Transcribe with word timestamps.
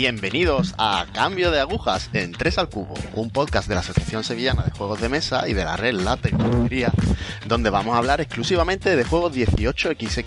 Bienvenidos 0.00 0.76
a 0.78 1.06
Cambio 1.12 1.50
de 1.50 1.58
Agujas 1.58 2.08
en 2.12 2.30
3 2.30 2.58
al 2.58 2.68
Cubo, 2.68 2.94
un 3.14 3.30
podcast 3.30 3.66
de 3.66 3.74
la 3.74 3.80
Asociación 3.80 4.22
Sevillana 4.22 4.62
de 4.62 4.70
Juegos 4.70 5.00
de 5.00 5.08
Mesa 5.08 5.48
y 5.48 5.54
de 5.54 5.64
la 5.64 5.76
red 5.76 5.92
La 5.92 6.16
Tecnología, 6.16 6.92
donde 7.46 7.68
vamos 7.68 7.96
a 7.96 7.98
hablar 7.98 8.20
exclusivamente 8.20 8.94
de 8.94 9.02
juegos 9.02 9.34
18XX. 9.34 10.24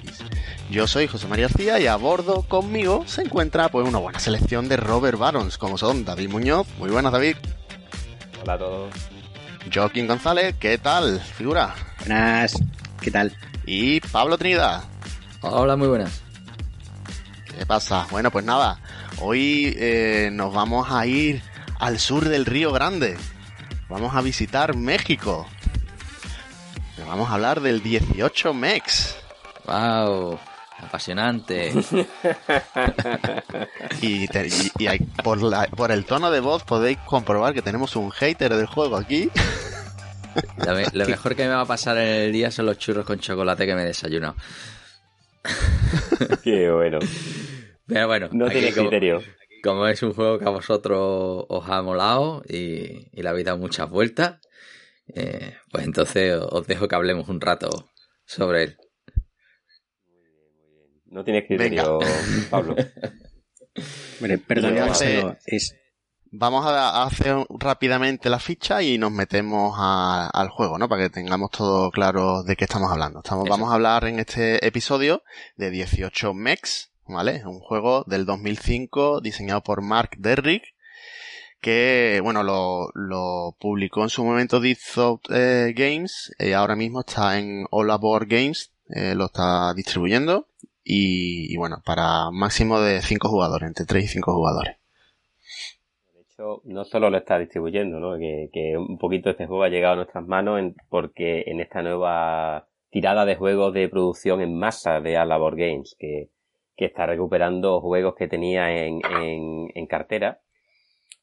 Yo 0.69 0.87
soy 0.87 1.07
José 1.07 1.25
María 1.29 1.47
García 1.47 1.79
y 1.79 1.87
a 1.87 1.95
bordo 1.95 2.41
conmigo 2.41 3.05
se 3.07 3.21
encuentra 3.21 3.69
pues 3.69 3.87
una 3.87 3.99
buena 3.99 4.19
selección 4.19 4.67
de 4.67 4.75
Robert 4.75 5.17
Barons, 5.17 5.57
como 5.57 5.77
son 5.77 6.03
David 6.03 6.27
Muñoz. 6.27 6.67
Muy 6.77 6.89
buenas, 6.89 7.13
David. 7.13 7.37
Hola 8.41 8.55
a 8.55 8.57
todos. 8.57 8.93
Joaquín 9.73 10.05
González, 10.05 10.53
¿qué 10.59 10.79
tal, 10.79 11.21
figura? 11.21 11.73
Buenas, 11.99 12.55
¿qué 12.99 13.09
tal? 13.09 13.33
Y 13.65 14.01
Pablo 14.01 14.37
Trinidad. 14.37 14.83
Hola, 15.39 15.77
muy 15.77 15.87
buenas. 15.87 16.21
¿Qué 17.57 17.65
pasa? 17.65 18.07
Bueno, 18.11 18.31
pues 18.31 18.43
nada, 18.43 18.79
hoy 19.21 19.75
eh, 19.77 20.29
nos 20.31 20.53
vamos 20.53 20.87
a 20.91 21.05
ir 21.05 21.41
al 21.79 21.99
sur 21.99 22.27
del 22.27 22.45
Río 22.45 22.71
Grande. 22.71 23.17
Vamos 23.89 24.15
a 24.15 24.21
visitar 24.21 24.75
México. 24.75 25.47
Vamos 27.07 27.29
a 27.29 27.33
hablar 27.33 27.61
del 27.61 27.81
18 27.83 28.53
Mex. 28.53 29.15
¡Wow! 29.65 30.39
Apasionante. 30.79 31.71
y, 34.01 34.27
te- 34.27 34.47
y- 34.47 34.71
y 34.83 34.87
hay- 34.87 34.99
por, 35.23 35.41
la- 35.43 35.67
por 35.67 35.91
el 35.91 36.05
tono 36.05 36.31
de 36.31 36.39
voz 36.39 36.63
podéis 36.63 36.97
comprobar 36.99 37.53
que 37.53 37.61
tenemos 37.61 37.95
un 37.95 38.09
hater 38.11 38.55
del 38.55 38.65
juego 38.65 38.97
aquí. 38.97 39.29
Lo, 40.65 40.73
me- 40.75 40.85
lo 40.93 41.05
mejor 41.07 41.35
que 41.35 41.43
me 41.43 41.49
va 41.53 41.61
a 41.61 41.65
pasar 41.65 41.97
en 41.97 42.07
el 42.07 42.31
día 42.31 42.51
son 42.51 42.65
los 42.65 42.77
churros 42.77 43.05
con 43.05 43.19
chocolate 43.19 43.65
que 43.65 43.75
me 43.75 43.83
he 43.83 43.85
desayunado. 43.85 44.35
Qué 46.43 46.71
bueno. 46.71 46.99
Pero 47.93 48.07
bueno, 48.07 48.29
No 48.31 48.45
aquí 48.45 48.55
tienes 48.55 48.75
como, 48.75 48.89
criterio. 48.89 49.21
como 49.63 49.87
es 49.87 50.01
un 50.03 50.13
juego 50.13 50.39
que 50.39 50.45
a 50.45 50.49
vosotros 50.49 51.45
os 51.49 51.69
ha 51.69 51.81
molado 51.81 52.43
y, 52.47 53.09
y 53.11 53.21
le 53.21 53.29
habéis 53.29 53.45
dado 53.45 53.57
muchas 53.57 53.89
vueltas, 53.89 54.39
eh, 55.13 55.55
pues 55.71 55.85
entonces 55.85 56.35
os 56.39 56.65
dejo 56.67 56.87
que 56.87 56.95
hablemos 56.95 57.27
un 57.27 57.41
rato 57.41 57.69
sobre 58.25 58.63
él. 58.63 58.77
No 61.05 61.23
tienes 61.23 61.45
criterio, 61.45 61.99
Pablo. 62.49 62.75
Bueno, 64.19 64.39
perdón, 64.47 64.75
Venga, 64.75 65.37
es, 65.45 65.75
Vamos 66.33 66.65
a 66.65 67.01
a 67.01 67.03
hacer 67.03 67.35
rápidamente 67.49 68.29
la 68.29 68.39
ficha 68.39 68.81
y 68.81 68.97
nos 68.97 69.11
metemos 69.11 69.75
a- 69.77 70.29
al 70.33 70.47
juego, 70.47 70.77
¿no? 70.77 70.87
Para 70.87 71.03
que 71.03 71.09
tengamos 71.09 71.51
todo 71.51 71.91
claro 71.91 72.43
de 72.43 72.55
qué 72.55 72.63
estamos 72.63 72.89
hablando. 72.89 73.19
Estamos, 73.19 73.43
Eso. 73.45 73.51
vamos 73.51 73.69
a 73.69 73.75
hablar 73.75 74.05
en 74.05 74.19
este 74.19 74.65
episodio 74.65 75.23
de 75.57 75.71
18 75.71 76.33
Mex, 76.33 76.90
¿vale? 77.13 77.43
Un 77.45 77.59
juego 77.59 78.03
del 78.07 78.25
2005 78.25 79.21
diseñado 79.21 79.61
por 79.61 79.81
Mark 79.81 80.11
Derrick 80.17 80.63
que, 81.61 82.19
bueno, 82.23 82.43
lo, 82.43 82.89
lo 82.95 83.55
publicó 83.59 84.01
en 84.01 84.09
su 84.09 84.25
momento 84.25 84.59
Deep 84.59 84.79
Thought 84.95 85.29
eh, 85.31 85.73
Games 85.75 86.35
y 86.39 86.51
ahora 86.53 86.75
mismo 86.75 87.01
está 87.01 87.39
en 87.39 87.65
All 87.69 87.91
Aboard 87.91 88.27
Games, 88.27 88.73
eh, 88.89 89.13
lo 89.15 89.25
está 89.25 89.73
distribuyendo 89.75 90.47
y, 90.83 91.55
bueno, 91.57 91.81
para 91.85 92.31
máximo 92.31 92.81
de 92.81 93.01
5 93.01 93.29
jugadores, 93.29 93.67
entre 93.67 93.85
3 93.85 94.03
y 94.03 94.07
5 94.07 94.33
jugadores. 94.33 94.77
De 96.15 96.21
hecho, 96.21 96.61
no 96.65 96.83
solo 96.83 97.11
lo 97.11 97.17
está 97.17 97.37
distribuyendo, 97.37 97.99
¿no? 97.99 98.17
Que, 98.17 98.49
que 98.51 98.75
un 98.75 98.97
poquito 98.97 99.29
este 99.29 99.45
juego 99.45 99.63
ha 99.63 99.69
llegado 99.69 99.93
a 99.93 99.97
nuestras 99.97 100.25
manos 100.25 100.59
porque 100.89 101.43
en 101.45 101.61
esta 101.61 101.83
nueva 101.83 102.67
tirada 102.89 103.25
de 103.25 103.35
juegos 103.35 103.73
de 103.73 103.87
producción 103.87 104.41
en 104.41 104.57
masa 104.57 104.99
de 104.99 105.15
Alabor 105.15 105.55
Games, 105.55 105.95
que, 105.99 106.29
que 106.81 106.87
está 106.87 107.05
recuperando 107.05 107.79
juegos 107.79 108.15
que 108.15 108.27
tenía 108.27 108.75
en, 108.75 109.01
en, 109.21 109.67
en 109.75 109.85
cartera. 109.85 110.41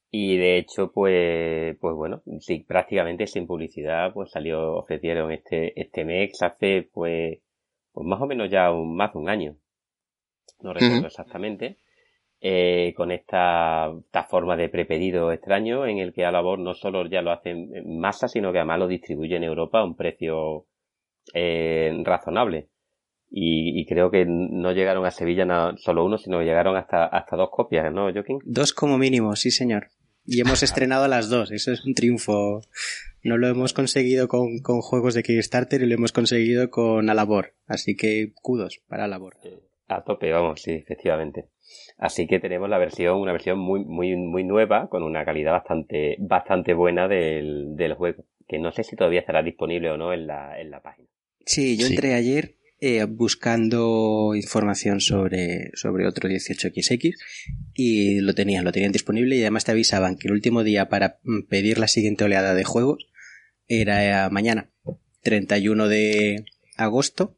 Y 0.09 0.37
de 0.37 0.57
hecho, 0.57 0.89
pues, 0.93 1.75
pues 1.81 1.95
bueno, 1.95 2.21
sí, 2.39 2.63
prácticamente 2.65 3.27
sin 3.27 3.45
publicidad, 3.45 4.13
pues 4.13 4.31
salió, 4.31 4.77
ofrecieron 4.77 5.33
este, 5.33 5.77
este 5.77 6.05
MEX 6.05 6.43
hace, 6.43 6.89
pues, 6.93 7.39
pues 7.91 8.07
más 8.07 8.21
o 8.21 8.25
menos 8.25 8.49
ya 8.49 8.71
un, 8.71 8.95
más 8.95 9.11
de 9.11 9.19
un 9.19 9.27
año. 9.27 9.57
No 10.61 10.71
recuerdo 10.71 11.07
exactamente. 11.07 11.75
Eh, 12.39 12.93
con 12.95 13.11
esta, 13.11 13.91
esta 13.99 14.23
forma 14.23 14.55
de 14.55 14.69
prepedido 14.69 15.33
extraño 15.33 15.85
en 15.85 15.97
el 15.97 16.13
que 16.13 16.23
Alabor 16.23 16.57
no 16.57 16.73
solo 16.73 17.05
ya 17.05 17.21
lo 17.21 17.31
hace 17.31 17.49
en 17.49 17.99
masa, 17.99 18.29
sino 18.29 18.53
que 18.53 18.59
además 18.59 18.79
lo 18.79 18.87
distribuye 18.87 19.35
en 19.35 19.43
Europa 19.43 19.79
a 19.79 19.83
un 19.83 19.97
precio 19.97 20.67
eh, 21.33 21.91
razonable. 22.05 22.69
Y, 23.31 23.79
y 23.79 23.85
creo 23.85 24.09
que 24.09 24.25
no 24.27 24.71
llegaron 24.71 25.05
a 25.05 25.11
Sevilla 25.11 25.45
solo 25.77 26.03
uno, 26.05 26.17
sino 26.17 26.39
que 26.39 26.45
llegaron 26.45 26.75
hasta, 26.75 27.05
hasta 27.05 27.35
dos 27.35 27.49
copias, 27.51 27.93
¿no, 27.93 28.11
Joaquín? 28.11 28.39
dos 28.43 28.73
como 28.73 28.97
mínimo, 28.97 29.35
sí 29.35 29.51
señor. 29.51 29.89
Y 30.25 30.41
hemos 30.41 30.61
estrenado 30.63 31.07
las 31.07 31.29
dos, 31.29 31.51
eso 31.51 31.71
es 31.71 31.85
un 31.85 31.93
triunfo. 31.93 32.61
No 33.23 33.37
lo 33.37 33.47
hemos 33.47 33.73
conseguido 33.73 34.27
con, 34.27 34.59
con 34.59 34.81
juegos 34.81 35.13
de 35.13 35.23
Kickstarter 35.23 35.81
y 35.81 35.87
lo 35.87 35.95
hemos 35.95 36.11
conseguido 36.11 36.69
con 36.69 37.09
Alabor. 37.09 37.53
Así 37.67 37.95
que 37.95 38.33
kudos 38.41 38.79
para 38.87 39.05
Alabor. 39.05 39.37
A 39.87 40.03
tope, 40.03 40.31
vamos, 40.31 40.61
sí, 40.61 40.71
efectivamente. 40.71 41.45
Así 41.97 42.27
que 42.27 42.39
tenemos 42.39 42.69
la 42.69 42.77
versión, 42.77 43.17
una 43.19 43.31
versión 43.31 43.57
muy, 43.59 43.83
muy, 43.85 44.15
muy 44.15 44.43
nueva, 44.43 44.87
con 44.89 45.03
una 45.03 45.25
calidad 45.25 45.51
bastante, 45.53 46.15
bastante 46.19 46.73
buena 46.73 47.07
del, 47.07 47.75
del 47.75 47.93
juego. 47.95 48.23
Que 48.47 48.59
no 48.59 48.71
sé 48.71 48.83
si 48.83 48.95
todavía 48.95 49.19
estará 49.21 49.41
disponible 49.43 49.89
o 49.91 49.97
no 49.97 50.13
en 50.13 50.27
la, 50.27 50.59
en 50.59 50.69
la 50.71 50.81
página. 50.81 51.07
Sí, 51.45 51.75
yo 51.77 51.87
Sí. 51.87 51.93
entré 51.93 52.13
ayer 52.13 52.55
eh, 52.81 53.03
buscando 53.03 54.33
información 54.35 55.01
sobre, 55.01 55.71
sobre 55.73 56.07
otro 56.07 56.29
18XX 56.29 57.13
y 57.73 58.19
lo 58.21 58.33
tenían, 58.33 58.63
lo 58.63 58.71
tenían 58.71 58.91
disponible 58.91 59.35
y 59.35 59.41
además 59.41 59.65
te 59.65 59.71
avisaban 59.71 60.15
que 60.17 60.27
el 60.27 60.33
último 60.33 60.63
día 60.63 60.87
para 60.89 61.19
mm, 61.23 61.41
pedir 61.49 61.77
la 61.79 61.87
siguiente 61.87 62.23
oleada 62.23 62.53
de 62.55 62.63
juegos 62.63 63.07
era 63.67 64.27
eh, 64.27 64.29
mañana, 64.31 64.69
31 65.23 65.87
de 65.87 66.45
agosto. 66.77 67.37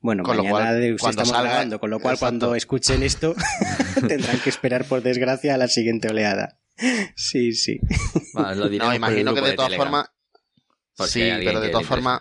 Bueno, 0.00 0.22
Con 0.22 0.36
lo 0.36 0.44
mañana 0.44 0.64
cual, 0.70 0.80
de- 0.80 0.96
cuando 0.96 1.22
estamos 1.22 1.32
salga- 1.44 1.50
grabando, 1.50 1.80
con 1.80 1.90
lo 1.90 1.98
cual 2.00 2.14
Exacto. 2.14 2.38
cuando 2.38 2.54
escuchen 2.56 3.02
esto 3.02 3.34
tendrán 4.08 4.38
que 4.40 4.48
esperar 4.50 4.84
por 4.84 5.02
desgracia 5.02 5.54
a 5.54 5.58
la 5.58 5.68
siguiente 5.68 6.08
oleada. 6.08 6.60
Sí, 7.16 7.52
sí. 7.52 7.80
Bueno, 8.32 8.54
lo 8.54 8.68
diremos 8.68 8.90
No, 8.92 8.96
imagino 8.96 9.34
que 9.34 9.40
de 9.40 9.52
todas 9.54 9.74
formas. 9.74 10.06
Sí, 11.06 11.20
pero 11.44 11.60
de 11.60 11.68
todas 11.70 11.86
formas. 11.86 12.20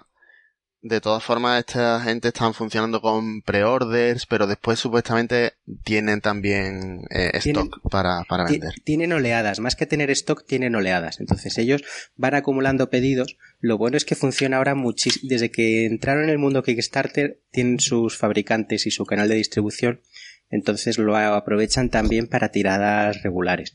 De 0.84 1.02
todas 1.02 1.24
formas, 1.24 1.60
esta 1.60 2.00
gente 2.02 2.28
están 2.28 2.54
funcionando 2.54 3.02
con 3.02 3.42
pre-orders, 3.42 4.26
pero 4.28 4.46
después 4.46 4.78
supuestamente 4.80 5.54
tienen 5.84 6.22
también 6.22 7.02
eh, 7.10 7.32
Tienen- 7.42 7.64
stock 7.66 7.82
para, 7.90 8.24
para 8.30 8.46
vender. 8.46 8.74
Tienen 8.84 9.12
oleadas, 9.12 9.60
más 9.60 9.76
que 9.76 9.88
tener 9.88 10.12
stock, 10.12 10.46
tienen 10.46 10.76
oleadas. 10.76 11.20
Entonces 11.20 11.58
ellos 11.58 11.84
van 12.16 12.36
acumulando 12.36 12.90
pedidos. 12.90 13.38
Lo 13.60 13.78
bueno 13.78 13.98
es 13.98 14.06
que 14.06 14.16
funciona 14.16 14.58
ahora 14.58 14.76
muchísimo. 14.76 15.28
Desde 15.28 15.50
que 15.52 15.88
entraron 15.88 16.26
en 16.26 16.30
el 16.30 16.38
mundo 16.38 16.62
Kickstarter, 16.64 17.42
tienen 17.52 17.80
sus 17.80 18.16
fabricantes 18.16 18.86
y 18.86 18.92
su 18.92 19.06
canal 19.06 19.28
de 19.30 19.36
distribución. 19.36 20.02
Entonces 20.52 20.98
lo 21.00 21.18
aprovechan 21.18 21.90
también 21.90 22.28
para 22.28 22.52
tiradas 22.52 23.24
regulares. 23.24 23.74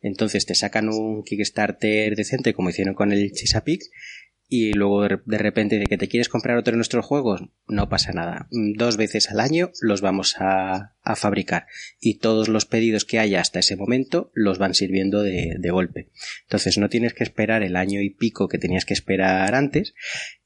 Entonces 0.00 0.46
te 0.46 0.54
sacan 0.54 0.88
un 0.88 1.24
Kickstarter 1.24 2.14
decente, 2.14 2.54
como 2.54 2.70
hicieron 2.70 2.94
con 2.94 3.10
el 3.10 3.32
Chesapeake, 3.32 3.84
y 4.46 4.72
luego 4.72 5.02
de 5.02 5.38
repente 5.38 5.78
de 5.78 5.86
que 5.86 5.96
te 5.96 6.08
quieres 6.08 6.28
comprar 6.28 6.58
otro 6.58 6.72
de 6.72 6.76
nuestros 6.76 7.04
juegos, 7.04 7.42
no 7.66 7.88
pasa 7.88 8.12
nada. 8.12 8.46
Mm, 8.50 8.74
Dos 8.76 8.96
veces 8.96 9.30
al 9.30 9.40
año 9.40 9.70
los 9.80 10.00
vamos 10.00 10.36
a, 10.38 10.94
a 11.02 11.16
fabricar 11.16 11.66
y 11.98 12.18
todos 12.18 12.48
los 12.48 12.66
pedidos 12.66 13.04
que 13.04 13.18
haya 13.18 13.40
hasta 13.40 13.60
ese 13.60 13.76
momento 13.76 14.30
los 14.34 14.58
van 14.58 14.74
sirviendo 14.74 15.22
de, 15.22 15.56
de 15.58 15.70
golpe. 15.70 16.10
Entonces 16.42 16.78
no 16.78 16.88
tienes 16.88 17.14
que 17.14 17.24
esperar 17.24 17.62
el 17.62 17.76
año 17.76 18.00
y 18.00 18.10
pico 18.10 18.48
que 18.48 18.58
tenías 18.58 18.84
que 18.84 18.94
esperar 18.94 19.54
antes 19.54 19.94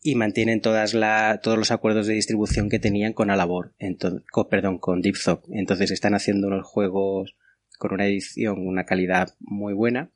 y 0.01 0.15
mantienen 0.15 0.61
todas 0.61 0.95
la, 0.95 1.41
todos 1.43 1.59
los 1.59 1.71
acuerdos 1.71 2.07
de 2.07 2.15
distribución 2.15 2.71
que 2.71 2.79
tenían 2.79 3.13
con 3.13 3.31
Alabor, 3.31 3.75
entonces, 3.79 4.23
perdón, 4.49 4.79
con 4.79 5.03
Deep 5.03 5.17
Thought. 5.23 5.45
Entonces 5.51 5.91
están 5.91 6.15
haciendo 6.15 6.47
unos 6.47 6.67
juegos 6.67 7.35
con 7.79 7.93
una 7.95 8.07
edición, 8.07 8.67
una 8.67 8.85
calidad 8.85 9.35
muy 9.41 9.73
buena 9.73 10.13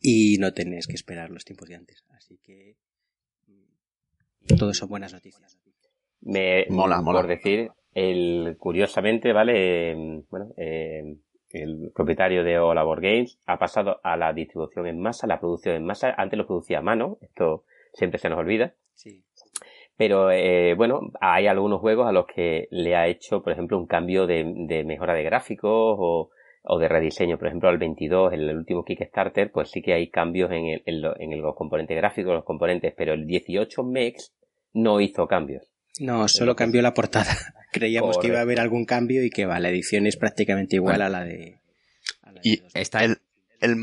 y 0.00 0.38
no 0.38 0.52
tenés 0.52 0.86
que 0.86 0.94
esperar 0.94 1.30
los 1.30 1.44
tiempos 1.44 1.68
de 1.68 1.76
antes. 1.76 2.04
Así 2.10 2.38
que 2.38 2.76
todo 4.56 4.72
son 4.72 4.88
buenas 4.88 5.12
noticias. 5.12 5.58
Me, 6.20 6.66
Mola, 6.70 7.00
mola. 7.00 7.20
Por 7.20 7.28
decir, 7.28 7.70
el, 7.94 8.56
curiosamente, 8.58 9.32
¿vale? 9.32 9.92
Eh, 9.92 10.22
bueno, 10.30 10.52
eh, 10.56 11.16
el 11.50 11.90
propietario 11.94 12.44
de 12.44 12.58
Olabor 12.58 13.00
Games 13.00 13.38
ha 13.46 13.58
pasado 13.58 14.00
a 14.02 14.16
la 14.16 14.32
distribución 14.32 14.86
en 14.86 15.00
masa, 15.00 15.26
la 15.26 15.40
producción 15.40 15.76
en 15.76 15.84
masa. 15.84 16.14
Antes 16.16 16.38
lo 16.38 16.46
producía 16.46 16.78
a 16.78 16.82
mano, 16.82 17.18
esto 17.20 17.64
siempre 17.92 18.18
se 18.18 18.28
nos 18.28 18.38
olvida. 18.38 18.74
Sí. 18.94 19.24
Pero 19.96 20.30
eh, 20.30 20.74
bueno, 20.76 21.00
hay 21.20 21.46
algunos 21.46 21.80
juegos 21.80 22.06
a 22.06 22.12
los 22.12 22.26
que 22.26 22.68
le 22.70 22.94
ha 22.94 23.08
hecho, 23.08 23.42
por 23.42 23.52
ejemplo, 23.52 23.78
un 23.78 23.86
cambio 23.86 24.26
de, 24.26 24.44
de 24.68 24.84
mejora 24.84 25.14
de 25.14 25.24
gráficos 25.24 25.96
o, 25.98 26.30
o 26.62 26.78
de 26.78 26.88
rediseño. 26.88 27.38
Por 27.38 27.48
ejemplo, 27.48 27.68
al 27.68 27.78
22, 27.78 28.32
en 28.32 28.40
el 28.40 28.56
último 28.56 28.84
Kickstarter, 28.84 29.50
pues 29.52 29.70
sí 29.70 29.80
que 29.82 29.94
hay 29.94 30.10
cambios 30.10 30.50
en, 30.50 30.66
el, 30.66 30.82
en, 30.86 31.02
lo- 31.02 31.18
en 31.18 31.32
el- 31.32 31.40
los 31.40 31.54
componentes 31.56 31.96
gráficos, 31.96 32.34
los 32.34 32.44
componentes, 32.44 32.92
pero 32.96 33.12
el 33.14 33.26
18 33.26 33.82
MEX 33.84 34.32
no 34.72 35.00
hizo 35.00 35.26
cambios. 35.26 35.72
No, 36.00 36.28
solo 36.28 36.54
cambió 36.54 36.80
la 36.82 36.94
portada. 36.94 37.34
Creíamos 37.72 38.18
que 38.18 38.28
iba 38.28 38.38
a 38.38 38.42
haber 38.42 38.60
algún 38.60 38.84
cambio 38.84 39.24
y 39.24 39.30
que 39.30 39.46
va, 39.46 39.58
la 39.60 39.68
edición 39.70 40.06
es 40.06 40.16
prácticamente 40.16 40.76
igual 40.76 41.02
a 41.02 41.08
la 41.08 41.24
de 41.24 41.58
Y 42.42 42.62
está 42.74 43.04
el, 43.04 43.16
el 43.60 43.76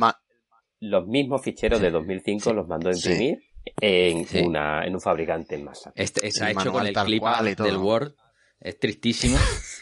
los 0.79 1.07
mismos 1.07 1.41
ficheros 1.41 1.79
de 1.81 1.89
2005 1.91 2.53
los 2.53 2.67
mandó 2.67 2.89
a 2.89 2.93
imprimir 2.93 3.39
en, 3.81 4.25
una, 4.45 4.85
en 4.85 4.93
un 4.93 5.01
fabricante 5.01 5.55
en 5.55 5.63
masa. 5.63 5.91
Este, 5.95 6.29
se 6.31 6.43
ha 6.45 6.51
hecho 6.51 6.71
con 6.71 6.85
el 6.87 6.93
clip 7.05 7.21
del 7.63 7.77
Word. 7.77 8.13
Es 8.59 8.79
tristísimo. 8.79 9.37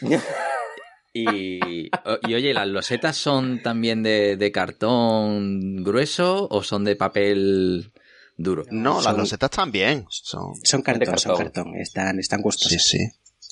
y, 1.14 1.90
y, 2.26 2.34
oye, 2.34 2.52
¿las 2.52 2.66
losetas 2.66 3.16
son 3.16 3.62
también 3.62 4.02
de, 4.02 4.36
de, 4.36 4.50
cartón 4.50 5.84
grueso 5.84 6.48
o 6.50 6.64
son 6.64 6.84
de 6.84 6.96
papel 6.96 7.92
duro? 8.36 8.64
No, 8.72 9.00
las 9.00 9.16
losetas 9.16 9.50
también. 9.50 10.06
Son, 10.08 10.56
son 10.64 10.82
cartón, 10.82 11.16
son 11.16 11.36
cartón. 11.36 11.76
Están, 11.76 12.18
están 12.18 12.42
gustosas. 12.42 12.82
Sí, 12.82 12.98
sí. 12.98 13.04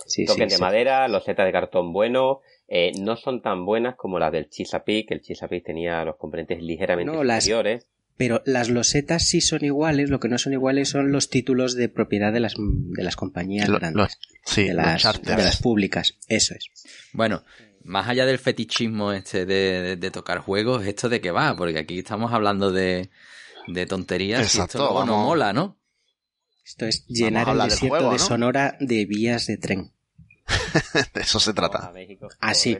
Sí, 0.06 0.24
Toques 0.24 0.50
de 0.50 0.58
madera, 0.58 1.06
losetas 1.06 1.46
de 1.46 1.52
cartón 1.52 1.92
bueno, 1.92 2.40
eh, 2.66 2.90
no 2.98 3.16
son 3.16 3.42
tan 3.42 3.64
buenas 3.64 3.94
como 3.94 4.18
las 4.18 4.32
del 4.32 4.50
Chesapeake. 4.50 5.12
El 5.12 5.20
Chesapeake 5.20 5.64
tenía 5.64 6.04
los 6.04 6.16
componentes 6.16 6.60
ligeramente 6.60 7.12
superiores. 7.12 7.86
Pero 8.16 8.42
las 8.44 8.68
losetas 8.68 9.26
sí 9.26 9.40
son 9.40 9.64
iguales, 9.64 10.10
lo 10.10 10.20
que 10.20 10.28
no 10.28 10.38
son 10.38 10.52
iguales 10.52 10.90
son 10.90 11.12
los 11.12 11.30
títulos 11.30 11.74
de 11.74 11.88
propiedad 11.88 12.32
de 12.32 12.40
las, 12.40 12.54
de 12.56 13.02
las 13.02 13.16
compañías 13.16 13.70
grandes. 13.70 14.18
sí, 14.44 14.64
de 14.64 14.74
las, 14.74 15.02
de 15.22 15.36
las 15.36 15.56
públicas, 15.60 16.18
eso 16.28 16.54
es. 16.54 16.66
Bueno, 17.12 17.42
más 17.84 18.08
allá 18.08 18.26
del 18.26 18.38
fetichismo 18.38 19.12
este 19.12 19.46
de, 19.46 20.10
tocar 20.10 20.38
juegos, 20.38 20.86
¿esto 20.86 21.08
de 21.08 21.20
qué 21.20 21.30
va? 21.30 21.56
Porque 21.56 21.78
aquí 21.78 21.98
estamos 21.98 22.32
hablando 22.32 22.70
de, 22.70 23.10
de 23.66 23.86
tonterías 23.86 24.54
y 24.54 24.60
esto 24.60 25.04
no 25.04 25.24
mola, 25.24 25.52
¿no? 25.52 25.78
Esto 26.64 26.86
es 26.86 27.06
llenar 27.06 27.48
el 27.48 27.58
desierto 27.58 28.12
de 28.12 28.18
Sonora 28.18 28.76
de 28.78 29.04
vías 29.04 29.46
de 29.46 29.56
tren. 29.56 29.92
de 31.14 31.20
eso 31.20 31.40
se 31.40 31.52
trata. 31.52 31.92
Así. 32.40 32.78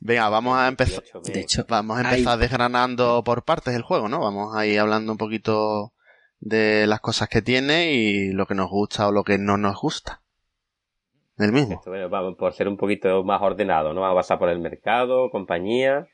Venga, 0.00 0.28
vamos 0.28 0.58
a 0.58 0.68
empezar. 0.68 1.02
De 1.24 1.40
hecho, 1.40 1.64
vamos 1.68 1.98
a 1.98 2.02
empezar 2.02 2.38
desgranando 2.38 3.22
por 3.24 3.44
partes 3.44 3.74
el 3.74 3.82
juego, 3.82 4.08
¿no? 4.08 4.20
Vamos 4.20 4.56
a 4.56 4.66
ir 4.66 4.78
hablando 4.80 5.12
un 5.12 5.18
poquito 5.18 5.92
de 6.40 6.86
las 6.86 7.00
cosas 7.00 7.28
que 7.28 7.42
tiene 7.42 7.92
y 7.92 8.32
lo 8.32 8.46
que 8.46 8.54
nos 8.54 8.70
gusta 8.70 9.08
o 9.08 9.12
lo 9.12 9.24
que 9.24 9.38
no 9.38 9.56
nos 9.56 9.80
gusta. 9.80 10.22
Del 11.36 11.52
mismo. 11.52 11.80
vamos 12.10 12.36
por 12.36 12.52
ser 12.52 12.66
un 12.66 12.76
poquito 12.76 13.22
más 13.22 13.40
ordenado, 13.40 13.94
¿no? 13.94 14.00
Vamos 14.00 14.16
a 14.16 14.20
pasar 14.20 14.38
por 14.38 14.48
el 14.48 14.58
mercado, 14.58 15.30
compañía. 15.30 16.08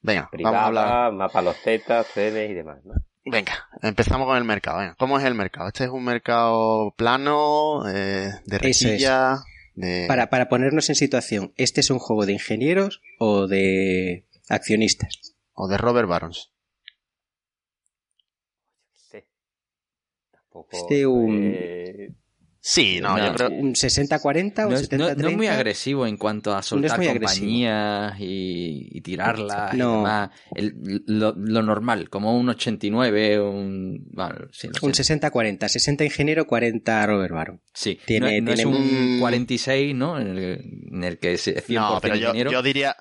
Venga, 0.00 0.30
vamos 0.32 0.60
a 0.60 0.66
hablar. 0.66 1.12
Mapa 1.12 1.42
los 1.42 1.60
tetas, 1.62 2.06
trenes 2.12 2.50
y 2.50 2.54
demás, 2.54 2.78
¿no? 2.84 2.94
Venga, 3.26 3.52
empezamos 3.82 4.26
con 4.26 4.36
el 4.36 4.44
mercado. 4.44 4.78
Venga, 4.78 4.94
¿Cómo 4.98 5.18
es 5.18 5.24
el 5.24 5.34
mercado? 5.34 5.68
Este 5.68 5.84
es 5.84 5.90
un 5.90 6.04
mercado 6.04 6.92
plano, 6.96 7.88
eh, 7.88 8.30
de 8.44 8.58
rejilla, 8.58 9.36
de... 9.74 10.06
Para, 10.08 10.30
para 10.30 10.48
ponernos 10.48 10.88
en 10.88 10.94
situación, 10.94 11.52
¿este 11.56 11.80
es 11.80 11.90
un 11.90 11.98
juego 11.98 12.26
de 12.26 12.32
ingenieros 12.32 13.02
o 13.18 13.46
de 13.46 14.26
accionistas? 14.48 15.36
O 15.52 15.68
de 15.68 15.76
Robert 15.76 16.08
Barons. 16.08 16.52
Sí. 18.92 19.18
Tampoco... 20.30 20.68
Este 20.72 21.06
un... 21.06 22.16
Sí, 22.66 22.98
no, 22.98 23.18
yo 23.18 23.34
creo... 23.34 23.50
¿Un 23.50 23.74
60-40 23.74 24.64
o 24.64 24.70
no, 24.70 24.76
70-30? 24.78 25.16
No, 25.18 25.28
es 25.28 25.36
muy 25.36 25.48
agresivo 25.48 26.06
en 26.06 26.16
cuanto 26.16 26.56
a 26.56 26.62
soltar 26.62 26.98
compañías 26.98 28.14
y, 28.18 29.02
tirarlas 29.02 29.74
no. 29.74 29.92
y 29.92 29.96
demás. 29.98 30.30
lo, 31.36 31.62
normal, 31.62 32.08
como 32.08 32.34
un 32.34 32.48
89, 32.48 33.38
un... 33.38 34.06
Bueno, 34.10 34.48
sí, 34.50 34.68
un 34.80 34.92
60-40, 34.92 35.68
60 35.68 36.04
ingeniero, 36.04 36.46
40 36.46 37.06
Robert 37.06 37.34
Baron. 37.34 37.60
Sí, 37.74 38.00
tiene, 38.06 38.40
no, 38.40 38.52
es 38.52 38.64
un 38.64 39.18
46, 39.20 39.94
¿no? 39.94 40.18
En 40.18 40.28
el, 40.28 40.88
en 40.90 41.04
el 41.04 41.18
que 41.18 41.34
es 41.34 41.46
100% 41.46 41.74
no, 41.74 42.00
pero 42.00 42.14
yo, 42.14 42.28
ingeniero. 42.28 42.50
yo 42.50 42.62
diría 42.62 42.96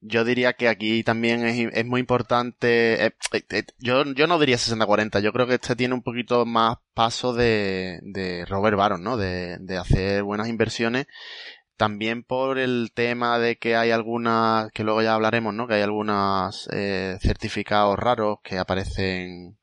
yo 0.00 0.24
diría 0.24 0.52
que 0.52 0.68
aquí 0.68 1.02
también 1.02 1.44
es, 1.46 1.72
es 1.72 1.86
muy 1.86 2.00
importante. 2.00 3.06
Eh, 3.06 3.14
eh, 3.32 3.42
eh, 3.50 3.64
yo, 3.78 4.04
yo 4.14 4.26
no 4.26 4.38
diría 4.38 4.56
60-40. 4.56 5.20
Yo 5.20 5.32
creo 5.32 5.46
que 5.46 5.54
este 5.54 5.76
tiene 5.76 5.94
un 5.94 6.02
poquito 6.02 6.46
más 6.46 6.78
paso 6.94 7.32
de, 7.34 8.00
de 8.02 8.44
Robert 8.46 8.76
Baron, 8.76 9.02
¿no? 9.02 9.16
De, 9.16 9.58
de 9.58 9.76
hacer 9.76 10.22
buenas 10.22 10.48
inversiones. 10.48 11.06
También 11.76 12.24
por 12.24 12.58
el 12.58 12.90
tema 12.92 13.38
de 13.38 13.56
que 13.56 13.76
hay 13.76 13.92
algunas, 13.92 14.70
que 14.72 14.82
luego 14.84 15.02
ya 15.02 15.14
hablaremos, 15.14 15.54
¿no? 15.54 15.68
Que 15.68 15.74
hay 15.74 15.82
algunos 15.82 16.68
eh, 16.72 17.18
certificados 17.20 17.96
raros 17.96 18.38
que 18.42 18.58
aparecen 18.58 19.57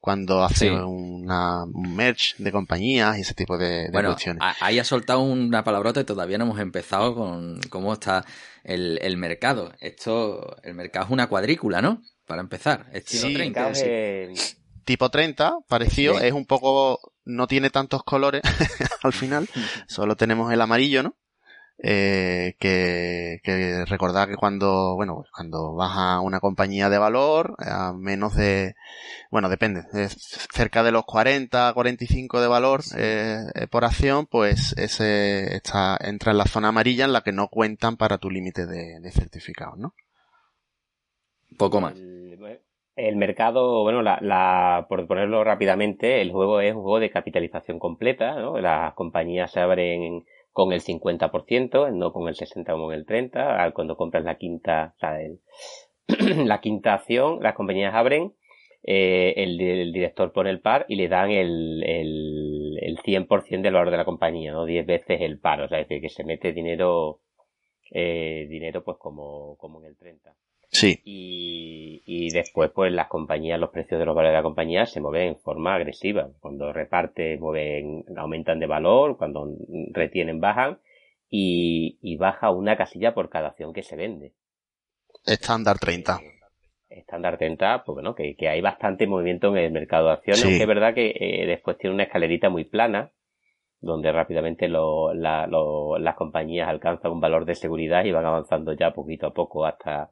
cuando 0.00 0.42
hace 0.42 0.70
una, 0.70 1.64
un 1.64 1.94
merch 1.94 2.36
de 2.38 2.50
compañías 2.50 3.18
y 3.18 3.20
ese 3.20 3.34
tipo 3.34 3.58
de, 3.58 3.84
de 3.84 3.90
bueno, 3.92 4.10
cuestiones. 4.10 4.42
Ahí 4.60 4.78
ha 4.78 4.84
soltado 4.84 5.20
una 5.20 5.62
palabrota 5.62 6.00
y 6.00 6.04
todavía 6.04 6.38
no 6.38 6.44
hemos 6.44 6.58
empezado 6.58 7.14
con 7.14 7.60
cómo 7.68 7.92
está 7.92 8.24
el, 8.64 8.98
el 9.02 9.18
mercado. 9.18 9.72
Esto, 9.78 10.56
el 10.62 10.74
mercado 10.74 11.06
es 11.06 11.12
una 11.12 11.28
cuadrícula, 11.28 11.82
¿no? 11.82 12.02
Para 12.26 12.40
empezar, 12.40 12.86
estilo 12.92 13.28
sí, 13.28 13.34
30. 13.34 13.72
Tipo 14.84 15.10
30, 15.10 15.58
parecido, 15.68 16.18
es 16.18 16.32
un 16.32 16.46
poco, 16.46 17.12
no 17.24 17.46
tiene 17.46 17.68
tantos 17.68 18.02
colores 18.02 18.42
al 19.02 19.12
final, 19.12 19.48
solo 19.86 20.16
tenemos 20.16 20.50
el 20.52 20.62
amarillo, 20.62 21.02
¿no? 21.02 21.16
Eh, 21.82 22.56
que, 22.58 23.40
que 23.42 23.84
recordar 23.86 24.28
que 24.28 24.36
cuando, 24.36 24.94
bueno, 24.96 25.16
pues 25.16 25.30
cuando 25.34 25.74
vas 25.74 25.92
a 25.96 26.20
una 26.20 26.40
compañía 26.40 26.90
de 26.90 26.98
valor, 26.98 27.54
a 27.58 27.94
menos 27.94 28.36
de, 28.36 28.74
bueno, 29.30 29.48
depende, 29.48 29.82
cerca 30.52 30.82
de 30.82 30.92
los 30.92 31.04
40, 31.04 31.72
45 31.72 32.40
de 32.40 32.48
valor 32.48 32.82
eh, 32.98 33.46
por 33.70 33.84
acción, 33.84 34.26
pues 34.26 34.76
ese 34.76 35.54
está, 35.54 35.96
entra 36.00 36.32
en 36.32 36.38
la 36.38 36.44
zona 36.44 36.68
amarilla 36.68 37.06
en 37.06 37.14
la 37.14 37.22
que 37.22 37.32
no 37.32 37.48
cuentan 37.48 37.96
para 37.96 38.18
tu 38.18 38.30
límite 38.30 38.66
de, 38.66 39.00
de 39.00 39.10
certificados, 39.10 39.78
¿no? 39.78 39.94
Poco 41.56 41.80
más. 41.80 41.94
El, 42.96 43.16
mercado, 43.16 43.82
bueno, 43.82 44.02
la, 44.02 44.18
la, 44.20 44.84
por 44.88 45.06
ponerlo 45.06 45.42
rápidamente, 45.44 46.20
el 46.20 46.30
juego 46.30 46.60
es 46.60 46.74
un 46.74 46.82
juego 46.82 47.00
de 47.00 47.10
capitalización 47.10 47.78
completa, 47.78 48.34
¿no? 48.34 48.58
Las 48.58 48.92
compañías 48.92 49.50
se 49.50 49.60
abren 49.60 50.02
en 50.02 50.24
con 50.52 50.72
el 50.72 50.80
50%, 50.80 51.92
no 51.92 52.12
con 52.12 52.28
el 52.28 52.34
60 52.34 52.72
como 52.72 52.92
en 52.92 52.98
el 52.98 53.06
30. 53.06 53.70
Cuando 53.72 53.96
compras 53.96 54.24
la 54.24 54.36
quinta, 54.36 54.94
o 54.96 54.98
sea, 54.98 55.18
la 56.44 56.60
quinta 56.60 56.94
acción, 56.94 57.40
las 57.42 57.54
compañías 57.54 57.94
abren, 57.94 58.34
eh, 58.82 59.34
el, 59.36 59.58
director 59.92 60.32
pone 60.32 60.50
el 60.50 60.60
par 60.60 60.86
y 60.88 60.96
le 60.96 61.08
dan 61.08 61.30
el, 61.30 61.82
el, 61.84 62.78
el 62.80 62.98
100% 62.98 63.62
del 63.62 63.74
valor 63.74 63.90
de 63.90 63.98
la 63.98 64.04
compañía, 64.04 64.52
¿no? 64.52 64.64
10 64.64 64.86
veces 64.86 65.20
el 65.20 65.38
par, 65.38 65.60
o 65.60 65.68
sea, 65.68 65.80
es 65.80 65.88
decir, 65.88 66.02
que 66.02 66.08
se 66.08 66.24
mete 66.24 66.52
dinero, 66.52 67.20
eh, 67.90 68.46
dinero 68.48 68.82
pues 68.82 68.96
como, 68.98 69.56
como 69.58 69.80
en 69.80 69.88
el 69.88 69.96
30. 69.96 70.34
Sí. 70.70 71.00
Y, 71.04 72.02
y 72.06 72.30
después, 72.30 72.70
pues 72.70 72.92
las 72.92 73.08
compañías, 73.08 73.58
los 73.58 73.70
precios 73.70 73.98
de 73.98 74.06
los 74.06 74.14
valores 74.14 74.32
de 74.32 74.38
la 74.38 74.42
compañía 74.42 74.86
se 74.86 75.00
mueven 75.00 75.28
en 75.28 75.36
forma 75.36 75.74
agresiva. 75.74 76.28
Cuando 76.40 76.72
reparte, 76.72 77.38
mueven, 77.38 78.04
aumentan 78.16 78.60
de 78.60 78.66
valor, 78.66 79.16
cuando 79.16 79.48
retienen, 79.92 80.40
bajan. 80.40 80.78
Y, 81.28 81.98
y 82.02 82.16
baja 82.16 82.50
una 82.50 82.76
casilla 82.76 83.14
por 83.14 83.30
cada 83.30 83.48
acción 83.48 83.72
que 83.72 83.82
se 83.82 83.96
vende. 83.96 84.32
Estándar 85.24 85.78
30. 85.78 86.20
Eh, 86.22 86.40
estándar 86.90 87.38
30, 87.38 87.84
pues 87.84 87.94
bueno, 87.94 88.14
que, 88.14 88.34
que, 88.36 88.48
hay 88.48 88.60
bastante 88.60 89.06
movimiento 89.06 89.48
en 89.56 89.64
el 89.64 89.72
mercado 89.72 90.06
de 90.06 90.14
acciones, 90.14 90.44
aunque 90.44 90.62
es 90.62 90.66
verdad 90.66 90.94
que 90.94 91.14
eh, 91.14 91.46
después 91.46 91.78
tiene 91.78 91.94
una 91.94 92.02
escalerita 92.04 92.48
muy 92.48 92.64
plana, 92.64 93.12
donde 93.80 94.10
rápidamente 94.10 94.68
lo, 94.68 95.14
la, 95.14 95.46
lo, 95.46 95.98
las 95.98 96.16
compañías 96.16 96.68
alcanzan 96.68 97.12
un 97.12 97.20
valor 97.20 97.44
de 97.44 97.54
seguridad 97.54 98.04
y 98.04 98.12
van 98.12 98.26
avanzando 98.26 98.72
ya 98.72 98.92
poquito 98.92 99.28
a 99.28 99.32
poco 99.32 99.66
hasta, 99.66 100.10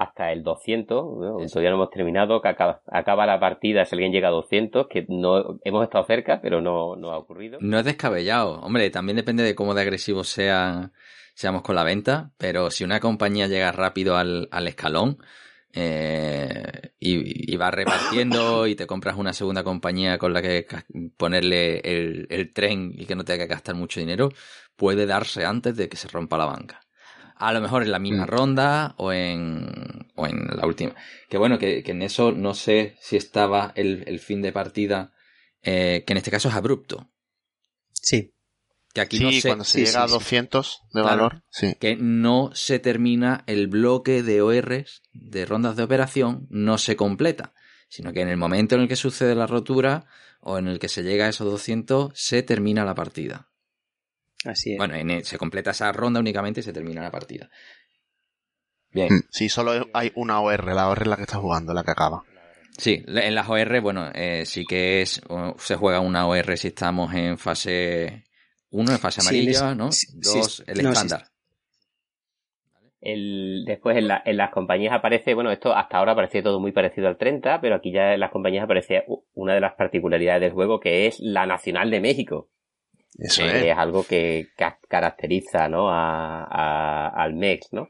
hasta 0.00 0.32
el 0.32 0.42
200, 0.42 1.50
todavía 1.52 1.68
no 1.68 1.76
hemos 1.76 1.90
terminado, 1.90 2.40
que 2.40 2.48
acaba, 2.48 2.80
acaba, 2.86 3.26
la 3.26 3.38
partida 3.38 3.84
si 3.84 3.94
alguien 3.94 4.12
llega 4.12 4.28
a 4.28 4.30
200, 4.30 4.86
que 4.88 5.04
no 5.10 5.58
hemos 5.62 5.84
estado 5.84 6.06
cerca, 6.06 6.40
pero 6.40 6.62
no, 6.62 6.96
no 6.96 7.10
ha 7.10 7.18
ocurrido. 7.18 7.58
No 7.60 7.78
es 7.78 7.84
descabellado, 7.84 8.60
hombre, 8.62 8.88
también 8.88 9.16
depende 9.16 9.42
de 9.42 9.54
cómo 9.54 9.74
de 9.74 9.82
agresivos 9.82 10.28
sea, 10.30 10.90
seamos 11.34 11.60
con 11.60 11.74
la 11.74 11.84
venta, 11.84 12.30
pero 12.38 12.70
si 12.70 12.82
una 12.82 12.98
compañía 12.98 13.46
llega 13.46 13.72
rápido 13.72 14.16
al, 14.16 14.48
al 14.50 14.68
escalón 14.68 15.18
eh, 15.74 16.62
y, 16.98 17.52
y, 17.52 17.56
va 17.58 17.70
repartiendo 17.70 18.66
y 18.68 18.76
te 18.76 18.86
compras 18.86 19.18
una 19.18 19.34
segunda 19.34 19.62
compañía 19.64 20.16
con 20.16 20.32
la 20.32 20.40
que 20.40 20.66
ponerle 21.18 21.80
el, 21.80 22.26
el 22.30 22.54
tren 22.54 22.94
y 22.96 23.04
que 23.04 23.16
no 23.16 23.24
te 23.24 23.34
haga 23.34 23.44
gastar 23.44 23.74
mucho 23.74 24.00
dinero, 24.00 24.30
puede 24.76 25.04
darse 25.04 25.44
antes 25.44 25.76
de 25.76 25.90
que 25.90 25.98
se 25.98 26.08
rompa 26.08 26.38
la 26.38 26.46
banca. 26.46 26.80
A 27.40 27.54
lo 27.54 27.62
mejor 27.62 27.82
en 27.82 27.90
la 27.90 27.98
misma 27.98 28.24
mm. 28.24 28.28
ronda 28.28 28.94
o 28.98 29.12
en, 29.12 29.66
o 30.14 30.26
en 30.26 30.46
la 30.54 30.66
última. 30.66 30.94
Que 31.30 31.38
bueno, 31.38 31.58
que, 31.58 31.82
que 31.82 31.92
en 31.92 32.02
eso 32.02 32.32
no 32.32 32.52
sé 32.52 32.96
si 33.00 33.16
estaba 33.16 33.72
el, 33.76 34.04
el 34.06 34.20
fin 34.20 34.42
de 34.42 34.52
partida, 34.52 35.14
eh, 35.62 36.04
que 36.06 36.12
en 36.12 36.18
este 36.18 36.30
caso 36.30 36.50
es 36.50 36.54
abrupto. 36.54 37.10
Sí. 37.92 38.34
Que 38.92 39.00
aquí 39.00 39.20
no 39.20 39.32
se, 39.32 39.48
cuando 39.48 39.64
se 39.64 39.84
llega 39.84 40.02
a 40.02 40.06
200 40.06 40.82
de 40.92 41.00
valor. 41.00 41.42
Sí. 41.50 41.76
Que 41.80 41.96
no 41.96 42.50
se 42.52 42.78
termina 42.78 43.42
el 43.46 43.68
bloque 43.68 44.22
de 44.22 44.42
ORs, 44.42 45.02
de 45.12 45.46
rondas 45.46 45.76
de 45.76 45.84
operación, 45.84 46.46
no 46.50 46.76
se 46.76 46.94
completa. 46.94 47.54
Sino 47.88 48.12
que 48.12 48.20
en 48.20 48.28
el 48.28 48.36
momento 48.36 48.74
en 48.74 48.82
el 48.82 48.88
que 48.88 48.96
sucede 48.96 49.34
la 49.34 49.46
rotura 49.46 50.06
o 50.40 50.58
en 50.58 50.68
el 50.68 50.78
que 50.78 50.88
se 50.88 51.02
llega 51.02 51.24
a 51.24 51.28
esos 51.30 51.50
200, 51.50 52.12
se 52.14 52.42
termina 52.42 52.84
la 52.84 52.94
partida. 52.94 53.49
Así 54.44 54.72
es. 54.72 54.78
Bueno, 54.78 54.94
en, 54.94 55.24
se 55.24 55.36
completa 55.38 55.70
esa 55.72 55.92
ronda 55.92 56.20
únicamente 56.20 56.60
y 56.60 56.62
se 56.62 56.72
termina 56.72 57.02
la 57.02 57.10
partida. 57.10 57.50
Bien. 58.92 59.12
Mm, 59.14 59.20
Sí, 59.30 59.48
solo 59.48 59.72
hay 59.92 60.12
una 60.14 60.40
OR, 60.40 60.64
la 60.74 60.88
OR 60.88 61.02
es 61.02 61.08
la 61.08 61.16
que 61.16 61.22
está 61.22 61.38
jugando, 61.38 61.72
la 61.74 61.84
que 61.84 61.90
acaba. 61.90 62.22
Sí, 62.76 63.04
en 63.06 63.34
las 63.34 63.48
OR, 63.48 63.80
bueno, 63.80 64.10
eh, 64.14 64.44
sí 64.46 64.64
que 64.64 65.02
es, 65.02 65.20
se 65.58 65.76
juega 65.76 66.00
una 66.00 66.26
OR 66.26 66.56
si 66.56 66.68
estamos 66.68 67.12
en 67.14 67.36
fase 67.36 68.24
1, 68.70 68.92
en 68.92 68.98
fase 68.98 69.20
amarilla, 69.20 69.74
¿no? 69.74 69.92
sí, 69.92 70.06
Dos, 70.14 70.56
sí, 70.56 70.64
el 70.66 70.82
no, 70.82 70.90
estándar. 70.90 71.26
El, 73.02 73.64
después 73.66 73.96
en, 73.96 74.08
la- 74.08 74.22
en 74.26 74.36
las 74.36 74.50
compañías 74.50 74.92
aparece, 74.92 75.34
bueno, 75.34 75.50
esto 75.50 75.74
hasta 75.74 75.98
ahora 75.98 76.14
parecía 76.14 76.42
todo 76.42 76.60
muy 76.60 76.72
parecido 76.72 77.08
al 77.08 77.16
30, 77.16 77.60
pero 77.60 77.76
aquí 77.76 77.92
ya 77.92 78.12
en 78.14 78.20
las 78.20 78.30
compañías 78.30 78.64
aparece 78.64 79.04
una 79.34 79.54
de 79.54 79.60
las 79.60 79.74
particularidades 79.74 80.42
del 80.42 80.52
juego 80.52 80.80
que 80.80 81.06
es 81.06 81.18
la 81.20 81.46
Nacional 81.46 81.90
de 81.90 82.00
México. 82.00 82.50
Eso 83.20 83.42
que 83.42 83.48
es. 83.58 83.64
es 83.66 83.78
algo 83.78 84.04
que 84.04 84.46
ca- 84.56 84.78
caracteriza 84.88 85.68
¿no? 85.68 85.90
a, 85.90 86.44
a- 86.44 87.08
al 87.08 87.34
MEX, 87.34 87.72
¿no? 87.72 87.88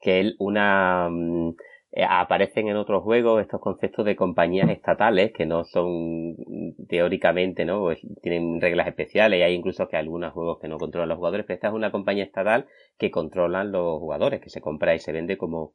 Que 0.00 0.20
es 0.20 0.34
una 0.38 1.08
mm, 1.10 1.50
eh, 1.92 2.04
aparecen 2.08 2.68
en 2.68 2.76
otros 2.76 3.02
juegos 3.02 3.40
estos 3.40 3.60
conceptos 3.60 4.04
de 4.04 4.16
compañías 4.16 4.68
estatales 4.68 5.32
que 5.32 5.46
no 5.46 5.64
son 5.64 6.32
mm, 6.32 6.86
teóricamente, 6.88 7.64
¿no? 7.64 7.80
Pues 7.80 8.00
tienen 8.22 8.60
reglas 8.60 8.86
especiales 8.88 9.38
y 9.40 9.42
hay 9.42 9.54
incluso 9.54 9.88
que 9.88 9.96
algunos 9.96 10.32
juegos 10.32 10.58
que 10.60 10.68
no 10.68 10.76
controlan 10.78 11.08
los 11.08 11.16
jugadores, 11.18 11.46
pero 11.46 11.54
esta 11.54 11.68
es 11.68 11.74
una 11.74 11.90
compañía 11.90 12.24
estatal 12.24 12.66
que 12.98 13.10
controlan 13.10 13.72
los 13.72 13.98
jugadores, 13.98 14.40
que 14.40 14.50
se 14.50 14.60
compra 14.60 14.94
y 14.94 14.98
se 14.98 15.12
vende 15.12 15.36
como 15.38 15.72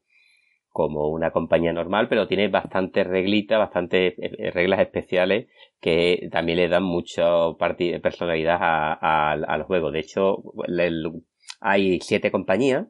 como 0.72 1.10
una 1.10 1.32
compañía 1.32 1.74
normal, 1.74 2.08
pero 2.08 2.28
tiene 2.28 2.48
bastantes 2.48 3.06
reglitas, 3.06 3.60
bastantes 3.60 4.14
eh, 4.18 4.52
reglas 4.52 4.80
especiales 4.80 5.48
que 5.80 6.30
también 6.32 6.58
le 6.60 6.70
dan 6.70 6.84
mucha 6.84 7.26
personalidad 7.58 8.58
a, 8.62 8.94
a- 8.94 9.32
al 9.34 9.64
juego. 9.64 9.92
De 9.92 10.00
hecho, 10.00 10.42
el- 10.68 11.24
hay 11.60 12.00
siete 12.02 12.32
compañías, 12.32 12.88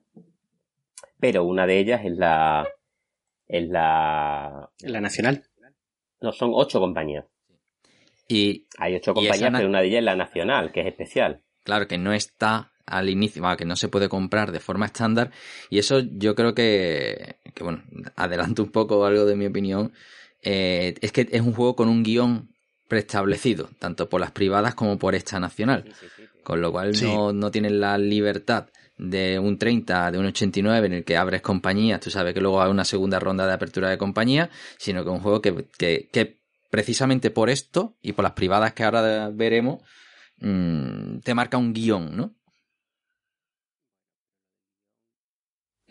pero 1.19 1.43
una 1.43 1.65
de 1.67 1.79
ellas 1.79 2.01
es 2.05 2.17
la, 2.17 2.67
es 3.47 3.67
la, 3.69 4.69
La 4.81 5.01
nacional. 5.01 5.43
no, 6.21 6.31
son 6.31 6.51
ocho 6.53 6.79
compañías. 6.79 7.25
Y 8.27 8.65
Hay 8.77 8.95
ocho 8.95 9.13
compañías, 9.13 9.51
pero 9.55 9.67
una 9.67 9.81
de 9.81 9.87
ellas 9.87 9.99
es 9.99 10.05
la 10.05 10.15
nacional, 10.15 10.71
que 10.71 10.81
es 10.81 10.87
especial. 10.87 11.41
claro 11.63 11.87
que 11.87 11.97
no 11.97 12.13
está 12.13 12.70
al 12.85 13.09
inicio, 13.09 13.41
va, 13.43 13.57
que 13.57 13.65
no 13.65 13.75
se 13.75 13.87
puede 13.87 14.09
comprar 14.09 14.51
de 14.51 14.59
forma 14.59 14.85
estándar. 14.85 15.31
Y 15.69 15.79
eso 15.79 15.99
yo 15.99 16.35
creo 16.35 16.53
que, 16.53 17.37
que 17.53 17.63
bueno, 17.63 17.83
adelanto 18.15 18.63
un 18.63 18.71
poco 18.71 19.05
algo 19.05 19.25
de 19.25 19.35
mi 19.35 19.45
opinión. 19.45 19.91
eh, 20.43 20.95
es 21.01 21.11
que 21.11 21.27
es 21.31 21.41
un 21.41 21.53
juego 21.53 21.75
con 21.75 21.87
un 21.87 22.01
guion 22.03 22.49
preestablecido, 22.87 23.69
tanto 23.79 24.09
por 24.09 24.19
las 24.19 24.31
privadas 24.31 24.75
como 24.75 24.97
por 24.97 25.15
esta 25.15 25.39
nacional. 25.39 25.85
Con 26.43 26.59
lo 26.61 26.71
cual 26.71 26.95
Sí. 26.95 27.05
no, 27.05 27.31
no 27.31 27.51
tienes 27.51 27.71
la 27.71 27.97
libertad 27.97 28.67
de 28.97 29.39
un 29.39 29.57
30, 29.57 30.11
de 30.11 30.17
un 30.17 30.25
89 30.25 30.87
en 30.87 30.93
el 30.93 31.03
que 31.03 31.15
abres 31.17 31.41
compañías, 31.41 31.99
tú 32.01 32.09
sabes 32.11 32.33
que 32.33 32.41
luego 32.41 32.61
hay 32.61 32.69
una 32.69 32.83
segunda 32.85 33.19
ronda 33.19 33.47
de 33.47 33.53
apertura 33.53 33.89
de 33.89 33.97
compañía, 33.97 34.49
sino 34.77 35.03
que 35.03 35.09
es 35.09 35.15
un 35.15 35.21
juego 35.21 35.41
que, 35.41 35.65
que, 35.77 36.09
que 36.11 36.37
precisamente 36.69 37.31
por 37.31 37.49
esto 37.49 37.95
y 38.01 38.13
por 38.13 38.23
las 38.23 38.33
privadas 38.33 38.73
que 38.73 38.83
ahora 38.83 39.29
veremos, 39.33 39.81
mm, 40.39 41.19
te 41.19 41.33
marca 41.33 41.57
un 41.57 41.73
guion, 41.73 42.15
¿no? 42.15 42.33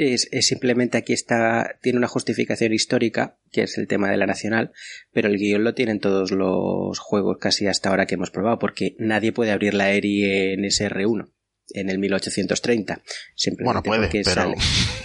Es, 0.02 0.28
es 0.32 0.46
simplemente 0.46 0.96
aquí 0.96 1.12
está, 1.12 1.76
tiene 1.82 1.98
una 1.98 2.08
justificación 2.08 2.72
histórica, 2.72 3.36
que 3.52 3.64
es 3.64 3.76
el 3.76 3.86
tema 3.86 4.10
de 4.10 4.16
la 4.16 4.24
nacional, 4.26 4.72
pero 5.12 5.28
el 5.28 5.36
guion 5.36 5.62
lo 5.62 5.74
tienen 5.74 6.00
todos 6.00 6.30
los 6.30 6.98
juegos 6.98 7.36
casi 7.38 7.66
hasta 7.66 7.90
ahora 7.90 8.06
que 8.06 8.14
hemos 8.14 8.30
probado, 8.30 8.58
porque 8.58 8.94
nadie 8.98 9.32
puede 9.32 9.50
abrir 9.50 9.74
la 9.74 9.90
ERI 9.92 10.24
en 10.54 10.60
SR1 10.64 11.30
en 11.74 11.90
el 11.90 11.98
1830. 11.98 13.02
Simplemente 13.34 13.64
Bueno, 13.64 13.82
puede, 13.82 14.00
porque 14.08 14.22
pero... 14.24 14.34
sale- 14.42 14.56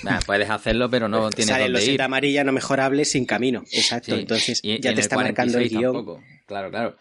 Nah, 0.03 0.19
puedes 0.25 0.49
hacerlo, 0.49 0.89
pero 0.89 1.09
no 1.09 1.29
tienes 1.29 1.49
salen 1.51 1.73
dónde 1.73 1.79
los 1.81 1.89
ir. 1.89 2.01
amarilla 2.01 2.43
no 2.45 2.51
mejorables 2.53 3.11
sin 3.11 3.25
camino. 3.25 3.63
Exacto. 3.73 4.15
Sí, 4.15 4.21
Entonces 4.21 4.59
y- 4.63 4.79
ya 4.79 4.93
te 4.95 5.01
está 5.01 5.15
marcando 5.17 5.57
el 5.57 5.69
46 5.69 5.71
guion. 5.77 5.93
tampoco. 5.93 6.23
Claro, 6.47 6.69
claro. 6.71 6.97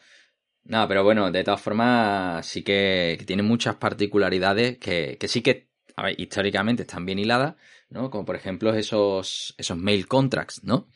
No, 0.64 0.88
pero 0.88 1.04
bueno, 1.04 1.30
de 1.30 1.44
todas 1.44 1.60
formas, 1.60 2.44
sí 2.46 2.62
que, 2.62 3.14
que 3.18 3.24
tiene 3.24 3.42
muchas 3.44 3.76
particularidades 3.76 4.78
que, 4.78 5.16
que 5.20 5.28
sí 5.28 5.42
que, 5.42 5.68
a 5.94 6.04
ver, 6.06 6.20
históricamente 6.20 6.82
están 6.82 7.04
bien 7.06 7.18
hiladas, 7.18 7.54
¿no? 7.94 8.10
Como 8.10 8.26
por 8.26 8.36
ejemplo 8.36 8.74
esos, 8.74 9.54
esos 9.56 9.78
mail 9.78 10.06
contracts, 10.06 10.62
¿no? 10.64 10.88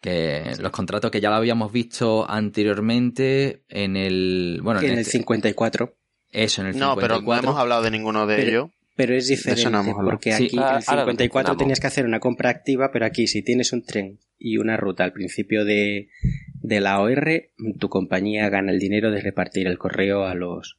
Que 0.00 0.52
los 0.60 0.70
contratos 0.70 1.10
que 1.10 1.20
ya 1.20 1.30
lo 1.30 1.36
habíamos 1.36 1.72
visto 1.72 2.28
anteriormente 2.30 3.64
en 3.68 3.96
el, 3.96 4.60
bueno, 4.62 4.78
que 4.80 4.86
en 4.86 4.92
el 4.92 4.98
este- 5.00 5.12
54. 5.18 5.96
eso, 6.30 6.62
en 6.62 6.68
el 6.68 6.78
No, 6.78 6.94
pero 6.94 7.08
no 7.08 7.20
54. 7.20 7.48
hemos 7.50 7.60
hablado 7.60 7.82
de 7.82 7.90
ninguno 7.90 8.26
de 8.26 8.36
Pero- 8.36 8.48
ellos. 8.50 8.70
Pero 8.94 9.14
es 9.14 9.28
diferente, 9.28 9.60
eso 9.60 9.70
no 9.70 9.78
hemos 9.80 9.94
hablado. 9.96 10.10
porque 10.10 10.32
Sí. 10.32 10.46
aquí 10.46 10.56
Ah, 10.58 10.70
en 10.72 10.76
el 10.78 10.84
ahora 10.88 11.04
lo 11.04 11.10
54 11.12 11.30
mencionamos. 11.52 11.58
tenías 11.58 11.80
que 11.80 11.86
hacer 11.86 12.04
una 12.04 12.18
compra 12.18 12.50
activa, 12.50 12.90
pero 12.92 13.06
aquí 13.06 13.28
si 13.28 13.42
tienes 13.42 13.72
un 13.72 13.84
tren 13.84 14.18
y 14.38 14.56
una 14.58 14.76
ruta 14.76 15.04
al 15.04 15.12
principio 15.12 15.64
de, 15.64 16.08
de 16.54 16.80
la 16.80 17.00
OR, 17.00 17.50
tu 17.78 17.88
compañía 17.88 18.48
gana 18.48 18.72
el 18.72 18.80
dinero 18.80 19.12
de 19.12 19.20
repartir 19.20 19.68
el 19.68 19.78
correo 19.78 20.24
a 20.26 20.34
los 20.34 20.78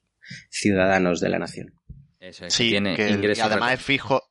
ciudadanos 0.49 1.21
de 1.21 1.29
la 1.29 1.39
nación. 1.39 1.73
Eso 2.19 2.45
es, 2.45 2.57
que 2.57 2.63
Sí, 2.63 2.69
tiene 2.71 2.95
que 2.97 3.05
el- 3.05 3.11
y 3.11 3.13
ingresos 3.15 3.45
además 3.45 3.73
es 3.75 3.81
fijo, 3.81 4.21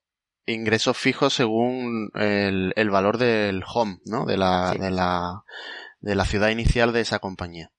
ingresos 0.52 0.96
fijos 0.96 1.34
según 1.34 2.10
el, 2.14 2.72
el 2.76 2.90
valor 2.90 3.18
del 3.18 3.62
home, 3.66 3.98
¿no? 4.04 4.24
De 4.26 4.36
la, 4.36 4.72
Sí. 4.72 4.78
de 4.78 4.90
la, 4.90 5.44
de 6.00 6.14
la 6.14 6.24
ciudad 6.24 6.48
inicial 6.50 6.92
de 6.92 7.00
esa 7.00 7.18
compañía. 7.18 7.70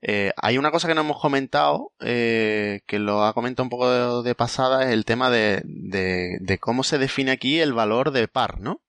Eh, 0.00 0.32
hay 0.36 0.58
una 0.58 0.70
cosa 0.70 0.86
que 0.86 0.94
no 0.94 1.00
hemos 1.00 1.20
comentado, 1.20 1.92
eh, 2.00 2.82
que 2.86 2.98
lo 3.00 3.24
ha 3.24 3.32
comentado 3.34 3.64
un 3.64 3.70
poco 3.70 3.90
de, 4.22 4.28
de 4.28 4.34
pasada, 4.36 4.84
es 4.84 4.90
el 4.92 5.04
tema 5.04 5.28
de, 5.28 5.62
de, 5.64 6.38
de 6.40 6.58
cómo 6.58 6.84
se 6.84 6.98
define 6.98 7.32
aquí 7.32 7.58
el 7.60 7.72
valor 7.72 8.12
de 8.12 8.28
par, 8.28 8.60
¿no? 8.60 8.80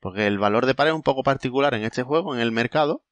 Porque 0.00 0.26
el 0.26 0.38
valor 0.38 0.66
de 0.66 0.74
par 0.74 0.88
es 0.88 0.92
un 0.92 1.02
poco 1.04 1.22
particular 1.22 1.72
en 1.74 1.84
este 1.84 2.02
juego, 2.02 2.34
en 2.34 2.40
el 2.40 2.50
mercado, 2.50 3.04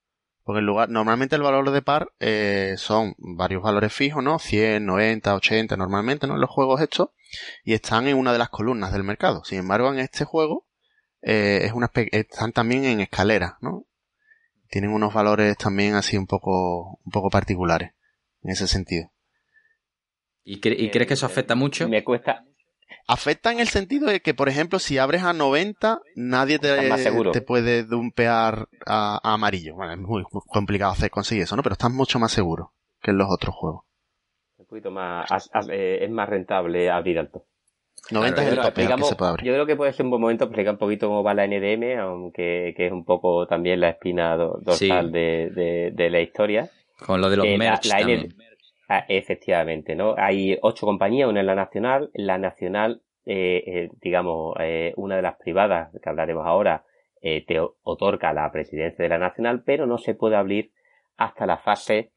porque 0.45 0.63
lugar, 0.63 0.89
normalmente 0.89 1.37
el 1.37 1.43
valor 1.43 1.71
de 1.71 1.81
par 1.83 2.09
eh, 2.19 2.75
son 2.77 3.15
varios 3.19 3.63
valores 3.63 3.93
fijos, 3.93 4.25
¿no? 4.25 4.41
100, 4.41 4.85
90, 4.85 5.33
80 5.37 5.77
normalmente, 5.77 6.27
¿no? 6.27 6.35
En 6.35 6.41
los 6.41 6.51
juegos 6.51 6.81
estos, 6.81 7.11
y 7.65 7.75
están 7.75 8.07
en 8.09 8.17
una 8.17 8.33
de 8.33 8.39
las 8.39 8.49
columnas 8.51 8.93
del 8.93 9.05
mercado. 9.05 9.45
Sin 9.45 9.59
embargo, 9.59 9.93
en 9.93 9.99
este 9.99 10.25
juego 10.25 10.67
eh, 11.23 11.61
es 11.63 11.73
una 11.73 11.91
están 11.95 12.53
también 12.53 12.85
en 12.85 13.01
escalera, 13.01 13.59
¿no? 13.61 13.87
Tienen 14.69 14.91
unos 14.93 15.13
valores 15.13 15.57
también 15.59 15.95
así 15.95 16.17
un 16.17 16.27
poco, 16.27 16.99
un 17.05 17.13
poco 17.13 17.31
particulares 17.31 17.93
en 18.43 18.51
ese 18.51 18.67
sentido. 18.67 19.11
¿Y, 20.45 20.61
cre- 20.61 20.77
y 20.79 20.91
crees 20.91 21.07
que 21.09 21.15
eso 21.15 21.27
afecta 21.27 21.55
mucho? 21.55 21.89
Me 21.89 22.03
cuesta, 22.03 22.45
Afecta 23.07 23.51
en 23.53 23.61
el 23.61 23.69
sentido 23.69 24.07
de 24.09 24.21
que, 24.21 24.35
por 24.35 24.49
ejemplo, 24.49 24.79
si 24.79 24.99
abres 24.99 25.23
a 25.23 25.33
90, 25.33 26.01
nadie 26.15 26.59
te, 26.59 26.97
seguro. 26.99 27.33
te 27.33 27.41
puede 27.43 27.85
dumpear 27.85 28.69
a, 28.87 29.21
a 29.23 29.35
amarillo. 29.35 29.75
Bueno, 29.75 29.93
es 29.93 29.99
muy, 29.99 30.23
muy 30.31 30.43
complicado 30.47 30.93
hacer 30.93 31.11
conseguir 31.11 31.45
eso, 31.45 31.57
¿no? 31.57 31.63
Pero 31.63 31.73
estás 31.75 31.91
mucho 31.91 32.19
más 32.19 32.33
seguro 32.33 32.73
que 33.03 33.11
en 33.11 33.19
los 33.19 33.29
otros 33.31 33.55
juegos. 33.55 33.85
Un 34.73 34.79
poquito 34.79 34.91
más, 34.91 35.31
as- 35.31 35.51
as- 35.53 35.69
eh, 35.71 35.99
es 36.03 36.11
más 36.11 36.29
rentable 36.29 36.91
abrir 36.91 37.19
alto. 37.19 37.45
90 38.11 38.35
Claro, 38.43 38.49
es 38.49 38.79
el 38.79 38.97
que 38.97 39.05
se 39.05 39.17
puede 39.17 39.31
abrir. 39.31 39.47
Yo 39.47 39.53
creo 39.53 39.67
que 39.67 39.77
puede 39.77 39.93
ser 39.93 40.05
un 40.07 40.11
buen 40.11 40.23
momento 40.23 40.45
explicar 40.45 40.73
un 40.75 40.79
poquito 40.79 41.09
cómo 41.09 41.23
va 41.23 41.35
la 41.35 41.45
NDM, 41.45 41.99
aunque 41.99 42.75
que 42.77 42.87
es 42.87 42.93
un 42.93 43.05
poco 43.05 43.47
también 43.47 43.81
la 43.81 43.91
espina 43.91 44.37
do- 44.37 44.59
dorsal 44.63 45.07
Sí. 45.07 45.13
de, 45.13 45.51
de, 45.55 45.91
de 45.93 46.11
la 46.11 46.21
historia. 46.21 46.71
Con 46.99 47.21
lo 47.21 47.29
de 47.31 47.37
los 47.37 47.47
Eh, 47.47 47.53
la- 47.53 47.59
merch 47.59 47.85
la 47.87 48.01
N- 48.01 48.09
también. 48.17 48.35
Ah, 48.89 49.05
efectivamente, 49.09 49.95
¿no? 49.95 50.15
Hay 50.19 50.59
ocho 50.63 50.85
compañías, 50.87 51.29
una 51.29 51.41
en 51.41 51.47
la 51.47 51.55
nacional, 51.55 52.11
la 52.15 52.37
nacional, 52.39 53.01
eh, 53.25 53.63
eh, 53.67 53.89
digamos, 54.03 54.55
eh, 54.61 54.93
una 54.97 55.17
de 55.17 55.23
las 55.23 55.37
privadas 55.37 55.91
que 56.03 56.09
hablaremos 56.09 56.47
ahora, 56.47 56.85
eh, 57.23 57.45
te 57.47 57.59
otorga 57.85 58.33
la 58.35 58.51
presidencia 58.51 59.03
de 59.03 59.09
la 59.09 59.19
nacional, 59.19 59.63
pero 59.65 59.87
no 59.87 59.97
se 59.99 60.15
puede 60.15 60.37
abrir 60.37 60.73
hasta 61.17 61.47
la 61.47 61.59
fase 61.59 62.11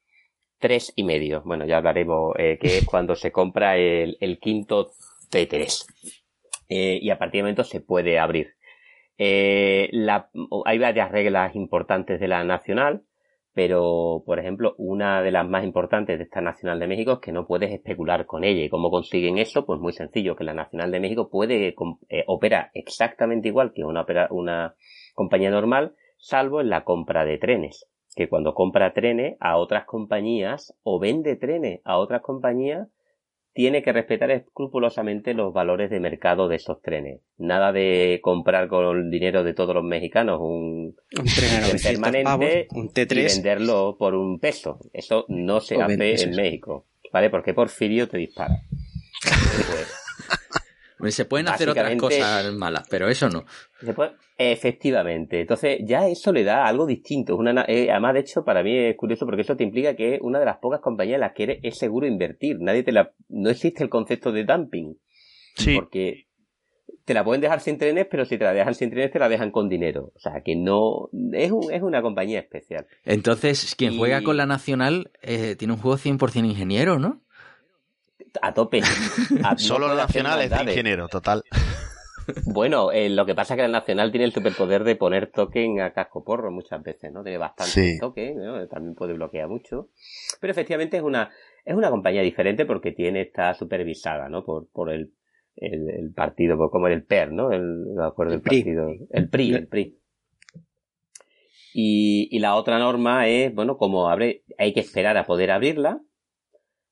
tres 0.59 0.93
y 0.95 1.03
medio. 1.03 1.41
Bueno, 1.45 1.65
ya 1.65 1.77
hablaremos, 1.77 2.33
eh, 2.37 2.57
que 2.59 2.79
es 2.79 2.85
cuando 2.85 3.15
se 3.15 3.31
compra 3.31 3.77
el, 3.77 4.39
quinto 4.41 4.91
T3. 5.31 5.85
Eh, 6.69 6.99
y 7.01 7.09
a 7.09 7.17
partir 7.17 7.39
de 7.39 7.43
momento 7.43 7.63
se 7.63 7.81
puede 7.81 8.19
abrir. 8.19 8.55
Eh, 9.17 9.89
la, 9.91 10.29
hay 10.65 10.77
varias 10.79 11.11
reglas 11.11 11.55
importantes 11.55 12.19
de 12.19 12.27
la 12.27 12.43
nacional, 12.43 13.03
pero 13.53 14.23
por 14.25 14.39
ejemplo, 14.39 14.75
una 14.77 15.21
de 15.21 15.31
las 15.31 15.47
más 15.47 15.63
importantes 15.63 16.17
de 16.17 16.25
esta 16.25 16.41
Nacional 16.41 16.79
de 16.79 16.87
México 16.87 17.13
es 17.13 17.19
que 17.19 17.31
no 17.31 17.47
puedes 17.47 17.71
especular 17.71 18.25
con 18.25 18.43
ella. 18.43 18.63
¿Y 18.63 18.69
cómo 18.69 18.89
consiguen 18.89 19.37
eso? 19.37 19.65
Pues 19.65 19.79
muy 19.79 19.93
sencillo, 19.93 20.35
que 20.35 20.43
la 20.43 20.53
Nacional 20.53 20.91
de 20.91 20.99
México 20.99 21.29
puede 21.29 21.73
opera 22.27 22.71
exactamente 22.73 23.47
igual 23.47 23.71
que 23.73 23.85
una, 23.85 24.05
una 24.31 24.75
compañía 25.13 25.51
normal, 25.51 25.95
salvo 26.17 26.59
en 26.59 26.69
la 26.69 26.83
compra 26.83 27.23
de 27.23 27.37
trenes. 27.37 27.87
Que 28.15 28.29
cuando 28.29 28.53
compra 28.53 28.93
trenes 28.93 29.37
a 29.39 29.57
otras 29.57 29.85
compañías 29.85 30.73
o 30.83 30.99
vende 30.99 31.35
trenes 31.35 31.81
a 31.83 31.97
otras 31.97 32.21
compañías, 32.21 32.87
tiene 33.55 33.81
que 33.83 33.93
respetar 33.93 34.31
escrupulosamente 34.31 35.33
los 35.33 35.53
valores 35.53 35.89
de 35.89 36.01
mercado 36.01 36.49
de 36.49 36.57
esos 36.57 36.81
trenes. 36.81 37.21
Nada 37.37 37.71
de 37.71 38.19
comprar 38.21 38.67
con 38.67 38.97
el 38.97 39.09
dinero 39.09 39.45
de 39.45 39.53
todos 39.53 39.73
los 39.73 39.83
mexicanos 39.83 40.39
un, 40.41 40.95
Un 41.17 41.25
tren 41.25 41.51
a 41.51 41.55
el 41.55 41.61
900 41.61 41.91
permanente 41.91 42.23
pavos, 42.23 42.47
un 42.71 42.85
y 42.85 42.89
T3. 42.89 43.35
venderlo 43.35 43.95
por 43.97 44.13
un 44.13 44.39
peso. 44.39 44.79
Eso 44.91 45.25
no 45.29 45.61
se 45.61 45.77
O 45.77 45.83
hace 45.83 46.23
en. 46.23 46.35
México, 46.35 46.85
¿vale? 47.13 47.29
Porque 47.29 47.53
Porfirio 47.53 48.09
te 48.09 48.17
dispara. 48.17 48.55
Se 51.09 51.25
pueden 51.25 51.47
hacer 51.47 51.69
otras 51.69 51.95
cosas 51.95 52.53
malas, 52.53 52.87
pero 52.89 53.07
eso 53.07 53.29
no. 53.29 53.45
efectivamente. 54.37 55.41
Entonces, 55.41 55.79
ya 55.83 56.07
eso 56.07 56.31
le 56.31 56.43
da 56.43 56.65
algo 56.65 56.85
distinto. 56.85 57.35
Una, 57.35 57.65
eh, 57.67 57.89
además, 57.91 58.13
de 58.13 58.19
hecho, 58.21 58.43
para 58.43 58.63
mí 58.63 58.77
es 58.77 58.95
curioso 58.95 59.25
porque 59.25 59.41
eso 59.41 59.55
te 59.55 59.63
implica 59.63 59.95
que 59.95 60.19
una 60.21 60.39
de 60.39 60.45
las 60.45 60.57
pocas 60.57 60.79
compañías 60.79 61.15
en 61.15 61.21
las 61.21 61.33
que 61.33 61.59
es 61.61 61.77
seguro 61.77 62.07
invertir. 62.07 62.59
Nadie 62.59 62.83
te 62.83 62.91
la, 62.91 63.11
no 63.29 63.49
existe 63.49 63.83
el 63.83 63.89
concepto 63.89 64.31
de 64.31 64.45
dumping. 64.45 64.97
Sí. 65.55 65.75
Porque 65.75 66.27
te 67.05 67.13
la 67.13 67.23
pueden 67.23 67.41
dejar 67.41 67.61
sin 67.61 67.77
trenes, 67.77 68.07
pero 68.09 68.25
si 68.25 68.37
te 68.37 68.43
la 68.43 68.53
dejan 68.53 68.73
sin 68.73 68.89
trenes, 68.89 69.11
te 69.11 69.19
la 69.19 69.29
dejan 69.29 69.51
con 69.51 69.69
dinero. 69.69 70.11
O 70.15 70.19
sea, 70.19 70.41
que 70.43 70.55
no. 70.55 71.09
Es, 71.33 71.51
es 71.71 71.81
una 71.81 72.01
compañía 72.01 72.39
especial. 72.39 72.87
Entonces, 73.05 73.75
quien 73.75 73.97
juega 73.97 74.21
con 74.23 74.37
la 74.37 74.45
Nacional 74.45 75.11
eh, 75.21 75.55
tiene 75.55 75.73
un 75.73 75.79
juego 75.79 75.97
100% 75.97 76.45
ingeniero, 76.45 76.99
¿no? 76.99 77.21
A 78.41 78.53
tope. 78.53 78.81
Solo 79.57 79.87
la 79.87 79.95
Nacional 79.95 80.41
es 80.41 80.49
de 80.49 80.63
ingeniero, 80.63 81.07
total. 81.07 81.43
Bueno, 82.45 82.91
eh, 82.91 83.07
lo 83.07 83.23
que 83.27 83.35
pasa 83.35 83.53
es 83.53 83.57
que 83.57 83.61
la 83.61 83.79
Nacional 83.79 84.09
tiene 84.09 84.25
el 84.25 84.33
superpoder 84.33 84.83
de 84.83 84.95
poner 84.95 85.29
token 85.29 85.79
a 85.79 85.93
casco 85.93 86.23
porro 86.23 86.49
muchas 86.49 86.81
veces, 86.81 87.11
¿no? 87.11 87.21
Tiene 87.21 87.37
bastante 87.37 87.99
token, 87.99 88.67
también 88.67 88.95
puede 88.95 89.13
bloquear 89.13 89.47
mucho. 89.47 89.89
Pero 90.41 90.49
efectivamente 90.49 90.97
es 90.97 91.03
una, 91.03 91.29
es 91.63 91.75
una 91.75 91.91
compañía 91.91 92.23
diferente 92.23 92.65
porque 92.65 92.93
tiene, 92.93 93.21
está 93.21 93.53
supervisada, 93.53 94.27
¿no? 94.27 94.43
Por, 94.43 94.67
por 94.71 94.91
el 94.91 95.13
el, 95.57 96.13
partido, 96.13 96.57
pues, 96.57 96.69
como 96.71 96.87
el 96.87 97.03
PER, 97.03 97.31
¿no? 97.31 97.51
El, 97.51 97.85
acuerdo 98.01 98.33
el, 98.33 98.41
PRI. 98.41 98.63
partido. 98.63 98.87
El 99.09 99.29
PRI, 99.29 99.53
el 99.53 99.67
PRI. 99.67 99.99
Y, 101.73 102.29
y, 102.31 102.39
la 102.39 102.55
otra 102.55 102.79
norma 102.79 103.27
es, 103.27 103.53
bueno, 103.53 103.77
como 103.77 104.09
abre, 104.09 104.43
hay 104.57 104.73
que 104.73 104.79
esperar 104.79 105.17
a 105.17 105.25
poder 105.25 105.51
abrirla, 105.51 105.99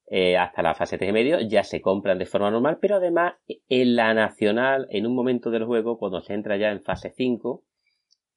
eh, 0.08 0.38
hasta 0.38 0.62
la 0.62 0.76
fase 0.76 0.98
3 0.98 1.10
y 1.10 1.14
medio, 1.14 1.40
ya 1.42 1.64
se 1.64 1.82
compran 1.82 2.20
de 2.20 2.26
forma 2.26 2.52
normal, 2.52 2.78
pero 2.82 2.98
además 2.98 3.36
en 3.70 3.96
la 3.96 4.14
nacional, 4.14 4.88
en 4.90 5.08
un 5.08 5.16
momento 5.16 5.50
del 5.50 5.66
juego, 5.66 5.98
cuando 5.98 6.22
se 6.22 6.34
entra 6.34 6.58
ya 6.58 6.72
en 6.72 6.84
fase 6.84 7.12
5, 7.16 7.64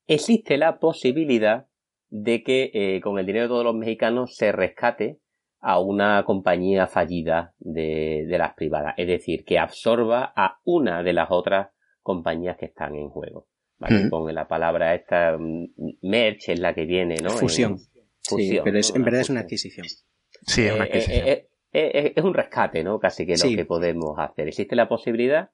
existe 0.06 0.56
la 0.58 0.78
posibilidad 0.78 1.66
de 2.08 2.42
que 2.42 2.70
eh, 2.72 3.00
con 3.00 3.18
el 3.18 3.26
dinero 3.26 3.44
de 3.44 3.48
todos 3.48 3.64
los 3.64 3.74
mexicanos 3.74 4.36
se 4.36 4.52
rescate 4.52 5.18
a 5.60 5.80
una 5.80 6.22
compañía 6.24 6.86
fallida 6.86 7.54
de, 7.58 8.24
las 8.38 8.54
privadas. 8.54 8.94
Es 8.96 9.08
decir, 9.08 9.44
que 9.44 9.58
absorba 9.58 10.32
a 10.36 10.60
una 10.64 11.02
de 11.02 11.12
las 11.12 11.28
otras 11.30 11.70
compañías 12.02 12.56
que 12.56 12.66
están 12.66 12.94
en 12.94 13.08
juego. 13.08 13.48
¿vale? 13.78 14.08
Con 14.08 14.32
la 14.32 14.46
palabra 14.46 14.94
esta, 14.94 15.36
mm, 15.36 15.66
merch 16.02 16.50
es 16.50 16.60
la 16.60 16.74
que 16.74 16.84
viene, 16.84 17.16
¿no? 17.16 17.30
Fusión. 17.30 17.78
Sí, 18.20 18.60
pero 18.62 18.78
en 18.78 19.02
verdad 19.02 19.20
es 19.20 19.30
una 19.30 19.40
adquisición. 19.40 19.86
Sí, 20.46 20.66
es 20.66 20.72
una 20.72 20.84
eh, 20.84 20.88
adquisición. 20.88 21.28
Eh, 21.28 21.48
eh, 21.76 22.12
es 22.16 22.24
un 22.24 22.34
rescate, 22.34 22.82
¿no? 22.84 22.98
Casi 22.98 23.26
que 23.26 23.36
lo 23.36 23.56
que 23.56 23.64
podemos 23.64 24.18
hacer. 24.18 24.48
Existe 24.48 24.76
la 24.76 24.88
posibilidad 24.88 25.50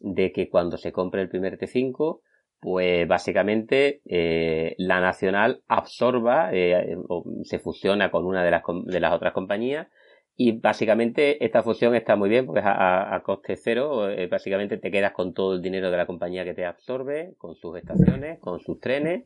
de 0.00 0.32
que 0.32 0.48
cuando 0.48 0.76
se 0.76 0.92
compre 0.92 1.22
el 1.22 1.28
primer 1.28 1.58
T5 1.58 2.20
pues 2.62 3.08
básicamente 3.08 4.02
eh, 4.04 4.76
la 4.78 5.00
nacional 5.00 5.62
absorba 5.66 6.50
eh, 6.52 6.96
o 7.08 7.24
se 7.42 7.58
fusiona 7.58 8.12
con 8.12 8.24
una 8.24 8.44
de 8.44 8.52
las, 8.52 8.62
de 8.84 9.00
las 9.00 9.12
otras 9.12 9.32
compañías 9.32 9.88
y 10.36 10.52
básicamente 10.60 11.44
esta 11.44 11.64
fusión 11.64 11.96
está 11.96 12.14
muy 12.14 12.28
bien 12.28 12.46
porque 12.46 12.62
a, 12.64 13.20
coste 13.24 13.56
cero, 13.56 14.08
eh, 14.08 14.28
básicamente 14.28 14.78
te 14.78 14.92
quedas 14.92 15.12
con 15.12 15.34
todo 15.34 15.54
el 15.54 15.60
dinero 15.60 15.90
de 15.90 15.96
la 15.96 16.06
compañía 16.06 16.44
que 16.44 16.54
te 16.54 16.64
absorbe, 16.64 17.34
con 17.36 17.56
sus 17.56 17.76
estaciones, 17.76 18.38
con 18.38 18.60
sus 18.60 18.78
trenes 18.78 19.24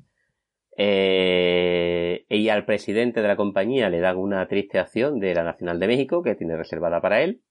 y 0.79 2.49
al 2.49 2.65
presidente 2.67 3.23
de 3.23 3.29
la 3.29 3.37
compañía 3.37 3.89
le 3.89 4.01
dan 4.01 4.17
una 4.17 4.47
triste 4.47 4.79
acción 4.79 5.21
de 5.21 5.35
la 5.35 5.43
Nacional 5.43 5.81
de 5.81 5.87
México 5.87 6.23
que 6.23 6.35
tiene 6.35 6.57
reservada 6.57 7.01
para 7.01 7.23
él 7.23 7.43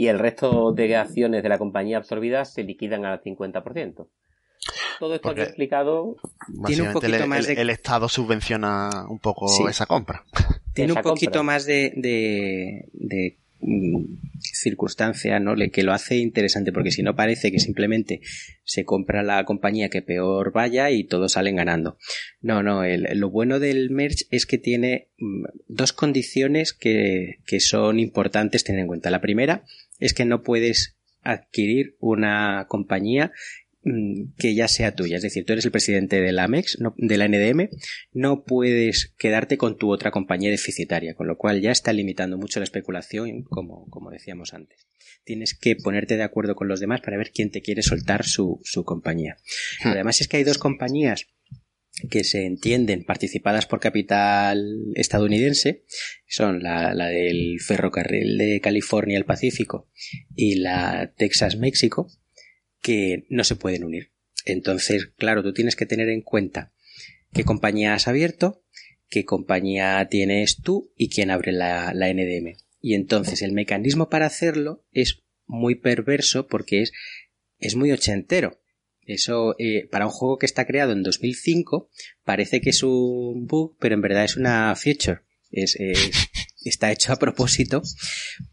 y 0.00 0.08
el 0.08 0.18
resto 0.18 0.72
de 0.72 0.96
acciones 0.96 1.42
de 1.42 1.48
la 1.50 1.58
compañía 1.58 1.98
absorbidas 1.98 2.54
se 2.54 2.62
liquidan 2.64 3.04
al 3.04 3.20
50%. 3.20 4.08
Todo 4.98 5.14
esto 5.14 5.34
que 5.34 5.42
he 5.42 5.44
explicado 5.44 6.16
tiene 6.64 6.84
un 6.84 6.92
poquito 6.94 7.16
el, 7.16 7.26
más 7.26 7.46
de... 7.46 7.52
el, 7.52 7.68
Estado 7.68 8.08
subvenciona 8.08 8.88
un 9.10 9.18
poco 9.18 9.68
esa 9.68 9.84
compra. 9.84 10.24
Tiene 10.72 10.94
un 10.94 11.02
poquito 11.02 11.44
más 11.44 11.66
de, 11.66 11.92
de, 11.96 13.39
circunstancia, 14.40 15.38
¿no? 15.40 15.54
Que 15.70 15.82
lo 15.82 15.92
hace 15.92 16.16
interesante, 16.16 16.72
porque 16.72 16.90
si 16.90 17.02
no 17.02 17.14
parece 17.14 17.52
que 17.52 17.60
simplemente 17.60 18.20
se 18.64 18.84
compra 18.84 19.22
la 19.22 19.44
compañía 19.44 19.88
que 19.88 20.02
peor 20.02 20.52
vaya 20.52 20.90
y 20.90 21.04
todos 21.04 21.32
salen 21.32 21.56
ganando. 21.56 21.98
No, 22.40 22.62
no, 22.62 22.82
lo 22.86 23.30
bueno 23.30 23.58
del 23.58 23.90
merch 23.90 24.26
es 24.30 24.46
que 24.46 24.58
tiene 24.58 25.08
mm, 25.18 25.44
dos 25.68 25.92
condiciones 25.92 26.72
que, 26.72 27.38
que 27.46 27.60
son 27.60 27.98
importantes 27.98 28.64
tener 28.64 28.80
en 28.80 28.86
cuenta. 28.86 29.10
La 29.10 29.20
primera 29.20 29.64
es 29.98 30.14
que 30.14 30.24
no 30.24 30.42
puedes 30.42 30.96
adquirir 31.22 31.96
una 32.00 32.66
compañía 32.68 33.32
Mm, 33.32 33.69
que 33.82 34.54
ya 34.54 34.68
sea 34.68 34.94
tuya. 34.94 35.16
Es 35.16 35.22
decir, 35.22 35.44
tú 35.44 35.52
eres 35.52 35.64
el 35.64 35.70
presidente 35.70 36.20
de 36.20 36.32
la 36.32 36.44
AMEX, 36.44 36.78
de 36.96 37.16
la 37.16 37.28
NDM, 37.28 37.70
no 38.12 38.44
puedes 38.44 39.14
quedarte 39.18 39.56
con 39.56 39.78
tu 39.78 39.90
otra 39.90 40.10
compañía 40.10 40.50
deficitaria, 40.50 41.14
con 41.14 41.26
lo 41.26 41.38
cual 41.38 41.60
ya 41.60 41.70
está 41.70 41.92
limitando 41.92 42.36
mucho 42.36 42.60
la 42.60 42.64
especulación, 42.64 43.42
como, 43.44 43.86
como 43.88 44.10
decíamos 44.10 44.52
antes. 44.52 44.86
Tienes 45.24 45.54
que 45.54 45.76
ponerte 45.76 46.16
de 46.16 46.22
acuerdo 46.22 46.54
con 46.54 46.68
los 46.68 46.80
demás 46.80 47.00
para 47.00 47.16
ver 47.16 47.30
quién 47.32 47.50
te 47.50 47.62
quiere 47.62 47.82
soltar 47.82 48.24
su, 48.24 48.60
su 48.64 48.84
compañía. 48.84 49.36
Hmm. 49.82 49.88
Además 49.88 50.20
es 50.20 50.28
que 50.28 50.36
hay 50.36 50.44
dos 50.44 50.58
compañías 50.58 51.26
que 52.08 52.24
se 52.24 52.46
entienden 52.46 53.04
participadas 53.04 53.66
por 53.66 53.80
capital 53.80 54.64
estadounidense 54.94 55.84
son 56.26 56.62
la, 56.62 56.94
la, 56.94 57.08
del 57.08 57.60
ferrocarril 57.60 58.38
de 58.38 58.60
California 58.60 59.18
al 59.18 59.26
Pacífico 59.26 59.90
y 60.34 60.56
la 60.56 61.12
Texas 61.16 61.56
México 61.56 62.08
que 62.80 63.26
no 63.28 63.44
se 63.44 63.56
pueden 63.56 63.84
unir. 63.84 64.12
Entonces, 64.44 65.12
claro, 65.16 65.42
tú 65.42 65.52
tienes 65.52 65.76
que 65.76 65.86
tener 65.86 66.08
en 66.08 66.22
cuenta 66.22 66.72
qué 67.32 67.44
compañía 67.44 67.94
has 67.94 68.08
abierto, 68.08 68.64
qué 69.08 69.24
compañía 69.24 70.06
tienes 70.10 70.60
tú 70.62 70.92
y 70.96 71.10
quién 71.10 71.30
abre 71.30 71.52
la, 71.52 71.92
NDM. 71.92 72.56
Y 72.80 72.94
entonces 72.94 73.42
el 73.42 73.52
mecanismo 73.52 74.08
para 74.08 74.26
hacerlo 74.26 74.84
es 74.92 75.22
muy 75.46 75.74
perverso 75.74 76.46
porque 76.46 76.82
es, 76.82 76.92
es 77.58 77.76
muy 77.76 77.92
ochentero. 77.92 78.60
Eso, 79.02 79.56
eh, 79.58 79.88
para 79.90 80.06
un 80.06 80.12
juego 80.12 80.38
que 80.38 80.46
está 80.46 80.66
creado 80.66 80.92
en 80.92 81.02
2005, 81.02 81.90
parece 82.24 82.60
que 82.60 82.70
es 82.70 82.82
un 82.82 83.46
bug, 83.46 83.76
pero 83.80 83.94
en 83.94 84.02
verdad 84.02 84.24
es 84.24 84.36
una 84.36 84.74
feature. 84.76 85.20
Es, 85.50 85.76
está 86.64 86.92
hecho 86.92 87.12
a 87.12 87.18
propósito 87.18 87.82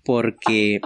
porque 0.03 0.81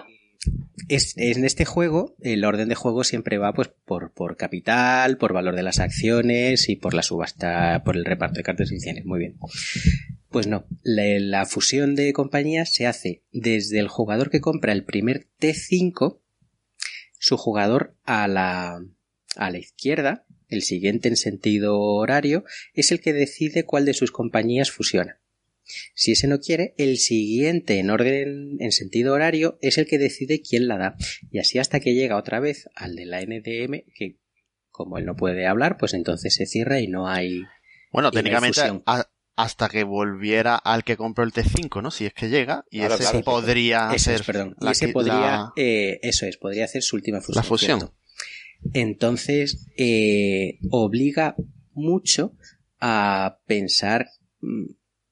es, 0.88 1.18
en 1.18 1.46
este 1.46 1.66
juego 1.66 2.16
el 2.22 2.44
orden 2.46 2.70
de 2.70 2.76
juego 2.76 3.04
siempre 3.04 3.38
va 3.38 3.54
pues 3.54 3.70
por, 3.86 4.12
por 4.12 4.38
capital, 4.38 5.18
por 5.18 5.34
valor 5.34 5.56
de 5.56 5.64
las 5.64 5.80
acciones 5.80 6.70
y 6.70 6.76
por 6.76 6.94
la 6.94 7.04
subasta, 7.04 7.84
por 7.84 7.96
el 7.96 8.06
reparto 8.06 8.38
de 8.38 8.44
cartas 8.44 8.72
ediciones. 8.72 9.06
Muy 9.06 9.20
bien. 9.20 9.38
Pues 10.30 10.48
no, 10.48 10.66
la, 10.84 11.46
fusión 11.46 11.96
de 11.96 12.14
compañías 12.14 12.74
se 12.74 12.88
hace 12.88 13.24
desde 13.32 13.80
el 13.80 13.88
jugador 13.88 14.30
que 14.30 14.42
compra 14.42 14.72
el 14.72 14.84
primer 14.84 15.28
T5, 15.40 16.20
su 17.20 17.38
jugador 17.38 17.96
a 18.04 18.28
la, 18.28 18.82
a 19.36 19.52
la 19.52 19.58
izquierda, 19.58 20.26
el 20.48 20.62
siguiente 20.62 21.10
en 21.10 21.18
sentido 21.18 21.80
horario, 21.80 22.44
es 22.74 22.92
el 22.92 23.02
que 23.02 23.14
decide 23.14 23.66
cuál 23.66 23.86
de 23.86 23.94
sus 23.94 24.12
compañías 24.12 24.72
fusiona. 24.72 25.21
Si 25.94 26.12
ese 26.12 26.28
no 26.28 26.40
quiere, 26.40 26.74
el 26.78 26.98
siguiente 26.98 27.80
en 27.80 27.90
orden 27.90 28.58
en 28.60 28.72
sentido 28.72 29.14
horario 29.14 29.58
es 29.62 29.78
el 29.78 29.88
que 29.88 29.98
decide 29.98 30.42
quién 30.42 30.68
la 30.68 30.78
da. 30.78 30.96
Y 31.30 31.40
así 31.40 31.60
hasta 31.60 31.80
que 31.80 31.94
llega 31.94 32.18
otra 32.18 32.40
vez 32.40 32.70
al 32.76 32.96
de 32.96 33.06
la 33.06 33.22
NDM, 33.22 33.84
que 33.96 34.18
como 34.70 34.98
él 34.98 35.06
no 35.06 35.16
puede 35.16 35.48
hablar, 35.48 35.78
pues 35.78 35.94
entonces 35.94 36.34
se 36.36 36.46
cierra 36.46 36.80
y 36.80 36.88
no 36.88 37.08
hay. 37.08 37.44
Bueno, 37.92 38.12
técnicamente 38.12 38.62
hasta 39.36 39.70
que 39.70 39.84
volviera 39.84 40.56
al 40.56 40.84
que 40.84 40.98
compró 40.98 41.24
el 41.24 41.32
T5, 41.32 41.82
¿no? 41.82 41.90
Si 41.90 42.06
es 42.06 42.14
que 42.14 42.30
llega, 42.30 42.66
y 42.70 42.82
ese 42.82 43.24
podría 43.24 43.98
ser. 43.98 44.24
perdón, 44.24 44.56
y 44.60 44.68
ese 44.70 44.90
podría, 44.90 45.52
eh, 45.56 46.00
eso 46.04 46.26
es, 46.26 46.38
podría 46.38 46.66
hacer 46.66 46.84
su 46.84 46.96
última 46.96 47.22
fusión. 47.22 47.44
La 47.44 47.48
fusión. 47.48 47.92
Entonces, 48.74 49.68
eh, 49.78 50.60
obliga 50.70 51.36
mucho 51.74 52.34
a 52.80 53.40
pensar 53.48 54.08
mm, 54.42 54.66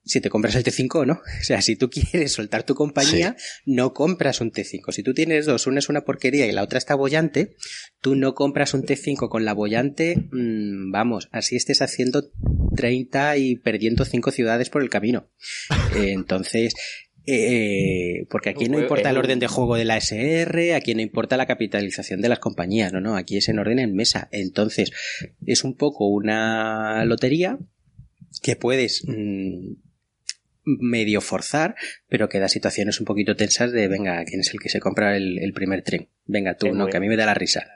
si 0.04 0.20
te 0.20 0.30
compras 0.30 0.54
el 0.54 0.64
T5 0.64 1.00
o 1.00 1.06
no. 1.06 1.14
O 1.40 1.42
sea, 1.42 1.62
si 1.62 1.76
tú 1.76 1.90
quieres 1.90 2.32
soltar 2.32 2.64
tu 2.64 2.74
compañía, 2.74 3.36
no 3.64 3.92
compras 3.92 4.40
un 4.40 4.52
T5. 4.52 4.92
Si 4.92 5.02
tú 5.02 5.14
tienes 5.14 5.46
dos, 5.46 5.66
una 5.66 5.78
es 5.78 5.88
una 5.88 6.02
porquería 6.02 6.46
y 6.46 6.52
la 6.52 6.62
otra 6.62 6.78
está 6.78 6.94
bollante, 6.94 7.56
tú 8.00 8.14
no 8.14 8.34
compras 8.34 8.74
un 8.74 8.82
T5 8.82 9.28
con 9.28 9.44
la 9.44 9.52
bollante, 9.52 10.16
mmm, 10.30 10.90
vamos, 10.90 11.28
así 11.32 11.56
estés 11.56 11.82
haciendo 11.82 12.30
30 12.76 13.36
y 13.38 13.56
perdiendo 13.56 14.04
5 14.04 14.30
ciudades 14.30 14.70
por 14.70 14.82
el 14.82 14.90
camino. 14.90 15.30
Eh, 15.96 16.12
entonces, 16.12 16.74
eh, 17.26 18.26
porque 18.30 18.50
aquí 18.50 18.68
no 18.68 18.78
importa 18.78 19.10
el 19.10 19.18
orden 19.18 19.38
de 19.38 19.46
juego 19.46 19.76
de 19.76 19.84
la 19.84 19.96
SR, 19.96 20.74
aquí 20.74 20.94
no 20.94 21.00
importa 21.00 21.36
la 21.36 21.46
capitalización 21.46 22.20
de 22.20 22.28
las 22.28 22.38
compañías, 22.38 22.92
no, 22.92 23.00
no, 23.00 23.16
aquí 23.16 23.36
es 23.36 23.48
en 23.48 23.58
orden 23.58 23.78
en 23.78 23.94
mesa. 23.94 24.28
Entonces, 24.30 24.92
es 25.44 25.64
un 25.64 25.76
poco 25.76 26.06
una 26.06 27.04
lotería 27.04 27.58
que 28.42 28.56
puedes 28.56 29.04
mm, 29.06 29.74
medio 30.64 31.20
forzar, 31.20 31.74
pero 32.08 32.28
que 32.28 32.38
da 32.38 32.48
situaciones 32.48 33.00
un 33.00 33.06
poquito 33.06 33.36
tensas 33.36 33.72
de, 33.72 33.88
venga, 33.88 34.24
¿quién 34.24 34.40
es 34.40 34.52
el 34.52 34.60
que 34.60 34.68
se 34.68 34.80
compra 34.80 35.16
el, 35.16 35.52
primer 35.54 35.82
tren? 35.82 36.08
Venga 36.26 36.56
tú, 36.56 36.72
no, 36.72 36.86
que 36.86 36.96
a 36.96 37.00
mí 37.00 37.08
me 37.08 37.16
da 37.16 37.26
la 37.26 37.34
risa. 37.34 37.66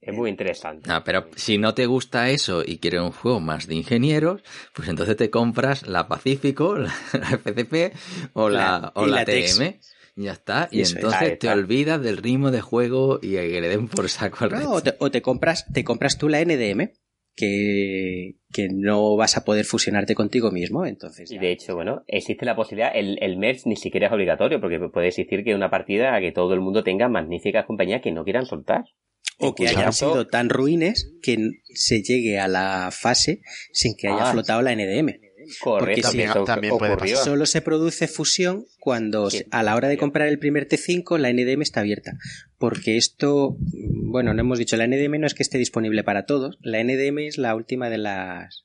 Es 0.00 0.12
muy 0.12 0.28
interesante. 0.28 0.90
Ah, 0.92 1.02
pero 1.02 1.30
si 1.34 1.56
no 1.56 1.72
te 1.72 1.86
gusta 1.86 2.28
eso 2.28 2.62
y 2.64 2.76
quieres 2.76 3.00
un 3.00 3.12
juego 3.12 3.40
más 3.40 3.66
de 3.66 3.74
ingenieros, 3.74 4.42
pues 4.74 4.88
entonces 4.88 5.16
te 5.16 5.30
compras 5.30 5.86
la 5.86 6.08
Pacífico, 6.08 6.76
la, 6.76 6.90
FCP 6.90 7.94
o 8.34 8.50
la, 8.50 8.92
o 8.94 9.06
la, 9.06 9.24
TM. 9.24 9.80
Ya 10.16 10.32
está. 10.32 10.68
Y 10.70 10.82
entonces 10.82 11.38
te 11.38 11.48
olvidas 11.48 12.02
del 12.02 12.18
ritmo 12.18 12.50
de 12.50 12.60
juego 12.60 13.18
y 13.22 13.32
que 13.32 13.60
le 13.60 13.68
den 13.68 13.88
por 13.88 14.08
saco 14.10 14.44
al 14.44 14.54
o, 14.66 14.82
te, 14.82 14.94
o 14.98 15.10
te, 15.10 15.22
compras, 15.22 15.64
te 15.72 15.84
compras 15.84 16.18
tú 16.18 16.28
la 16.28 16.44
NDM 16.44 16.90
que, 17.36 18.36
que 18.52 18.68
no 18.70 19.16
vas 19.16 19.36
a 19.36 19.44
poder 19.44 19.64
fusionarte 19.64 20.14
contigo 20.14 20.50
mismo, 20.50 20.86
entonces... 20.86 21.30
Y 21.30 21.38
de 21.38 21.52
hecho, 21.52 21.74
bueno, 21.74 22.04
existe 22.06 22.44
la 22.44 22.56
posibilidad, 22.56 22.92
el, 22.94 23.18
el 23.20 23.36
merge 23.36 23.62
ni 23.66 23.76
siquiera 23.76 24.06
es 24.06 24.12
obligatorio, 24.12 24.60
porque 24.60 24.78
puede 24.92 25.08
existir 25.08 25.44
que 25.44 25.54
una 25.54 25.70
partida 25.70 26.20
que 26.20 26.32
todo 26.32 26.54
el 26.54 26.60
mundo 26.60 26.84
tenga 26.84 27.08
magníficas 27.08 27.66
compañías 27.66 28.02
que 28.02 28.12
no 28.12 28.24
quieran 28.24 28.46
soltar. 28.46 28.84
O 29.38 29.54
que 29.54 29.66
hayan 29.66 29.92
sido 29.92 30.28
tan 30.28 30.48
ruines 30.48 31.12
que 31.20 31.36
se 31.74 32.02
llegue 32.02 32.38
a 32.38 32.46
la 32.46 32.90
fase 32.92 33.40
sin 33.72 33.96
que 33.96 34.06
haya 34.06 34.28
ah. 34.28 34.32
flotado 34.32 34.62
la 34.62 34.74
NDM. 34.76 35.23
Correcto, 35.60 36.10
también, 36.44 36.76
puede 36.76 37.16
Solo 37.16 37.46
se 37.46 37.62
produce 37.62 38.08
fusión 38.08 38.66
cuando 38.78 39.28
a 39.50 39.62
la 39.62 39.74
hora 39.74 39.88
de 39.88 39.96
comprar 39.96 40.28
el 40.28 40.38
primer 40.38 40.68
T5 40.68 41.18
la 41.18 41.32
NDM 41.32 41.62
está 41.62 41.80
abierta. 41.80 42.18
Porque 42.58 42.96
esto, 42.96 43.56
bueno, 43.58 44.34
no 44.34 44.40
hemos 44.40 44.58
dicho, 44.58 44.76
la 44.76 44.86
NDM 44.86 45.20
no 45.20 45.26
es 45.26 45.34
que 45.34 45.42
esté 45.42 45.58
disponible 45.58 46.04
para 46.04 46.26
todos, 46.26 46.58
la 46.60 46.82
NDM 46.82 47.18
es 47.20 47.38
la 47.38 47.54
última 47.54 47.90
de 47.90 47.98
las 47.98 48.64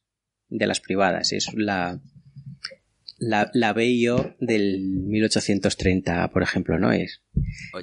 de 0.49 0.65
las 0.65 0.79
privadas, 0.79 1.31
es 1.31 1.53
la 1.53 2.01
la, 3.19 3.51
la 3.53 3.73
BIO 3.73 4.35
del 4.39 4.79
1830, 4.79 6.31
por 6.31 6.41
ejemplo, 6.41 6.79
¿no 6.79 6.91
es? 6.91 7.21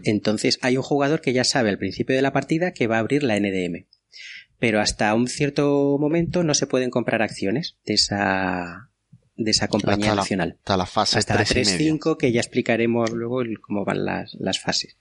Entonces 0.03 0.59
hay 0.63 0.77
un 0.77 0.83
jugador 0.83 1.21
que 1.21 1.33
ya 1.33 1.45
sabe 1.45 1.69
al 1.69 1.79
principio 1.79 2.17
de 2.17 2.23
la 2.23 2.33
partida 2.33 2.73
que 2.73 2.87
va 2.87 2.97
a 2.97 3.01
abrir 3.01 3.23
la 3.23 3.39
NDM 3.39 3.87
pero 4.59 4.81
hasta 4.81 5.15
un 5.15 5.29
cierto 5.29 5.97
momento 5.99 6.43
no 6.43 6.55
se 6.55 6.67
pueden 6.67 6.91
comprar 6.91 7.23
acciones 7.23 7.77
de 7.85 7.95
esa 7.95 8.91
de 9.37 9.51
esa 9.51 9.69
compañía 9.69 10.15
nacional. 10.15 10.57
hasta 10.59 10.77
la 10.77 10.87
fase 10.87 11.19
hasta 11.19 11.37
3.5 11.37 12.17
que 12.17 12.33
ya 12.33 12.41
explicaremos 12.41 13.11
luego 13.11 13.43
cómo 13.61 13.85
van 13.85 14.05
las, 14.05 14.35
las 14.41 14.61
fases. 14.61 14.97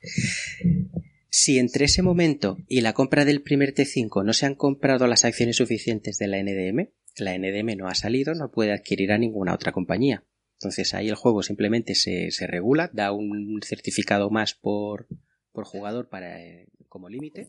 Si 1.29 1.57
entre 1.57 1.85
ese 1.85 2.01
momento 2.01 2.57
y 2.67 2.81
la 2.81 2.93
compra 2.93 3.23
del 3.25 3.41
primer 3.41 3.73
T5 3.73 4.25
no 4.25 4.33
se 4.33 4.45
han 4.45 4.55
comprado 4.55 5.07
las 5.07 5.25
acciones 5.25 5.57
suficientes 5.57 6.17
de 6.17 6.27
la 6.27 6.41
NDM, 6.41 6.89
la 7.17 7.37
NDM 7.37 7.77
no 7.77 7.87
ha 7.87 7.95
salido, 7.95 8.35
no 8.35 8.51
puede 8.51 8.73
adquirir 8.73 9.11
a 9.11 9.17
ninguna 9.17 9.53
otra 9.53 9.71
compañía. 9.71 10.25
Entonces 10.59 10.93
ahí 10.93 11.09
el 11.09 11.15
juego 11.15 11.43
simplemente 11.43 11.95
se, 11.95 12.31
se 12.31 12.47
regula, 12.47 12.89
da 12.93 13.11
un 13.11 13.59
certificado 13.63 14.29
más 14.29 14.53
por, 14.53 15.07
por 15.51 15.65
jugador 15.65 16.09
para, 16.09 16.41
eh, 16.41 16.67
como 16.95 17.09
límite 17.09 17.45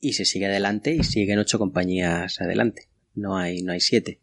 y 0.00 0.14
se 0.14 0.24
sigue 0.24 0.46
adelante 0.46 0.94
y 0.94 1.04
siguen 1.04 1.38
ocho 1.38 1.58
compañías 1.58 2.40
adelante. 2.40 2.88
No 3.14 3.36
hay, 3.36 3.60
no 3.60 3.72
hay 3.72 3.80
siete. 3.80 4.22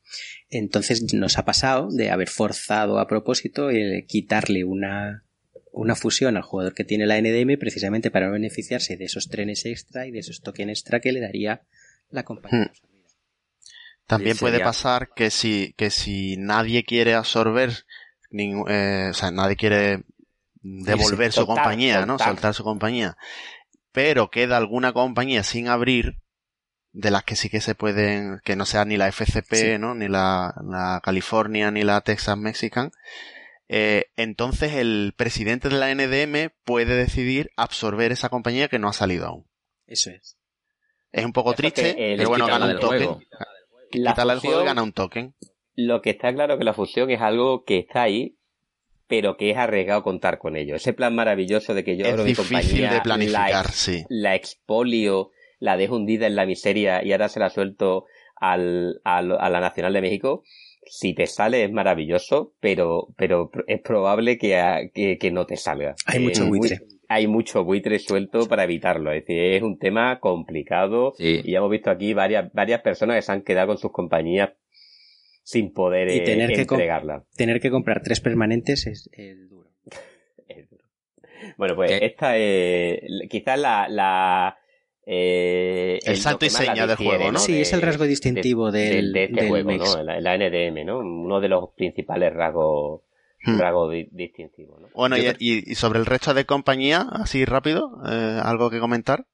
Entonces 0.49 1.13
nos 1.13 1.37
ha 1.37 1.45
pasado 1.45 1.91
de 1.91 2.09
haber 2.09 2.29
forzado 2.29 2.97
a 2.97 3.05
propósito 3.05 3.69
el 3.69 4.07
quitarle 4.07 4.63
una, 4.63 5.23
una 5.71 5.93
fusión 5.93 6.35
al 6.35 6.41
jugador 6.41 6.73
que 6.73 6.83
tiene 6.83 7.05
la 7.05 7.21
NDM 7.21 7.59
precisamente 7.59 8.09
para 8.09 8.31
beneficiarse 8.31 8.97
de 8.97 9.05
esos 9.05 9.29
trenes 9.29 9.67
extra 9.67 10.07
y 10.07 10.11
de 10.11 10.17
esos 10.17 10.41
tokens 10.41 10.71
extra 10.71 10.99
que 10.99 11.11
le 11.11 11.19
daría 11.19 11.61
la 12.09 12.23
compañía. 12.23 12.71
Hmm. 12.73 12.87
También 14.07 14.35
puede 14.35 14.59
pasar 14.61 15.09
que 15.15 15.29
si, 15.29 15.75
que 15.77 15.91
si 15.91 16.37
nadie 16.37 16.83
quiere 16.85 17.13
absorber, 17.13 17.85
eh, 18.31 19.09
o 19.11 19.13
sea, 19.13 19.29
nadie 19.29 19.57
quiere 19.57 20.05
devolver 20.63 21.31
su 21.31 21.45
compañía, 21.45 22.07
¿no? 22.07 22.17
Soltar 22.17 22.55
su 22.55 22.63
compañía 22.63 23.15
pero 23.95 24.29
queda 24.29 24.57
alguna 24.57 24.91
compañía 24.91 25.41
sin 25.41 25.69
abrir 25.69 26.17
de 26.91 27.11
las 27.11 27.23
que 27.23 27.35
sí 27.35 27.49
que 27.49 27.61
se 27.61 27.75
pueden, 27.75 28.41
que 28.43 28.55
no 28.55 28.65
sea 28.65 28.83
ni 28.85 28.97
la 28.97 29.07
FCP, 29.07 29.79
¿no? 29.79 29.95
Ni 29.95 30.09
la, 30.09 30.53
la, 30.69 31.01
California, 31.01 31.71
ni 31.71 31.83
la 31.83 32.01
Texas 32.01 32.37
Mexican. 32.37 32.91
Eh, 33.69 34.07
entonces 34.17 34.73
el 34.73 35.13
presidente 35.15 35.69
de 35.69 35.77
la 35.77 35.93
NDM 35.95 36.53
puede 36.65 36.95
decidir 36.95 37.51
absorber 37.55 38.11
esa 38.11 38.29
compañía 38.29 38.67
que 38.67 38.79
no 38.79 38.89
ha 38.89 38.93
salido 38.93 39.27
aún. 39.27 39.47
Eso 39.87 40.11
es. 40.11 40.37
Es 41.11 41.23
un 41.23 41.31
poco 41.31 41.53
triste, 41.53 41.95
pero 42.17 42.29
bueno, 42.29 42.47
gana 42.47 42.65
un 42.65 42.79
token. 42.79 43.17
Quitarle 43.91 44.33
el 44.33 44.39
juego 44.39 44.61
y 44.61 44.65
gana 44.65 44.83
un 44.83 44.91
token. 44.91 45.35
Lo 45.75 46.01
que 46.01 46.09
está 46.09 46.33
claro 46.33 46.57
que 46.57 46.65
la 46.65 46.73
fusión 46.73 47.09
es 47.09 47.21
algo 47.21 47.63
que 47.63 47.79
está 47.79 48.03
ahí, 48.03 48.37
pero 49.07 49.37
que 49.37 49.51
es 49.51 49.57
arriesgado 49.57 50.03
contar 50.03 50.39
con 50.39 50.55
ello. 50.55 50.75
Ese 50.75 50.93
plan 50.93 51.15
maravilloso 51.15 51.73
de 51.73 51.83
que 51.83 51.97
yo 51.97 52.05
es 52.05 52.23
difícil 52.23 52.89
de 52.89 53.01
planificar, 53.01 53.65
la, 53.65 53.71
sí. 53.71 54.03
La 54.09 54.35
expolio, 54.35 55.31
la 55.59 55.77
dejo 55.77 55.95
hundida 55.95 56.27
en 56.27 56.35
la 56.35 56.45
miseria 56.45 57.03
y 57.03 57.11
ahora 57.11 57.29
se 57.29 57.39
la 57.39 57.49
suelto 57.49 58.05
al, 58.35 59.01
a 59.03 59.21
la 59.21 59.59
Nacional 59.59 59.93
de 59.93 60.01
México. 60.01 60.43
Si 60.87 61.15
te 61.15 61.25
sale 61.25 61.63
es 61.63 61.71
maravilloso, 61.71 62.53
pero, 62.59 63.07
pero 63.17 63.49
es 63.67 63.81
probable 63.81 64.37
que, 64.37 64.91
que, 64.93 65.31
no 65.31 65.45
te 65.45 65.57
salga. 65.57 65.95
Hay 66.05 66.19
mucho 66.19 66.47
buitre. 66.47 66.79
hay 67.07 67.25
mucho 67.25 67.63
buitre 67.63 67.97
suelto 67.97 68.47
para 68.47 68.65
evitarlo. 68.65 69.11
Es 69.11 69.25
decir, 69.25 69.41
es 69.41 69.63
un 69.63 69.79
tema 69.79 70.19
complicado. 70.19 71.13
Y 71.17 71.51
ya 71.51 71.57
hemos 71.57 71.71
visto 71.71 71.89
aquí 71.89 72.13
varias, 72.13 72.53
varias 72.53 72.81
personas 72.81 73.15
que 73.15 73.21
se 73.23 73.31
han 73.31 73.41
quedado 73.41 73.67
con 73.67 73.77
sus 73.79 73.91
compañías 73.91 74.51
sin 75.45 75.71
poder 75.71 76.09
y 76.09 76.23
tener 76.23 76.51
que 76.51 76.61
entregarla. 76.61 77.23
tener 77.37 77.61
que 77.61 77.69
comprar 77.69 78.01
tres 78.01 78.19
permanentes 78.19 78.87
es, 78.87 79.09
duro. 79.47 79.69
es 80.47 80.67
duro. 80.69 80.83
Bueno, 81.55 81.75
pues 81.75 81.91
esta 82.01 82.35
es 82.35 82.99
quizás 83.29 83.59
la, 83.59 83.87
la 83.87 84.57
eh, 85.05 85.99
el 86.03 86.17
salto 86.17 86.47
y 86.47 86.49
seña 86.49 86.87
del 86.87 86.97
juego, 86.97 87.31
¿no? 87.31 87.37
Sí, 87.37 87.61
es 87.61 87.71
el 87.73 87.83
rasgo 87.83 88.05
distintivo 88.05 88.71
del, 88.71 89.13
de, 89.13 89.25
este 89.25 89.47
juego, 89.47 89.71
¿no? 89.71 90.03
La, 90.03 90.35
NDM, 90.35 90.83
¿no? 90.83 90.97
Uno 90.97 91.39
de 91.39 91.47
los 91.47 91.69
principales 91.75 92.33
rasgos 92.33 93.01
hmm. 93.43 93.59
rasgos 93.59 93.93
distintivos. 94.11 94.81
¿no? 94.81 94.87
Bueno, 94.95 95.15
y, 95.15 95.35
y, 95.39 95.75
sobre 95.75 95.99
el 95.99 96.07
resto 96.07 96.33
de 96.33 96.45
compañía, 96.45 97.05
así 97.11 97.45
rápido, 97.45 98.01
eh, 98.09 98.39
¿algo 98.41 98.71
que 98.71 98.79
comentar? 98.79 99.27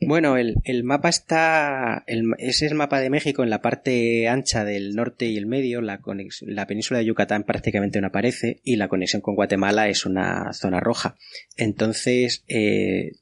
Bueno, 0.00 0.36
el, 0.36 0.56
el 0.64 0.84
mapa 0.84 1.08
está. 1.08 2.04
El, 2.06 2.34
ese 2.38 2.66
es 2.66 2.72
el 2.72 2.76
mapa 2.76 3.00
de 3.00 3.08
México 3.08 3.42
en 3.42 3.50
la 3.50 3.62
parte 3.62 4.28
ancha 4.28 4.64
del 4.64 4.94
norte 4.94 5.26
y 5.26 5.36
el 5.36 5.46
medio. 5.46 5.80
La, 5.80 6.00
la 6.42 6.66
península 6.66 6.98
de 6.98 7.06
Yucatán 7.06 7.44
prácticamente 7.44 8.00
no 8.00 8.08
aparece 8.08 8.60
y 8.62 8.76
la 8.76 8.88
conexión 8.88 9.22
con 9.22 9.34
Guatemala 9.36 9.88
es 9.88 10.04
una 10.04 10.52
zona 10.52 10.80
roja. 10.80 11.16
Entonces, 11.56 12.44
eh, 12.46 13.12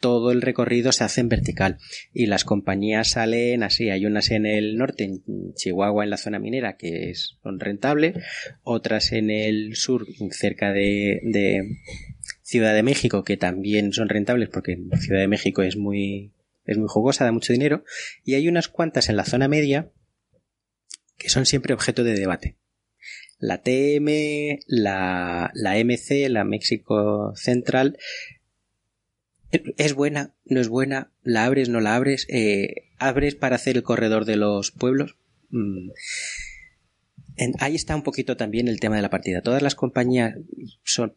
todo 0.00 0.32
el 0.32 0.42
recorrido 0.42 0.90
se 0.90 1.04
hace 1.04 1.20
en 1.20 1.28
vertical 1.28 1.78
y 2.12 2.26
las 2.26 2.44
compañías 2.44 3.10
salen 3.10 3.62
así. 3.62 3.90
Hay 3.90 4.04
unas 4.04 4.30
en 4.32 4.44
el 4.44 4.76
norte, 4.76 5.04
en 5.04 5.22
Chihuahua, 5.54 6.02
en 6.02 6.10
la 6.10 6.16
zona 6.16 6.40
minera, 6.40 6.76
que 6.76 7.14
son 7.14 7.60
rentables, 7.60 8.16
otras 8.64 9.12
en 9.12 9.30
el 9.30 9.76
sur, 9.76 10.04
cerca 10.32 10.72
de 10.72 11.20
Ciudad 12.54 12.72
de 12.72 12.84
México, 12.84 13.24
que 13.24 13.36
también 13.36 13.92
son 13.92 14.08
rentables 14.08 14.48
porque 14.48 14.78
Ciudad 15.00 15.18
de 15.18 15.26
México 15.26 15.62
es 15.62 15.76
muy, 15.76 16.30
es 16.64 16.78
muy 16.78 16.86
jugosa, 16.86 17.24
da 17.24 17.32
mucho 17.32 17.52
dinero, 17.52 17.82
y 18.24 18.34
hay 18.34 18.46
unas 18.46 18.68
cuantas 18.68 19.08
en 19.08 19.16
la 19.16 19.24
zona 19.24 19.48
media 19.48 19.90
que 21.18 21.30
son 21.30 21.46
siempre 21.46 21.74
objeto 21.74 22.04
de 22.04 22.14
debate. 22.14 22.54
La 23.40 23.58
TM, 23.58 24.60
la, 24.68 25.50
la 25.52 25.84
MC, 25.84 26.28
la 26.28 26.44
México 26.44 27.32
Central, 27.34 27.98
es 29.50 29.94
buena, 29.94 30.32
no 30.44 30.60
es 30.60 30.68
buena, 30.68 31.10
la 31.24 31.46
abres, 31.46 31.68
no 31.68 31.80
la 31.80 31.96
abres, 31.96 32.24
eh, 32.30 32.88
abres 32.98 33.34
para 33.34 33.56
hacer 33.56 33.76
el 33.76 33.82
corredor 33.82 34.26
de 34.26 34.36
los 34.36 34.70
pueblos. 34.70 35.16
Mm. 35.50 35.90
ahí 37.58 37.74
está 37.74 37.96
un 37.96 38.04
poquito 38.04 38.36
también 38.36 38.68
el 38.68 38.78
tema 38.78 38.94
de 38.94 39.02
la 39.02 39.10
partida. 39.10 39.42
Todas 39.42 39.62
las 39.62 39.74
compañías 39.74 40.36
son 40.84 41.16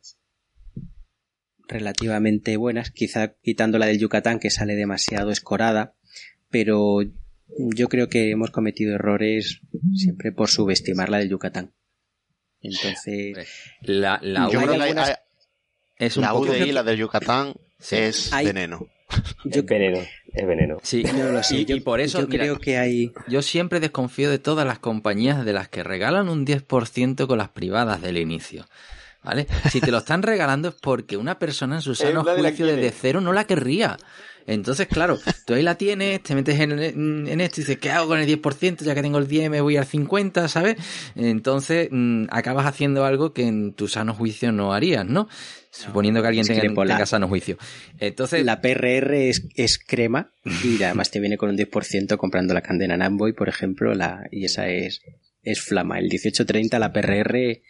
relativamente 1.67 2.57
buenas, 2.57 2.91
quizá 2.91 3.33
quitando 3.41 3.77
la 3.77 3.87
del 3.87 3.99
Yucatán 3.99 4.39
que 4.39 4.49
sale 4.49 4.75
demasiado 4.75 5.31
escorada, 5.31 5.95
pero 6.49 6.99
yo 7.57 7.87
creo 7.89 8.09
que 8.09 8.31
hemos 8.31 8.51
cometido 8.51 8.95
errores 8.95 9.61
siempre 9.95 10.31
por 10.31 10.49
subestimar 10.49 11.09
la 11.09 11.19
del 11.19 11.29
Yucatán. 11.29 11.73
Entonces, 12.61 13.47
la, 13.81 14.19
la, 14.21 14.49
es 15.97 16.17
la 16.17 16.33
UDI, 16.33 16.71
la 16.71 16.83
del 16.83 16.97
Yucatán, 16.97 17.53
es 17.91 18.31
veneno. 18.31 18.87
es 19.45 19.65
veneno, 19.65 19.99
es 20.33 20.47
veneno. 20.47 20.77
Sí, 20.83 21.03
y, 21.67 21.79
por 21.79 22.01
eso 22.01 22.21
yo 22.21 22.27
creo 22.27 22.59
que 22.59 22.77
hay. 22.77 23.13
Yo 23.27 23.41
siempre 23.41 23.79
desconfío 23.79 24.29
de 24.29 24.39
todas 24.39 24.65
las 24.65 24.79
compañías 24.79 25.45
de 25.45 25.53
las 25.53 25.69
que 25.69 25.83
regalan 25.83 26.29
un 26.29 26.45
10% 26.45 27.27
con 27.27 27.37
las 27.37 27.49
privadas 27.49 28.01
del 28.01 28.17
inicio. 28.17 28.65
¿Vale? 29.23 29.47
Si 29.69 29.81
te 29.81 29.91
lo 29.91 29.97
están 29.97 30.23
regalando 30.23 30.69
es 30.69 30.75
porque 30.75 31.17
una 31.17 31.37
persona 31.37 31.75
en 31.75 31.81
su 31.81 31.95
sano 31.95 32.23
juicio 32.23 32.65
desde 32.65 32.91
cero 32.91 33.21
no 33.21 33.33
la 33.33 33.45
querría. 33.45 33.97
Entonces, 34.47 34.87
claro, 34.87 35.19
tú 35.45 35.55
ahí 35.55 35.61
la 35.61 35.75
tienes, 35.75 36.23
te 36.23 36.33
metes 36.33 36.57
en, 36.57 36.79
esto 37.41 37.59
y 37.59 37.63
dices, 37.63 37.77
¿qué 37.79 37.91
hago 37.91 38.07
con 38.07 38.19
el 38.19 38.41
10%? 38.41 38.81
Ya 38.81 38.95
que 38.95 39.01
tengo 39.01 39.17
el 39.17 39.27
10 39.27 39.49
me 39.49 39.59
voy 39.59 39.75
al 39.75 39.85
50, 39.85 40.47
¿sabes? 40.47 40.77
Entonces, 41.15 41.89
mm, 41.91 42.27
acabas 42.29 42.65
haciendo 42.65 43.03
algo 43.03 43.33
que 43.33 43.45
en 43.45 43.73
tu 43.73 43.89
sano 43.89 44.13
juicio 44.13 44.53
no 44.53 44.73
harías, 44.73 45.05
¿no? 45.05 45.27
Suponiendo 45.69 46.21
que 46.21 46.29
alguien 46.29 46.47
tenga, 46.47 46.61
tenga, 46.61 47.05
sano 47.05 47.27
juicio. 47.27 47.57
Entonces. 47.99 48.45
La 48.45 48.61
PRR 48.61 49.27
es, 49.27 49.45
es, 49.55 49.77
crema 49.77 50.31
y 50.63 50.81
además 50.83 51.11
te 51.11 51.19
viene 51.19 51.37
con 51.37 51.49
un 51.49 51.57
10% 51.57 52.15
comprando 52.15 52.53
la 52.53 52.61
cadena 52.61 52.95
Namboy, 52.95 53.33
por 53.33 53.49
ejemplo, 53.49 53.93
la, 53.93 54.29
y 54.31 54.45
esa 54.45 54.69
es, 54.69 55.01
es 55.43 55.59
flama. 55.59 55.99
El 55.99 56.05
1830, 56.05 56.79
la 56.79 56.93
PRR, 56.93 57.61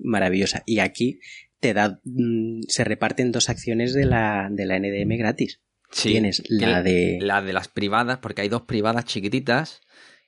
maravillosa. 0.00 0.62
Y 0.66 0.78
aquí 0.80 1.20
te 1.60 1.74
da, 1.74 2.00
mm, 2.04 2.62
se 2.68 2.84
reparten 2.84 3.32
dos 3.32 3.48
acciones 3.48 3.94
de 3.94 4.04
la, 4.04 4.48
de 4.50 4.66
la 4.66 4.78
NDM 4.78 5.16
gratis. 5.16 5.60
Tienes 5.90 6.42
la 6.48 6.82
de... 6.82 7.18
La 7.20 7.42
de 7.42 7.52
las 7.52 7.68
privadas, 7.68 8.18
porque 8.18 8.42
hay 8.42 8.48
dos 8.48 8.62
privadas 8.62 9.04
chiquititas 9.04 9.82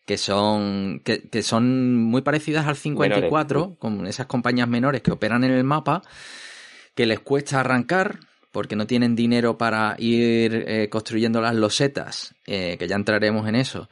que 0.07 0.19
son, 0.19 1.01
que, 1.03 1.43
son 1.43 1.97
muy 1.97 2.23
parecidas 2.23 2.67
al 2.67 2.77
54, 2.77 3.77
con 3.79 4.07
esas 4.07 4.27
compañías 4.27 4.69
menores 4.69 5.01
que 5.01 5.11
operan 5.11 5.45
en 5.45 5.53
el 5.53 5.65
mapa, 5.65 6.03
que 6.95 7.07
les 7.07 7.21
cuesta 7.21 7.61
arrancar 7.61 8.21
porque 8.53 8.77
no 8.77 8.87
tienen 8.87 9.17
dinero 9.17 9.59
para 9.59 9.97
ir 9.99 10.65
eh, 10.69 10.89
construyendo 10.89 11.41
las 11.41 11.55
losetas, 11.55 12.35
eh, 12.47 12.77
que 12.79 12.87
ya 12.87 12.97
entraremos 12.97 13.49
en 13.49 13.57
eso. 13.57 13.89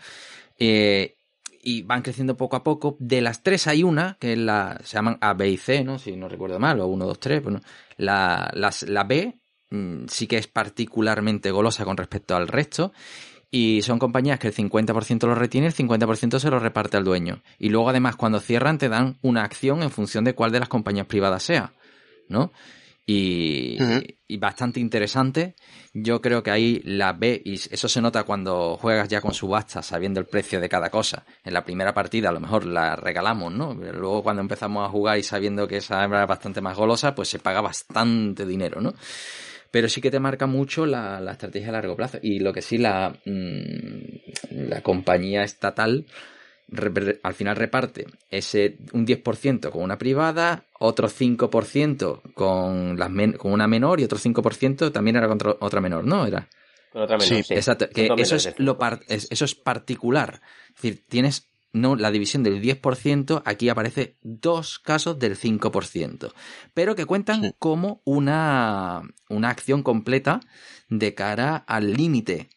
Eh, 0.59 1.17
y 1.63 1.83
van 1.83 2.03
creciendo 2.03 2.37
poco 2.37 2.57
a 2.57 2.65
poco. 2.65 2.97
De 2.99 3.21
las 3.21 3.43
tres 3.43 3.67
hay 3.67 3.83
una, 3.83 4.17
que 4.21 4.33
es 4.33 4.39
la, 4.39 4.81
se 4.85 4.97
llaman 4.97 5.19
A, 5.21 5.33
B 5.35 5.49
y 5.49 5.57
C, 5.57 5.85
¿no? 5.85 5.99
Si 5.99 6.17
no 6.17 6.29
recuerdo 6.29 6.59
mal, 6.59 6.81
o 6.81 6.87
1, 6.87 7.07
2, 7.07 7.21
3. 7.21 7.43
Bueno, 7.43 7.61
la, 7.97 8.51
las, 8.55 8.83
la 8.83 9.05
B 9.05 9.39
Mm, 9.73 10.05
sí 10.09 10.27
que 10.27 10.37
es 10.37 10.49
particularmente 10.49 11.51
golosa 11.51 11.87
con 11.87 11.97
respecto 11.97 12.37
al 12.37 12.47
resto. 12.47 12.93
Y 13.51 13.83
son 13.83 13.99
compañías 13.99 14.39
que 14.39 14.49
el 14.49 14.55
50% 14.55 15.27
lo 15.27 15.35
retiene, 15.35 15.67
el 15.67 15.75
50% 15.75 16.39
se 16.39 16.51
lo 16.51 16.59
reparte 16.59 16.97
al 16.97 17.05
dueño. 17.05 17.43
Y 17.59 17.71
luego 17.71 17.89
además 17.89 18.17
cuando 18.17 18.41
cierran 18.41 18.79
te 18.79 18.89
dan 18.89 19.19
una 19.23 19.45
acción 19.45 19.83
en 19.83 19.91
función 19.91 20.25
de 20.25 20.35
cuál 20.35 20.53
de 20.53 20.61
las 20.61 20.69
compañías 20.69 21.07
privadas 21.07 21.43
sea. 21.43 21.73
¿No? 22.29 22.53
Y, 23.05 23.79
y, 24.29 24.37
bastante 24.37 24.79
interesante. 24.79 25.57
Yo 25.93 26.21
creo 26.21 26.43
que 26.43 26.53
ahí 26.53 26.81
la 26.85 27.13
B, 27.13 27.43
y 27.45 27.55
eso 27.55 27.89
se 27.89 28.01
nota 28.01 28.23
cuando 28.23 28.77
juegas 28.77 29.09
ya 29.09 29.21
con 29.21 29.35
subasta, 29.35 29.83
sabiendo 29.83 30.21
el 30.21 30.27
precio 30.27 30.61
de 30.61 30.69
cada 30.69 30.89
cosa. 30.89 31.25
En 31.43 31.53
la 31.53 31.65
primera 31.65 31.93
partida 31.93 32.29
a 32.29 32.33
lo 32.33 32.39
mejor 32.39 32.65
la 32.65 32.95
regalamos, 32.95 33.53
¿no? 33.53 33.77
Pero 33.79 33.99
luego 33.99 34.23
cuando 34.23 34.41
empezamos 34.41 34.87
a 34.87 34.91
jugar 34.91 35.19
y 35.19 35.25
sabiendo 35.25 35.67
que 35.67 35.79
esa 35.79 36.05
era 36.05 36.27
bastante 36.27 36.61
más 36.61 36.77
golosa, 36.77 37.15
pues 37.15 37.29
se 37.29 37.41
paga 37.41 37.61
bastante 37.61 38.47
dinero, 38.47 38.81
¿no? 38.81 38.95
pero 39.73 39.89
sí 39.89 40.03
que 40.03 40.11
te 40.11 40.21
marca 40.21 40.47
mucho 40.47 40.85
la, 40.85 41.19
estrategia 41.33 41.71
a 41.71 41.73
largo 41.73 41.97
plazo. 41.97 42.19
Y 42.23 42.41
lo 42.41 42.53
que 42.53 42.61
sí, 42.61 42.77
la, 42.77 43.19
mm, 43.25 44.69
la 44.69 44.83
compañía 44.83 45.43
estatal 45.43 46.05
al 47.23 47.35
final 47.35 47.57
reparte 47.57 48.07
ese 48.31 48.79
un 48.93 49.07
10% 49.07 49.71
con 49.71 49.83
una 49.83 49.99
privada, 49.99 50.65
otro 50.79 51.09
5% 51.09 52.33
con, 52.35 52.99
las 52.99 53.11
con 53.39 53.53
una 53.53 53.67
menor 53.67 54.01
y 54.01 54.05
otro 54.05 54.19
5% 54.19 54.93
también 54.93 55.17
era 55.17 55.29
contra 55.29 55.57
otra 55.61 55.81
menor, 55.81 56.05
¿no? 56.05 56.27
Era. 56.27 56.49
Con 56.93 57.03
otra 57.03 57.19
menor, 57.19 57.45
sí. 57.45 57.55
Exacto. 57.55 57.89
Que 57.91 58.11
eso 58.17 58.37
es, 58.37 58.55
lo 58.59 58.79
eso 59.09 59.45
es 59.45 59.55
particular. 59.55 60.41
Es 60.69 60.83
decir, 60.83 61.05
tienes 61.09 61.53
no 61.73 61.97
la 61.97 62.11
división 62.11 62.43
del 62.43 62.61
10%, 62.61 63.43
aquí 63.45 63.69
aparece 63.69 64.17
dos 64.23 64.79
casos 64.79 65.19
del 65.19 65.39
5%, 65.39 66.33
pero 66.75 66.95
que 66.95 67.07
cuentan 67.07 67.55
como 67.59 68.03
una, 68.05 69.03
una 69.29 69.49
acción 69.49 69.83
completa 69.83 70.41
de 70.89 71.15
cara 71.15 71.57
al 71.57 71.95
límite. 71.95 72.51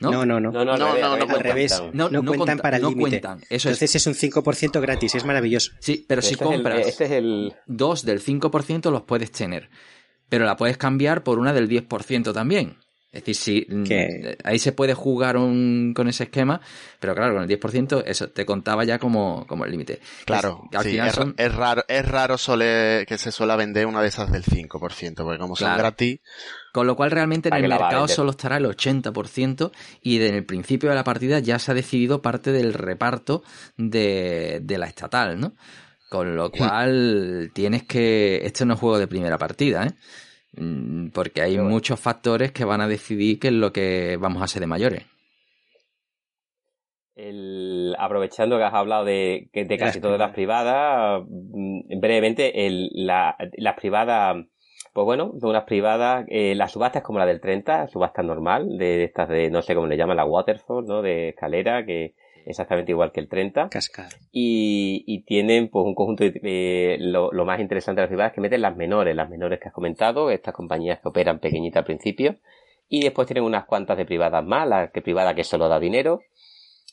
¿No? 0.00 0.10
No, 0.10 0.26
no, 0.26 0.40
no. 0.40 0.50
No, 0.50 0.64
no, 0.64 0.76
no, 0.76 1.16
no, 1.16 1.34
al 1.34 1.40
revés. 1.40 1.82
No, 1.92 2.08
no, 2.08 2.24
cuentan 2.24 2.58
para 2.58 2.78
el 2.78 2.82
límite. 2.84 3.22
Entonces 3.48 3.94
es... 3.94 4.06
un 4.06 4.14
5% 4.14 4.80
gratis, 4.80 5.14
es 5.14 5.24
maravilloso. 5.24 5.72
Sí, 5.80 6.04
pero, 6.08 6.20
si 6.20 6.34
compras 6.34 6.86
este 6.86 7.04
es 7.04 7.10
el... 7.12 7.54
dos 7.66 8.04
del 8.04 8.20
5% 8.20 8.90
los 8.90 9.02
puedes 9.02 9.30
tener. 9.30 9.70
Pero 10.28 10.46
la 10.46 10.56
puedes 10.56 10.76
cambiar 10.76 11.22
por 11.22 11.38
una 11.38 11.52
del 11.52 11.68
10% 11.68 12.32
también. 12.32 12.78
Es 13.14 13.24
decir, 13.24 13.36
sí, 13.36 13.66
mm, 13.72 14.42
ahí 14.42 14.58
se 14.58 14.72
puede 14.72 14.94
jugar 14.94 15.36
con 15.36 16.08
ese 16.08 16.24
esquema, 16.24 16.60
pero 16.98 17.14
claro, 17.14 17.34
con 17.34 17.44
el 17.44 17.60
10% 17.60 18.02
eso 18.06 18.28
te 18.30 18.44
contaba 18.44 18.82
ya 18.82 18.98
como, 18.98 19.46
como 19.46 19.64
el 19.64 19.70
límite. 19.70 20.00
Claro, 20.24 20.68
es, 20.72 21.54
raro, 21.54 21.84
es 21.86 22.08
raro 22.08 22.36
que 22.36 23.16
se 23.16 23.30
suele 23.30 23.54
vender 23.54 23.86
una 23.86 24.02
de 24.02 24.08
esas 24.08 24.32
del 24.32 24.42
5%, 24.42 25.14
porque 25.14 25.38
como 25.38 25.54
son 25.54 25.78
gratis... 25.78 26.18
Con 26.74 26.88
lo 26.88 26.96
cual 26.96 27.12
realmente 27.12 27.50
en 27.50 27.54
el 27.54 27.68
mercado 27.68 28.08
solo 28.08 28.32
estará 28.32 28.56
el 28.56 28.64
80% 28.64 29.70
y 30.02 30.20
en 30.20 30.34
el 30.34 30.44
principio 30.44 30.88
de 30.88 30.96
la 30.96 31.04
partida 31.04 31.38
ya 31.38 31.60
se 31.60 31.70
ha 31.70 31.74
decidido 31.74 32.20
parte 32.20 32.50
del 32.50 32.74
reparto 32.74 33.44
de, 33.76 34.58
de 34.60 34.78
la 34.78 34.86
estatal, 34.86 35.38
¿no? 35.38 35.52
Con 36.10 36.34
lo 36.34 36.48
hmm. 36.48 36.58
cual 36.58 37.50
tienes 37.54 37.84
que... 37.84 38.40
Este 38.44 38.66
no 38.66 38.74
es 38.74 38.80
juego 38.80 38.98
de 38.98 39.06
primera 39.06 39.38
partida, 39.38 39.86
¿eh? 39.86 39.92
Mm, 40.56 41.10
porque 41.10 41.42
hay 41.42 41.58
muchos 41.58 42.00
factores 42.00 42.50
que 42.50 42.64
van 42.64 42.80
a 42.80 42.88
decidir 42.88 43.38
qué 43.38 43.48
es 43.48 43.54
lo 43.54 43.72
que 43.72 44.16
vamos 44.20 44.42
a 44.42 44.46
hacer 44.46 44.58
de 44.58 44.66
mayores. 44.66 45.06
aprovechando 47.96 48.58
que 48.58 48.64
has 48.64 48.74
hablado 48.74 49.04
de, 49.04 49.48
de 49.52 49.78
casi 49.78 50.00
todas 50.00 50.18
las 50.18 50.32
privadas, 50.32 51.22
mm, 51.28 52.00
brevemente, 52.00 52.66
el, 52.66 52.90
la, 52.94 53.36
las 53.58 53.76
privadas, 53.76 54.44
pues 54.94 55.04
bueno, 55.04 55.32
de 55.34 55.48
unas 55.48 55.64
privadas, 55.64 56.24
eh, 56.28 56.54
la 56.54 56.68
subasta 56.68 57.00
es 57.00 57.04
como 57.04 57.18
la 57.18 57.26
del 57.26 57.40
30, 57.40 57.88
subasta 57.88 58.22
normal, 58.22 58.78
de 58.78 59.02
estas 59.02 59.28
de, 59.28 59.50
no 59.50 59.60
sé 59.60 59.74
cómo 59.74 59.88
le 59.88 59.96
llaman, 59.96 60.16
la 60.16 60.24
waterfall, 60.24 60.86
¿no? 60.86 61.02
De 61.02 61.30
escalera, 61.30 61.84
que, 61.84 62.14
exactamente 62.46 62.92
igual 62.92 63.10
que 63.10 63.18
el 63.18 63.28
30. 63.28 63.70
Cascada. 63.70 64.10
Y, 64.30 65.02
y 65.04 65.24
tienen 65.24 65.68
pues 65.68 65.84
un 65.84 65.96
conjunto 65.96 66.22
de, 66.22 66.96
lo, 67.00 67.32
más 67.44 67.58
interesante 67.58 68.00
de 68.00 68.02
las 68.04 68.08
privadas 68.08 68.30
es 68.30 68.34
que 68.36 68.40
meten 68.40 68.62
las 68.62 68.76
menores, 68.76 69.16
las 69.16 69.28
menores 69.28 69.58
que 69.58 69.66
has 69.66 69.74
comentado, 69.74 70.30
estas 70.30 70.54
compañías 70.54 71.00
que 71.00 71.08
operan 71.08 71.40
pequeñitas 71.40 71.80
al 71.80 71.86
principio. 71.86 72.36
Y 72.88 73.02
después 73.02 73.26
tienen 73.26 73.42
unas 73.42 73.64
cuantas 73.64 73.96
de 73.96 74.04
privadas 74.04 74.44
más, 74.44 74.68
la 74.68 74.92
que 74.92 75.02
privada 75.02 75.34
que 75.34 75.42
solo 75.42 75.68
da 75.68 75.80
dinero, 75.80 76.20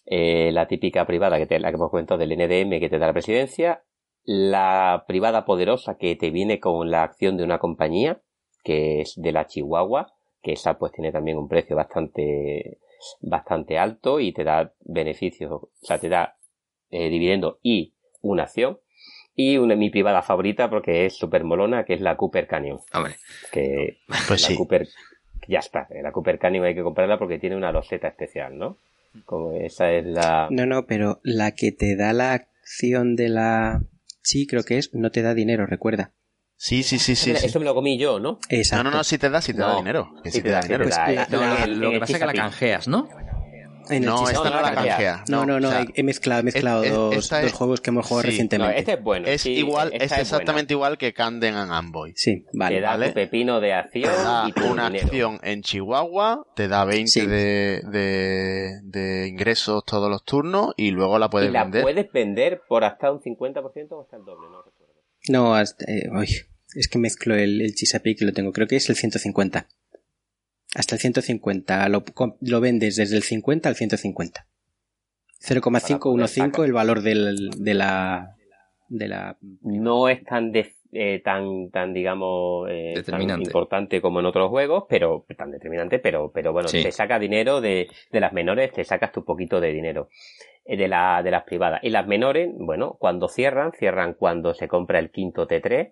eh, 0.07 0.51
la 0.51 0.67
típica 0.67 1.05
privada 1.05 1.37
que 1.37 1.45
te, 1.45 1.59
la 1.59 1.69
que 1.69 1.75
hemos 1.75 1.91
comentado 1.91 2.17
del 2.17 2.35
NDM 2.35 2.79
que 2.79 2.89
te 2.89 2.97
da 2.97 3.05
la 3.05 3.13
presidencia, 3.13 3.83
la 4.23 5.05
privada 5.07 5.45
poderosa 5.45 5.97
que 5.97 6.15
te 6.15 6.29
viene 6.29 6.59
con 6.59 6.91
la 6.91 7.03
acción 7.03 7.37
de 7.37 7.43
una 7.43 7.59
compañía, 7.59 8.21
que 8.63 9.01
es 9.01 9.13
de 9.15 9.31
la 9.31 9.47
Chihuahua, 9.47 10.13
que 10.41 10.53
esa 10.53 10.77
pues 10.77 10.91
tiene 10.91 11.11
también 11.11 11.37
un 11.37 11.47
precio 11.47 11.75
bastante 11.75 12.79
bastante 13.21 13.77
alto 13.77 14.19
y 14.19 14.31
te 14.31 14.43
da 14.43 14.73
beneficios, 14.81 15.51
o 15.51 15.69
sea, 15.81 15.97
te 15.99 16.09
da 16.09 16.35
eh, 16.89 17.09
dividendo 17.09 17.59
y 17.61 17.93
una 18.21 18.43
acción. 18.43 18.79
Y 19.33 19.57
una, 19.57 19.75
mi 19.75 19.89
privada 19.89 20.21
favorita 20.21 20.69
porque 20.69 21.05
es 21.05 21.15
súper 21.15 21.43
molona, 21.43 21.85
que 21.85 21.93
es 21.93 22.01
la 22.01 22.17
Cooper 22.17 22.47
Canyon. 22.47 22.79
Hombre. 22.93 23.15
Que 23.51 23.99
pues 24.27 24.49
la 24.49 24.55
Cooper, 24.55 24.87
ya 25.47 25.59
está, 25.59 25.87
la 26.03 26.11
Cooper 26.11 26.37
Canyon 26.37 26.65
hay 26.65 26.75
que 26.75 26.83
comprarla 26.83 27.17
porque 27.17 27.39
tiene 27.39 27.55
una 27.55 27.71
loseta 27.71 28.09
especial, 28.09 28.57
¿no? 28.57 28.77
Como 29.25 29.53
esa 29.53 29.91
es 29.91 30.05
la... 30.05 30.47
No, 30.51 30.65
no, 30.65 30.85
pero 30.85 31.19
la 31.23 31.51
que 31.51 31.71
te 31.71 31.95
da 31.95 32.13
la 32.13 32.33
acción 32.33 33.15
de 33.15 33.29
la... 33.29 33.81
Sí, 34.21 34.47
creo 34.47 34.63
que 34.63 34.77
es, 34.77 34.93
no 34.93 35.11
te 35.11 35.21
da 35.21 35.33
dinero, 35.33 35.65
recuerda. 35.65 36.13
Sí, 36.55 36.83
sí, 36.83 36.99
sí, 36.99 37.15
sí. 37.15 37.31
Eso 37.31 37.59
me 37.59 37.65
lo 37.65 37.73
comí 37.73 37.97
yo, 37.97 38.19
¿no? 38.19 38.39
Exacto. 38.49 38.83
No, 38.83 38.91
no, 38.91 38.97
no, 38.97 39.03
si 39.03 39.17
te 39.17 39.29
da, 39.31 39.41
si 39.41 39.53
te 39.53 39.59
da 39.59 39.75
dinero. 39.77 40.13
si 40.25 40.41
te, 40.41 40.49
da, 40.49 40.61
dinero. 40.61 40.85
lo, 40.85 41.91
que 41.91 41.99
pasa 41.99 42.13
es 42.13 42.19
que 42.19 42.25
la 42.25 42.33
canjeas, 42.33 42.87
¿no? 42.87 43.09
No, 44.01 44.29
esta 44.29 44.49
no, 44.49 44.61
la 44.61 44.73
canjea. 44.73 45.23
No, 45.27 45.45
no, 45.45 45.59
no, 45.59 45.71
he 45.93 46.03
mezclado, 46.03 46.41
he 46.41 46.43
mezclado 46.43 46.83
dos, 46.83 47.29
juegos 47.53 47.81
que 47.81 47.89
hemos 47.89 48.07
jugado 48.07 48.27
recientemente. 48.27 48.79
este 48.79 48.93
es 48.93 49.03
bueno. 49.03 49.27
Es 49.27 49.45
igual, 49.45 49.91
es 49.93 50.11
exactamente 50.11 50.73
igual 50.73 50.97
que 50.97 51.13
Canden 51.13 51.55
and 51.55 51.71
Amboy. 51.71 52.13
Sí, 52.15 52.45
vale. 52.53 52.75
Te 52.75 52.81
da 52.81 52.89
¿vale? 52.91 53.07
tu 53.07 53.13
pepino 53.13 53.59
de 53.59 53.73
acción 53.73 54.11
y 54.47 54.51
tu 54.53 54.65
una 54.65 54.87
acción 54.87 55.39
en 55.43 55.61
Chihuahua, 55.61 56.45
te 56.55 56.67
da 56.67 56.85
20 56.85 57.27
de, 57.27 57.81
de, 58.83 59.27
ingresos 59.27 59.83
todos 59.85 60.09
los 60.09 60.23
turnos 60.23 60.73
y 60.77 60.91
luego 60.91 61.19
la 61.19 61.29
puedes 61.29 61.49
¿Y 61.49 61.53
la 61.53 61.69
puedes 61.69 62.11
vender 62.11 62.61
por 62.67 62.83
hasta 62.83 63.11
un 63.11 63.19
50% 63.19 63.87
o 63.91 64.01
hasta 64.01 64.17
el 64.17 64.25
doble, 64.25 64.47
no 64.49 64.61
recuerdo. 64.61 64.93
No, 65.29 65.55
hasta, 65.55 65.85
eh, 65.91 66.09
es 66.75 66.87
que 66.87 66.97
mezclo 66.97 67.35
el, 67.35 67.61
el 67.61 67.75
Chesapeake 67.75 68.19
que 68.19 68.25
lo 68.25 68.33
tengo. 68.33 68.51
Creo 68.51 68.67
que 68.67 68.77
es 68.77 68.89
el 68.89 68.95
150. 68.95 69.67
Hasta 70.75 70.95
el 70.95 71.01
150. 71.01 71.89
Lo, 71.89 72.03
lo 72.41 72.61
vendes 72.61 72.95
desde 72.95 73.17
el 73.17 73.23
50 73.23 73.69
al 73.69 73.75
150. 73.75 74.47
0,515 75.41 76.63
el 76.63 76.73
valor 76.73 77.01
del, 77.01 77.49
de 77.57 77.73
la 77.73 78.35
de 78.91 79.07
la 79.07 79.37
no 79.61 80.09
es 80.09 80.23
tan 80.25 80.51
eh, 80.53 81.21
tan 81.23 81.69
tan 81.71 81.93
digamos 81.93 82.67
eh, 82.69 83.01
tan 83.05 83.41
importante 83.41 84.01
como 84.01 84.19
en 84.19 84.25
otros 84.25 84.49
juegos 84.49 84.83
pero 84.89 85.25
tan 85.37 85.49
determinante 85.49 85.97
pero 85.97 86.31
pero 86.31 86.51
bueno 86.51 86.69
te 86.69 86.91
saca 86.91 87.17
dinero 87.17 87.61
de, 87.61 87.87
de 88.11 88.19
las 88.19 88.33
menores 88.33 88.71
te 88.73 88.83
sacas 88.83 89.13
tu 89.13 89.23
poquito 89.23 89.61
de 89.61 89.71
dinero 89.71 90.09
eh, 90.65 90.75
de 90.75 90.89
la 90.89 91.23
de 91.23 91.31
las 91.31 91.43
privadas 91.43 91.79
y 91.83 91.89
las 91.89 92.05
menores 92.05 92.51
bueno 92.53 92.97
cuando 92.99 93.29
cierran 93.29 93.71
cierran 93.71 94.13
cuando 94.13 94.53
se 94.53 94.67
compra 94.67 94.99
el 94.99 95.09
quinto 95.09 95.47
T3 95.47 95.91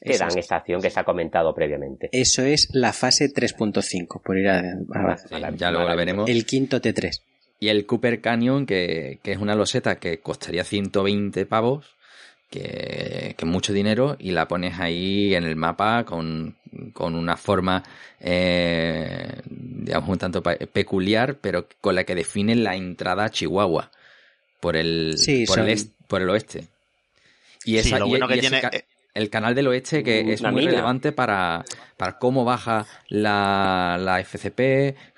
te 0.00 0.18
dan 0.18 0.36
esta 0.36 0.56
acción 0.56 0.80
que 0.80 0.90
se 0.90 1.00
ha 1.00 1.04
comentado 1.04 1.54
previamente. 1.54 2.08
Eso 2.12 2.42
es 2.42 2.68
la 2.72 2.92
fase 2.92 3.32
3.5, 3.32 4.22
por 4.22 4.38
ir 4.38 4.48
a, 4.48 4.62
ya 5.56 5.70
luego 5.70 5.88
la 5.88 5.94
veremos. 5.94 6.28
El 6.28 6.46
quinto 6.46 6.80
T3. 6.80 7.20
Y 7.60 7.68
el 7.68 7.86
Cooper 7.86 8.20
Canyon, 8.20 8.66
que, 8.66 9.18
que 9.22 9.32
es 9.32 9.38
una 9.38 9.56
loseta 9.56 9.96
que 9.96 10.20
costaría 10.20 10.62
120 10.62 11.44
pavos, 11.46 11.96
que, 12.50 13.34
que, 13.36 13.44
es 13.44 13.46
mucho 13.46 13.72
dinero, 13.72 14.16
y 14.18 14.30
la 14.30 14.46
pones 14.46 14.78
ahí 14.78 15.34
en 15.34 15.44
el 15.44 15.56
mapa 15.56 16.04
con, 16.04 16.56
con 16.92 17.16
una 17.16 17.36
forma, 17.36 17.82
eh, 18.20 19.42
digamos, 19.44 20.08
un 20.08 20.18
tanto 20.18 20.42
peculiar, 20.42 21.36
pero 21.40 21.66
con 21.80 21.96
la 21.96 22.04
que 22.04 22.14
define 22.14 22.54
la 22.54 22.76
entrada 22.76 23.24
a 23.24 23.30
Chihuahua 23.30 23.90
por 24.60 24.76
el, 24.76 25.16
por, 25.46 25.58
el 25.58 25.78
por 26.06 26.22
el 26.22 26.30
oeste. 26.30 26.68
Y, 27.64 27.78
esa, 27.78 28.02
bueno 28.04 28.28
que 28.28 28.38
tiene 28.38 28.62
el 29.18 29.30
canal 29.30 29.54
del 29.54 29.66
oeste 29.66 30.04
que 30.04 30.32
es 30.32 30.42
muy 30.42 30.64
relevante 30.64 31.10
para, 31.10 31.64
para 31.96 32.18
cómo 32.18 32.44
baja 32.44 32.86
la, 33.08 33.98
la 34.00 34.20
FCP, 34.20 34.60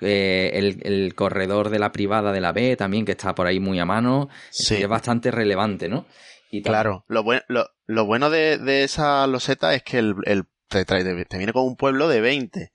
eh, 0.01 0.77
el, 0.83 1.13
corredor 1.13 1.69
de 1.69 1.77
la 1.77 1.91
privada 1.91 2.31
de 2.31 2.41
la 2.41 2.51
B 2.51 2.75
también 2.75 3.05
que 3.05 3.11
está 3.11 3.35
por 3.35 3.45
ahí 3.45 3.59
muy 3.59 3.79
a 3.79 3.85
mano, 3.85 4.29
es 4.49 4.87
bastante 4.87 5.29
relevante, 5.29 5.87
¿no? 5.87 6.05
Y 6.49 6.63
claro, 6.63 7.05
lo, 7.07 7.23
bueno 7.23 7.41
lo, 7.47 8.05
bueno 8.05 8.29
de, 8.29 8.83
esa 8.83 9.25
loseta 9.27 9.73
es 9.75 9.83
que 9.83 9.99
el, 9.99 10.15
el 10.25 10.45
te, 10.67 10.83
te, 10.83 11.37
viene 11.37 11.53
con 11.53 11.63
un 11.63 11.75
pueblo 11.75 12.07
de 12.07 12.21
20. 12.21 12.71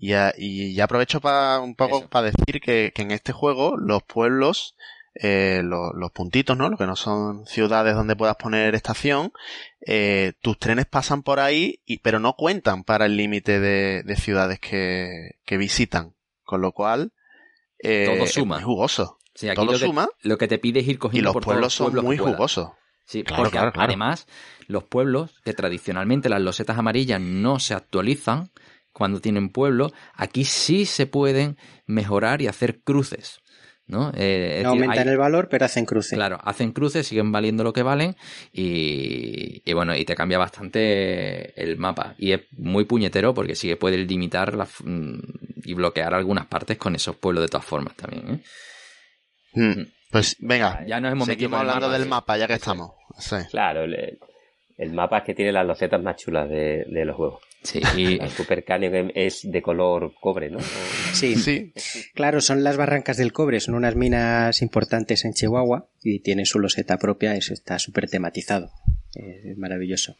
Y 0.00 0.10
ya, 0.10 0.32
y 0.38 0.74
ya 0.74 0.84
aprovecho 0.84 1.20
para 1.20 1.58
un 1.58 1.74
poco 1.74 2.08
para 2.08 2.30
decir 2.30 2.60
que, 2.60 2.92
que 2.94 3.02
en 3.02 3.10
este 3.10 3.32
juego 3.32 3.76
los 3.76 4.04
pueblos 4.04 4.76
eh, 5.20 5.62
los, 5.64 6.12
puntitos, 6.12 6.56
¿no? 6.56 6.68
Lo 6.68 6.76
que 6.76 6.86
no 6.86 6.94
son 6.94 7.44
ciudades 7.46 7.96
donde 7.96 8.14
puedas 8.14 8.36
poner 8.36 8.76
estación, 8.76 9.32
eh, 9.90 10.34
tus 10.42 10.58
trenes 10.58 10.84
pasan 10.84 11.22
por 11.22 11.40
ahí, 11.40 11.80
y, 11.86 12.00
pero 12.00 12.20
no 12.20 12.34
cuentan 12.34 12.84
para 12.84 13.06
el 13.06 13.16
límite 13.16 13.58
de, 13.58 14.02
de, 14.02 14.16
ciudades 14.16 14.60
que, 14.60 15.38
que, 15.46 15.56
visitan. 15.56 16.14
Con 16.44 16.60
lo 16.60 16.72
cual, 16.72 17.14
eh, 17.78 18.14
todo 18.14 18.26
suma. 18.26 18.58
es 18.58 18.64
jugoso. 18.64 19.18
todo 19.54 19.64
lo 19.64 19.78
suma. 19.78 20.06
Que, 20.20 20.28
lo 20.28 20.36
que 20.36 20.46
te 20.46 20.58
pide 20.58 20.80
es 20.80 20.88
ir 20.88 20.98
cogiendo 20.98 21.30
y 21.30 21.32
los 21.32 21.42
pueblos 21.42 21.72
son 21.72 21.94
muy 22.04 22.18
jugosos. 22.18 22.72
Sí, 23.06 23.24
porque 23.24 23.56
además 23.56 24.26
los 24.66 24.84
pueblos 24.84 25.40
que 25.42 25.54
tradicionalmente 25.54 26.28
las 26.28 26.42
losetas 26.42 26.76
amarillas 26.76 27.22
no 27.22 27.58
se 27.58 27.72
actualizan 27.72 28.50
cuando 28.92 29.22
tienen 29.22 29.48
pueblo, 29.48 29.90
aquí 30.12 30.44
sí 30.44 30.84
se 30.84 31.06
pueden 31.06 31.56
mejorar 31.86 32.42
y 32.42 32.46
hacer 32.46 32.82
cruces. 32.82 33.40
¿No? 33.88 34.12
Eh, 34.14 34.62
aumentan 34.64 35.08
el 35.08 35.16
valor, 35.16 35.48
pero 35.48 35.64
hacen 35.64 35.84
cruces. 35.84 36.16
Claro, 36.16 36.38
hacen 36.44 36.72
cruces, 36.72 37.06
siguen 37.06 37.32
valiendo 37.32 37.64
lo 37.64 37.72
que 37.72 37.82
valen 37.82 38.16
y, 38.52 39.72
bueno, 39.72 39.96
y 39.96 40.04
te 40.04 40.14
cambia 40.14 40.38
bastante 40.38 41.60
el 41.60 41.78
mapa. 41.78 42.14
Y 42.18 42.32
es 42.32 42.42
muy 42.52 42.84
puñetero 42.84 43.34
porque 43.34 43.54
sí 43.54 43.68
que 43.68 43.76
puedes 43.76 44.06
limitar 44.06 44.56
mm, 44.56 45.18
y 45.64 45.74
bloquear 45.74 46.14
algunas 46.14 46.46
partes 46.46 46.76
con 46.76 46.94
esos 46.94 47.16
pueblos 47.16 47.42
de 47.42 47.48
todas 47.48 47.66
formas 47.66 47.96
también. 47.96 48.34
¿eh? 48.34 48.42
Hmm. 49.54 49.82
Pues 50.10 50.36
venga, 50.38 50.84
ya 50.86 51.00
nos 51.00 51.12
hemos 51.12 51.26
seguimos 51.26 51.60
hablando 51.60 51.90
del 51.90 52.06
mapa 52.06 52.36
ya 52.36 52.46
que 52.46 52.54
estamos. 52.54 52.92
Claro, 53.50 53.84
el, 53.84 54.92
mapa 54.92 55.18
es 55.18 55.24
que 55.24 55.34
tiene 55.34 55.52
las 55.52 55.66
losetas 55.66 56.02
más 56.02 56.16
chulas 56.16 56.48
de 56.48 57.04
los 57.04 57.16
juegos. 57.16 57.47
Sí, 57.62 57.80
y 57.96 58.20
el 58.20 58.30
Super 58.30 58.64
Canyon 58.64 59.12
es 59.14 59.40
de 59.42 59.62
color 59.62 60.14
cobre, 60.20 60.50
¿no? 60.50 60.58
Sí, 61.12 61.36
sí. 61.36 61.72
Claro, 62.14 62.40
son 62.40 62.64
las 62.64 62.76
barrancas 62.76 63.16
del 63.16 63.32
cobre, 63.32 63.60
son 63.60 63.74
unas 63.74 63.96
minas 63.96 64.62
importantes 64.62 65.24
en 65.24 65.34
Chihuahua 65.34 65.88
y 66.02 66.20
tiene 66.20 66.44
su 66.44 66.58
loseta 66.58 66.98
propia, 66.98 67.34
eso 67.34 67.52
está 67.52 67.78
súper 67.78 68.08
tematizado. 68.08 68.70
Es 69.14 69.56
maravilloso. 69.56 70.16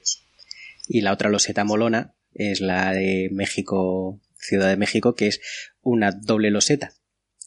Y 0.89 1.03
la 1.03 1.13
otra 1.13 1.31
loseta 1.31 1.65
molona 1.65 2.15
es 2.35 2.61
la 2.61 2.93
de 2.93 3.29
México, 3.31 4.21
Ciudad 4.37 4.69
de 4.69 4.77
México, 4.77 5.15
que 5.15 5.29
es 5.29 5.41
una 5.83 6.13
doble 6.13 6.51
loseta. 6.51 6.93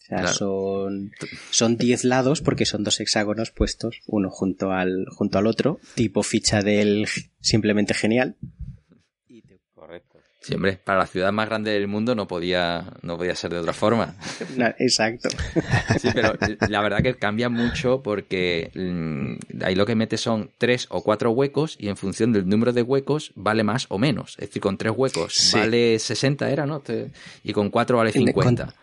O 0.03 0.17
sea, 0.17 0.27
son, 0.27 1.11
son 1.51 1.77
diez 1.77 2.03
lados 2.03 2.41
porque 2.41 2.65
son 2.65 2.83
dos 2.83 2.99
hexágonos 2.99 3.51
puestos 3.51 4.01
uno 4.07 4.29
junto 4.29 4.71
al, 4.71 5.05
junto 5.09 5.37
al 5.37 5.47
otro, 5.47 5.79
tipo 5.95 6.21
ficha 6.21 6.61
del 6.61 7.07
simplemente 7.39 7.93
genial 7.93 8.35
Sí, 10.41 10.55
hombre, 10.55 10.79
para 10.83 10.97
la 10.97 11.05
ciudad 11.05 11.31
más 11.31 11.47
grande 11.47 11.69
del 11.69 11.87
mundo 11.87 12.15
no 12.15 12.27
podía, 12.27 12.93
no 13.03 13.15
podía 13.15 13.35
ser 13.35 13.51
de 13.51 13.59
otra 13.59 13.73
forma. 13.73 14.15
Exacto. 14.79 15.29
Sí, 15.99 16.09
pero 16.13 16.33
la 16.67 16.81
verdad 16.81 17.03
que 17.03 17.15
cambia 17.15 17.47
mucho 17.49 18.01
porque 18.01 18.71
mm, 18.73 19.63
ahí 19.63 19.75
lo 19.75 19.85
que 19.85 19.93
mete 19.93 20.17
son 20.17 20.49
tres 20.57 20.87
o 20.89 21.03
cuatro 21.03 21.29
huecos 21.31 21.75
y 21.79 21.89
en 21.89 21.97
función 21.97 22.33
del 22.33 22.49
número 22.49 22.73
de 22.73 22.81
huecos 22.81 23.33
vale 23.35 23.63
más 23.63 23.85
o 23.89 23.99
menos. 23.99 24.31
Es 24.39 24.47
decir, 24.47 24.63
con 24.63 24.77
tres 24.77 24.93
huecos 24.95 25.51
vale 25.53 25.99
60 25.99 26.49
era, 26.49 26.65
¿no? 26.65 26.81
Y 27.43 27.53
con 27.53 27.69
cuatro 27.69 27.97
vale 27.97 28.11
50. 28.11 28.73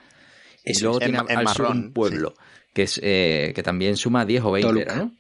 Y 0.65 0.81
luego 0.81 1.01
tiene 1.01 1.19
al 1.19 1.49
sur 1.49 1.67
un 1.67 1.93
pueblo 1.93 2.35
que, 2.73 2.83
es, 2.83 3.01
eh, 3.03 3.53
que 3.57 3.65
también 3.65 3.97
suma 3.97 4.25
10 4.25 4.45
o 4.45 4.53
20, 4.53 4.85
¿no? 4.95 5.13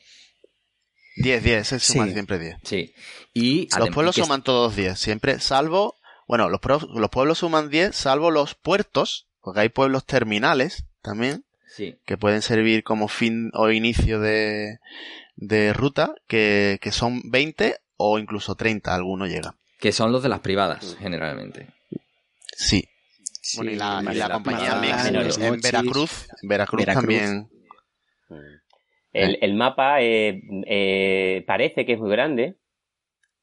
10, 1.16 1.42
10, 1.42 1.66
se 1.66 1.78
suma 1.80 2.06
siempre 2.06 2.38
10. 2.38 2.58
Sí. 2.62 2.94
Y 3.34 3.68
los 3.76 3.90
pueblos 3.90 4.14
suman 4.14 4.44
todos 4.44 4.76
10, 4.76 4.96
siempre, 4.96 5.40
salvo 5.40 5.97
bueno, 6.28 6.50
los, 6.50 6.60
los 6.94 7.10
pueblos 7.10 7.38
suman 7.38 7.70
10, 7.70 7.96
salvo 7.96 8.30
los 8.30 8.54
puertos, 8.54 9.26
porque 9.40 9.60
hay 9.60 9.68
pueblos 9.70 10.04
terminales 10.04 10.84
también, 11.00 11.46
sí. 11.66 11.98
que 12.04 12.18
pueden 12.18 12.42
servir 12.42 12.84
como 12.84 13.08
fin 13.08 13.50
o 13.54 13.70
inicio 13.70 14.20
de, 14.20 14.78
de 15.36 15.72
ruta, 15.72 16.14
que, 16.26 16.78
que 16.82 16.92
son 16.92 17.22
20 17.30 17.78
o 17.96 18.18
incluso 18.18 18.54
30, 18.54 18.94
algunos 18.94 19.30
llegan. 19.30 19.54
Que 19.80 19.90
son 19.90 20.12
los 20.12 20.22
de 20.22 20.28
las 20.28 20.40
privadas, 20.40 20.96
generalmente. 21.00 21.68
Sí. 22.54 22.84
Bueno, 23.56 23.70
y 23.70 23.76
la, 23.76 24.02
la, 24.02 24.30
compañía 24.30 24.74
Mix 24.74 25.06
en, 25.06 25.60
Veracruz, 25.62 26.28
Veracruz, 26.42 26.84
también. 26.84 27.48
El, 29.14 29.38
el 29.40 29.54
mapa 29.54 30.02
eh, 30.02 30.42
eh, 30.66 31.42
parece 31.46 31.86
que 31.86 31.94
es 31.94 31.98
muy 31.98 32.10
grande, 32.10 32.58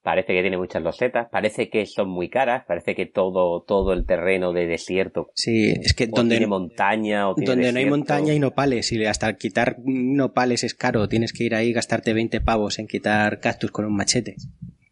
parece 0.06 0.34
que 0.34 0.42
tiene 0.42 0.60
muchas 0.60 0.84
losetas, 0.84 1.30
parece 1.32 1.68
que 1.68 1.88
son 1.88 2.10
muy 2.10 2.30
caras, 2.30 2.64
parece 2.68 2.94
que 2.94 3.08
todo, 3.08 3.64
todo 3.64 3.92
el 3.92 4.06
terreno 4.06 4.54
de 4.54 4.68
desierto. 4.68 5.32
Sí, 5.34 5.74
es 5.82 5.96
que 5.96 6.06
donde 6.06 6.36
tiene 6.36 6.46
montaña 6.46 7.28
o 7.28 7.34
tiene 7.34 7.50
Donde 7.50 7.74
no 7.74 7.80
hay 7.80 7.86
montaña 7.88 8.32
y 8.32 8.38
nopales, 8.38 8.92
y 8.92 9.04
hasta 9.04 9.36
quitar 9.36 9.78
nopales 9.84 10.64
es 10.64 10.76
caro, 10.76 11.10
tienes 11.10 11.34
que 11.34 11.46
ir 11.46 11.56
ahí 11.56 11.70
y 11.70 11.74
gastarte 11.74 12.14
20 12.14 12.40
pavos 12.42 12.78
en 12.78 12.86
quitar 12.86 13.40
cactus 13.40 13.72
con 13.72 13.86
un 13.86 13.96
machete. 13.96 14.36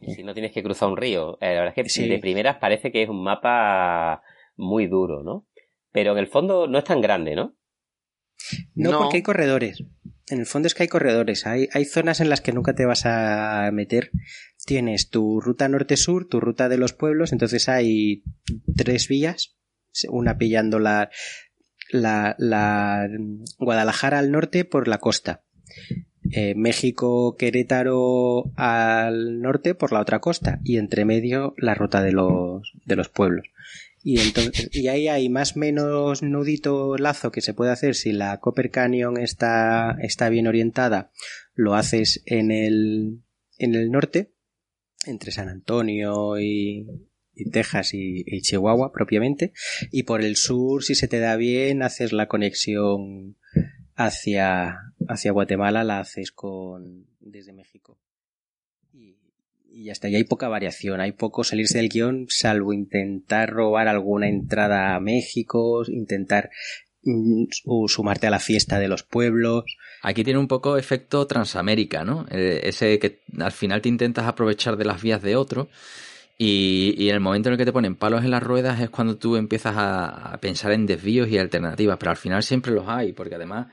Si 0.02 0.24
no 0.24 0.34
tienes 0.34 0.52
que 0.52 0.64
cruzar 0.64 0.90
un 0.90 0.98
río. 0.98 1.38
Eh, 1.40 1.54
la 1.54 1.62
verdad 1.62 1.74
es 1.78 1.96
que 1.96 2.08
de 2.08 2.18
primeras 2.18 2.58
parece 2.58 2.92
que 2.92 3.04
es 3.04 3.10
un 3.10 3.24
mapa 3.24 4.24
muy 4.56 4.88
duro, 4.88 5.22
¿no? 5.22 5.46
Pero 5.92 6.14
en 6.14 6.18
el 6.18 6.28
fondo 6.28 6.66
no 6.68 6.80
es 6.80 6.84
tan 6.86 7.02
grande, 7.02 7.36
¿no? 7.36 7.56
No, 8.76 8.98
porque 9.00 9.18
hay 9.18 9.24
corredores. 9.24 9.84
En 10.28 10.40
el 10.40 10.46
fondo 10.46 10.68
es 10.68 10.74
que 10.74 10.84
hay 10.84 10.90
corredores. 10.90 11.46
Hay, 11.46 11.68
hay 11.74 11.86
zonas 11.86 12.22
en 12.22 12.30
las 12.30 12.42
que 12.42 12.54
nunca 12.54 12.74
te 12.74 12.86
vas 12.86 13.06
a 13.06 13.70
meter 13.74 14.12
tienes 14.66 15.10
tu 15.10 15.42
ruta 15.42 15.68
norte-sur, 15.68 16.28
tu 16.28 16.40
ruta 16.40 16.70
de 16.70 16.78
los 16.78 16.94
pueblos, 16.94 17.32
entonces 17.32 17.70
hay 17.70 18.24
tres 18.76 19.08
vías, 19.08 19.56
una 20.10 20.38
pillando 20.38 20.80
la, 20.80 21.10
la, 21.92 22.36
la 22.38 23.08
Guadalajara 23.60 24.20
al 24.20 24.32
norte 24.32 24.66
por 24.66 24.88
la 24.88 25.00
costa, 25.00 25.44
eh, 26.32 26.56
México, 26.56 27.36
Querétaro 27.38 28.52
al 28.56 29.42
norte 29.42 29.76
por 29.76 29.92
la 29.92 30.00
otra 30.00 30.20
costa 30.20 30.60
y 30.64 30.78
entre 30.78 31.06
medio 31.06 31.54
la 31.58 31.76
ruta 31.76 32.02
de 32.02 32.12
los, 32.12 32.72
de 32.86 32.96
los 32.96 33.10
pueblos. 33.10 33.48
Y, 34.06 34.20
entonces, 34.20 34.70
y 34.74 34.90
ahí 34.90 35.08
hay 35.08 35.30
más 35.30 35.56
menos 35.56 36.22
nudito 36.22 36.98
lazo 36.98 37.32
que 37.32 37.42
se 37.42 37.54
puede 37.54 37.72
hacer 37.72 37.96
si 37.96 38.12
la 38.12 38.40
Copper 38.42 38.70
Canyon 38.70 39.18
está, 39.18 39.96
está 40.02 40.28
bien 40.28 40.46
orientada, 40.46 41.12
lo 41.54 41.76
haces 41.76 42.22
en 42.26 42.52
el, 42.52 43.24
en 43.58 43.76
el 43.76 43.92
norte 43.92 44.34
entre 45.06 45.32
San 45.32 45.48
Antonio 45.48 46.40
y, 46.40 46.86
Texas 47.52 47.94
y, 47.94 48.42
Chihuahua 48.42 48.92
propiamente. 48.92 49.54
Y 49.92 50.04
por 50.04 50.22
el 50.22 50.36
sur, 50.36 50.84
si 50.84 50.96
se 50.96 51.08
te 51.08 51.20
da 51.20 51.36
bien, 51.36 51.82
haces 51.82 52.12
la 52.12 52.28
conexión 52.28 53.38
hacia, 53.96 54.80
hacia 55.08 55.32
Guatemala, 55.32 55.84
la 55.84 56.00
haces 56.00 56.32
con 56.32 57.08
desde 57.20 57.54
México. 57.54 58.00
Y, 59.76 59.90
está, 59.90 60.08
y 60.08 60.16
hay 60.16 60.24
poca 60.24 60.48
variación, 60.48 61.02
hay 61.02 61.14
poco 61.14 61.44
salirse 61.44 61.80
del 61.80 61.90
guion, 61.90 62.28
salvo 62.30 62.74
intentar 62.74 63.50
robar 63.50 63.88
alguna 63.88 64.30
entrada 64.30 64.96
a 64.96 65.00
México, 65.00 65.84
intentar 65.88 66.52
Mm, 67.06 67.48
sumarte 67.88 68.28
a 68.28 68.30
la 68.30 68.40
fiesta 68.40 68.80
de 68.80 68.88
los 68.88 69.04
pueblos. 69.04 69.66
Aquí 70.04 70.24
tiene 70.24 70.40
un 70.40 70.48
poco 70.48 70.78
efecto 70.78 71.28
Transamérica, 71.28 72.06
¿no? 72.06 72.26
Eh, 72.32 72.62
ese 72.64 72.98
que 72.98 73.20
al 73.40 73.52
final 73.52 73.82
te 73.82 73.90
intentas 73.90 74.26
aprovechar 74.26 74.78
de 74.78 74.86
las 74.86 75.02
vías 75.02 75.22
de 75.22 75.36
otro 75.36 75.68
y, 76.38 76.96
y, 76.98 77.10
en 77.10 77.16
el 77.16 77.20
momento 77.20 77.50
en 77.50 77.54
el 77.54 77.58
que 77.58 77.66
te 77.66 77.74
ponen 77.74 77.96
palos 77.96 78.24
en 78.24 78.32
las 78.32 78.42
ruedas 78.42 78.80
es 78.80 78.90
cuando 78.90 79.18
tú 79.18 79.36
empiezas 79.36 79.76
a, 79.78 80.38
pensar 80.42 80.72
en 80.72 80.86
desvíos 80.86 81.28
y 81.30 81.38
alternativas, 81.38 81.98
pero 81.98 82.12
al 82.12 82.18
final 82.18 82.42
siempre 82.42 82.72
los 82.72 82.88
hay, 82.88 83.12
porque 83.12 83.36
además 83.36 83.68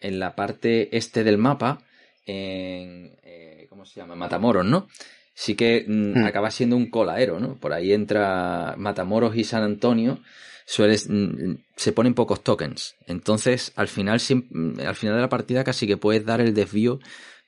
en 0.00 0.18
la 0.18 0.34
parte 0.36 0.94
este 0.96 1.24
del 1.24 1.38
mapa, 1.38 1.80
en, 2.26 3.16
eh, 3.22 3.66
¿cómo 3.70 3.86
se 3.86 4.00
llama? 4.00 4.14
Matamoros, 4.14 4.66
¿no? 4.66 4.88
Sí 5.34 5.54
que 5.56 5.84
mm, 5.86 6.20
hmm. 6.20 6.24
acaba 6.24 6.50
siendo 6.50 6.76
un 6.76 6.88
colaero, 6.88 7.40
¿no? 7.40 7.56
Por 7.56 7.72
ahí 7.72 7.92
entra 7.92 8.74
Matamoros 8.78 9.36
y 9.36 9.44
San 9.44 9.62
Antonio, 9.62 10.20
sueles, 10.64 11.08
mm, 11.08 11.56
se 11.76 11.92
ponen 11.92 12.14
pocos 12.14 12.42
tokens. 12.42 12.94
Entonces, 13.06 13.72
al 13.76 13.88
final, 13.88 14.20
mm, 14.20 14.80
al 14.80 14.94
final 14.94 15.16
de 15.16 15.22
la 15.22 15.28
partida 15.28 15.64
casi 15.64 15.86
que 15.86 15.96
puedes 15.96 16.24
dar 16.24 16.40
el 16.40 16.54
desvío 16.54 17.00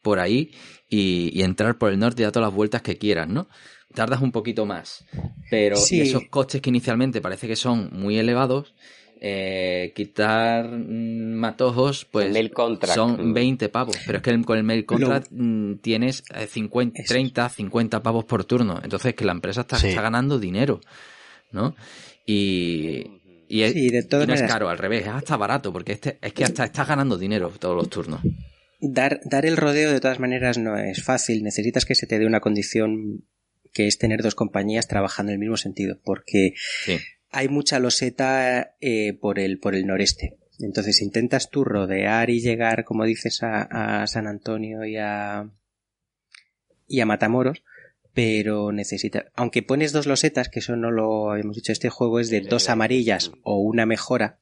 por 0.02 0.18
ahí 0.20 0.52
y, 0.88 1.42
entrar 1.42 1.78
por 1.78 1.90
el 1.90 1.98
norte 1.98 2.22
y 2.22 2.24
dar 2.24 2.32
todas 2.32 2.48
las 2.48 2.54
vueltas 2.54 2.82
que 2.82 2.96
quieras, 2.98 3.28
¿no? 3.28 3.48
Tardas 3.94 4.20
un 4.20 4.32
poquito 4.32 4.66
más. 4.66 5.04
Pero 5.50 5.76
esos 5.76 6.28
costes 6.28 6.60
que 6.60 6.70
inicialmente 6.70 7.20
parece 7.20 7.48
que 7.48 7.56
son 7.56 7.90
muy 7.92 8.18
elevados, 8.18 8.74
eh, 9.20 9.92
quitar 9.94 10.68
matojos, 10.68 12.04
pues 12.04 12.34
son 12.94 13.32
20 13.32 13.68
pavos. 13.68 13.96
Pero 14.04 14.18
es 14.18 14.22
que 14.22 14.42
con 14.42 14.58
el 14.58 14.64
mail 14.64 14.84
contract 14.84 15.30
tienes 15.80 16.22
50, 16.48 17.02
30, 17.06 17.48
50 17.48 18.02
pavos 18.02 18.24
por 18.24 18.44
turno. 18.44 18.80
Entonces 18.82 19.14
que 19.14 19.24
la 19.24 19.32
empresa 19.32 19.62
está, 19.62 19.76
está 19.76 20.02
ganando 20.02 20.38
dinero, 20.38 20.80
¿no? 21.52 21.74
Y, 22.26 23.06
y, 23.48 23.62
es, 23.62 23.74
no 24.10 24.34
es 24.34 24.42
caro, 24.42 24.68
al 24.68 24.78
revés, 24.78 25.02
es 25.02 25.08
hasta 25.08 25.36
barato, 25.36 25.72
porque 25.72 25.92
este, 25.92 26.18
es 26.20 26.32
que 26.32 26.44
hasta 26.44 26.64
estás 26.64 26.88
ganando 26.88 27.16
dinero 27.16 27.52
todos 27.58 27.76
los 27.76 27.88
turnos. 27.88 28.20
Dar, 28.80 29.20
dar 29.24 29.46
el 29.46 29.56
rodeo 29.56 29.92
de 29.92 30.00
todas 30.00 30.20
maneras 30.20 30.58
no 30.58 30.76
es 30.76 31.02
fácil, 31.02 31.42
necesitas 31.42 31.84
que 31.84 31.94
se 31.94 32.06
te 32.06 32.18
dé 32.18 32.26
una 32.26 32.40
condición 32.40 33.24
que 33.72 33.86
es 33.86 33.98
tener 33.98 34.22
dos 34.22 34.34
compañías 34.34 34.88
trabajando 34.88 35.30
en 35.30 35.34
el 35.34 35.40
mismo 35.40 35.56
sentido, 35.56 35.98
porque 36.02 36.54
hay 37.30 37.48
mucha 37.48 37.78
loseta 37.78 38.76
eh, 38.80 39.14
por, 39.20 39.38
el, 39.38 39.58
por 39.58 39.74
el 39.74 39.86
noreste. 39.86 40.38
Entonces 40.58 41.02
intentas 41.02 41.50
tú 41.50 41.64
rodear 41.64 42.30
y 42.30 42.40
llegar, 42.40 42.84
como 42.84 43.04
dices, 43.04 43.42
a, 43.42 44.02
a 44.02 44.06
San 44.06 44.26
Antonio 44.26 44.84
y 44.84 44.96
a, 44.96 45.50
y 46.86 47.00
a 47.00 47.06
Matamoros, 47.06 47.62
pero 48.14 48.72
necesita, 48.72 49.26
aunque 49.34 49.62
pones 49.62 49.92
dos 49.92 50.06
losetas, 50.06 50.48
que 50.48 50.60
eso 50.60 50.76
no 50.76 50.90
lo 50.90 51.30
habíamos 51.30 51.56
dicho, 51.56 51.72
este 51.72 51.90
juego 51.90 52.20
es 52.20 52.30
de 52.30 52.40
dos 52.40 52.70
amarillas 52.70 53.32
o 53.42 53.58
una 53.58 53.84
mejora, 53.84 54.38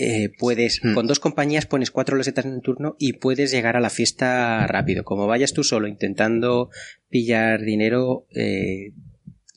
eh, 0.00 0.30
puedes, 0.38 0.80
hmm. 0.84 0.94
con 0.94 1.08
dos 1.08 1.18
compañías 1.18 1.66
pones 1.66 1.90
cuatro 1.90 2.16
losetas 2.16 2.44
en 2.44 2.52
un 2.52 2.62
turno 2.62 2.94
y 3.00 3.14
puedes 3.14 3.50
llegar 3.50 3.76
a 3.76 3.80
la 3.80 3.90
fiesta 3.90 4.64
rápido. 4.68 5.02
Como 5.04 5.26
vayas 5.26 5.52
tú 5.52 5.64
solo 5.64 5.88
intentando 5.88 6.70
pillar 7.08 7.62
dinero, 7.62 8.26
eh, 8.30 8.92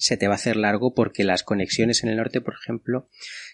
se 0.01 0.17
te 0.17 0.27
va 0.27 0.33
a 0.33 0.35
hacer 0.35 0.57
largo 0.57 0.93
porque 0.93 1.23
las 1.23 1.43
conexiones 1.43 2.03
en 2.03 2.09
el 2.09 2.17
norte, 2.17 2.41
por 2.41 2.55
ejemplo, 2.55 3.07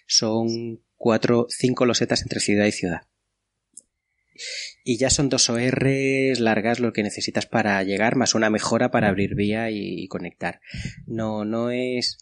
son 0.07 0.81
cuatro, 0.95 1.47
cinco 1.49 1.85
losetas 1.85 2.21
entre 2.21 2.39
ciudad 2.39 2.65
y 2.65 2.71
ciudad 2.71 3.01
y 4.83 4.97
ya 4.97 5.09
son 5.09 5.29
dos 5.29 5.49
ORs 5.49 6.39
largas 6.39 6.79
lo 6.79 6.93
que 6.93 7.03
necesitas 7.03 7.45
para 7.45 7.83
llegar, 7.83 8.15
más 8.15 8.35
una 8.35 8.49
mejora 8.49 8.91
para 8.91 9.09
abrir 9.09 9.35
vía 9.35 9.69
y, 9.69 10.07
conectar. 10.07 10.61
No, 11.05 11.43
no 11.43 11.71
es, 11.71 12.19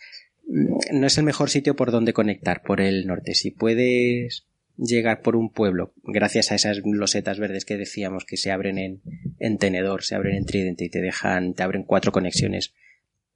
no 0.47 1.07
es 1.07 1.17
el 1.17 1.25
mejor 1.25 1.49
sitio 1.49 1.75
por 1.75 1.91
donde 1.91 2.13
conectar, 2.13 2.63
por 2.63 2.81
el 2.81 3.05
norte. 3.05 3.35
Si 3.35 3.51
puedes 3.51 4.45
llegar 4.77 5.21
por 5.21 5.35
un 5.35 5.51
pueblo, 5.51 5.93
gracias 6.03 6.51
a 6.51 6.55
esas 6.55 6.81
losetas 6.83 7.39
verdes 7.39 7.65
que 7.65 7.77
decíamos 7.77 8.25
que 8.25 8.37
se 8.37 8.51
abren 8.51 8.77
en, 8.77 9.01
en 9.39 9.57
tenedor, 9.57 10.03
se 10.03 10.15
abren 10.15 10.35
en 10.35 10.45
tridente 10.45 10.85
y 10.85 10.89
te 10.89 11.01
dejan, 11.01 11.53
te 11.53 11.63
abren 11.63 11.83
cuatro 11.83 12.11
conexiones 12.11 12.73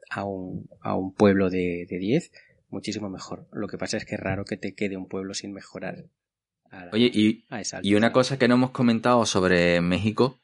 a 0.10 0.26
un, 0.26 0.70
a 0.82 0.95
un 0.95 1.14
pueblo 1.14 1.49
de 1.49 1.86
10, 1.89 2.32
muchísimo 2.70 3.10
mejor. 3.10 3.47
Lo 3.51 3.68
que 3.68 3.78
pasa 3.78 3.97
es 3.97 4.05
que 4.05 4.16
es 4.16 4.22
raro 4.22 4.45
que 4.45 4.57
te 4.57 4.74
quede 4.74 4.97
un 4.97 5.07
pueblo 5.07 5.34
sin 5.34 5.53
mejorar 5.53 6.05
Oye, 6.91 7.10
y, 7.14 7.45
y 7.82 7.95
una 7.95 8.12
cosa 8.12 8.38
que 8.38 8.47
no 8.47 8.55
hemos 8.55 8.72
comentado 8.72 9.26
sobre 9.26 9.82
México, 9.82 10.39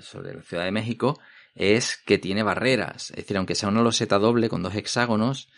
sobre 0.00 0.34
la 0.34 0.42
Ciudad 0.42 0.64
de 0.64 0.72
México, 0.72 1.18
es 1.54 1.96
que 1.96 2.18
tiene 2.18 2.42
barreras. 2.42 3.10
Es 3.10 3.16
decir, 3.16 3.36
aunque 3.36 3.54
sea 3.54 3.68
una 3.68 3.82
loseta 3.82 4.18
doble 4.18 4.48
con 4.48 4.62
dos 4.62 4.74
hexágonos, 4.74 5.48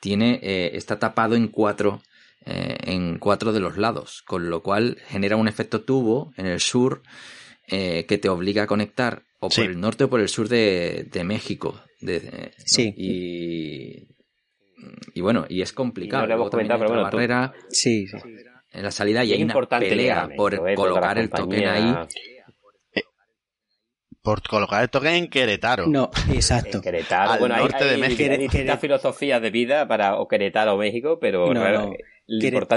tiene, 0.00 0.40
eh, 0.42 0.76
está 0.76 0.98
tapado 0.98 1.36
en 1.36 1.48
cuatro, 1.48 2.02
eh, 2.44 2.76
en 2.82 3.18
cuatro 3.18 3.52
de 3.52 3.60
los 3.60 3.76
lados, 3.76 4.22
con 4.22 4.50
lo 4.50 4.62
cual 4.62 4.98
genera 5.06 5.36
un 5.36 5.48
efecto 5.48 5.82
tubo 5.82 6.32
en 6.36 6.46
el 6.46 6.60
sur 6.60 7.02
eh, 7.68 8.06
que 8.06 8.18
te 8.18 8.28
obliga 8.28 8.64
a 8.64 8.66
conectar 8.66 9.22
o 9.46 9.48
por 9.48 9.64
el 9.64 9.80
norte 9.80 10.04
o 10.04 10.10
por 10.10 10.20
el 10.20 10.28
sur 10.28 10.48
de, 10.48 11.08
de 11.10 11.24
México. 11.24 11.80
sí. 12.58 12.94
Y, 12.96 14.08
y 15.14 15.20
bueno, 15.20 15.46
y 15.48 15.62
es 15.62 15.72
complicado. 15.72 16.26
No 16.26 16.34
hemos 16.34 16.50
comentado, 16.50 16.80
pero 16.80 16.90
bueno, 16.90 17.04
barrera. 17.04 17.52
Sí, 17.70 18.06
sí 18.06 18.16
en 18.74 18.82
la 18.82 18.90
salida 18.90 19.24
y 19.24 19.32
hay 19.32 19.42
una 19.42 19.54
pelea 19.54 20.28
por 20.36 20.54
eh, 20.54 20.74
colocar 20.74 21.16
el 21.18 21.30
token 21.30 21.68
ahí. 21.68 21.94
Eh, 22.94 23.02
por 24.20 24.42
colocar 24.42 24.82
el 24.82 24.90
token 24.90 25.14
en 25.14 25.28
Querétaro. 25.28 25.86
No, 25.86 26.10
exacto. 26.32 26.78
En 26.78 26.82
Querétaro. 26.82 27.32
Al 27.32 27.38
bueno, 27.38 27.56
norte 27.56 27.84
de 27.84 27.96
México. 27.96 28.32
Hay 28.32 28.38
distintas 28.38 28.80
filosofías 28.80 29.40
de 29.40 29.50
vida 29.50 29.86
para 29.86 30.16
o 30.16 30.26
Querétaro 30.26 30.74
o 30.74 30.76
México, 30.78 31.18
pero 31.20 31.54
no, 31.54 31.92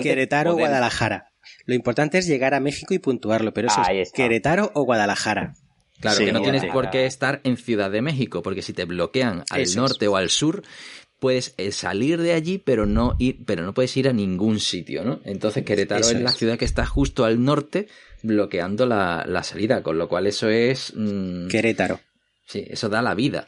Querétaro 0.01 0.51
o 0.51 0.55
Guadalajara. 0.55 1.31
Lo 1.65 1.73
importante 1.73 2.19
es 2.19 2.27
llegar 2.27 2.53
a 2.53 2.59
México 2.59 2.93
y 2.93 2.99
puntuarlo, 2.99 3.53
pero 3.53 3.67
eso 3.67 3.81
es 3.89 4.11
Querétaro 4.11 4.71
o 4.75 4.83
Guadalajara. 4.83 5.53
Claro, 5.99 6.19
que 6.19 6.31
no 6.31 6.41
tienes 6.41 6.65
por 6.65 6.89
qué 6.89 7.05
estar 7.05 7.41
en 7.43 7.57
Ciudad 7.57 7.89
de 7.89 8.01
México, 8.01 8.43
porque 8.43 8.61
si 8.61 8.73
te 8.73 8.85
bloquean 8.85 9.43
al 9.49 9.63
norte 9.75 10.07
o 10.07 10.15
al 10.15 10.29
sur, 10.29 10.63
puedes 11.19 11.55
eh, 11.57 11.71
salir 11.71 12.21
de 12.21 12.33
allí, 12.33 12.59
pero 12.59 12.85
no 12.85 13.15
ir, 13.19 13.39
pero 13.45 13.63
no 13.63 13.73
puedes 13.73 13.95
ir 13.97 14.07
a 14.07 14.13
ningún 14.13 14.59
sitio, 14.59 15.03
¿no? 15.03 15.19
Entonces 15.25 15.63
Querétaro 15.63 16.01
es, 16.01 16.21
la 16.21 16.31
ciudad 16.31 16.57
que 16.57 16.65
está 16.65 16.85
justo 16.85 17.25
al 17.25 17.43
norte, 17.43 17.87
bloqueando 18.21 18.85
la, 18.85 19.41
salida, 19.43 19.81
con 19.81 19.97
lo 19.97 20.07
cual 20.07 20.27
eso 20.27 20.49
es 20.49 20.93
mm, 20.95 21.47
Querétaro. 21.47 21.99
Sí, 22.45 22.65
eso 22.67 22.89
da 22.89 23.01
la 23.01 23.15
vida. 23.15 23.47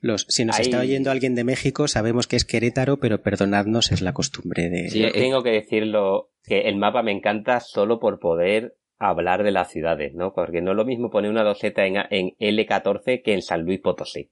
Los, 0.00 0.26
si 0.28 0.44
nos 0.44 0.58
está 0.58 0.80
oyendo 0.80 1.10
alguien 1.10 1.34
de 1.34 1.44
México, 1.44 1.86
sabemos 1.86 2.26
que 2.26 2.36
es 2.36 2.44
Querétaro, 2.44 2.98
pero 2.98 3.22
perdonadnos, 3.22 3.92
es 3.92 4.02
la 4.02 4.12
costumbre 4.12 4.68
de. 4.68 4.90
Sí, 4.90 5.04
tengo 5.12 5.42
que 5.42 5.50
decirlo, 5.50 6.32
que 6.44 6.62
el 6.62 6.76
mapa 6.76 7.02
me 7.02 7.12
encanta 7.12 7.60
solo 7.60 8.00
por 8.00 8.18
poder 8.18 8.76
hablar 9.08 9.42
de 9.42 9.50
las 9.50 9.70
ciudades, 9.70 10.14
¿no? 10.14 10.32
Porque 10.32 10.60
no 10.60 10.72
es 10.72 10.76
lo 10.76 10.84
mismo 10.84 11.10
poner 11.10 11.30
una 11.30 11.44
doseta 11.44 11.84
en, 11.86 11.96
en 12.10 12.30
L14 12.38 13.22
que 13.22 13.34
en 13.34 13.42
San 13.42 13.62
Luis 13.62 13.80
Potosí. 13.80 14.30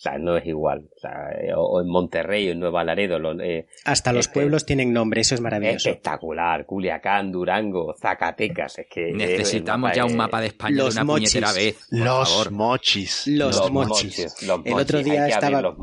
O 0.00 0.02
sea, 0.02 0.16
no 0.16 0.34
es 0.38 0.46
igual. 0.46 0.88
O, 0.96 0.98
sea, 0.98 1.28
eh, 1.38 1.52
o 1.54 1.78
en 1.82 1.86
Monterrey 1.86 2.48
o 2.48 2.52
en 2.52 2.60
Nueva 2.60 2.82
Laredo. 2.84 3.18
Eh, 3.42 3.66
Hasta 3.84 4.14
los 4.14 4.28
pueblos 4.28 4.64
tienen 4.64 4.94
nombre, 4.94 5.20
eso 5.20 5.34
es 5.34 5.42
maravilloso. 5.42 5.90
Espectacular. 5.90 6.64
Culiacán, 6.64 7.30
Durango, 7.30 7.94
Zacatecas. 8.00 8.78
Es 8.78 8.86
que. 8.88 9.12
Necesitamos 9.12 9.92
ya 9.94 10.06
un 10.06 10.16
mapa 10.16 10.40
de 10.40 10.46
España 10.46 10.76
los 10.76 10.94
de 10.94 11.02
una 11.02 11.04
mochis. 11.04 11.32
puñetera 11.34 11.52
vez. 11.52 11.86
los 11.90 12.50
mochis. 12.50 13.26
Los, 13.26 13.70
mochis. 13.70 14.34
el 14.64 14.72
otro 14.72 15.02
día 15.02 15.26
estaba. 15.28 15.74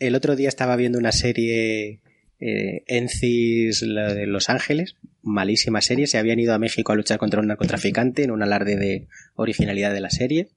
el 0.00 0.14
otro 0.14 0.36
día 0.36 0.48
estaba 0.48 0.76
viendo 0.76 0.98
una 0.98 1.12
serie 1.12 2.02
eh, 2.38 2.82
Encis 2.86 3.82
la 3.82 4.12
de 4.12 4.26
Los 4.26 4.48
Ángeles, 4.48 4.96
malísima 5.22 5.80
serie, 5.80 6.06
se 6.06 6.18
habían 6.18 6.38
ido 6.38 6.54
a 6.54 6.58
México 6.58 6.92
a 6.92 6.96
luchar 6.96 7.18
contra 7.18 7.40
un 7.40 7.46
narcotraficante 7.46 8.22
en 8.22 8.30
un 8.30 8.42
alarde 8.42 8.76
de 8.76 9.08
originalidad 9.34 9.92
de 9.92 10.00
la 10.00 10.10
serie. 10.10 10.48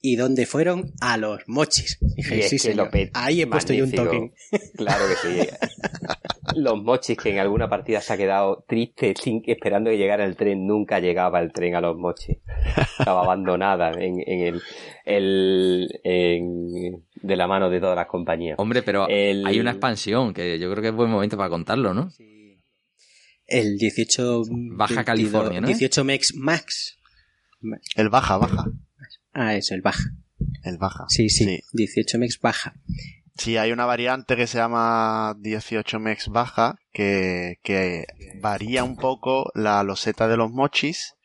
¿Y 0.00 0.16
dónde 0.16 0.46
fueron? 0.46 0.92
A 1.00 1.16
los 1.16 1.42
mochis. 1.46 1.98
Ahí 3.14 3.40
he 3.40 3.46
puesto 3.46 3.72
yo 3.72 3.84
un 3.84 3.92
token. 3.92 4.32
Claro 4.76 5.04
que 5.08 5.28
sí. 5.28 5.48
los 6.56 6.82
mochis 6.82 7.16
que 7.16 7.30
en 7.30 7.38
alguna 7.38 7.68
partida 7.68 8.00
se 8.00 8.12
ha 8.12 8.16
quedado 8.16 8.64
triste 8.66 9.14
sin, 9.20 9.42
esperando 9.46 9.90
que 9.90 9.98
llegara 9.98 10.24
el 10.24 10.36
tren. 10.36 10.66
Nunca 10.66 11.00
llegaba 11.00 11.40
el 11.40 11.52
tren 11.52 11.74
a 11.74 11.80
los 11.80 11.96
mochis. 11.96 12.38
Estaba 12.98 13.22
abandonada 13.22 13.92
en, 13.92 14.20
el, 14.26 14.60
el 15.04 15.88
de 17.14 17.36
la 17.36 17.46
mano 17.46 17.70
de 17.70 17.80
todas 17.80 17.96
las 17.96 18.06
compañías. 18.06 18.58
Hombre, 18.58 18.82
pero 18.82 19.06
hay 19.06 19.60
una 19.60 19.70
expansión 19.72 20.34
que 20.34 20.58
yo 20.58 20.70
creo 20.70 20.82
que 20.82 20.88
es 20.88 20.94
buen 20.94 21.10
momento 21.10 21.36
para 21.36 21.50
contarlo, 21.50 21.94
¿no? 21.94 22.10
El 23.46 23.76
18... 23.76 24.42
Baja 24.76 25.04
California, 25.04 25.60
¿no? 25.60 25.66
18 25.66 26.04
Mex 26.04 26.34
Max. 26.36 26.98
El 27.96 28.08
baja, 28.08 28.38
baja. 28.38 28.64
Ah, 29.32 29.54
eso, 29.54 29.74
el 29.74 29.82
baja. 29.82 30.04
El 30.62 30.78
baja. 30.78 31.04
Sí, 31.08 31.28
sí, 31.28 31.60
18 31.72 32.18
mex 32.18 32.40
baja. 32.40 32.74
Sí, 33.36 33.56
hay 33.56 33.72
una 33.72 33.86
variante 33.86 34.36
que 34.36 34.46
se 34.46 34.58
llama 34.58 35.34
18 35.38 35.98
mex 35.98 36.28
baja 36.28 36.76
que, 36.92 37.58
que 37.62 38.06
varía 38.40 38.84
un 38.84 38.96
poco 38.96 39.50
la 39.54 39.82
loseta 39.82 40.28
de 40.28 40.36
los 40.36 40.50
mochis 40.50 41.16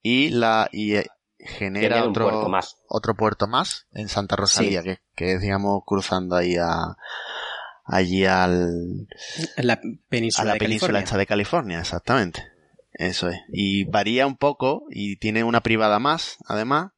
y 0.00 0.30
la 0.30 0.68
y 0.70 0.96
eh, 0.96 1.06
genera 1.38 2.04
otro 2.04 2.28
puerto 2.28 2.48
más. 2.48 2.76
otro 2.88 3.14
puerto 3.14 3.46
más 3.48 3.86
en 3.92 4.08
Santa 4.08 4.36
Rosalía 4.36 4.82
que, 4.82 4.98
que 5.16 5.34
es 5.34 5.40
digamos 5.40 5.82
cruzando 5.84 6.36
ahí 6.36 6.56
a 6.56 6.96
allí 7.84 8.24
al 8.24 9.08
la 9.56 9.80
península 10.08 10.50
a 10.50 10.54
la 10.54 10.58
península 10.58 11.00
esta 11.00 11.18
de 11.18 11.26
California 11.26 11.80
exactamente. 11.80 12.44
Eso 12.98 13.28
es. 13.28 13.38
Y 13.52 13.84
varía 13.84 14.26
un 14.26 14.38
poco 14.38 14.84
y 14.88 15.16
tiene 15.16 15.44
una 15.44 15.60
privada 15.60 15.98
más 15.98 16.38
además 16.46 16.92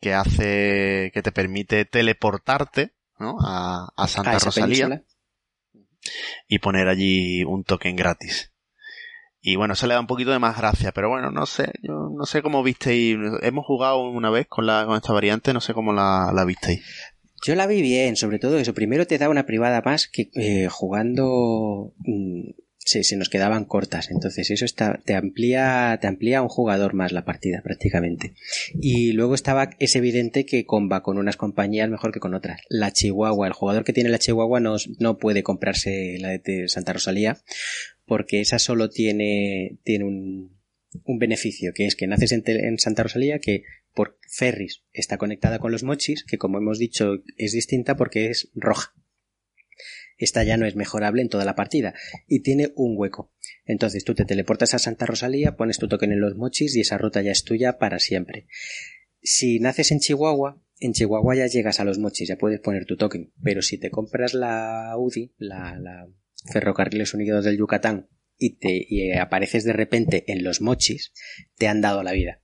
que 0.00 0.14
hace, 0.14 1.10
que 1.12 1.22
te 1.22 1.32
permite 1.32 1.84
teleportarte, 1.84 2.94
¿no? 3.20 3.36
A, 3.40 3.88
a 3.96 4.08
Santa 4.08 4.38
Rosalía 4.38 5.04
y 6.48 6.58
poner 6.58 6.88
allí 6.88 7.44
un 7.44 7.64
token 7.64 7.94
gratis. 7.96 8.52
Y 9.42 9.56
bueno, 9.56 9.72
eso 9.72 9.86
le 9.86 9.94
da 9.94 10.00
un 10.00 10.06
poquito 10.06 10.32
de 10.32 10.38
más 10.38 10.56
gracia, 10.58 10.92
pero 10.92 11.08
bueno, 11.08 11.30
no 11.30 11.46
sé, 11.46 11.72
yo 11.82 12.10
no 12.14 12.26
sé 12.26 12.42
cómo 12.42 12.62
visteis. 12.62 13.16
Hemos 13.40 13.64
jugado 13.64 14.02
una 14.02 14.30
vez 14.30 14.46
con, 14.48 14.66
la, 14.66 14.84
con 14.84 14.96
esta 14.96 15.12
variante, 15.12 15.54
no 15.54 15.60
sé 15.60 15.72
cómo 15.72 15.92
la, 15.92 16.30
la 16.34 16.44
visteis. 16.44 16.82
Yo 17.46 17.54
la 17.54 17.66
vi 17.66 17.80
bien, 17.80 18.16
sobre 18.16 18.38
todo 18.38 18.58
eso. 18.58 18.74
Primero 18.74 19.06
te 19.06 19.16
da 19.16 19.30
una 19.30 19.46
privada 19.46 19.80
más 19.82 20.08
que 20.08 20.30
eh, 20.34 20.68
jugando 20.68 21.94
mm, 21.98 22.50
se, 22.84 23.04
se, 23.04 23.16
nos 23.16 23.28
quedaban 23.28 23.64
cortas. 23.64 24.10
Entonces 24.10 24.50
eso 24.50 24.64
está, 24.64 25.00
te 25.04 25.14
amplía, 25.14 25.98
te 26.00 26.06
amplía 26.06 26.42
un 26.42 26.48
jugador 26.48 26.94
más 26.94 27.12
la 27.12 27.24
partida 27.24 27.60
prácticamente. 27.62 28.34
Y 28.80 29.12
luego 29.12 29.34
estaba, 29.34 29.70
es 29.78 29.96
evidente 29.96 30.44
que 30.44 30.66
comba 30.66 31.02
con 31.02 31.18
unas 31.18 31.36
compañías 31.36 31.90
mejor 31.90 32.12
que 32.12 32.20
con 32.20 32.34
otras. 32.34 32.60
La 32.68 32.92
Chihuahua, 32.92 33.46
el 33.46 33.52
jugador 33.52 33.84
que 33.84 33.92
tiene 33.92 34.10
la 34.10 34.18
Chihuahua 34.18 34.60
no, 34.60 34.76
no 34.98 35.18
puede 35.18 35.42
comprarse 35.42 36.16
la 36.18 36.30
de 36.38 36.68
Santa 36.68 36.92
Rosalía 36.92 37.38
porque 38.10 38.40
esa 38.40 38.58
solo 38.58 38.90
tiene, 38.90 39.78
tiene 39.84 40.04
un, 40.04 40.58
un 41.04 41.18
beneficio, 41.20 41.72
que 41.72 41.86
es 41.86 41.94
que 41.94 42.08
naces 42.08 42.32
en, 42.32 42.42
en, 42.44 42.76
Santa 42.76 43.04
Rosalía, 43.04 43.38
que 43.38 43.62
por 43.94 44.18
ferries 44.28 44.82
está 44.92 45.16
conectada 45.16 45.60
con 45.60 45.70
los 45.70 45.84
mochis, 45.84 46.24
que 46.24 46.36
como 46.36 46.58
hemos 46.58 46.80
dicho 46.80 47.22
es 47.36 47.52
distinta 47.52 47.96
porque 47.96 48.30
es 48.30 48.50
roja. 48.54 48.92
Esta 50.20 50.44
ya 50.44 50.56
no 50.56 50.66
es 50.66 50.76
mejorable 50.76 51.22
en 51.22 51.30
toda 51.30 51.44
la 51.44 51.56
partida 51.56 51.94
y 52.28 52.42
tiene 52.42 52.72
un 52.76 52.94
hueco. 52.96 53.32
Entonces 53.64 54.04
tú 54.04 54.14
te 54.14 54.26
teleportas 54.26 54.74
a 54.74 54.78
Santa 54.78 55.06
Rosalía, 55.06 55.56
pones 55.56 55.78
tu 55.78 55.88
token 55.88 56.12
en 56.12 56.20
los 56.20 56.36
mochis 56.36 56.76
y 56.76 56.82
esa 56.82 56.98
ruta 56.98 57.22
ya 57.22 57.32
es 57.32 57.42
tuya 57.42 57.78
para 57.78 57.98
siempre. 57.98 58.46
Si 59.22 59.58
naces 59.60 59.90
en 59.90 60.00
Chihuahua, 60.00 60.62
en 60.78 60.92
Chihuahua 60.92 61.36
ya 61.36 61.46
llegas 61.46 61.80
a 61.80 61.84
los 61.84 61.98
mochis, 61.98 62.28
ya 62.28 62.36
puedes 62.36 62.60
poner 62.60 62.84
tu 62.84 62.96
token. 62.96 63.32
Pero 63.42 63.62
si 63.62 63.78
te 63.78 63.90
compras 63.90 64.34
la 64.34 64.94
UDI, 64.96 65.34
la, 65.38 66.06
Ferrocarriles 66.52 67.14
Unidos 67.14 67.44
del 67.44 67.58
Yucatán 67.58 68.08
y 68.36 68.56
te 68.56 68.86
y 68.88 69.12
apareces 69.12 69.64
de 69.64 69.72
repente 69.72 70.24
en 70.28 70.44
los 70.44 70.60
mochis, 70.60 71.12
te 71.56 71.68
han 71.68 71.80
dado 71.80 72.02
la 72.02 72.12
vida. 72.12 72.42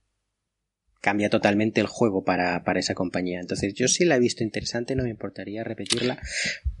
Cambia 1.01 1.29
totalmente 1.29 1.79
el 1.81 1.87
juego 1.87 2.23
para, 2.23 2.63
para 2.63 2.79
esa 2.79 2.93
compañía. 2.95 3.39
Entonces, 3.39 3.73
yo 3.75 3.87
sí 3.87 4.03
la 4.05 4.15
he 4.15 4.19
visto 4.19 4.43
interesante, 4.43 4.95
no 4.95 5.03
me 5.03 5.09
importaría 5.09 5.63
repetirla, 5.63 6.19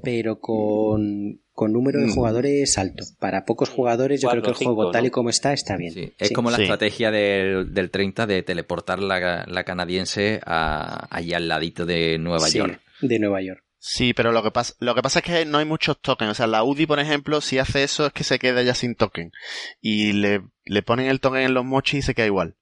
pero 0.03 0.39
con, 0.39 1.41
con 1.51 1.71
número 1.73 2.01
de 2.01 2.09
jugadores 2.09 2.77
alto. 2.77 3.03
Para 3.19 3.45
pocos 3.45 3.69
jugadores, 3.69 4.21
yo 4.21 4.27
Cuatro, 4.27 4.41
creo 4.41 4.53
que 4.53 4.57
el 4.57 4.59
cinco, 4.59 4.75
juego 4.75 4.91
tal 4.91 5.05
y 5.05 5.09
como 5.09 5.29
está, 5.29 5.53
está 5.53 5.77
bien. 5.77 5.93
Sí, 5.93 6.13
es 6.17 6.29
Sí. 6.29 6.33
como 6.33 6.49
la 6.51 6.57
Sí. 6.57 6.63
estrategia 6.63 7.11
del, 7.11 7.73
del 7.73 7.89
30 7.91 8.27
de 8.27 8.43
teleportar 8.43 8.99
la, 8.99 9.45
la 9.47 9.63
canadiense 9.63 10.39
a, 10.45 11.07
allí 11.15 11.33
al 11.33 11.47
ladito 11.47 11.85
de 11.85 12.17
Nueva 12.17 12.47
Sí, 12.47 12.57
York. 12.57 12.81
de 13.01 13.19
Nueva 13.19 13.41
York. 13.41 13.63
Sí, 13.79 14.13
pero 14.13 14.31
lo 14.33 14.43
que 14.43 14.51
pasa, 14.51 14.73
lo 14.79 14.95
que 14.95 15.01
pasa 15.01 15.19
es 15.19 15.25
que 15.25 15.45
no 15.45 15.59
hay 15.59 15.65
muchos 15.65 16.01
tokens. 16.01 16.31
O 16.31 16.33
sea, 16.33 16.47
la 16.47 16.63
UDI, 16.63 16.87
por 16.87 16.99
ejemplo, 16.99 17.39
si 17.39 17.57
hace 17.59 17.83
eso 17.83 18.07
es 18.07 18.11
que 18.11 18.25
se 18.25 18.37
queda 18.39 18.61
ya 18.63 18.73
sin 18.73 18.95
token. 18.95 19.31
Y 19.79 20.11
le, 20.13 20.41
le 20.65 20.81
ponen 20.81 21.05
el 21.05 21.21
token 21.21 21.41
en 21.43 21.53
los 21.53 21.63
mochis 21.63 21.99
y 21.99 22.01
se 22.01 22.13
queda 22.15 22.25
igual. 22.25 22.55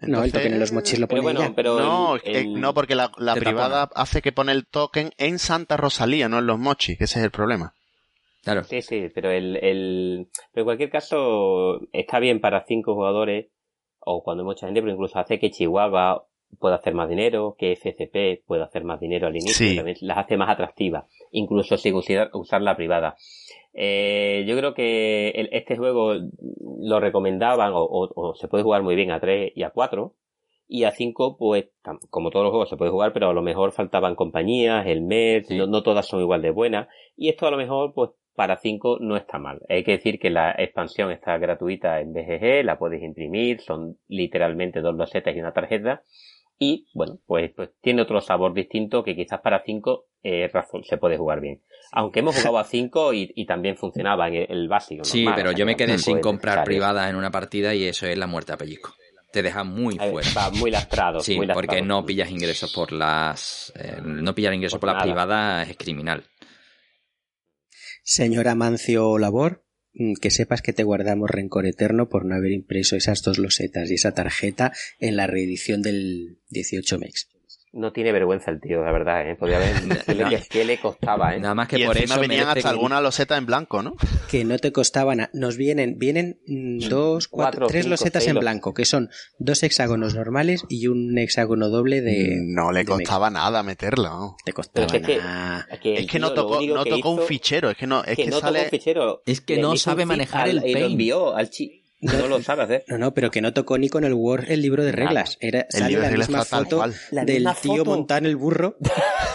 No, 0.00 0.24
el 0.24 0.32
token 0.32 0.52
en 0.54 0.60
los 0.60 0.72
mochis 0.72 0.98
lo 0.98 1.06
Pero 1.08 1.22
ponen 1.22 1.36
bueno, 1.36 1.50
ya. 1.50 1.54
pero 1.54 1.78
no, 1.78 2.16
el- 2.16 2.36
el- 2.36 2.60
no, 2.60 2.72
porque 2.74 2.94
la, 2.94 3.10
privada 3.34 3.88
hace 3.94 4.22
que 4.22 4.32
pone 4.32 4.52
el 4.52 4.66
token 4.66 5.10
en 5.18 5.38
Santa 5.38 5.76
Rosalía, 5.76 6.28
no 6.28 6.38
en 6.38 6.46
los 6.46 6.58
mochis, 6.58 6.96
que 6.98 7.04
ese 7.04 7.18
es 7.18 7.24
el 7.24 7.30
problema. 7.30 7.74
Claro. 8.42 8.64
Sí, 8.64 8.80
sí, 8.80 9.08
pero 9.14 9.30
el, 9.30 9.56
el, 9.56 10.28
pero 10.52 10.62
en 10.62 10.64
cualquier 10.64 10.90
caso 10.90 11.80
está 11.92 12.18
bien 12.20 12.40
para 12.40 12.64
cinco 12.66 12.94
jugadores 12.94 13.48
o 13.98 14.22
cuando 14.22 14.42
hay 14.42 14.46
mucha 14.46 14.66
gente, 14.66 14.80
pero 14.80 14.94
incluso 14.94 15.18
hace 15.18 15.38
que 15.38 15.50
Chihuahua 15.50 16.24
pueda 16.58 16.76
hacer 16.76 16.94
más 16.94 17.08
dinero, 17.08 17.54
que 17.58 17.72
FCP 17.72 18.42
pueda 18.46 18.64
hacer 18.64 18.84
más 18.84 19.00
dinero 19.00 19.26
al 19.26 19.36
inicio, 19.36 19.68
Sí. 19.68 19.76
también 19.76 19.96
las 20.00 20.18
hace 20.18 20.36
más 20.36 20.50
atractivas, 20.50 21.04
incluso 21.30 21.76
sin 21.76 21.94
usar, 21.94 22.30
usar 22.34 22.60
la 22.62 22.76
privada. 22.76 23.16
Eh, 23.72 24.44
yo 24.46 24.56
creo 24.56 24.74
que 24.74 25.30
el- 25.30 25.48
este 25.52 25.76
juego 25.76 26.14
lo 26.80 27.00
recomendaban 27.00 27.72
o, 27.72 27.82
o- 27.82 28.10
o 28.14 28.34
se 28.34 28.48
puede 28.48 28.64
jugar 28.64 28.82
muy 28.82 28.96
bien 28.96 29.10
a 29.12 29.20
3 29.20 29.52
y 29.54 29.62
a 29.62 29.70
4 29.70 30.14
y 30.66 30.84
a 30.84 30.90
5 30.90 31.36
pues 31.36 31.68
como 32.10 32.30
todos 32.30 32.44
los 32.44 32.50
juegos 32.50 32.68
se 32.68 32.76
puede 32.76 32.90
jugar 32.90 33.12
pero 33.12 33.30
a 33.30 33.32
lo 33.32 33.42
mejor 33.42 33.72
faltaban 33.72 34.14
compañías, 34.16 34.86
el 34.86 35.02
mes, 35.02 35.46
Sí. 35.46 35.56
no, 35.56 35.66
no 35.66 35.82
todas 35.82 36.06
son 36.06 36.20
igual 36.20 36.42
de 36.42 36.50
buenas 36.50 36.88
y 37.16 37.28
esto 37.28 37.46
a 37.46 37.50
lo 37.50 37.56
mejor 37.56 37.92
pues 37.94 38.10
para 38.34 38.56
5 38.56 38.96
no 39.00 39.16
está 39.16 39.38
mal. 39.38 39.60
Hay 39.68 39.84
que 39.84 39.90
decir 39.92 40.18
que 40.18 40.30
la 40.30 40.52
expansión 40.52 41.10
está 41.10 41.36
gratuita 41.38 42.00
en 42.00 42.12
BGG, 42.14 42.64
la 42.64 42.78
puedes 42.78 43.02
imprimir, 43.02 43.60
son 43.60 43.98
literalmente 44.08 44.80
dos 44.80 44.94
losetas 44.94 45.36
y 45.36 45.40
una 45.40 45.52
tarjeta 45.52 46.02
y 46.62 46.86
bueno, 46.94 47.18
pues, 47.26 47.50
pues 47.56 47.70
tiene 47.80 48.02
otro 48.02 48.20
sabor 48.20 48.52
distinto 48.54 49.02
que 49.02 49.16
quizás 49.16 49.40
para 49.40 49.62
5 49.64 50.04
eh, 50.22 50.48
razón, 50.52 50.84
se 50.84 50.98
puede 50.98 51.16
jugar 51.16 51.40
bien. 51.40 51.62
Aunque 51.92 52.20
hemos 52.20 52.36
jugado 52.36 52.58
a 52.58 52.64
5 52.70 53.14
y, 53.14 53.32
y 53.34 53.46
también 53.46 53.76
funcionaba 53.78 54.28
en 54.28 54.34
el, 54.34 54.46
el 54.50 54.68
básico. 54.68 55.02
Sí, 55.04 55.24
normal, 55.24 55.34
pero 55.42 55.52
yo 55.56 55.64
me 55.64 55.74
quedé 55.74 55.96
sin 55.98 56.20
comprar 56.20 56.56
necesario. 56.58 56.66
privada 56.66 57.08
en 57.08 57.16
una 57.16 57.30
partida 57.30 57.74
y 57.74 57.84
eso 57.84 58.06
es 58.06 58.18
la 58.18 58.26
muerte 58.26 58.52
a 58.52 58.58
pellizco. 58.58 58.92
Te 59.32 59.42
deja 59.42 59.64
muy 59.64 59.96
fuera. 59.96 60.28
Va 60.36 60.50
muy 60.50 60.70
lastrado. 60.70 61.20
Sí, 61.20 61.36
muy 61.36 61.46
lastrado. 61.46 61.66
porque 61.68 61.82
no 61.82 62.04
pillas 62.04 62.30
ingresos 62.30 62.72
por 62.74 62.92
las... 62.92 63.72
eh, 63.76 64.00
no 64.04 64.34
pillar 64.34 64.52
ingresos 64.52 64.78
Por 64.78 64.80
por, 64.80 64.86
la 64.88 64.92
nada. 64.94 65.04
privada 65.04 65.62
es 65.62 65.76
criminal. 65.78 66.24
Señora 68.02 68.54
Mancio 68.54 69.18
Labor, 69.18 69.64
que 70.20 70.30
sepas 70.30 70.62
que 70.62 70.72
te 70.72 70.84
guardamos 70.84 71.30
rencor 71.30 71.66
eterno 71.66 72.08
por 72.08 72.24
no 72.24 72.34
haber 72.34 72.52
impreso 72.52 72.96
esas 72.96 73.22
dos 73.22 73.38
losetas 73.38 73.90
y 73.90 73.94
esa 73.94 74.12
tarjeta 74.12 74.72
en 74.98 75.16
la 75.16 75.26
reedición 75.26 75.82
del 75.82 76.38
18 76.50 76.98
MEX. 76.98 77.28
No 77.72 77.92
tiene 77.92 78.10
vergüenza 78.10 78.50
el 78.50 78.60
tío, 78.60 78.84
la 78.84 78.90
verdad, 78.90 79.30
¿eh? 79.30 79.36
Podría 79.36 79.58
haber... 79.58 80.04
¿Qué 80.04 80.14
le, 80.16 80.42
qué 80.50 80.64
le 80.64 80.80
costaba, 80.80 81.36
eh? 81.36 81.40
Nada 81.40 81.54
más 81.54 81.68
que 81.68 81.78
y 81.78 81.84
por 81.84 81.96
eso 81.96 82.18
venían 82.18 82.48
hasta 82.48 82.68
un- 82.70 82.74
alguna 82.74 83.00
loseta 83.00 83.36
en 83.36 83.46
blanco, 83.46 83.80
¿no? 83.80 83.94
Que 84.28 84.44
no 84.44 84.58
te 84.58 84.72
costaban, 84.72 85.20
a- 85.20 85.30
nos 85.34 85.56
vienen, 85.56 85.96
vienen 85.96 86.40
mm, 86.48 86.88
dos, 86.88 87.28
cuatro, 87.28 87.60
Cuatro, 87.60 87.66
tres 87.68 87.82
cinco, 87.84 87.90
losetas 87.92 88.24
seis 88.24 88.34
en 88.34 88.40
blanco, 88.40 88.74
que 88.74 88.84
son 88.84 89.08
dos 89.38 89.62
hexágonos 89.62 90.16
normales 90.16 90.64
y 90.68 90.88
un 90.88 91.16
hexágono 91.16 91.68
doble 91.68 92.00
de... 92.00 92.38
no 92.42 92.72
le 92.72 92.80
de 92.80 92.86
costaba 92.86 93.30
nada 93.30 93.62
meterla. 93.62 94.08
¿no? 94.10 94.36
Te 94.44 94.52
costaba 94.52 94.86
es 94.88 95.02
que- 95.06 95.18
nada. 95.18 95.68
Es 95.70 95.78
que, 95.78 95.94
Es 96.00 96.06
que 96.08 96.18
no 96.18 96.32
tocó, 96.32 96.60
no 96.60 96.82
que 96.82 96.90
tocó 96.90 97.10
un 97.10 97.22
fichero, 97.22 97.70
es 97.70 97.76
que 97.76 97.86
no, 97.86 98.02
es 98.02 98.16
que 98.16 98.24
que, 98.24 98.30
no 98.30 98.40
sale... 98.40 98.58
tocó 98.58 98.64
un 98.66 98.70
fichero. 98.80 99.22
Es 99.26 99.40
que 99.40 99.54
Le 99.56 99.62
no 99.62 99.76
sabe 99.76 100.06
manejar 100.06 100.48
zip 100.48 100.52
el 100.54 100.58
al- 100.58 100.66
Y 100.66 100.72
lo 100.72 100.78
paint. 100.80 100.90
envió 100.92 101.36
al 101.36 101.50
chi... 101.50 101.79
No 102.00 102.28
lo 102.28 102.42
sabe 102.42 102.62
hacer. 102.62 102.84
No, 102.88 102.96
no, 102.98 103.12
pero 103.12 103.30
que 103.30 103.40
no 103.42 103.52
tocó 103.52 103.76
ni 103.76 103.88
con 103.88 104.04
el 104.04 104.14
Word 104.14 104.50
el 104.50 104.62
libro 104.62 104.84
de 104.84 104.92
reglas. 104.92 105.36
Era, 105.40 105.60
El 105.60 105.66
sale 105.70 105.88
libro 105.88 106.02
de 106.02 106.06
la 106.06 106.10
reglas 106.10 106.28
misma 106.28 106.44
foto. 106.44 106.84
La 107.10 107.24
del 107.24 107.36
misma 107.36 107.54
tío 107.54 107.76
foto. 107.76 107.84
montado 107.90 108.18
en 108.18 108.26
el 108.26 108.36
burro 108.36 108.76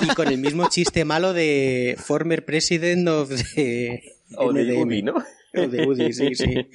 y 0.02 0.08
con 0.16 0.28
el 0.28 0.38
mismo 0.40 0.68
chiste 0.70 1.06
malo 1.06 1.34
de 1.34 1.96
former 2.00 2.44
president 2.44 3.08
of 3.08 3.30
the 3.56 4.02
O 4.38 4.52
de 4.52 4.64
NDM. 4.64 4.82
Udi, 4.82 5.02
¿no? 5.04 5.14
O 5.54 5.68
de 5.68 5.88
UDI, 5.88 6.14
sí, 6.14 6.36
sí. 6.36 6.54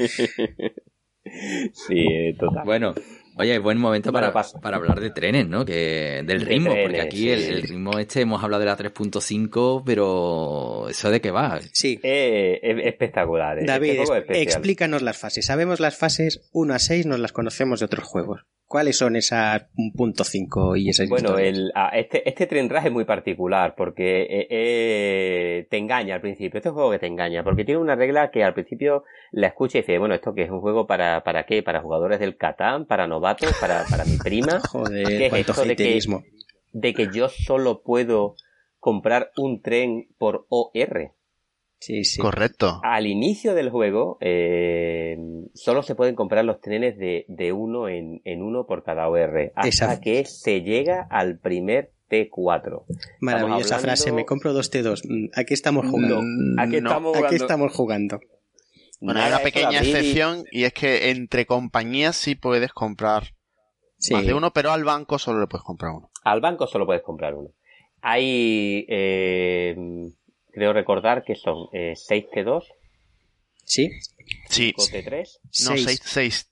Sí, 1.73 1.99
eh, 1.99 2.35
total. 2.39 2.65
Bueno, 2.65 2.95
oye, 3.41 3.59
buen 3.59 3.79
momento 3.79 4.13
para, 4.13 4.33
para 4.33 4.77
hablar 4.77 5.01
de 5.01 5.11
trenes, 5.11 5.49
¿no? 5.49 5.65
Que 5.65 6.23
del 6.25 6.41
De 6.41 6.45
ritmo, 6.45 6.75
porque 6.83 7.01
aquí 7.01 7.17
sí. 7.19 7.31
el, 7.31 7.43
el 7.45 7.63
ritmo 7.63 7.99
este 7.99 8.21
hemos 8.21 8.43
hablado 8.45 8.61
de 8.61 8.67
la 8.67 8.77
3.5, 8.77 9.83
pero 9.85 10.89
¿eso 10.89 11.11
de 11.11 11.21
qué 11.21 11.31
va? 11.31 11.59
Sí. 11.73 11.99
Eh, 12.03 12.61
es 12.63 12.87
espectacular. 12.87 13.59
eh. 13.59 13.65
David, 13.67 13.91
Este 13.91 13.97
juego 14.05 14.15
es 14.15 14.19
es- 14.19 14.23
especial. 14.31 14.43
explícanos 14.47 15.03
las 15.03 15.19
fases. 15.19 15.47
Sabemos 15.47 15.81
las 15.81 15.97
fases 15.97 16.49
1 16.53 16.75
a 16.75 16.79
6, 16.79 17.07
nos 17.07 17.19
las 17.21 17.33
conocemos 17.33 17.81
de 17.81 17.87
otros 17.87 18.05
juegos. 18.05 18.43
¿Cuáles 18.71 18.99
son 18.99 19.17
esas 19.17 19.65
punto 19.97 20.23
5 20.23 20.77
y 20.77 20.91
esas 20.91 21.09
Bueno, 21.09 21.37
el, 21.39 21.73
este, 21.93 22.29
este 22.29 22.47
tren 22.47 22.71
raje 22.71 22.87
es 22.87 22.93
muy 22.93 23.05
particular 23.05 23.75
porque 23.77 24.23
eh, 24.23 24.47
eh, 24.49 25.67
te 25.69 25.77
engaña 25.77 26.15
al 26.15 26.21
principio. 26.21 26.59
Este 26.59 26.69
es 26.69 26.71
un 26.71 26.77
juego 26.77 26.93
que 26.93 27.01
te 27.01 27.09
engaña 27.09 27.43
porque 27.43 27.65
tiene 27.65 27.81
una 27.81 27.97
regla 27.97 28.31
que 28.31 28.45
al 28.45 28.55
principio 28.55 29.03
la 29.33 29.49
escucha 29.49 29.79
y 29.79 29.81
dice, 29.81 29.99
bueno, 29.99 30.15
¿esto 30.15 30.35
que 30.35 30.45
es 30.45 30.51
un 30.51 30.61
juego 30.61 30.87
para, 30.87 31.25
para 31.25 31.47
qué? 31.47 31.65
¿Para 31.65 31.83
jugadores 31.83 32.21
del 32.21 32.37
Catán? 32.37 32.87
¿Para 32.87 33.09
novatos? 33.09 33.53
¿Para, 33.61 33.83
para 33.91 34.05
mi 34.05 34.19
prima? 34.19 34.61
¿Qué 34.63 34.69
Joder, 34.69 35.23
es 35.23 35.31
cuánto 35.31 35.51
esto 35.51 35.65
de 35.65 35.75
que-. 35.75 35.99
De 36.71 36.95
que 36.95 37.09
yo 37.13 37.29
solo 37.29 37.83
puedo 37.83 38.37
comprar 38.79 39.33
un 39.37 39.63
tren 39.63 40.07
por 40.17 40.47
OR. 40.49 41.11
Sí, 41.81 42.05
sí. 42.05 42.21
Correcto. 42.21 42.81
Al 42.85 43.07
inicio 43.07 43.55
del 43.55 43.71
juego, 43.71 44.19
eh, 44.21 45.17
solo 45.55 45.83
se 45.83 45.95
pueden 45.95 46.15
comprar 46.15 46.45
los 46.45 46.61
trenes 46.61 46.99
de, 46.99 47.25
de 47.29 47.53
uno 47.53 47.89
en, 47.89 48.21
en 48.25 48.43
uno 48.43 48.67
por 48.67 48.83
cada 48.85 49.09
OR, 49.09 49.53
hasta 49.55 49.69
Esa- 49.69 50.01
que 50.01 50.25
se 50.27 50.61
llega 50.61 51.07
al 51.11 51.39
primer 51.39 51.93
T4. 52.11 52.85
Maravillosa 53.21 53.77
hablando- 53.77 53.79
frase. 53.83 54.13
Me 54.13 54.27
compro 54.27 54.53
dos 54.53 54.71
T2. 54.71 55.01
Mm, 55.09 55.29
Aquí 55.39 55.55
estamos 55.55 55.87
jugando. 55.89 56.19
Aquí 56.61 56.81
no. 56.83 56.89
estamos 56.91 57.17
jugando. 57.17 57.37
estamos 57.37 57.73
jugando. 57.75 58.21
Bueno, 59.01 59.21
hay 59.21 59.29
una 59.29 59.39
pequeña 59.39 59.79
excepción 59.79 60.45
y 60.53 60.65
es 60.65 60.75
que 60.75 61.09
entre 61.11 61.47
compañías 61.47 62.15
sí 62.17 62.35
puedes 62.35 62.73
comprar 62.73 63.35
Sí. 63.97 64.13
más 64.13 64.27
de 64.27 64.35
uno, 64.35 64.53
pero 64.53 64.71
al 64.73 64.85
banco 64.85 65.19
solo 65.19 65.41
le 65.41 65.47
puedes 65.47 65.65
comprar 65.65 65.93
uno. 65.93 66.11
Al 66.25 66.43
banco 66.43 66.67
solo 66.67 66.85
puedes 66.85 67.03
comprar 67.03 67.35
uno. 67.35 67.51
Hay, 68.03 68.85
eh, 68.89 69.77
creo 70.53 70.73
recordar 70.73 71.23
que 71.25 71.35
son 71.35 71.69
eh, 71.73 71.95
6 71.97 72.27
T2, 72.33 72.65
Sí. 73.71 73.89
Sí, 74.49 74.75
5 74.77 74.83
T3, 74.83 75.17
no, 75.21 75.77
Seis. 75.77 75.85
6, 75.85 76.03
6. 76.05 76.51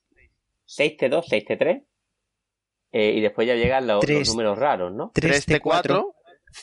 6 0.65 0.97
T2, 0.97 1.23
6 1.27 1.45
T3, 1.45 1.83
eh, 2.91 3.13
y 3.17 3.21
después 3.21 3.45
ya 3.45 3.55
llegan 3.55 3.87
los, 3.87 4.07
números 4.27 4.57
raros, 4.57 4.93
¿no? 4.93 5.11
3 5.13 5.45
3 5.45 5.61
T4. 5.61 5.83
T4, 5.83 6.13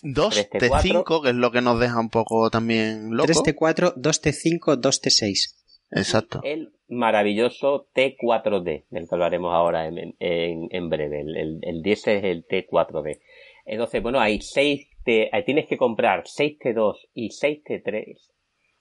2 0.02 0.34
Tres 0.34 0.50
T4. 0.50 1.04
T5, 1.04 1.22
que 1.22 1.28
es 1.28 1.34
lo 1.34 1.50
que 1.50 1.60
nos 1.60 1.78
deja 1.78 2.00
un 2.00 2.08
poco 2.08 2.48
también 2.48 3.10
3 3.10 3.28
locos. 3.28 3.44
T4, 3.44 3.94
2 3.96 4.22
T5, 4.22 4.76
2 4.76 5.02
T6. 5.02 5.54
Exacto. 5.90 6.40
El 6.42 6.72
maravilloso 6.88 7.88
T4D, 7.94 8.86
del 8.88 9.08
que 9.08 9.14
hablaremos 9.14 9.52
ahora 9.52 9.86
en, 9.86 10.16
en, 10.18 10.68
en 10.70 10.88
breve. 10.88 11.20
El, 11.20 11.60
el, 11.62 11.82
10 11.82 12.06
es 12.08 12.24
el 12.24 12.46
T4D. 12.46 13.20
Entonces, 13.66 14.02
bueno, 14.02 14.20
hay 14.20 14.40
6 14.40 14.88
T, 15.06 15.30
tienes 15.46 15.66
que 15.66 15.78
comprar 15.78 16.22
6 16.26 16.58
T2 16.58 16.96
y 17.14 17.30
6 17.30 17.62
T3 17.64 18.16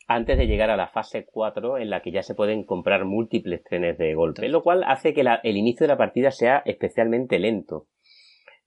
antes 0.08 0.38
de 0.38 0.48
llegar 0.48 0.70
a 0.70 0.78
la 0.78 0.88
fase 0.88 1.26
4 1.26 1.78
en 1.78 1.90
la 1.90 2.02
que 2.02 2.12
ya 2.12 2.24
se 2.24 2.36
pueden 2.36 2.64
comprar 2.64 3.06
múltiples 3.06 3.64
trenes 3.64 3.98
de 3.98 4.14
golpe, 4.16 4.50
lo 4.50 4.64
cual 4.64 4.84
hace 4.84 5.14
que 5.14 5.24
el 5.44 5.58
inicio 5.58 5.86
de 5.86 5.94
la 5.94 5.98
partida 5.98 6.32
sea 6.32 6.62
especialmente 6.66 7.40
lento. 7.40 7.88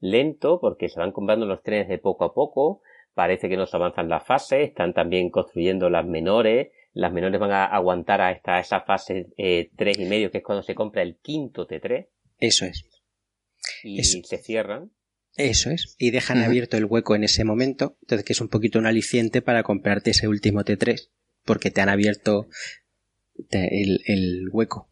Lento 0.01 0.61
porque 0.61 0.89
se 0.89 1.01
van 1.01 1.13
comprando 1.13 1.47
los 1.47 1.63
trenes 1.63 1.89
de 1.89 1.99
poco 1.99 2.25
a 2.25 2.33
poco, 2.33 2.81
parece 3.15 3.49
que 3.49 3.57
no 3.57 3.67
se 3.67 3.77
avanzan 3.77 4.09
las 4.09 4.25
fases, 4.25 4.69
están 4.69 4.95
también 4.95 5.31
construyendo 5.31 5.91
las 5.91 6.07
menores, 6.07 6.69
las 6.93 7.13
menores 7.13 7.41
van 7.41 7.53
a 7.53 7.67
aguantar 7.67 8.21
hasta 8.21 8.59
esa 8.59 8.81
fase 8.81 9.27
eh, 9.37 9.71
3 9.77 9.99
y 9.99 10.05
medio, 10.07 10.31
que 10.31 10.39
es 10.39 10.45
cuando 10.45 10.63
se 10.63 10.75
compra 10.75 11.03
el 11.03 11.19
quinto 11.19 11.67
T3. 11.67 12.09
Eso 12.39 12.65
es. 12.65 12.85
Y 13.83 14.03
se 14.03 14.39
cierran. 14.39 14.91
Eso 15.39 15.71
es. 15.71 15.95
Y 15.99 16.11
dejan 16.11 16.43
abierto 16.43 16.77
el 16.77 16.85
hueco 16.85 17.17
en 17.17 17.25
ese 17.25 17.45
momento, 17.45 17.97
entonces 18.03 18.25
que 18.25 18.35
es 18.35 18.41
un 18.41 18.49
poquito 18.49 18.79
un 18.79 18.87
aliciente 18.87 19.41
para 19.41 19.63
comprarte 19.63 20.11
ese 20.11 20.29
último 20.29 20.63
T3 20.63 21.09
porque 21.49 21.71
te 21.71 21.81
han 21.81 21.89
abierto 21.89 22.49
el, 23.51 24.49
hueco. 24.53 24.91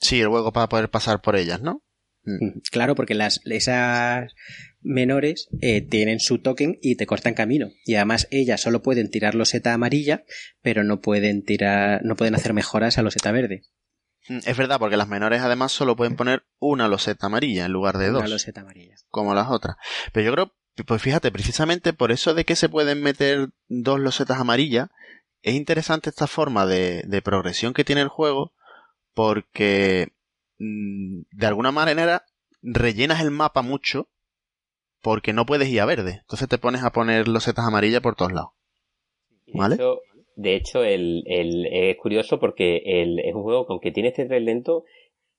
Sí, 0.00 0.20
el 0.20 0.28
hueco 0.28 0.52
para 0.52 0.68
poder 0.68 0.88
pasar 0.88 1.20
por 1.20 1.34
ellas, 1.34 1.60
¿no? 1.60 1.82
Mm. 2.22 2.60
Claro, 2.70 2.94
porque 2.94 3.14
las, 3.14 3.40
esas 3.44 4.32
menores 4.82 5.48
eh, 5.60 5.80
tienen 5.80 6.20
su 6.20 6.38
token 6.38 6.78
y 6.80 6.94
te 6.94 7.06
cortan 7.06 7.34
camino. 7.34 7.72
Y 7.84 7.96
además 7.96 8.28
ellas 8.30 8.60
solo 8.60 8.82
pueden 8.82 9.10
tirar 9.10 9.34
loseta 9.34 9.74
amarilla, 9.74 10.24
pero 10.62 10.84
no 10.84 11.00
pueden 11.00 11.42
tirar, 11.42 12.04
no 12.04 12.14
pueden 12.14 12.36
hacer 12.36 12.52
mejoras 12.52 12.96
a 12.96 13.02
loseta 13.02 13.32
verde. 13.32 13.64
Mm, 14.30 14.38
es 14.46 14.56
verdad, 14.56 14.78
porque 14.78 14.96
las 14.96 15.08
menores 15.08 15.42
además 15.42 15.72
solo 15.72 15.96
pueden 15.96 16.14
poner 16.14 16.44
una 16.60 16.86
loseta 16.86 17.26
amarilla 17.26 17.64
en 17.64 17.72
lugar 17.72 17.98
de 17.98 18.10
dos. 18.10 18.20
Una 18.20 18.28
loseta 18.28 18.60
amarilla. 18.60 18.94
Como 19.08 19.34
las 19.34 19.50
otras. 19.50 19.74
Pero 20.12 20.26
yo 20.26 20.32
creo, 20.32 20.54
pues 20.86 21.02
fíjate, 21.02 21.32
precisamente 21.32 21.92
por 21.92 22.12
eso 22.12 22.32
de 22.32 22.44
que 22.44 22.54
se 22.54 22.68
pueden 22.68 23.02
meter 23.02 23.50
dos 23.66 23.98
losetas 23.98 24.38
amarillas, 24.38 24.88
es 25.42 25.54
interesante 25.54 26.10
esta 26.10 26.28
forma 26.28 26.64
de, 26.64 27.02
de 27.08 27.22
progresión 27.22 27.74
que 27.74 27.84
tiene 27.84 28.02
el 28.02 28.08
juego 28.08 28.52
porque 29.14 30.12
mm, 30.58 31.22
de 31.32 31.46
alguna 31.46 31.72
manera 31.72 32.24
rellenas 32.62 33.22
el 33.22 33.32
mapa 33.32 33.62
mucho 33.62 34.08
porque 35.02 35.32
no 35.32 35.44
puedes 35.44 35.68
ir 35.68 35.80
a 35.80 35.86
verde. 35.86 36.18
Entonces 36.20 36.46
te 36.46 36.58
pones 36.58 36.84
a 36.84 36.92
poner 36.92 37.26
los 37.26 37.42
setas 37.42 37.66
amarillas 37.66 38.00
por 38.00 38.14
todos 38.14 38.32
lados. 38.32 38.50
¿Vale? 39.52 39.76
De 40.36 40.54
hecho, 40.54 40.84
el, 40.84 41.22
el, 41.26 41.66
es 41.66 41.96
curioso 41.96 42.38
porque 42.38 42.82
el, 42.84 43.18
es 43.18 43.34
un 43.34 43.42
juego 43.42 43.66
que 43.66 43.72
aunque 43.72 43.92
tiene 43.92 44.10
este 44.10 44.26
tren 44.26 44.44
lento, 44.44 44.84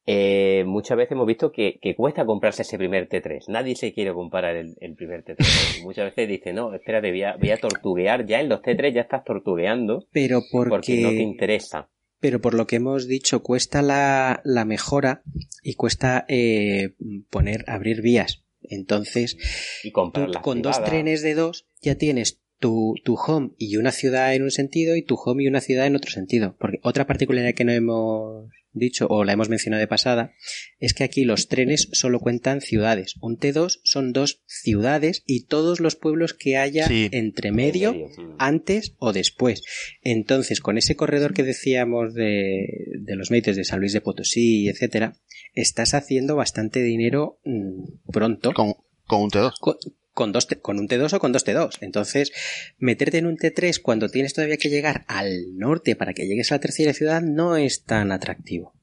eh, 0.06 0.64
muchas 0.66 0.98
veces 0.98 1.12
hemos 1.12 1.28
visto 1.28 1.52
que, 1.52 1.80
cuesta 1.96 2.26
comprarse 2.26 2.64
ese 2.64 2.78
primer 2.78 3.08
T3. 3.08 3.46
Nadie 3.50 3.76
se 3.76 3.94
quiere 3.94 4.14
comprar 4.14 4.56
el, 4.56 4.76
primer 4.96 5.24
T3. 5.24 5.38
muchas 5.84 6.06
veces 6.06 6.28
dice, 6.28 6.54
no, 6.54 6.74
espérate, 6.74 7.12
voy 7.12 7.24
a, 7.24 7.36
voy 7.38 7.52
a 7.52 7.58
tortuguear. 7.58 8.26
Ya 8.26 8.42
en 8.42 8.50
los 8.50 8.62
T3 8.62 8.94
ya 8.94 9.02
estás 9.02 9.24
tortugueando. 9.24 10.08
Pero 10.12 10.42
porque, 10.52 11.02
no 11.02 11.10
te 11.10 11.22
interesa. 11.22 11.90
Pero 12.20 12.40
por 12.40 12.54
lo 12.54 12.68
que 12.68 12.78
hemos 12.78 13.08
dicho, 13.08 13.42
cuesta 13.42 13.82
la, 13.82 14.42
la 14.44 14.66
mejora 14.66 15.24
y 15.64 15.76
cuesta 15.76 16.26
eh, 16.28 16.94
poner, 17.30 17.66
abrir 17.68 18.02
vías. 18.02 18.44
Entonces, 18.64 19.38
y 19.84 19.92
comprar 19.92 20.42
con 20.42 20.62
dos 20.62 20.84
trenes 20.84 21.24
de 21.24 21.34
dos 21.34 21.68
ya 21.82 21.96
tienes 21.96 22.42
tu, 22.62 22.96
tu, 23.04 23.16
home 23.16 23.52
y 23.58 23.76
una 23.76 23.92
ciudad 23.92 24.34
en 24.34 24.44
un 24.44 24.52
sentido 24.52 24.96
y 24.96 25.04
tu 25.04 25.16
home 25.16 25.44
y 25.44 25.48
una 25.48 25.60
ciudad 25.60 25.88
en 25.88 25.98
otro 25.98 26.12
sentido. 26.12 26.56
Porque 26.58 26.80
otra 26.84 27.08
particularidad 27.08 27.54
que 27.54 27.66
no 27.66 27.74
hemos 27.74 28.50
dicho 28.74 29.08
o 29.10 29.24
la 29.24 29.34
hemos 29.34 29.50
mencionado 29.50 29.82
de 29.82 29.88
pasada, 29.88 30.34
es 30.80 30.94
que 30.94 31.04
aquí 31.04 31.26
los 31.26 31.48
trenes 31.48 31.90
solo 31.92 32.20
cuentan 32.20 32.62
ciudades. 32.62 33.16
Un 33.20 33.38
T2 33.38 33.82
son 33.84 34.14
dos 34.14 34.42
ciudades 34.46 35.24
y 35.26 35.46
todos 35.46 35.80
los 35.80 35.96
pueblos 35.96 36.34
que 36.34 36.58
haya 36.58 36.88
entre 36.90 37.52
medio, 37.52 37.96
antes 38.38 38.96
o 38.98 39.14
después. 39.14 39.64
Entonces, 40.02 40.62
con 40.62 40.78
ese 40.78 40.96
corredor 40.96 41.34
que 41.34 41.44
decíamos 41.44 42.14
de, 42.14 42.66
de 43.00 43.16
los 43.16 43.32
meites 43.32 43.56
de 43.56 43.66
San 43.66 43.80
Luis 43.80 43.94
de 43.94 44.02
Potosí, 44.02 44.70
etcétera, 44.70 45.18
estás 45.54 45.94
haciendo 45.94 46.36
bastante 46.36 46.82
dinero 46.82 47.40
mm, 47.44 48.12
pronto. 48.12 48.54
Con, 48.54 48.76
con 49.06 49.24
un 49.24 49.30
T2 49.30 49.52
con, 49.60 49.76
dos, 50.16 50.48
con 50.62 50.80
un 50.80 50.88
T2 50.88 51.14
o 51.14 51.20
con 51.20 51.32
dos 51.32 51.46
T2. 51.46 51.78
Entonces, 51.82 52.32
meterte 52.78 53.18
en 53.18 53.26
un 53.26 53.38
T3 53.38 53.82
cuando 53.82 54.10
tienes 54.10 54.34
todavía 54.34 54.58
que 54.58 54.70
llegar 54.70 55.06
al 55.08 55.58
norte 55.58 55.96
para 55.96 56.14
que 56.14 56.28
llegues 56.28 56.52
a 56.52 56.56
la 56.56 56.60
tercera 56.62 56.94
ciudad 56.94 57.22
no 57.22 57.58
es 57.58 57.84
tan 57.84 58.12
atractivo. 58.12 58.74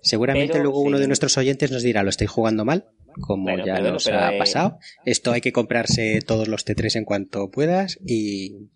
Seguramente 0.00 0.58
luego 0.58 0.80
uno 0.80 0.98
de 0.98 1.06
nuestros 1.06 1.38
oyentes 1.38 1.70
nos 1.70 1.82
dirá, 1.82 2.02
lo 2.02 2.10
estoy 2.10 2.26
jugando 2.26 2.66
mal, 2.66 2.90
como 3.20 3.56
ya 3.64 3.80
nos 3.80 4.06
ha 4.08 4.36
pasado. 4.36 4.78
Esto 5.06 5.32
hay 5.32 5.40
que 5.40 5.52
comprarse 5.52 6.20
todos 6.20 6.46
los 6.46 6.66
T3 6.66 6.96
en 6.96 7.04
cuanto 7.04 7.50
puedas 7.50 7.98
y 8.04 8.68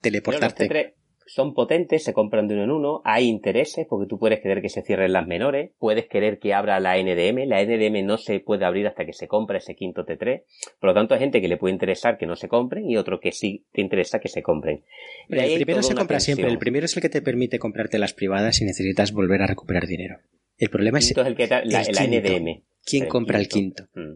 teleportarte 0.00 0.94
son 1.32 1.54
potentes, 1.54 2.02
se 2.02 2.12
compran 2.12 2.48
de 2.48 2.54
uno 2.54 2.64
en 2.64 2.70
uno, 2.72 3.02
hay 3.04 3.28
intereses, 3.28 3.86
porque 3.88 4.08
tú 4.08 4.18
puedes 4.18 4.40
querer 4.40 4.60
que 4.60 4.68
se 4.68 4.82
cierren 4.82 5.12
las 5.12 5.28
menores, 5.28 5.70
puedes 5.78 6.06
querer 6.06 6.40
que 6.40 6.54
abra 6.54 6.80
la 6.80 6.96
NDM, 6.96 7.46
la 7.46 7.64
NDM 7.64 8.04
no 8.04 8.18
se 8.18 8.40
puede 8.40 8.64
abrir 8.64 8.88
hasta 8.88 9.06
que 9.06 9.12
se 9.12 9.28
compra 9.28 9.58
ese 9.58 9.76
quinto 9.76 10.04
T3, 10.04 10.42
por 10.80 10.88
lo 10.88 10.94
tanto 10.94 11.14
hay 11.14 11.20
gente 11.20 11.40
que 11.40 11.46
le 11.46 11.56
puede 11.56 11.72
interesar 11.72 12.18
que 12.18 12.26
no 12.26 12.34
se 12.34 12.48
compren 12.48 12.90
y 12.90 12.96
otro 12.96 13.20
que 13.20 13.30
sí 13.30 13.64
te 13.72 13.80
interesa 13.80 14.18
que 14.18 14.28
se 14.28 14.42
compren. 14.42 14.82
el 15.28 15.54
primero 15.64 15.84
se 15.84 15.94
compra 15.94 16.18
siempre, 16.18 16.48
el 16.48 16.58
primero 16.58 16.86
es 16.86 16.96
el 16.96 17.02
que 17.02 17.08
te 17.08 17.22
permite 17.22 17.60
comprarte 17.60 18.00
las 18.00 18.12
privadas 18.12 18.60
y 18.60 18.64
necesitas 18.64 19.12
volver 19.12 19.42
a 19.42 19.46
recuperar 19.46 19.86
dinero. 19.86 20.18
El 20.58 20.68
problema 20.68 20.98
es, 20.98 21.16
el 21.16 21.36
que 21.36 21.46
la, 21.46 21.62
NDM. 21.62 22.64
¿Quién 22.84 23.06
compra 23.06 23.38
el 23.38 23.48
quinto? 23.48 23.84
Mm. 23.94 24.14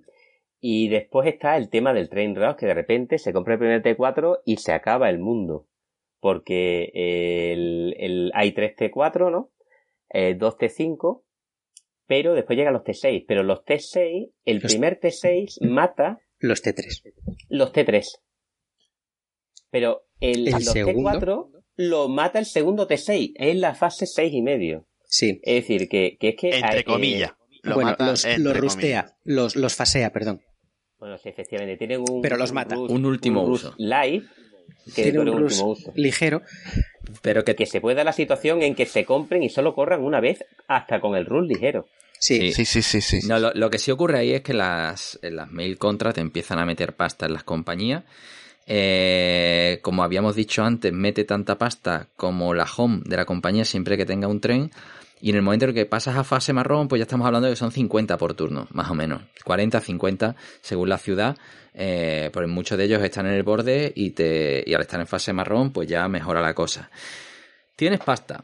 Y 0.61 0.89
después 0.89 1.29
está 1.29 1.57
el 1.57 1.69
tema 1.69 1.95
del 1.95 2.09
train 2.09 2.35
rush, 2.35 2.57
que 2.57 2.67
de 2.67 2.75
repente 2.75 3.19
se 3.19 3.33
compra 3.33 3.55
el 3.55 3.61
primer 3.61 3.83
T4 3.83 4.41
y 4.45 4.57
se 4.57 4.73
acaba 4.73 5.11
el 5.11 5.19
mundo 5.19 5.69
porque 6.25 6.91
el, 7.53 7.95
el, 7.99 8.31
hay 8.33 8.53
3 8.53 8.77
T4, 8.79 9.31
¿no? 9.31 9.53
Eh, 10.09 10.35
2 10.35 10.55
T5, 10.57 11.23
pero 12.07 12.33
después 12.33 12.57
llegan 12.57 12.73
los 12.73 12.83
T6. 12.83 13.27
Pero 13.29 13.43
los 13.43 13.59
T6, 13.67 14.33
el 14.47 14.61
primer 14.63 14.99
T6 14.99 15.59
mata. 15.69 16.21
Los 16.39 16.65
T3. 16.65 17.13
Los 17.51 17.75
T3. 17.75 18.07
Pero 19.69 20.07
el, 20.19 20.47
los 20.47 20.75
T4 20.75 21.63
lo 21.77 22.09
mata 22.09 22.39
el 22.39 22.47
segundo 22.47 22.89
T6. 22.89 23.35
Es 23.35 23.57
la 23.57 23.75
fase 23.75 24.07
6 24.07 24.33
y 24.33 24.41
medio. 24.41 24.89
Sí. 25.05 25.41
Es 25.43 25.57
decir, 25.57 25.91
que, 25.91 26.17
que 26.19 26.31
es 26.31 26.37
que. 26.37 26.57
Entre 26.59 26.85
comillas. 26.85 27.35
bueno, 27.65 27.97
los, 27.99 28.27
los 28.39 28.57
rustea, 28.57 29.15
los, 29.25 29.57
los 29.57 29.75
fasea, 29.75 30.11
perdón. 30.11 30.41
Bueno, 30.99 31.19
sí, 31.19 31.29
efectivamente. 31.29 31.77
Tienen 31.77 32.01
un. 32.01 32.23
Pero 32.23 32.39
los 32.39 32.55
mata. 32.55 32.79
un 32.79 33.05
último 33.05 33.43
uso. 33.43 33.75
Live 33.77 34.25
que 34.95 35.11
tiene 35.11 35.31
un 35.31 35.45
uso. 35.45 35.77
ligero. 35.95 36.43
Pero 37.23 37.45
que, 37.45 37.55
que 37.55 37.67
se 37.67 37.81
pueda 37.81 38.05
la 38.05 38.13
situación 38.13 38.63
en 38.63 38.75
que 38.75 38.87
se 38.87 39.05
compren 39.05 39.43
y 39.43 39.49
solo 39.49 39.75
corran 39.75 40.03
una 40.03 40.21
vez 40.21 40.45
hasta 40.69 41.01
con 41.01 41.17
el 41.17 41.27
rule 41.27 41.49
ligero. 41.49 41.87
Sí, 42.19 42.53
sí, 42.53 42.65
sí, 42.65 42.81
sí. 42.81 43.01
sí, 43.01 43.21
No, 43.27 43.39
lo, 43.39 43.71
que 43.71 43.79
sí 43.79 43.91
ocurre 43.91 44.19
ahí 44.19 44.33
es 44.33 44.41
que 44.41 44.55
las, 44.55 45.19
las 45.23 45.51
mail 45.51 45.77
contracts 45.77 46.19
empiezan 46.19 46.59
a 46.59 46.65
meter 46.65 46.95
pasta 46.95 47.27
en 47.27 47.35
las 47.35 47.45
compañías. 47.45 48.05
Eh, 48.67 49.81
como 49.83 50.03
habíamos 50.03 50.35
dicho 50.35 50.65
antes, 50.65 50.91
mete 50.91 51.25
tanta 51.25 51.59
pasta 51.59 52.09
como 52.17 52.55
la 52.55 52.65
home 52.65 53.03
de 53.05 53.17
la 53.17 53.27
compañía 53.27 53.67
siempre 53.67 53.99
que 53.99 54.07
tenga 54.07 54.27
un 54.27 54.41
tren. 54.41 54.71
Y 55.21 55.31
en 55.31 55.37
el 55.37 55.43
momento 55.43 55.67
en 55.67 55.75
que 55.75 55.87
pasas 55.87 56.17
a 56.17 56.25
fase 56.25 56.53
marrón, 56.53 56.89
pues 56.89 56.99
ya 56.99 57.05
estamos 57.05 57.27
hablando 57.27 57.47
de 57.47 57.53
que 57.53 57.59
son 57.59 57.73
50 57.73 58.17
por 58.17 58.35
turno, 58.35 58.69
más 58.73 58.91
o 58.91 58.95
menos. 58.95 59.23
40, 59.45 59.81
50 59.81 60.37
según 60.61 60.89
la 60.89 60.99
ciudad 60.99 61.37
eh, 61.75 62.31
pues 62.33 62.49
muchos 62.49 62.79
de 62.79 62.85
ellos 62.85 63.03
están 63.03 63.27
en 63.27 63.33
el 63.33 63.43
borde 63.43 63.93
y, 63.95 64.11
te, 64.11 64.63
y 64.65 64.73
al 64.75 64.83
estar 64.83 65.01
en 65.01 65.07
fase 65.07 65.33
marrón, 65.33 65.73
pues 65.73 65.89
ya 65.89 66.09
mejora 66.09 66.41
la 66.41 66.55
cosa. 66.55 66.91
Tienes 67.77 68.01
pasta. 68.01 68.43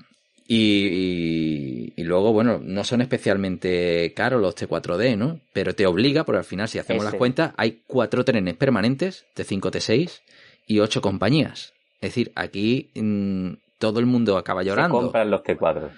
Y, 0.49 1.93
y, 1.97 2.03
luego, 2.03 2.33
bueno, 2.33 2.59
no 2.61 2.83
son 2.83 3.03
especialmente 3.03 4.12
caros 4.16 4.43
los 4.43 4.57
T4D, 4.57 5.16
¿no? 5.16 5.39
Pero 5.53 5.76
te 5.76 5.87
obliga, 5.87 6.24
porque 6.24 6.39
al 6.39 6.45
final, 6.45 6.68
si 6.68 6.81
hacemos 6.81 7.05
las 7.05 7.14
cuentas, 7.14 7.53
hay 7.57 7.83
cuatro 7.87 8.24
trenes 8.24 8.57
permanentes, 8.57 9.26
T5, 9.37 9.61
T6 9.70 10.20
y 10.66 10.81
ocho 10.81 11.01
compañías. 11.01 11.72
Es 12.01 12.11
decir, 12.11 12.33
aquí 12.35 12.91
mm, 12.97 13.53
todo 13.81 13.99
el 13.99 14.07
mundo 14.07 14.37
acaba 14.37 14.62
llorando. 14.62 14.99
Se 14.99 15.03
compran 15.05 15.31
los 15.31 15.43
T4. 15.43 15.91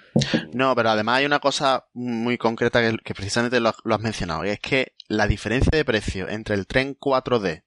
No, 0.53 0.73
pero 0.73 0.89
además 0.89 1.17
hay 1.17 1.25
una 1.25 1.39
cosa 1.39 1.85
muy 1.93 2.37
concreta 2.37 2.81
que, 3.03 3.13
precisamente 3.13 3.59
lo, 3.59 3.69
has 3.69 4.01
mencionado, 4.01 4.45
y 4.45 4.49
es 4.49 4.59
que 4.59 4.92
la 5.07 5.27
diferencia 5.27 5.71
de 5.71 5.85
precio 5.85 6.29
entre 6.29 6.55
el 6.55 6.67
tren 6.67 6.97
4D 6.97 7.63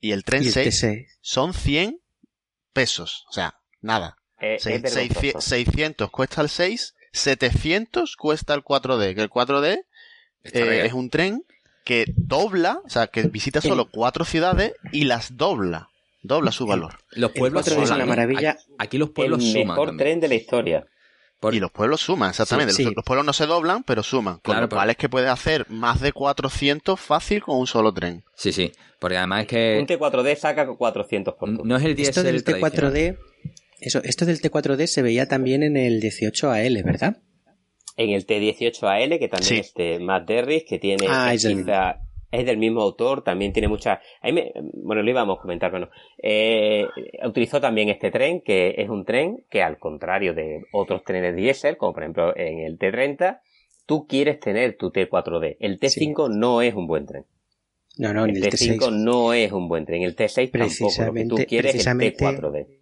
y 0.00 0.12
el 0.12 0.24
tren 0.24 0.44
6, 0.44 1.06
son 1.20 1.54
100 1.54 2.00
pesos. 2.72 3.26
O 3.28 3.32
sea, 3.32 3.56
nada. 3.80 4.16
600 4.40 5.52
eh, 5.52 6.10
cuesta 6.10 6.40
el 6.40 6.48
6, 6.48 6.94
700 7.12 8.16
cuesta 8.16 8.54
el 8.54 8.64
4D, 8.64 9.14
que 9.14 9.20
el 9.20 9.30
4D 9.30 9.84
eh, 10.44 10.82
es 10.86 10.92
un 10.94 11.10
tren 11.10 11.44
que 11.84 12.06
dobla, 12.16 12.80
o 12.84 12.88
sea, 12.88 13.08
que 13.08 13.22
visita 13.24 13.60
solo 13.60 13.90
cuatro 13.90 14.24
ciudades 14.24 14.72
y 14.92 15.04
las 15.04 15.36
dobla 15.36 15.90
dobla 16.22 16.52
su 16.52 16.66
valor. 16.66 16.98
Los 17.10 17.32
pueblos 17.32 17.66
son 17.66 17.82
una 17.82 18.06
maravilla. 18.06 18.58
Aquí 18.78 18.98
los 18.98 19.10
pueblos 19.10 19.42
el 19.42 19.66
mejor 19.66 19.96
tren 19.96 20.20
de 20.20 20.28
la 20.28 20.34
historia. 20.34 20.86
Y 21.52 21.58
los 21.58 21.70
pueblos 21.70 22.02
suman, 22.02 22.30
exactamente. 22.30 22.72
Los, 22.82 23.04
pueblos 23.04 23.24
no 23.24 23.32
se 23.32 23.46
doblan, 23.46 23.82
pero 23.82 24.02
suman. 24.02 24.34
Con 24.34 24.52
claro, 24.52 24.62
lo 24.62 24.68
cual 24.68 24.90
es 24.90 24.96
que 24.96 25.08
puedes 25.08 25.30
hacer 25.30 25.68
más 25.70 26.00
de 26.00 26.12
400 26.12 27.00
fácil 27.00 27.42
con 27.42 27.58
un 27.58 27.66
solo 27.66 27.92
tren. 27.92 28.24
Sí, 28.34 28.52
sí. 28.52 28.72
Porque 28.98 29.16
además 29.16 29.42
es 29.42 29.46
que... 29.48 29.78
Un 29.80 29.86
T4D 29.86 30.36
saca 30.36 30.66
400 30.66 31.34
por 31.34 31.48
turno. 31.48 31.64
No 31.64 31.76
es 31.76 31.84
el 31.84 31.94
10 31.94 32.08
Esto 32.08 32.22
del 32.22 32.44
T4D... 32.44 33.16
Eso, 33.80 34.02
esto 34.04 34.26
del 34.26 34.42
T4D 34.42 34.86
se 34.86 35.00
veía 35.00 35.26
también 35.26 35.62
en 35.62 35.78
el 35.78 36.02
18AL, 36.02 36.84
¿verdad? 36.84 37.16
En 37.96 38.10
el 38.10 38.26
T18AL, 38.26 39.18
que 39.18 39.28
también 39.28 39.60
es 39.60 39.72
de 39.72 39.98
Matt 39.98 40.28
Derris, 40.28 40.64
que 40.64 40.78
tiene 40.78 41.06
ah, 41.08 41.32
es, 41.32 41.46
es 42.30 42.46
del 42.46 42.58
mismo 42.58 42.80
autor, 42.80 43.22
también 43.22 43.52
tiene 43.52 43.68
mucha... 43.68 44.00
bueno, 44.74 45.02
lo 45.02 45.10
íbamos 45.10 45.38
a 45.38 45.42
comentar, 45.42 45.70
bueno, 45.70 45.88
eh, 46.22 46.86
utilizó 47.24 47.60
también 47.60 47.88
este 47.88 48.10
tren, 48.10 48.40
que 48.40 48.74
es 48.78 48.88
un 48.88 49.04
tren 49.04 49.44
que 49.50 49.62
al 49.62 49.78
contrario 49.78 50.34
de 50.34 50.64
otros 50.72 51.02
trenes 51.04 51.34
diésel, 51.36 51.76
como 51.76 51.92
por 51.92 52.02
ejemplo 52.02 52.36
en 52.36 52.60
el 52.60 52.78
T30, 52.78 53.40
tú 53.86 54.06
quieres 54.06 54.38
tener 54.40 54.76
tu 54.76 54.90
T4D. 54.90 55.56
El 55.60 55.80
T5 55.80 56.30
no 56.30 56.62
es 56.62 56.74
un 56.74 56.86
buen 56.86 57.06
tren. 57.06 57.26
No, 57.98 58.14
no, 58.14 58.24
el, 58.24 58.36
el 58.36 58.42
T5 58.44 58.92
no 58.92 59.32
es 59.32 59.52
un 59.52 59.68
buen 59.68 59.84
tren. 59.84 60.02
El 60.02 60.14
T6 60.14 60.50
tampoco. 60.52 61.04
Lo 61.04 61.12
que 61.12 61.24
tú 61.26 61.36
quieres 61.48 61.74
es 61.74 61.86
el 61.86 61.98
T4D 61.98 62.80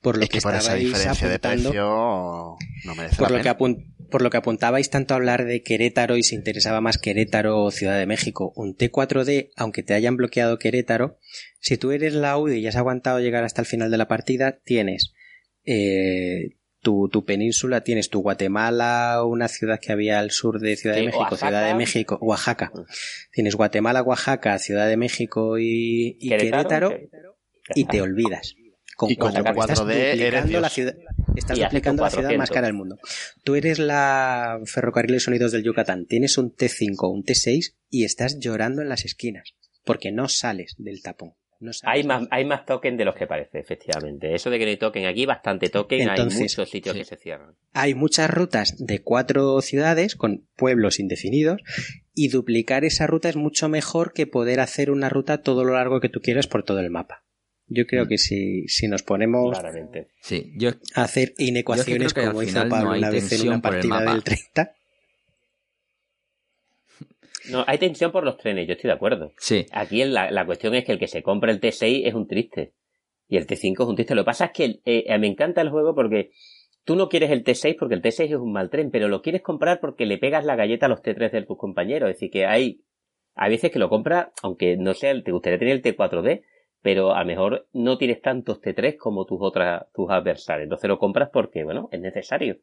por 0.00 0.16
lo 0.16 0.26
que 0.26 0.40
por 0.40 0.54
esa 0.54 0.74
diferencia 0.74 1.28
de 1.28 1.38
precio 1.38 1.72
no 1.72 2.94
merece 2.96 3.16
por 3.16 3.30
la 3.30 3.38
lo 3.38 3.42
pena. 3.42 3.42
Que 3.42 3.48
por 4.10 4.22
lo 4.22 4.30
que 4.30 4.36
apuntabais 4.36 4.90
tanto 4.90 5.14
a 5.14 5.16
hablar 5.16 5.44
de 5.44 5.62
Querétaro 5.62 6.16
y 6.16 6.22
se 6.22 6.34
interesaba 6.34 6.80
más 6.80 6.98
Querétaro 6.98 7.62
o 7.62 7.70
Ciudad 7.70 7.98
de 7.98 8.06
México, 8.06 8.52
un 8.56 8.76
T4D, 8.76 9.50
aunque 9.56 9.82
te 9.82 9.94
hayan 9.94 10.16
bloqueado 10.16 10.58
Querétaro, 10.58 11.18
si 11.60 11.76
tú 11.76 11.92
eres 11.92 12.14
la 12.14 12.32
Audi 12.32 12.58
y 12.58 12.66
has 12.66 12.76
aguantado 12.76 13.20
llegar 13.20 13.44
hasta 13.44 13.62
el 13.62 13.66
final 13.66 13.90
de 13.90 13.98
la 13.98 14.08
partida, 14.08 14.58
tienes 14.64 15.14
eh, 15.64 16.56
tu, 16.80 17.08
tu, 17.08 17.24
península, 17.24 17.82
tienes 17.82 18.08
tu 18.08 18.22
Guatemala, 18.22 19.22
una 19.24 19.48
ciudad 19.48 19.78
que 19.80 19.92
había 19.92 20.18
al 20.18 20.30
sur 20.30 20.60
de 20.60 20.76
Ciudad 20.76 20.96
de 20.96 21.06
México, 21.06 21.36
Ciudad 21.36 21.66
de 21.66 21.74
México, 21.74 22.18
Oaxaca. 22.20 22.72
Mm. 22.74 22.80
Tienes 23.32 23.54
Guatemala, 23.54 24.02
Oaxaca, 24.02 24.58
Ciudad 24.58 24.88
de 24.88 24.96
México 24.96 25.58
y, 25.58 26.16
y 26.18 26.28
Querétaro, 26.30 26.98
y 27.74 27.84
te 27.84 28.00
olvidas. 28.00 28.54
Con, 28.96 29.10
y 29.10 29.16
con 29.16 29.32
4D 29.32 30.20
eres 30.20 30.50
la 30.50 30.68
ciudad, 30.68 30.94
estás 31.36 31.58
duplicando 31.58 32.02
la 32.02 32.10
ciudad 32.10 32.32
más 32.36 32.50
cara 32.50 32.66
del 32.66 32.74
mundo. 32.76 32.98
Tú 33.44 33.54
eres 33.54 33.78
la 33.78 34.60
Ferrocarriles 34.64 35.26
Unidos 35.28 35.52
del 35.52 35.64
Yucatán, 35.64 36.06
tienes 36.06 36.38
un 36.38 36.54
T5 36.54 37.12
un 37.12 37.24
T6 37.24 37.74
y 37.88 38.04
estás 38.04 38.38
llorando 38.38 38.82
en 38.82 38.88
las 38.88 39.04
esquinas 39.04 39.54
porque 39.84 40.12
no 40.12 40.28
sales 40.28 40.74
del 40.78 41.02
tapón. 41.02 41.34
No 41.60 41.72
hay 41.84 42.04
más, 42.04 42.26
hay 42.30 42.46
más 42.46 42.64
token 42.64 42.96
de 42.96 43.04
los 43.04 43.14
que 43.14 43.26
parece, 43.26 43.58
efectivamente. 43.58 44.34
Eso 44.34 44.48
de 44.48 44.58
que 44.58 44.64
no 44.64 44.70
hay 44.70 44.78
token 44.78 45.04
aquí, 45.04 45.26
bastante 45.26 45.68
token, 45.68 46.08
hay 46.08 46.24
muchos 46.24 46.70
sitios 46.70 46.96
que 46.96 47.04
se 47.04 47.18
cierran. 47.18 47.54
Hay 47.74 47.94
muchas 47.94 48.30
rutas 48.30 48.76
de 48.78 49.02
cuatro 49.02 49.60
ciudades 49.60 50.16
con 50.16 50.48
pueblos 50.56 50.98
indefinidos 50.98 51.60
y 52.14 52.28
duplicar 52.28 52.86
esa 52.86 53.06
ruta 53.06 53.28
es 53.28 53.36
mucho 53.36 53.68
mejor 53.68 54.14
que 54.14 54.26
poder 54.26 54.60
hacer 54.60 54.90
una 54.90 55.10
ruta 55.10 55.42
todo 55.42 55.64
lo 55.64 55.74
largo 55.74 56.00
que 56.00 56.08
tú 56.08 56.20
quieras 56.20 56.46
por 56.46 56.62
todo 56.62 56.80
el 56.80 56.88
mapa. 56.88 57.24
Yo 57.72 57.86
creo 57.86 58.04
mm. 58.04 58.08
que 58.08 58.18
si, 58.18 58.68
si 58.68 58.88
nos 58.88 59.02
ponemos 59.04 59.56
sí, 60.20 60.52
yo, 60.56 60.70
a 60.94 61.04
hacer 61.04 61.34
inecuaciones 61.38 62.12
como 62.12 62.42
hizo 62.42 62.68
Pablo 62.68 62.98
una 62.98 63.10
vez 63.10 63.32
en 63.32 63.48
una 63.48 63.62
partida 63.62 64.00
del 64.00 64.24
30. 64.24 64.74
No, 67.50 67.64
hay 67.66 67.78
tensión 67.78 68.12
por 68.12 68.24
los 68.24 68.36
trenes, 68.36 68.66
yo 68.66 68.74
estoy 68.74 68.88
de 68.88 68.94
acuerdo. 68.94 69.32
Sí. 69.38 69.66
Aquí 69.72 70.04
la, 70.04 70.30
la 70.30 70.44
cuestión 70.44 70.74
es 70.74 70.84
que 70.84 70.92
el 70.92 70.98
que 70.98 71.06
se 71.06 71.22
compra 71.22 71.52
el 71.52 71.60
T6 71.60 72.02
es 72.06 72.14
un 72.14 72.26
triste. 72.26 72.74
Y 73.28 73.36
el 73.36 73.46
T5 73.46 73.72
es 73.72 73.88
un 73.88 73.94
triste. 73.94 74.14
Lo 74.16 74.22
que 74.22 74.26
pasa 74.26 74.46
es 74.46 74.50
que 74.50 74.80
eh, 74.84 75.18
me 75.18 75.28
encanta 75.28 75.60
el 75.60 75.70
juego 75.70 75.94
porque 75.94 76.32
tú 76.84 76.96
no 76.96 77.08
quieres 77.08 77.30
el 77.30 77.44
T6 77.44 77.76
porque 77.78 77.94
el 77.94 78.02
T6 78.02 78.24
es 78.24 78.34
un 78.34 78.52
mal 78.52 78.70
tren, 78.70 78.90
pero 78.90 79.06
lo 79.06 79.22
quieres 79.22 79.42
comprar 79.42 79.78
porque 79.80 80.04
le 80.04 80.18
pegas 80.18 80.44
la 80.44 80.56
galleta 80.56 80.86
a 80.86 80.88
los 80.88 81.00
T3 81.00 81.30
de 81.30 81.42
tus 81.42 81.56
compañeros. 81.56 82.10
Es 82.10 82.16
decir, 82.16 82.30
que 82.32 82.46
hay, 82.46 82.82
hay 83.36 83.50
veces 83.50 83.70
que 83.70 83.78
lo 83.78 83.88
compras, 83.88 84.28
aunque 84.42 84.76
no 84.76 84.94
sea, 84.94 85.14
te 85.22 85.30
gustaría 85.30 85.60
tener 85.60 85.76
el 85.76 85.82
T4D, 85.82 86.42
pero 86.82 87.14
a 87.14 87.20
lo 87.20 87.26
mejor 87.26 87.66
no 87.72 87.98
tienes 87.98 88.22
tantos 88.22 88.60
T3 88.60 88.96
como 88.96 89.26
tus 89.26 89.38
otras, 89.40 89.84
tus 89.94 90.10
adversarios. 90.10 90.64
Entonces 90.64 90.88
lo 90.88 90.98
compras 90.98 91.30
porque, 91.32 91.64
bueno, 91.64 91.88
es 91.92 92.00
necesario. 92.00 92.58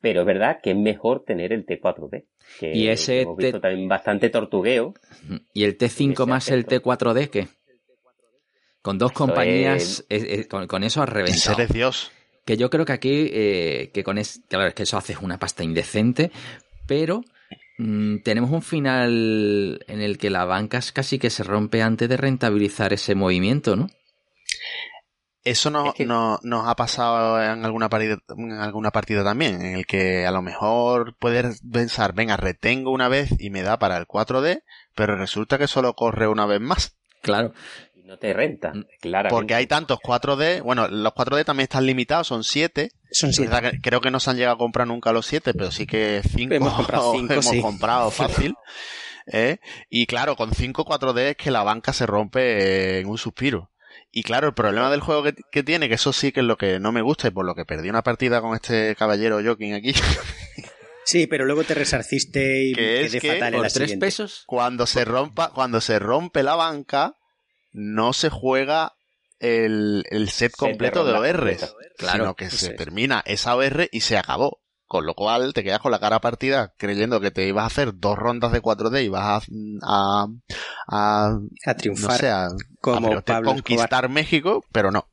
Pero 0.00 0.20
es 0.20 0.26
verdad 0.26 0.60
que 0.62 0.70
es 0.70 0.76
mejor 0.76 1.24
tener 1.24 1.52
el 1.52 1.66
T4D. 1.66 2.24
Que 2.58 2.74
y 2.74 2.88
ese 2.88 3.22
hemos 3.22 3.36
visto 3.36 3.60
también 3.60 3.88
bastante 3.88 4.30
tortugueo. 4.30 4.94
¿Y 5.52 5.64
el 5.64 5.76
T5 5.76 6.26
más 6.26 6.50
el 6.50 6.66
T4D 6.66 7.28
qué? 7.28 7.48
Con 8.82 8.96
dos 8.96 9.12
compañías, 9.12 10.06
con, 10.48 10.84
eso 10.84 11.02
has 11.02 11.08
reventado. 11.08 11.56
Ser 11.56 11.68
Dios. 11.68 12.10
Que 12.46 12.56
yo 12.56 12.70
creo 12.70 12.86
que 12.86 12.92
aquí, 12.92 13.30
eh, 13.30 13.90
que 13.92 14.02
con 14.02 14.16
es, 14.16 14.40
claro, 14.48 14.68
es 14.68 14.74
que 14.74 14.84
eso 14.84 14.96
haces 14.96 15.18
una 15.18 15.38
pasta 15.38 15.62
indecente, 15.62 16.30
pero 16.86 17.22
Mm, 17.82 18.18
tenemos 18.18 18.50
un 18.50 18.60
final 18.60 19.82
en 19.88 20.02
el 20.02 20.18
que 20.18 20.28
la 20.28 20.44
banca 20.44 20.80
casi 20.92 21.18
que 21.18 21.30
se 21.30 21.44
rompe 21.44 21.80
antes 21.80 22.10
de 22.10 22.18
rentabilizar 22.18 22.92
ese 22.92 23.14
movimiento, 23.14 23.74
¿no? 23.74 23.88
Eso 25.44 25.70
no, 25.70 25.94
nos 26.42 26.68
ha 26.68 26.76
pasado 26.76 27.42
en 27.42 27.64
alguna, 27.64 27.88
partida, 27.88 28.18
en 28.36 28.52
alguna 28.52 28.90
partida 28.90 29.24
también, 29.24 29.62
en 29.62 29.76
el 29.76 29.86
que 29.86 30.26
a 30.26 30.30
lo 30.30 30.42
mejor 30.42 31.16
puedes 31.18 31.62
pensar, 31.62 32.12
venga, 32.12 32.36
retengo 32.36 32.90
una 32.90 33.08
vez 33.08 33.30
y 33.38 33.48
me 33.48 33.62
da 33.62 33.78
para 33.78 33.96
el 33.96 34.06
4D, 34.06 34.62
pero 34.94 35.16
resulta 35.16 35.56
que 35.56 35.66
solo 35.66 35.94
corre 35.94 36.28
una 36.28 36.44
vez 36.44 36.60
más. 36.60 36.98
Claro 37.22 37.54
no 38.10 38.18
te 38.18 38.32
renta, 38.32 38.72
mm. 38.74 38.86
claro. 39.00 39.30
Porque 39.30 39.54
hay 39.54 39.68
tantos 39.68 40.00
4D, 40.00 40.62
bueno, 40.62 40.88
los 40.88 41.12
4D 41.12 41.44
también 41.44 41.64
están 41.64 41.86
limitados, 41.86 42.26
son 42.26 42.42
7. 42.42 42.90
Son 43.12 43.32
7. 43.32 43.78
Creo 43.80 44.00
que 44.00 44.10
no 44.10 44.18
se 44.18 44.30
han 44.30 44.36
llegado 44.36 44.56
a 44.56 44.58
comprar 44.58 44.88
nunca 44.88 45.12
los 45.12 45.26
7, 45.26 45.54
pero 45.54 45.70
sí 45.70 45.86
que 45.86 46.20
5 46.28 46.52
hemos 46.52 46.74
comprado, 46.74 47.12
cinco, 47.12 47.34
hemos 47.34 47.56
comprado 47.62 48.10
fácil. 48.10 48.56
¿eh? 49.28 49.58
Y 49.88 50.06
claro, 50.06 50.34
con 50.34 50.52
5 50.52 50.84
4D 50.84 51.20
es 51.20 51.36
que 51.36 51.52
la 51.52 51.62
banca 51.62 51.92
se 51.92 52.04
rompe 52.04 52.98
en 52.98 53.06
un 53.06 53.16
suspiro. 53.16 53.70
Y 54.10 54.24
claro, 54.24 54.48
el 54.48 54.54
problema 54.54 54.90
del 54.90 55.00
juego 55.00 55.22
que, 55.22 55.62
tiene, 55.62 55.88
que 55.88 55.94
eso 55.94 56.12
sí 56.12 56.32
que 56.32 56.40
es 56.40 56.46
lo 56.46 56.58
que 56.58 56.80
no 56.80 56.90
me 56.90 57.02
gusta 57.02 57.28
y 57.28 57.30
por 57.30 57.46
lo 57.46 57.54
que 57.54 57.64
perdí 57.64 57.90
una 57.90 58.02
partida 58.02 58.40
con 58.40 58.56
este 58.56 58.96
caballero 58.96 59.40
Joking 59.42 59.74
aquí. 59.74 59.94
Sí, 61.02 61.26
pero 61.26 61.44
luego 61.44 61.64
te 61.64 61.74
resarciste 61.74 62.66
y 62.66 62.72
que 62.72 63.04
es 63.06 63.12
que 63.16 63.32
fatal 63.32 63.54
en 63.54 63.62
la 63.62 63.68
tres 63.68 63.96
pesos. 63.96 64.44
Cuando 64.46 64.86
se 64.86 65.04
rompa, 65.04 65.50
cuando 65.52 65.80
se 65.80 65.98
rompe 65.98 66.44
la 66.44 66.54
banca, 66.54 67.16
no 67.72 68.12
se 68.12 68.30
juega 68.30 68.94
el, 69.40 70.28
set 70.30 70.52
completo 70.56 71.04
de, 71.04 71.14
ORs, 71.14 71.74
claro, 71.96 72.18
sino 72.18 72.34
que 72.34 72.50
se 72.50 72.74
termina 72.74 73.22
esa 73.26 73.56
OR 73.56 73.88
y 73.90 74.00
se 74.00 74.18
acabó. 74.18 74.60
Con 74.86 75.06
lo 75.06 75.14
cual 75.14 75.54
te 75.54 75.62
quedas 75.62 75.78
con 75.78 75.92
la 75.92 76.00
cara 76.00 76.20
partida 76.20 76.74
creyendo 76.76 77.20
que 77.20 77.30
te 77.30 77.46
ibas 77.46 77.62
a 77.62 77.66
hacer 77.68 77.92
dos 77.94 78.18
rondas 78.18 78.50
de 78.50 78.60
4D 78.60 79.04
y 79.04 79.08
vas 79.08 79.46
a, 79.84 80.26
a, 80.88 81.38
a, 81.64 81.74
triunfar 81.76 82.26
a, 82.26 82.48
como 82.80 83.22
conquistar 83.44 84.08
México, 84.08 84.64
pero 84.72 84.90
no. 84.90 85.06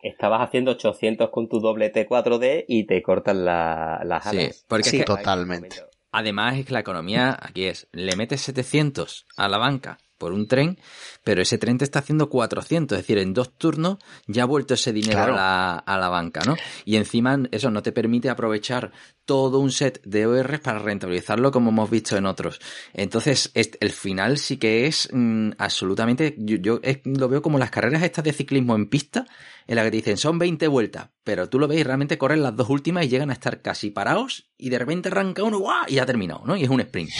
Estabas 0.00 0.46
haciendo 0.46 0.70
800 0.70 1.30
con 1.30 1.48
tu 1.48 1.58
doble 1.58 1.92
T4D 1.92 2.64
y 2.68 2.86
te 2.86 3.02
cortan 3.02 3.44
la, 3.44 4.02
las 4.04 4.24
alas. 4.24 4.56
Sí, 4.56 4.64
porque 4.68 4.88
sí, 4.88 5.04
totalmente. 5.04 5.82
Además 6.12 6.58
es 6.58 6.66
que 6.66 6.72
la 6.72 6.80
economía 6.80 7.36
aquí 7.42 7.64
es, 7.64 7.88
le 7.90 8.14
metes 8.14 8.40
700 8.42 9.26
a 9.36 9.48
la 9.48 9.58
banca 9.58 9.98
por 10.22 10.32
un 10.32 10.46
tren, 10.46 10.78
pero 11.24 11.42
ese 11.42 11.58
tren 11.58 11.78
te 11.78 11.84
está 11.84 11.98
haciendo 11.98 12.30
400, 12.30 12.96
es 12.96 13.02
decir, 13.02 13.18
en 13.18 13.34
dos 13.34 13.58
turnos 13.58 13.98
ya 14.28 14.44
ha 14.44 14.46
vuelto 14.46 14.74
ese 14.74 14.92
dinero 14.92 15.20
a, 15.20 15.28
la, 15.30 15.74
a, 15.78 15.98
la, 15.98 16.08
banca, 16.08 16.42
¿no? 16.46 16.54
Y 16.84 16.94
encima 16.94 17.40
eso 17.50 17.72
no 17.72 17.82
te 17.82 17.90
permite 17.90 18.30
aprovechar 18.30 18.92
todo 19.24 19.58
un 19.58 19.72
set 19.72 20.00
de 20.04 20.26
ORs 20.26 20.60
para 20.60 20.78
rentabilizarlo 20.78 21.50
como 21.50 21.70
hemos 21.70 21.90
visto 21.90 22.16
en 22.16 22.26
otros. 22.26 22.60
Entonces, 22.92 23.50
el 23.54 23.90
final 23.90 24.38
sí 24.38 24.58
que 24.58 24.86
es 24.86 25.08
mm, 25.12 25.50
absolutamente, 25.58 26.36
yo, 26.38 26.80
lo 27.02 27.28
veo 27.28 27.42
como 27.42 27.58
las 27.58 27.72
carreras 27.72 28.04
estas 28.04 28.22
de 28.22 28.32
ciclismo 28.32 28.76
en 28.76 28.86
pista, 28.88 29.26
en 29.66 29.74
la 29.74 29.82
que 29.82 29.90
te 29.90 29.96
dicen 29.96 30.16
son 30.18 30.38
20 30.38 30.68
vueltas, 30.68 31.08
pero 31.24 31.48
tú 31.48 31.58
lo 31.58 31.66
ves 31.66 31.80
y 31.80 31.82
realmente 31.82 32.16
corren 32.16 32.44
las 32.44 32.54
dos 32.54 32.70
últimas 32.70 33.06
y 33.06 33.08
llegan 33.08 33.30
a 33.30 33.32
estar 33.32 33.60
casi 33.60 33.90
parados 33.90 34.52
y 34.56 34.70
de 34.70 34.78
repente 34.78 35.08
arranca 35.08 35.42
uno 35.42 35.58
¡guau! 35.58 35.84
y 35.88 35.94
ya 35.94 36.04
ha 36.04 36.06
terminado, 36.06 36.42
¿no? 36.46 36.56
Y 36.56 36.62
es 36.62 36.70
un 36.70 36.80
sprint. 36.80 37.10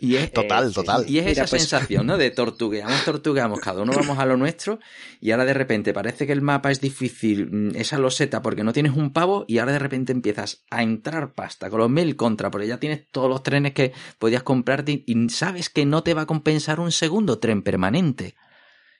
Y 0.00 0.14
es, 0.14 0.32
total, 0.32 0.72
total. 0.72 1.04
Y 1.08 1.18
es 1.18 1.26
esa 1.26 1.46
pues, 1.46 1.62
sensación, 1.62 2.06
¿no? 2.06 2.16
De 2.16 2.30
tortugueamos, 2.30 3.04
tortugueamos, 3.04 3.58
cada 3.58 3.82
uno 3.82 3.92
vamos 3.92 4.16
a 4.20 4.26
lo 4.26 4.36
nuestro 4.36 4.78
y 5.20 5.32
ahora 5.32 5.44
de 5.44 5.54
repente 5.54 5.92
parece 5.92 6.24
que 6.24 6.32
el 6.32 6.40
mapa 6.40 6.70
es 6.70 6.80
difícil, 6.80 7.50
mm, 7.50 7.76
esa 7.76 7.98
loseta 7.98 8.40
porque 8.40 8.62
no 8.62 8.72
tienes 8.72 8.92
un 8.96 9.12
pavo 9.12 9.44
y 9.48 9.58
ahora 9.58 9.72
de 9.72 9.80
repente 9.80 10.12
empiezas 10.12 10.62
a 10.70 10.84
entrar 10.84 11.32
pasta 11.32 11.68
con 11.68 11.80
los 11.80 11.90
mil 11.90 12.14
contra 12.14 12.48
porque 12.48 12.68
ya 12.68 12.78
tienes 12.78 13.08
todos 13.10 13.28
los 13.28 13.42
trenes 13.42 13.72
que 13.72 13.92
podías 14.20 14.44
comprarte 14.44 15.02
y 15.04 15.28
sabes 15.30 15.68
que 15.68 15.84
no 15.84 16.04
te 16.04 16.14
va 16.14 16.22
a 16.22 16.26
compensar 16.26 16.78
un 16.78 16.92
segundo 16.92 17.40
tren 17.40 17.62
permanente. 17.62 18.36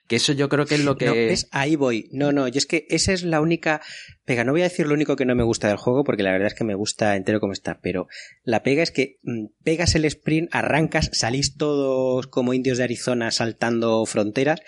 Que 0.09 0.15
eso 0.15 0.33
yo 0.33 0.49
creo 0.49 0.65
que 0.65 0.75
es 0.75 0.83
lo 0.83 0.97
que... 0.97 1.05
No, 1.05 1.13
es, 1.13 1.47
ahí 1.51 1.75
voy. 1.75 2.09
No, 2.11 2.31
no, 2.31 2.47
y 2.47 2.57
es 2.57 2.65
que 2.65 2.87
esa 2.89 3.13
es 3.13 3.23
la 3.23 3.41
única 3.41 3.79
pega. 4.25 4.43
No 4.43 4.51
voy 4.51 4.61
a 4.61 4.65
decir 4.65 4.87
lo 4.87 4.95
único 4.95 5.15
que 5.15 5.25
no 5.25 5.35
me 5.35 5.43
gusta 5.43 5.67
del 5.67 5.77
juego, 5.77 6.03
porque 6.03 6.23
la 6.23 6.31
verdad 6.31 6.47
es 6.47 6.55
que 6.55 6.63
me 6.63 6.73
gusta 6.73 7.15
entero 7.15 7.39
como 7.39 7.53
está, 7.53 7.79
pero 7.79 8.07
la 8.43 8.63
pega 8.63 8.81
es 8.81 8.89
que 8.89 9.19
mm, 9.21 9.45
pegas 9.63 9.93
el 9.93 10.05
sprint, 10.05 10.49
arrancas, 10.51 11.11
salís 11.13 11.55
todos 11.57 12.25
como 12.25 12.55
indios 12.55 12.79
de 12.79 12.85
Arizona 12.85 13.29
saltando 13.29 14.03
fronteras, 14.07 14.61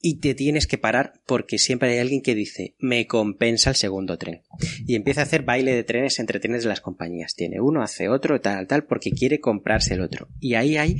y 0.00 0.20
te 0.20 0.36
tienes 0.36 0.68
que 0.68 0.78
parar 0.78 1.14
porque 1.26 1.58
siempre 1.58 1.90
hay 1.90 1.98
alguien 1.98 2.22
que 2.22 2.36
dice, 2.36 2.76
me 2.78 3.08
compensa 3.08 3.70
el 3.70 3.76
segundo 3.76 4.18
tren. 4.18 4.42
Y 4.86 4.94
empieza 4.94 5.22
a 5.22 5.24
hacer 5.24 5.42
baile 5.42 5.74
de 5.74 5.82
trenes 5.82 6.20
entre 6.20 6.38
trenes 6.38 6.62
de 6.62 6.68
las 6.68 6.80
compañías. 6.80 7.34
Tiene 7.34 7.60
uno, 7.60 7.82
hace 7.82 8.08
otro, 8.08 8.40
tal, 8.40 8.68
tal, 8.68 8.84
porque 8.84 9.10
quiere 9.10 9.40
comprarse 9.40 9.94
el 9.94 10.02
otro. 10.02 10.28
Y 10.38 10.54
ahí 10.54 10.76
hay 10.76 10.98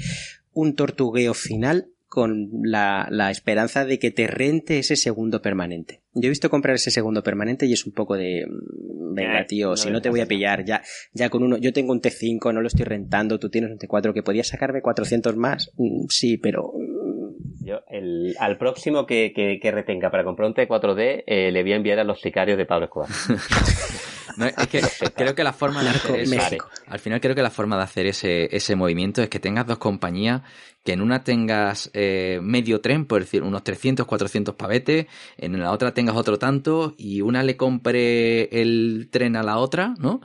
un 0.51 0.75
tortugueo 0.75 1.35
final 1.35 1.93
con 2.09 2.49
la, 2.63 3.09
la, 3.11 3.31
esperanza 3.31 3.85
de 3.85 3.99
que 3.99 4.11
te 4.11 4.27
rente 4.27 4.79
ese 4.79 4.97
segundo 4.97 5.43
permanente. 5.43 6.03
Yo 6.15 6.27
he 6.27 6.31
visto 6.31 6.51
comprar 6.51 6.77
ese 6.77 6.91
segundo 6.91 7.23
permanente 7.23 7.67
y 7.67 7.73
es 7.73 7.85
un 7.85 7.93
poco 7.93 8.17
de 8.17 8.47
mm, 8.47 9.15
venga, 9.15 9.41
eh, 9.41 9.45
tío, 9.47 9.77
si 9.77 9.91
no 9.91 10.01
te 10.01 10.11
voy 10.11 10.21
a 10.21 10.27
pillar, 10.27 10.65
ya, 10.65 10.83
ya 11.13 11.29
con 11.29 11.43
uno, 11.43 11.57
yo 11.57 11.73
tengo 11.73 11.93
un 11.93 12.01
T5, 12.01 12.55
no 12.55 12.61
lo 12.61 12.69
estoy 12.69 12.85
rentando, 12.85 13.39
tú 13.39 13.51
tienes 13.51 13.71
un 13.71 13.79
T4 13.79 14.15
que 14.15 14.23
podías 14.23 14.49
sacarme 14.49 14.83
400 14.83 15.37
más, 15.37 15.73
mm, 15.77 16.07
sí, 16.09 16.39
pero 16.39 16.73
mm. 16.75 17.65
yo, 17.65 17.81
el, 17.89 18.37
al 18.39 18.57
próximo 18.57 19.07
que, 19.07 19.33
que, 19.35 19.59
que, 19.61 19.71
retenga 19.73 20.11
para 20.11 20.25
comprar 20.25 20.49
un 20.49 20.55
T4D, 20.55 21.25
eh, 21.27 21.51
le 21.51 21.63
voy 21.63 21.73
a 21.73 21.77
enviar 21.77 21.99
a 21.99 22.05
los 22.05 22.21
sicarios 22.21 22.57
de 22.57 22.67
Pablo 22.67 22.87
Escobar. 22.87 23.09
No, 24.37 24.47
es 24.47 24.55
que 24.69 24.83
creo 25.15 25.35
que 25.35 25.45
la 25.45 25.53
forma 25.53 25.83
de 25.83 25.91
hacer 25.91 26.21
eso, 26.21 26.57
al 26.87 26.99
final 26.99 27.21
creo 27.21 27.35
que 27.35 27.43
la 27.43 27.51
forma 27.51 27.77
de 27.77 27.83
hacer 27.83 28.07
ese, 28.07 28.55
ese 28.55 28.77
movimiento 28.77 29.23
es 29.23 29.29
que 29.29 29.41
tengas 29.41 29.67
dos 29.67 29.79
compañías, 29.79 30.43
que 30.85 30.93
en 30.93 31.01
una 31.01 31.25
tengas 31.25 31.91
eh, 31.95 32.39
medio 32.43 32.81
tren, 32.81 33.07
por 33.07 33.21
decir, 33.21 33.43
unos 33.43 33.65
300, 33.65 34.07
400 34.07 34.55
pavetes, 34.55 35.07
en 35.37 35.59
la 35.61 35.73
otra 35.73 35.95
tengas 35.95 36.17
otro 36.17 36.39
tanto, 36.39 36.95
y 36.97 37.21
una 37.21 37.43
le 37.43 37.57
compre 37.57 38.45
el 38.61 39.09
tren 39.11 39.37
a 39.37 39.43
la 39.43 39.59
otra, 39.59 39.95
¿no? 39.99 40.21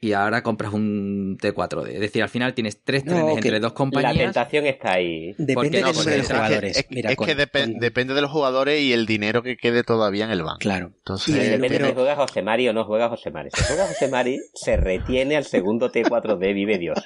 Y 0.00 0.12
ahora 0.12 0.42
compras 0.42 0.72
un 0.72 1.38
T4D. 1.40 1.88
Es 1.88 2.00
decir, 2.00 2.22
al 2.22 2.28
final 2.28 2.54
tienes 2.54 2.82
tres 2.84 3.04
trenes 3.04 3.36
entre 3.36 3.58
dos 3.58 3.72
compañías. 3.72 4.16
La 4.16 4.22
tentación 4.24 4.66
está 4.66 4.92
ahí. 4.92 5.34
Depende 5.38 5.78
de 5.78 5.84
los 5.84 5.96
jugadores. 6.26 6.76
Es, 6.76 7.16
que 7.16 7.34
depende 7.34 8.14
de 8.14 8.20
los 8.20 8.30
jugadores 8.30 8.80
y 8.80 8.92
el 8.92 9.06
dinero 9.06 9.42
que 9.42 9.56
quede 9.56 9.82
todavía 9.82 10.24
en 10.26 10.30
el 10.30 10.42
banco. 10.42 10.58
Claro. 10.60 10.92
Entonces, 10.98 11.34
depende 11.34 11.68
pero... 11.68 11.88
si 11.88 11.94
juega 11.94 12.16
José 12.16 12.42
Mari 12.42 12.68
o 12.68 12.72
no 12.72 12.84
juega 12.84 13.08
José 13.08 13.30
Mari. 13.30 13.50
Si 13.52 13.64
juega 13.64 13.86
José 13.88 14.08
Mari, 14.08 14.38
se 14.54 14.76
retiene 14.76 15.36
al 15.36 15.44
segundo 15.44 15.90
T4D, 15.90 16.54
vive 16.54 16.78
Dios. 16.78 16.98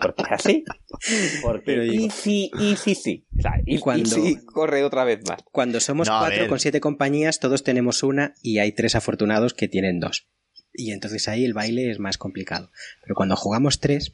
Porque 0.00 0.22
es 0.22 0.32
así. 0.32 0.64
Porque 1.42 1.62
pero 1.66 1.84
y 1.84 2.08
sí, 2.08 2.50
y 2.58 2.76
sí, 2.76 2.94
sí. 2.94 3.26
O 3.38 3.42
sea, 3.42 3.52
y, 3.66 3.78
cuando, 3.78 4.16
corre 4.46 4.84
otra 4.84 5.04
vez 5.04 5.20
más. 5.28 5.42
Cuando 5.52 5.80
somos 5.80 6.08
cuatro 6.08 6.48
con 6.48 6.58
siete 6.58 6.80
compañías, 6.80 7.40
todos 7.40 7.62
tenemos 7.62 8.02
una 8.02 8.32
y 8.42 8.58
hay 8.58 8.72
tres 8.72 8.94
afortunados 8.94 9.52
que 9.52 9.68
tienen 9.68 10.00
dos 10.00 10.30
y 10.72 10.92
entonces 10.92 11.28
ahí 11.28 11.44
el 11.44 11.54
baile 11.54 11.90
es 11.90 11.98
más 11.98 12.18
complicado. 12.18 12.70
Pero 13.02 13.14
cuando 13.14 13.36
jugamos 13.36 13.80
tres, 13.80 14.12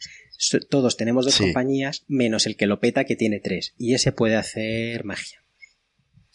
todos 0.69 0.97
tenemos 0.97 1.25
dos 1.25 1.39
compañías, 1.39 2.05
menos 2.09 2.47
el 2.47 2.57
que 2.57 2.67
lo 2.67 2.81
peta 2.81 3.05
que 3.05 3.17
tiene 3.17 3.41
tres. 3.41 3.75
Y 3.79 3.95
ese 3.95 4.13
puede 4.13 4.37
hacer 4.37 5.05
magia. 5.05 5.43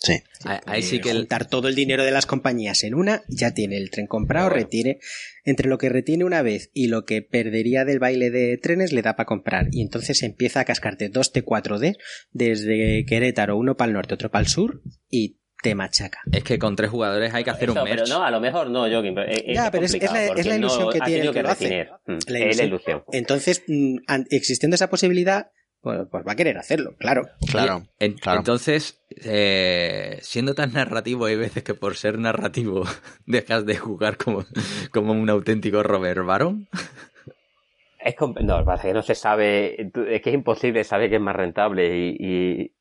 Sí. 0.03 0.23
Ahí 0.65 0.81
sí 0.81 0.99
que 0.99 1.13
juntar 1.13 1.47
todo 1.47 1.67
el 1.67 1.75
dinero 1.75 2.03
de 2.03 2.09
las 2.09 2.25
compañías 2.25 2.83
en 2.83 2.95
una, 2.95 3.21
ya 3.27 3.53
tiene 3.53 3.77
el 3.77 3.91
tren 3.91 4.07
comprado, 4.07 4.49
retire. 4.49 4.99
Entre 5.45 5.69
lo 5.69 5.77
que 5.77 5.89
retiene 5.89 6.23
una 6.23 6.41
vez 6.41 6.71
y 6.73 6.87
lo 6.87 7.05
que 7.05 7.21
perdería 7.21 7.85
del 7.85 7.99
baile 7.99 8.31
de 8.31 8.57
trenes 8.57 8.93
le 8.93 9.03
da 9.03 9.15
para 9.15 9.27
comprar. 9.27 9.67
Y 9.71 9.83
entonces 9.83 10.23
empieza 10.23 10.59
a 10.59 10.65
cascarte 10.65 11.09
dos 11.09 11.31
T4D 11.31 11.97
desde 12.31 13.05
Querétaro, 13.05 13.57
uno 13.57 13.77
para 13.77 13.89
el 13.89 13.93
norte, 13.93 14.15
otro 14.15 14.31
para 14.31 14.41
el 14.43 14.49
sur, 14.49 14.81
y 15.07 15.37
te 15.61 15.75
machaca. 15.75 16.21
Es 16.31 16.43
que 16.43 16.57
con 16.57 16.75
tres 16.75 16.89
jugadores 16.89 17.33
hay 17.33 17.43
que 17.43 17.49
hacer 17.51 17.69
un 17.69 17.75
merch. 17.83 18.03
Pero 18.03 18.07
no, 18.07 18.23
a 18.23 18.31
lo 18.31 18.39
mejor 18.39 18.69
no, 18.69 18.89
Joaquín. 18.89 19.17
Es, 19.27 19.43
ya, 19.53 19.69
pero 19.71 19.85
es, 19.85 19.93
la, 19.93 20.25
es, 20.25 20.45
la, 20.45 20.55
ilusión 20.55 20.89
que 20.91 20.99
tiene 21.01 21.25
el 21.27 21.33
que, 21.33 21.43
lo 21.43 21.49
hace. 21.49 21.89
Mm, 22.05 22.17
la 22.27 22.39
ilusión. 22.39 22.49
Es 22.49 22.57
la 22.57 22.63
ilusión. 22.63 23.03
Entonces, 23.11 23.63
mm, 23.67 23.97
existiendo 24.29 24.75
esa 24.75 24.89
posibilidad, 24.89 25.51
pues, 25.81 26.07
pues, 26.09 26.23
va 26.27 26.33
a 26.33 26.35
querer 26.35 26.57
hacerlo, 26.57 26.95
claro. 26.97 27.23
Claro. 27.49 27.83
Entonces, 27.99 29.01
eh, 29.23 30.19
siendo 30.21 30.53
tan 30.53 30.73
narrativo, 30.73 31.25
hay 31.25 31.35
veces 31.35 31.63
que 31.63 31.73
por 31.73 31.95
ser 31.95 32.19
narrativo 32.19 32.83
dejas 33.25 33.65
de 33.65 33.77
jugar 33.77 34.17
como, 34.17 34.45
como 34.91 35.13
un 35.13 35.29
auténtico 35.29 35.83
Robert 35.83 36.25
Baron. 36.25 36.67
Es 38.03 38.15
no, 38.41 38.65
pasa 38.65 38.87
que 38.87 38.93
no 38.93 39.03
se 39.03 39.13
sabe, 39.13 39.79
es 39.79 40.21
que 40.21 40.29
es 40.29 40.33
imposible 40.33 40.83
saber 40.83 41.09
qué 41.11 41.17
es 41.17 41.21
más 41.21 41.35
rentable 41.35 42.15
y 42.17 42.73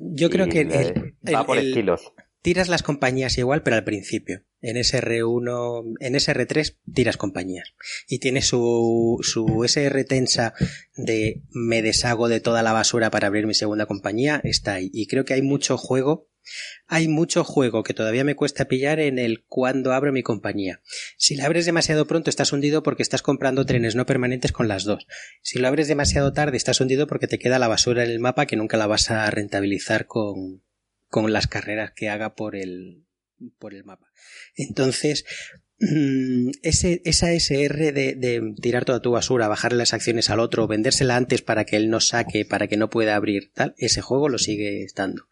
yo 0.00 0.30
creo 0.30 0.48
que 0.48 0.60
el, 0.62 1.14
va 1.34 1.44
por 1.44 1.58
estilos. 1.58 2.12
Tiras 2.42 2.68
las 2.68 2.82
compañías 2.82 3.36
igual, 3.36 3.62
pero 3.62 3.76
al 3.76 3.84
principio. 3.84 4.44
En 4.62 4.76
SR1, 4.76 5.96
en 6.00 6.14
SR3 6.14 6.76
tiras 6.92 7.16
compañías. 7.16 7.74
Y 8.08 8.18
tiene 8.18 8.40
su, 8.42 9.18
su 9.22 9.64
SR 9.64 10.04
tensa 10.04 10.54
de 10.96 11.42
me 11.50 11.82
deshago 11.82 12.28
de 12.28 12.40
toda 12.40 12.62
la 12.62 12.72
basura 12.72 13.10
para 13.10 13.26
abrir 13.26 13.46
mi 13.46 13.54
segunda 13.54 13.86
compañía, 13.86 14.40
está 14.44 14.74
ahí. 14.74 14.90
Y 14.92 15.06
creo 15.06 15.24
que 15.24 15.34
hay 15.34 15.42
mucho 15.42 15.76
juego 15.76 16.30
hay 16.86 17.08
mucho 17.08 17.44
juego 17.44 17.82
que 17.82 17.94
todavía 17.94 18.24
me 18.24 18.34
cuesta 18.34 18.66
pillar 18.66 18.98
en 18.98 19.18
el 19.18 19.44
cuando 19.44 19.92
abro 19.92 20.12
mi 20.12 20.22
compañía. 20.22 20.80
Si 21.16 21.36
la 21.36 21.46
abres 21.46 21.66
demasiado 21.66 22.06
pronto 22.06 22.30
estás 22.30 22.52
hundido 22.52 22.82
porque 22.82 23.02
estás 23.02 23.22
comprando 23.22 23.66
trenes 23.66 23.94
no 23.94 24.06
permanentes 24.06 24.52
con 24.52 24.66
las 24.66 24.84
dos. 24.84 25.06
Si 25.42 25.58
lo 25.58 25.68
abres 25.68 25.86
demasiado 25.86 26.32
tarde 26.32 26.56
estás 26.56 26.80
hundido 26.80 27.06
porque 27.06 27.28
te 27.28 27.38
queda 27.38 27.58
la 27.58 27.68
basura 27.68 28.04
en 28.04 28.10
el 28.10 28.20
mapa 28.20 28.46
que 28.46 28.56
nunca 28.56 28.76
la 28.76 28.86
vas 28.86 29.10
a 29.10 29.30
rentabilizar 29.30 30.06
con, 30.06 30.62
con 31.10 31.32
las 31.32 31.46
carreras 31.46 31.92
que 31.94 32.08
haga 32.08 32.34
por 32.34 32.56
el, 32.56 33.04
por 33.58 33.74
el 33.74 33.84
mapa. 33.84 34.06
Entonces, 34.54 35.24
mm, 35.80 36.50
ese, 36.62 37.02
esa 37.04 37.32
SR 37.32 37.92
de, 37.92 38.54
tirar 38.62 38.84
toda 38.84 39.02
tu 39.02 39.10
basura, 39.10 39.48
bajarle 39.48 39.78
las 39.78 39.92
acciones 39.92 40.30
al 40.30 40.40
otro, 40.40 40.68
vendérsela 40.68 41.16
antes 41.16 41.42
para 41.42 41.64
que 41.64 41.76
él 41.76 41.90
no 41.90 42.00
saque, 42.00 42.44
para 42.44 42.68
que 42.68 42.76
no 42.76 42.88
pueda 42.88 43.16
abrir, 43.16 43.50
tal, 43.52 43.74
ese 43.76 44.00
juego 44.00 44.28
lo 44.28 44.38
sigue 44.38 44.82
estando 44.82 45.26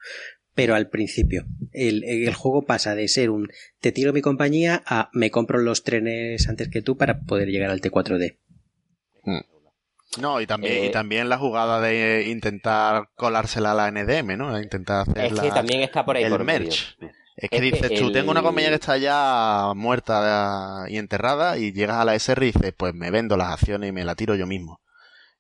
pero 0.55 0.75
al 0.75 0.89
principio. 0.89 1.47
El, 1.71 2.03
el, 2.03 2.35
juego 2.35 2.63
pasa 2.67 2.97
de 2.97 3.07
ser 3.07 3.31
un 3.31 3.47
te 3.81 3.93
tiro 3.93 4.13
mi 4.13 4.23
compañía 4.23 4.83
a 4.87 5.09
me 5.13 5.31
compro 5.31 5.61
los 5.61 5.85
trenes 5.85 6.49
antes 6.49 6.69
que 6.69 6.83
tú 6.83 6.97
para 6.97 7.21
poder 7.21 7.47
llegar 7.47 7.71
al 7.71 7.81
T4D. 7.81 8.39
Hmm. 9.23 9.58
No, 10.17 10.41
y 10.41 10.47
también, 10.47 10.85
y 10.85 10.87
eh, 10.87 10.91
también 10.91 11.29
la 11.29 11.37
jugada 11.37 11.81
de 11.81 12.29
intentar 12.29 13.11
colársela 13.15 13.73
a 13.73 13.75
la 13.75 13.91
NDM, 13.91 14.39
¿no? 14.39 14.59
Intentar 14.61 15.03
hacer 15.03 15.33
es 15.33 15.39
que 15.39 15.51
también 15.51 15.83
está 15.83 16.05
por 16.05 16.17
ahí 16.17 16.25
el 16.25 16.39
merch. 16.45 16.97
Es 17.37 17.51
que 17.51 17.61
dices 17.61 17.95
tú, 18.01 18.11
tengo 18.11 18.33
una 18.33 18.43
compañía 18.43 18.71
que 18.71 18.77
está 18.77 18.97
ya 18.97 19.73
muerta 19.77 20.87
y 20.89 20.97
enterrada 20.97 21.57
y 21.57 21.73
llegas 21.73 21.99
a 21.99 22.05
la 22.05 22.17
SR 22.17 22.45
y 22.45 22.53
dices, 22.53 22.75
pues 22.77 22.95
me 22.95 23.11
vendo 23.11 23.37
las 23.37 23.53
acciones 23.53 23.91
y 23.91 23.93
me 23.93 24.05
la 24.05 24.17
tiro 24.17 24.35
yo 24.35 24.47
mismo. 24.47 24.81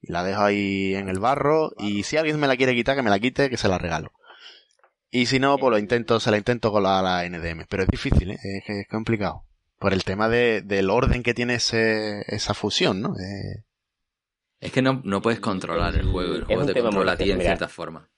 Y 0.00 0.12
la 0.12 0.22
dejo 0.22 0.42
ahí 0.42 0.94
en 0.94 1.08
el 1.08 1.18
barro 1.18 1.72
y 1.76 2.04
si 2.04 2.16
alguien 2.16 2.38
me 2.38 2.46
la 2.46 2.56
quiere 2.56 2.74
quitar, 2.74 2.94
que 2.94 3.02
me 3.02 3.10
la 3.10 3.18
quite, 3.18 3.50
que 3.50 3.56
se 3.56 3.66
la 3.66 3.78
regalo. 3.78 4.12
Y 5.10 5.26
si 5.26 5.40
no, 5.40 5.58
pues 5.58 5.72
lo 5.72 5.78
intento, 5.78 6.20
se 6.20 6.30
la 6.30 6.36
intento 6.36 6.70
con 6.70 6.84
la, 6.84 7.24
NDM. 7.28 7.64
Pero 7.68 7.82
es 7.82 7.88
difícil, 7.88 8.30
¿eh? 8.30 8.38
es, 8.42 8.62
es 8.68 8.86
complicado. 8.86 9.42
Por 9.80 9.92
el 9.92 10.04
tema 10.04 10.28
de, 10.28 10.60
del 10.60 10.90
orden 10.90 11.24
que 11.24 11.34
tiene 11.34 11.54
ese, 11.54 12.22
esa 12.28 12.54
fusión, 12.54 13.00
¿no? 13.00 13.16
Eh... 13.18 13.64
Es 14.60 14.72
que 14.72 14.82
no, 14.82 15.00
no 15.04 15.22
puedes 15.22 15.40
controlar 15.40 15.94
el 15.94 16.06
juego, 16.06 16.34
el 16.34 16.44
juego 16.44 16.66
te 16.66 16.80
controla 16.80 17.12
a 17.12 17.16
ti 17.16 17.30
en 17.30 17.40
cierta 17.40 17.68
forma. 17.68 18.10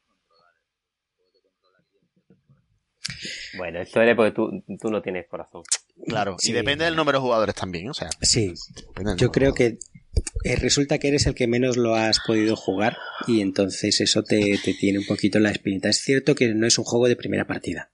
Bueno, 3.57 3.81
eso 3.81 4.01
es 4.01 4.17
porque 4.17 4.33
tú, 4.33 4.65
tú 4.81 4.91
no 4.91 5.03
tienes 5.03 5.27
corazón. 5.29 5.63
Claro, 6.07 6.37
y 6.41 6.53
depende 6.53 6.85
del 6.85 6.97
número 6.97 7.19
de 7.19 7.23
jugadores 7.23 7.55
también, 7.55 7.89
o 7.91 7.95
sea. 7.95 8.09
Sí, 8.23 8.55
yo 9.17 9.31
creo 9.31 9.53
que 9.53 9.79
eh, 10.45 10.57
resulta 10.57 10.99
que 10.99 11.09
eres 11.09 11.27
el 11.27 11.35
que 11.35 11.47
menos 11.47 11.77
lo 11.77 11.95
has 11.95 12.21
podido 12.21 12.57
jugar 12.57 12.97
y 13.27 13.41
entonces 13.41 14.01
eso 14.01 14.23
te, 14.23 14.59
tiene 14.79 14.99
un 15.01 15.07
poquito 15.07 15.39
la 15.39 15.51
espinita. 15.51 15.89
Es 15.89 16.01
cierto 16.01 16.35
que 16.35 16.55
no 16.55 16.67
es 16.67 16.79
un 16.79 16.85
juego 16.85 17.09
de 17.09 17.17
primera 17.17 17.47
partida. 17.47 17.93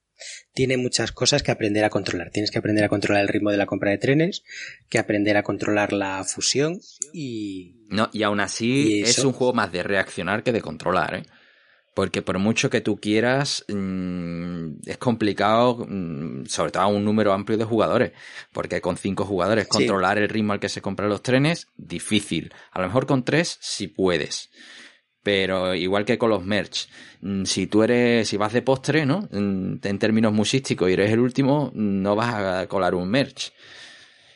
Tiene 0.52 0.76
muchas 0.76 1.12
cosas 1.12 1.42
que 1.42 1.50
aprender 1.50 1.84
a 1.84 1.90
controlar. 1.90 2.30
Tienes 2.30 2.50
que 2.50 2.58
aprender 2.58 2.84
a 2.84 2.88
controlar 2.88 3.22
el 3.22 3.28
ritmo 3.28 3.50
de 3.50 3.56
la 3.56 3.66
compra 3.66 3.90
de 3.90 3.98
trenes, 3.98 4.44
que 4.88 4.98
aprender 4.98 5.36
a 5.36 5.42
controlar 5.42 5.92
la 5.92 6.24
fusión 6.24 6.80
y... 7.12 7.74
No, 7.88 8.10
y 8.12 8.22
aún 8.22 8.40
así 8.40 9.02
es 9.02 9.18
un 9.20 9.32
juego 9.32 9.52
más 9.52 9.70
de 9.72 9.82
reaccionar 9.82 10.42
que 10.42 10.52
de 10.52 10.60
controlar, 10.60 11.14
¿eh? 11.14 11.22
Porque 11.96 12.20
por 12.20 12.38
mucho 12.38 12.68
que 12.68 12.82
tú 12.82 13.00
quieras, 13.00 13.64
mm, 13.68 14.80
es 14.84 14.98
complicado, 14.98 15.86
mm, 15.88 16.44
sobre 16.44 16.70
todo 16.70 16.82
a 16.82 16.88
un 16.88 17.02
número 17.06 17.32
amplio 17.32 17.56
de 17.56 17.64
jugadores. 17.64 18.12
Porque 18.52 18.82
con 18.82 18.98
cinco 18.98 19.24
jugadores 19.24 19.66
controlar 19.66 20.18
el 20.18 20.28
ritmo 20.28 20.52
al 20.52 20.60
que 20.60 20.68
se 20.68 20.82
compran 20.82 21.08
los 21.08 21.22
trenes, 21.22 21.68
difícil. 21.78 22.52
A 22.70 22.82
lo 22.82 22.88
mejor 22.88 23.06
con 23.06 23.24
tres, 23.24 23.56
sí 23.62 23.88
puedes. 23.88 24.50
Pero 25.26 25.74
igual 25.74 26.04
que 26.04 26.18
con 26.18 26.30
los 26.30 26.44
merch, 26.44 26.88
mm, 27.20 27.44
si 27.46 27.66
tú 27.66 27.82
eres, 27.82 28.28
si 28.28 28.36
vas 28.36 28.52
de 28.52 28.62
postre, 28.62 29.04
¿no? 29.04 29.28
En 29.32 29.98
términos 29.98 30.32
musísticos 30.32 30.88
y 30.88 30.92
eres 30.92 31.10
el 31.10 31.18
último, 31.18 31.72
no 31.74 32.14
vas 32.14 32.34
a 32.34 32.66
colar 32.68 32.94
un 32.94 33.08
merch. 33.08 33.52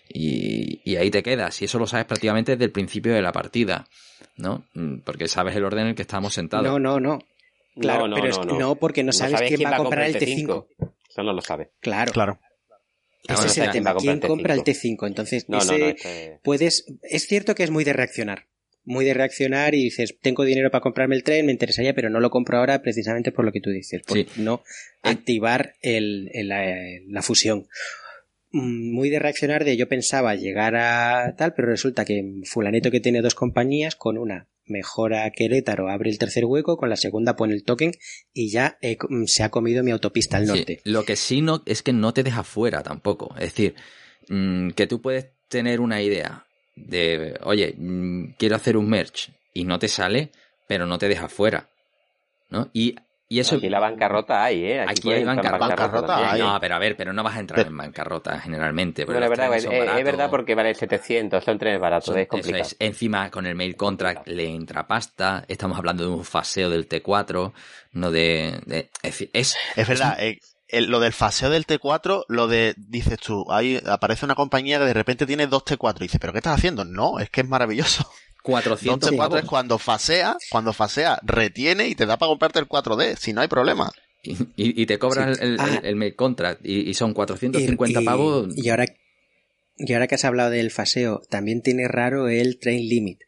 Y, 0.08 0.80
y 0.84 0.96
ahí 0.96 1.08
te 1.08 1.22
quedas. 1.22 1.62
Y 1.62 1.66
eso 1.66 1.78
lo 1.78 1.86
sabes 1.86 2.06
prácticamente 2.06 2.52
desde 2.52 2.64
el 2.64 2.72
principio 2.72 3.14
de 3.14 3.22
la 3.22 3.30
partida. 3.30 3.86
¿no? 4.36 4.64
Porque 5.04 5.28
sabes 5.28 5.54
el 5.54 5.64
orden 5.64 5.82
en 5.82 5.88
el 5.90 5.94
que 5.94 6.02
estamos 6.02 6.34
sentados. 6.34 6.66
No, 6.66 6.80
no, 6.80 6.98
no. 6.98 7.20
Claro, 7.80 8.08
no, 8.08 8.16
pero 8.16 8.44
no, 8.58 8.74
porque 8.74 9.04
no 9.04 9.12
sabes, 9.12 9.42
quién, 9.42 9.70
va 9.70 9.76
a 9.76 9.78
comprar 9.78 10.06
el 10.06 10.16
T5. 10.16 10.66
Eso 11.08 11.22
no 11.22 11.32
lo 11.32 11.40
sabe. 11.40 11.70
Claro. 11.78 12.12
Claro. 12.12 12.40
Ese 13.28 13.46
es 13.46 13.58
el 13.58 13.70
tema. 13.70 13.94
¿Quién 13.94 14.18
compra 14.18 14.54
el 14.54 14.64
T5? 14.64 15.06
Entonces, 15.06 15.46
ese 15.48 16.40
puedes. 16.42 16.84
Es 17.02 17.28
cierto 17.28 17.54
que 17.54 17.62
es 17.62 17.70
muy 17.70 17.84
de 17.84 17.92
reaccionar. 17.92 18.46
Muy 18.84 19.04
de 19.04 19.14
reaccionar 19.14 19.74
y 19.74 19.84
dices, 19.84 20.16
tengo 20.20 20.44
dinero 20.44 20.70
para 20.70 20.82
comprarme 20.82 21.16
el 21.16 21.22
tren, 21.22 21.46
me 21.46 21.52
interesaría, 21.52 21.94
pero 21.94 22.10
no 22.10 22.20
lo 22.20 22.30
compro 22.30 22.58
ahora 22.58 22.82
precisamente 22.82 23.32
por 23.32 23.44
lo 23.44 23.52
que 23.52 23.60
tú 23.60 23.70
dices, 23.70 24.02
por 24.06 24.18
no 24.38 24.62
activar 25.02 25.74
el, 25.82 26.30
la, 26.34 27.22
fusión. 27.22 27.66
Mm, 28.52 28.92
muy 28.92 29.10
de 29.10 29.18
reaccionar 29.18 29.64
de 29.64 29.76
yo 29.76 29.88
pensaba 29.88 30.34
llegar 30.34 30.74
a 30.76 31.34
tal, 31.36 31.54
pero 31.54 31.68
resulta 31.68 32.04
que 32.04 32.42
fulanito 32.44 32.90
que 32.90 33.00
tiene 33.00 33.20
dos 33.20 33.34
compañías 33.34 33.94
con 33.94 34.18
una 34.18 34.48
mejora 34.64 35.30
Querétaro, 35.30 35.88
abre 35.88 36.10
el 36.10 36.18
tercer 36.18 36.44
hueco, 36.44 36.76
con 36.76 36.88
la 36.88 36.96
segunda 36.96 37.36
pone 37.36 37.54
el 37.54 37.64
token 37.64 37.92
y 38.32 38.50
ya 38.50 38.78
mm, 39.08 39.24
se 39.26 39.42
ha 39.42 39.50
comido 39.50 39.82
mi 39.82 39.90
autopista 39.90 40.36
al 40.36 40.46
norte. 40.46 40.80
lo 40.84 41.04
que 41.04 41.16
sí 41.16 41.42
no 41.42 41.62
es 41.66 41.82
que 41.82 41.92
no 41.92 42.14
te 42.14 42.22
deja 42.22 42.44
fuera 42.44 42.82
tampoco. 42.82 43.34
Es 43.36 43.54
decir, 43.54 43.74
mm, 44.28 44.70
que 44.70 44.86
tú 44.86 45.02
puedes 45.02 45.26
tener 45.48 45.80
una 45.80 46.00
idea 46.00 46.46
de, 46.76 47.38
oye, 47.42 47.74
mm, 47.76 48.34
quiero 48.38 48.56
hacer 48.56 48.76
un 48.76 48.88
merch 48.88 49.30
y 49.52 49.64
no 49.64 49.78
te 49.78 49.88
sale, 49.88 50.30
pero 50.66 50.86
no 50.86 50.98
te 50.98 51.08
deja 51.08 51.28
fuera. 51.28 51.68
¿No? 52.48 52.68
Y 52.72 52.96
y 53.32 53.38
eso... 53.38 53.56
Aquí 53.56 53.68
la 53.68 53.78
bancarrota 53.78 54.42
hay, 54.42 54.64
¿eh? 54.64 54.80
Aquí, 54.80 55.12
hay 55.12 55.22
bancarrota. 55.22 56.36
No, 56.36 56.58
pero 56.60 56.74
a 56.74 56.78
ver, 56.80 56.96
pero 56.96 57.12
no 57.12 57.22
vas 57.22 57.36
a 57.36 57.38
entrar 57.38 57.64
en 57.64 57.76
bancarrota 57.76 58.40
generalmente. 58.40 59.04
Bueno, 59.04 59.22
es 59.22 59.30
verdad, 59.30 59.54
es, 59.54 60.04
verdad 60.04 60.28
porque 60.28 60.56
vale 60.56 60.74
700, 60.74 61.44
son 61.44 61.56
trenes 61.56 61.80
baratos, 61.80 62.16
es 62.16 62.26
complicado. 62.26 62.68
Encima, 62.80 63.30
con 63.30 63.46
el 63.46 63.54
mail 63.54 63.76
contract 63.76 64.26
le 64.26 64.48
entra 64.48 64.84
pasta. 64.88 65.44
Estamos 65.46 65.78
hablando 65.78 66.02
de 66.02 66.10
un 66.10 66.24
faseo 66.24 66.68
del 66.70 66.88
T4, 66.88 67.52
no 67.92 68.10
de... 68.10 68.88
es, 69.00 69.28
es, 69.32 69.56
verdad, 69.88 70.18
eh, 70.70 70.80
lo 70.82 71.00
del 71.00 71.12
faseo 71.12 71.50
del 71.50 71.66
T4, 71.66 72.24
lo 72.28 72.48
de, 72.48 72.74
dices 72.76 73.18
tú, 73.18 73.44
ahí 73.50 73.80
aparece 73.86 74.24
una 74.24 74.34
compañía 74.34 74.78
que 74.78 74.84
de 74.84 74.94
repente 74.94 75.26
tiene 75.26 75.46
dos 75.46 75.64
T4 75.64 75.96
y 75.98 76.02
dices, 76.04 76.20
¿pero 76.20 76.32
qué 76.32 76.38
estás 76.38 76.58
haciendo? 76.58 76.84
No, 76.84 77.18
es 77.18 77.30
que 77.30 77.42
es 77.42 77.48
maravilloso. 77.48 78.10
400 78.42 79.12
4 79.12 79.38
es 79.38 79.44
cuando 79.44 79.78
fasea, 79.78 80.36
cuando 80.50 80.72
fasea, 80.72 81.18
retiene 81.22 81.88
y 81.88 81.94
te 81.94 82.06
da 82.06 82.16
para 82.16 82.30
comprarte 82.30 82.58
el 82.58 82.68
4D, 82.68 83.16
si 83.16 83.32
no 83.32 83.42
hay 83.42 83.48
problema. 83.48 83.90
Y, 84.22 84.84
te 84.84 84.98
cobran 84.98 85.34
el, 85.40 85.56
ah. 85.58 85.80
el, 85.82 86.14
contract 86.14 86.60
y, 86.64 86.92
son 86.94 87.14
450 87.14 88.02
pavos. 88.02 88.48
Y 88.54 88.68
ahora, 88.68 88.84
y 89.78 89.92
ahora 89.94 90.06
que 90.06 90.14
has 90.14 90.24
hablado 90.26 90.50
del 90.50 90.70
faseo, 90.70 91.22
también 91.30 91.62
tiene 91.62 91.88
raro 91.88 92.28
el 92.28 92.58
train 92.58 92.86
limit. 92.86 93.20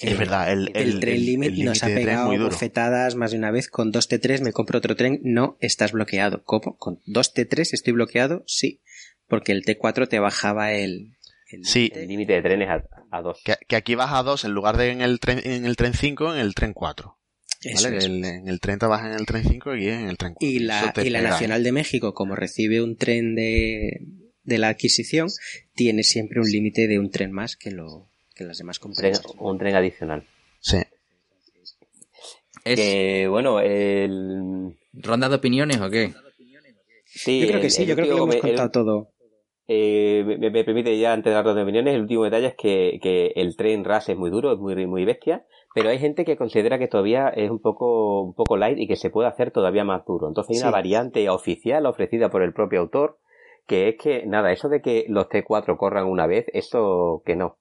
Es 0.00 0.18
verdad, 0.18 0.52
el, 0.52 0.70
el, 0.74 0.98
train 0.98 1.24
limit 1.24 1.54
nos 1.64 1.82
ha 1.82 1.86
pegado 1.86 2.36
bofetadas 2.36 3.14
más 3.14 3.30
de 3.30 3.38
una 3.38 3.50
vez. 3.50 3.68
Con 3.68 3.92
2T3 3.92 4.42
me 4.42 4.52
compro 4.52 4.78
otro 4.78 4.96
tren, 4.96 5.20
no 5.22 5.56
estás 5.60 5.92
bloqueado. 5.92 6.42
¿Cómo? 6.44 6.76
¿Con 6.76 7.00
2T3 7.06 7.72
estoy 7.72 7.92
bloqueado? 7.92 8.42
Sí, 8.46 8.80
porque 9.28 9.52
el 9.52 9.64
T4 9.64 10.08
te 10.08 10.18
bajaba 10.18 10.72
el, 10.72 11.16
sí. 11.62 11.92
el 11.94 12.08
límite 12.08 12.32
de 12.34 12.42
trenes 12.42 12.68
a, 13.10 13.20
2. 13.22 13.42
Que, 13.68 13.76
aquí 13.76 13.94
vas 13.94 14.12
a 14.12 14.22
2 14.24 14.44
en 14.44 14.50
lugar 14.50 14.76
de 14.76 14.90
en 14.90 15.00
el 15.00 15.20
tren, 15.20 15.40
en 15.44 15.64
el 15.64 15.76
tren 15.76 15.94
5, 15.94 16.34
en 16.34 16.40
el 16.40 16.54
tren 16.54 16.72
4. 16.72 17.18
¿Vale? 17.76 18.04
en 18.04 18.48
el 18.48 18.60
tren 18.60 18.78
te 18.78 18.84
vas 18.84 19.06
en 19.06 19.12
el 19.12 19.24
tren 19.24 19.42
5 19.42 19.76
y 19.76 19.88
en 19.88 20.08
el 20.08 20.18
tren 20.18 20.34
4. 20.34 20.46
Y 20.46 20.58
la, 20.58 20.92
y 21.02 21.08
la 21.08 21.22
Nacional 21.22 21.62
de 21.62 21.72
México, 21.72 22.12
como 22.12 22.34
recibe 22.34 22.82
un 22.82 22.96
tren 22.96 23.34
de, 23.34 24.00
de 24.42 24.58
la 24.58 24.68
adquisición, 24.68 25.28
tiene 25.74 26.02
siempre 26.02 26.40
un 26.40 26.50
límite 26.50 26.88
de 26.88 26.98
un 26.98 27.10
tren 27.10 27.32
más 27.32 27.56
que, 27.56 27.70
lo, 27.70 28.10
que 28.34 28.44
las 28.44 28.58
demás 28.58 28.78
compañías. 28.78 29.22
Un 29.38 29.58
tren 29.58 29.74
adicional. 29.74 30.24
Sí. 30.60 30.78
Es... 32.64 33.28
bueno, 33.28 33.60
el... 33.60 34.76
¿Ronda 34.92 35.28
de 35.28 35.36
opiniones 35.36 35.80
o 35.80 35.90
qué? 35.90 36.12
Sí, 37.04 37.40
yo 37.40 37.48
creo 37.48 37.60
que 37.60 37.70
sí, 37.70 37.86
yo 37.86 37.94
creo 37.94 38.08
que 38.08 38.14
lo 38.14 38.24
hemos 38.24 38.36
contado 38.36 38.70
todo. 38.70 39.08
Eh, 39.66 40.24
me, 40.38 40.64
permite 40.64 40.98
ya 40.98 41.14
antes 41.14 41.30
de 41.30 41.34
dar 41.34 41.44
dos 41.44 41.56
opiniones, 41.56 41.94
el 41.94 42.02
último 42.02 42.24
detalle 42.24 42.48
es 42.48 42.54
que, 42.54 42.98
que 43.02 43.32
el 43.36 43.56
tren 43.56 43.84
RAS 43.84 44.10
es 44.10 44.16
muy 44.16 44.30
duro, 44.30 44.52
es 44.52 44.58
muy, 44.58 44.86
muy 44.86 45.04
bestia, 45.06 45.46
pero 45.74 45.88
hay 45.88 45.98
gente 45.98 46.24
que 46.24 46.36
considera 46.36 46.78
que 46.78 46.88
todavía 46.88 47.28
es 47.28 47.50
un 47.50 47.60
poco, 47.60 48.22
un 48.22 48.34
poco 48.34 48.56
light 48.56 48.78
y 48.78 48.86
que 48.86 48.96
se 48.96 49.10
puede 49.10 49.28
hacer 49.28 49.52
todavía 49.52 49.84
más 49.84 50.04
duro. 50.04 50.28
Entonces 50.28 50.56
hay 50.56 50.62
una 50.62 50.70
variante 50.70 51.30
oficial 51.30 51.86
ofrecida 51.86 52.30
por 52.30 52.42
el 52.42 52.52
propio 52.52 52.80
autor, 52.80 53.18
que 53.66 53.88
es 53.88 53.96
que, 53.96 54.26
nada, 54.26 54.52
eso 54.52 54.68
de 54.68 54.82
que 54.82 55.06
los 55.08 55.28
T4 55.28 55.78
corran 55.78 56.06
una 56.06 56.26
vez, 56.26 56.46
eso 56.52 57.22
que 57.24 57.34
no. 57.34 57.56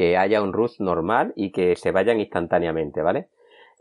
Que 0.00 0.16
haya 0.16 0.40
un 0.40 0.54
rush 0.54 0.80
normal 0.80 1.34
y 1.36 1.52
que 1.52 1.76
se 1.76 1.90
vayan 1.90 2.20
instantáneamente, 2.20 3.02
¿vale? 3.02 3.28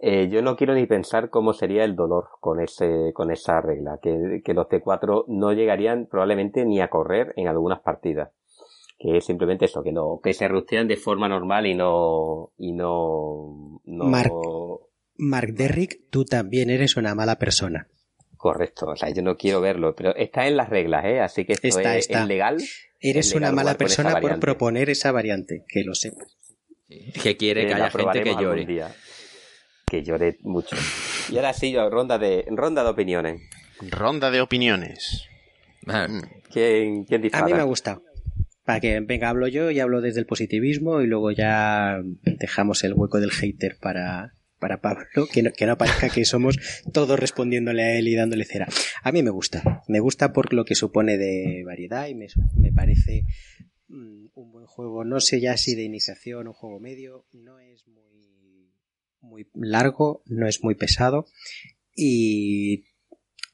Eh, 0.01 0.27
yo 0.29 0.41
no 0.41 0.57
quiero 0.57 0.73
ni 0.73 0.85
pensar 0.85 1.29
cómo 1.29 1.53
sería 1.53 1.85
el 1.85 1.95
dolor 1.95 2.27
con 2.41 2.59
ese, 2.59 3.13
con 3.13 3.31
esa 3.31 3.61
regla, 3.61 3.99
que, 4.01 4.41
que 4.43 4.53
los 4.53 4.67
T4 4.67 5.23
no 5.29 5.53
llegarían 5.53 6.07
probablemente 6.07 6.65
ni 6.65 6.81
a 6.81 6.89
correr 6.89 7.31
en 7.37 7.47
algunas 7.47 7.79
partidas. 7.79 8.31
Que 8.97 9.15
es 9.15 9.25
simplemente 9.25 9.63
eso, 9.63 9.81
que 9.81 9.93
no, 9.93 10.19
que 10.21 10.33
se 10.33 10.49
rustean 10.49 10.89
de 10.89 10.97
forma 10.97 11.29
normal 11.29 11.67
y 11.67 11.73
no, 11.75 12.51
y 12.57 12.73
no, 12.73 13.79
no... 13.85 14.03
Mark, 14.03 14.33
Mark 15.15 15.53
Derrick, 15.53 16.09
tú 16.09 16.25
también 16.25 16.69
eres 16.69 16.97
una 16.97 17.15
mala 17.15 17.37
persona. 17.37 17.87
Correcto, 18.35 18.87
o 18.87 18.95
sea, 18.97 19.09
yo 19.09 19.21
no 19.21 19.37
quiero 19.37 19.61
verlo, 19.61 19.95
pero 19.95 20.13
está 20.17 20.47
en 20.47 20.57
las 20.57 20.67
reglas, 20.67 21.05
¿eh? 21.05 21.21
Así 21.21 21.45
que 21.45 21.53
esto 21.53 21.79
es, 21.79 22.09
legal. 22.27 22.57
Eres 22.99 23.33
una 23.33 23.51
mala 23.51 23.75
persona 23.75 24.19
por 24.19 24.39
proponer 24.39 24.89
esa 24.89 25.11
variante, 25.11 25.63
que 25.67 25.83
lo 25.83 25.95
sepas. 25.95 26.37
Que 26.87 27.37
quiere 27.37 27.67
que 27.67 27.73
haya 27.73 27.89
gente 27.89 28.23
que 28.23 28.35
llore 28.35 28.65
que 29.89 30.03
lloré 30.03 30.37
mucho. 30.41 30.75
Y 31.31 31.37
ahora 31.37 31.53
sí, 31.53 31.75
ronda 31.75 32.17
de, 32.17 32.45
ronda 32.49 32.83
de 32.83 32.89
opiniones. 32.89 33.41
Ronda 33.81 34.29
de 34.29 34.41
opiniones. 34.41 35.27
Mm. 35.85 36.19
¿Quién, 36.51 37.05
quién 37.05 37.29
A 37.33 37.43
mí 37.43 37.53
me 37.53 37.59
ha 37.59 37.63
gustado. 37.63 38.03
Para 38.63 38.79
que 38.79 38.99
venga, 38.99 39.29
hablo 39.29 39.47
yo 39.47 39.71
y 39.71 39.79
hablo 39.79 40.01
desde 40.01 40.19
el 40.19 40.27
positivismo 40.27 41.01
y 41.01 41.07
luego 41.07 41.31
ya 41.31 41.99
dejamos 42.21 42.83
el 42.83 42.93
hueco 42.93 43.19
del 43.19 43.31
hater 43.31 43.77
para, 43.81 44.35
para 44.59 44.81
Pablo, 44.81 45.05
que 45.31 45.43
no, 45.43 45.51
que 45.51 45.65
no 45.65 45.77
parezca 45.77 46.09
que 46.09 46.25
somos 46.25 46.57
todos 46.93 47.19
respondiéndole 47.19 47.83
a 47.83 47.97
él 47.97 48.07
y 48.07 48.15
dándole 48.15 48.45
cera. 48.45 48.67
A 49.03 49.11
mí 49.11 49.23
me 49.23 49.31
gusta. 49.31 49.83
Me 49.87 49.99
gusta 49.99 50.33
por 50.33 50.53
lo 50.53 50.65
que 50.65 50.75
supone 50.75 51.17
de 51.17 51.63
variedad 51.65 52.07
y 52.07 52.15
me, 52.15 52.27
me 52.55 52.71
parece 52.71 53.23
mm, 53.87 54.27
un 54.33 54.51
buen 54.51 54.65
juego. 54.65 55.03
No 55.03 55.19
sé 55.19 55.39
ya 55.39 55.57
si 55.57 55.75
de 55.75 55.83
iniciación 55.83 56.47
o 56.47 56.53
juego 56.53 56.79
medio. 56.79 57.25
No 57.33 57.59
es 57.59 57.87
muy 57.87 58.09
muy 59.21 59.47
largo, 59.53 60.23
no 60.25 60.47
es 60.47 60.63
muy 60.63 60.75
pesado 60.75 61.25
y 61.95 62.85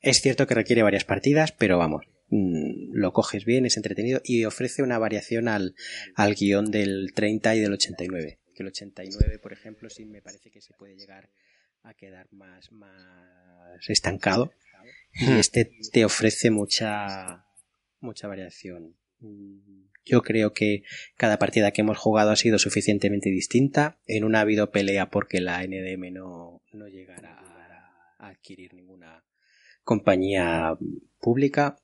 es 0.02 0.22
cierto 0.22 0.48
que 0.48 0.54
requiere 0.54 0.84
varias 0.84 1.06
partidas, 1.06 1.52
pero 1.52 1.78
vamos, 1.78 2.06
mm, 2.30 2.94
lo 2.94 3.14
coges 3.14 3.46
bien, 3.46 3.66
es 3.66 3.78
entretenido 3.78 4.22
y 4.24 4.46
ofrece 4.46 4.84
una 4.84 5.00
variación 5.00 5.48
al, 5.48 5.76
al 6.16 6.36
guion 6.36 6.72
del 6.72 7.12
30 7.14 7.56
y 7.56 7.60
del 7.60 7.74
89. 7.74 8.40
Que 8.56 8.64
el 8.64 8.68
89, 8.68 9.38
por 9.40 9.54
ejemplo, 9.54 9.90
sí 9.90 10.06
me 10.06 10.22
parece 10.22 10.50
que 10.50 10.62
se 10.62 10.74
puede 10.74 10.96
llegar 10.96 11.30
a 11.84 11.94
quedar 11.94 12.32
más, 12.32 12.72
más 12.72 13.90
estancado. 13.90 14.54
Y 15.14 15.26
hmm. 15.26 15.38
este 15.38 15.72
te 15.92 16.06
ofrece 16.06 16.52
mucha, 16.52 17.46
mucha 18.00 18.28
variación. 18.28 18.96
Yo 20.06 20.22
creo 20.22 20.54
que 20.54 20.84
cada 21.18 21.38
partida 21.38 21.72
que 21.72 21.82
hemos 21.82 21.98
jugado 21.98 22.32
ha 22.32 22.36
sido 22.36 22.60
suficientemente 22.60 23.30
distinta. 23.30 24.00
En 24.06 24.24
una 24.24 24.40
ha 24.40 24.42
habido 24.42 24.72
pelea 24.72 25.10
porque 25.10 25.42
la 25.42 25.66
NDM 25.66 26.14
no, 26.14 26.62
no 26.72 26.88
llegara 26.88 27.40
a, 28.20 28.28
adquirir 28.30 28.74
ninguna 28.74 29.24
compañía 29.84 30.78
pública. 31.20 31.78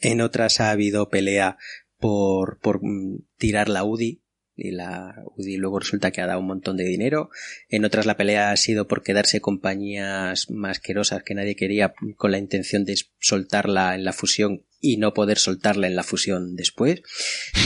En 0.00 0.20
otras 0.20 0.60
ha 0.60 0.70
habido 0.70 1.08
pelea 1.08 1.58
por, 1.98 2.58
por 2.60 2.80
mm, 2.82 3.24
tirar 3.36 3.68
la 3.68 3.84
UDI 3.84 4.23
y 4.56 4.70
la 4.70 5.24
UDI 5.36 5.56
luego 5.56 5.80
resulta 5.80 6.10
que 6.10 6.20
ha 6.20 6.26
dado 6.26 6.40
un 6.40 6.46
montón 6.46 6.76
de 6.76 6.84
dinero. 6.84 7.30
En 7.68 7.84
otras 7.84 8.06
la 8.06 8.16
pelea 8.16 8.50
ha 8.50 8.56
sido 8.56 8.86
por 8.86 9.02
quedarse 9.02 9.40
compañías 9.40 10.50
masquerosas 10.50 11.22
que 11.22 11.34
nadie 11.34 11.56
quería 11.56 11.94
con 12.16 12.30
la 12.30 12.38
intención 12.38 12.84
de 12.84 12.96
soltarla 13.18 13.94
en 13.94 14.04
la 14.04 14.12
fusión 14.12 14.64
y 14.80 14.98
no 14.98 15.14
poder 15.14 15.38
soltarla 15.38 15.86
en 15.86 15.96
la 15.96 16.02
fusión 16.02 16.56
después. 16.56 17.02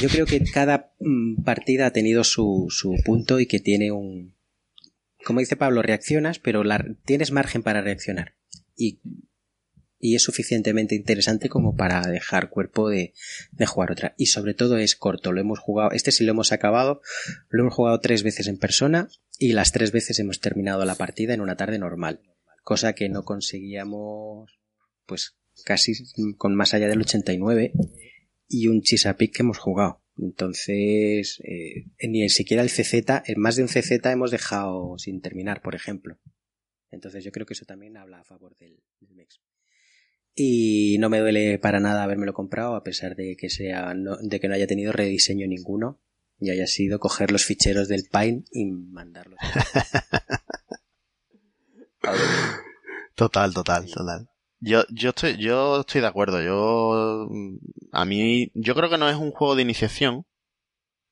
Yo 0.00 0.08
creo 0.08 0.24
que 0.24 0.42
cada 0.44 0.92
mm, 1.00 1.42
partida 1.42 1.86
ha 1.86 1.92
tenido 1.92 2.24
su, 2.24 2.66
su 2.70 2.94
punto 3.04 3.40
y 3.40 3.46
que 3.46 3.60
tiene 3.60 3.90
un... 3.90 4.36
Como 5.24 5.40
dice 5.40 5.56
Pablo, 5.56 5.82
reaccionas, 5.82 6.38
pero 6.38 6.64
la, 6.64 6.86
tienes 7.04 7.32
margen 7.32 7.62
para 7.62 7.82
reaccionar. 7.82 8.34
Y, 8.76 9.00
y 10.00 10.14
es 10.14 10.22
suficientemente 10.22 10.94
interesante 10.94 11.48
como 11.48 11.76
para 11.76 12.00
dejar 12.02 12.50
cuerpo 12.50 12.88
de, 12.88 13.14
de 13.52 13.66
jugar 13.66 13.90
otra. 13.90 14.14
Y 14.16 14.26
sobre 14.26 14.54
todo 14.54 14.78
es 14.78 14.94
corto. 14.94 15.32
Lo 15.32 15.40
hemos 15.40 15.58
jugado, 15.58 15.90
este 15.92 16.12
sí 16.12 16.24
lo 16.24 16.32
hemos 16.32 16.52
acabado, 16.52 17.00
lo 17.48 17.62
hemos 17.62 17.74
jugado 17.74 18.00
tres 18.00 18.22
veces 18.22 18.46
en 18.46 18.58
persona 18.58 19.08
y 19.38 19.52
las 19.52 19.72
tres 19.72 19.92
veces 19.92 20.18
hemos 20.18 20.40
terminado 20.40 20.84
la 20.84 20.94
partida 20.94 21.34
en 21.34 21.40
una 21.40 21.56
tarde 21.56 21.78
normal. 21.78 22.20
Cosa 22.62 22.92
que 22.92 23.08
no 23.08 23.24
conseguíamos, 23.24 24.60
pues 25.06 25.36
casi 25.64 25.92
con 26.36 26.54
más 26.54 26.74
allá 26.74 26.88
del 26.88 27.00
89 27.00 27.72
y 28.48 28.68
un 28.68 28.82
Chesapeake 28.82 29.34
que 29.34 29.42
hemos 29.42 29.58
jugado. 29.58 30.02
Entonces, 30.16 31.40
eh, 31.44 31.86
ni 32.08 32.28
siquiera 32.28 32.62
el 32.62 32.70
CZ, 32.70 32.94
en 33.26 33.40
más 33.40 33.56
de 33.56 33.62
un 33.62 33.68
CZ 33.68 34.04
hemos 34.06 34.30
dejado 34.30 34.98
sin 34.98 35.20
terminar, 35.20 35.62
por 35.62 35.74
ejemplo. 35.74 36.18
Entonces 36.90 37.22
yo 37.24 37.30
creo 37.30 37.46
que 37.46 37.54
eso 37.54 37.66
también 37.66 37.96
habla 37.96 38.20
a 38.20 38.24
favor 38.24 38.56
del, 38.56 38.82
del 39.00 39.14
MEX. 39.14 39.40
Y 40.40 40.98
no 41.00 41.08
me 41.08 41.18
duele 41.18 41.58
para 41.58 41.80
nada 41.80 42.04
habérmelo 42.04 42.32
comprado, 42.32 42.76
a 42.76 42.84
pesar 42.84 43.16
de 43.16 43.34
que 43.36 43.50
sea, 43.50 43.92
de 44.22 44.38
que 44.38 44.46
no 44.46 44.54
haya 44.54 44.68
tenido 44.68 44.92
rediseño 44.92 45.48
ninguno. 45.48 46.00
y 46.38 46.50
haya 46.50 46.68
sido 46.68 47.00
coger 47.00 47.32
los 47.32 47.44
ficheros 47.44 47.88
del 47.88 48.04
Pine 48.04 48.44
y 48.52 48.66
mandarlos. 48.66 49.40
total, 53.16 53.52
total, 53.52 53.90
total. 53.90 54.28
Yo, 54.60 54.84
yo 54.90 55.08
estoy, 55.08 55.38
yo 55.38 55.80
estoy 55.80 56.02
de 56.02 56.06
acuerdo. 56.06 56.40
Yo, 56.40 57.28
a 57.90 58.04
mí, 58.04 58.52
yo 58.54 58.76
creo 58.76 58.88
que 58.88 58.98
no 58.98 59.08
es 59.08 59.16
un 59.16 59.32
juego 59.32 59.56
de 59.56 59.62
iniciación, 59.62 60.24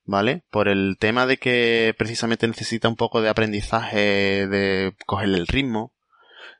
¿vale? 0.04 0.44
Por 0.52 0.68
el 0.68 0.98
tema 1.00 1.26
de 1.26 1.38
que 1.38 1.96
precisamente 1.98 2.46
necesita 2.46 2.88
un 2.88 2.94
poco 2.94 3.20
de 3.22 3.28
aprendizaje, 3.28 4.46
de 4.46 4.94
cogerle 5.04 5.38
el 5.38 5.48
ritmo. 5.48 5.95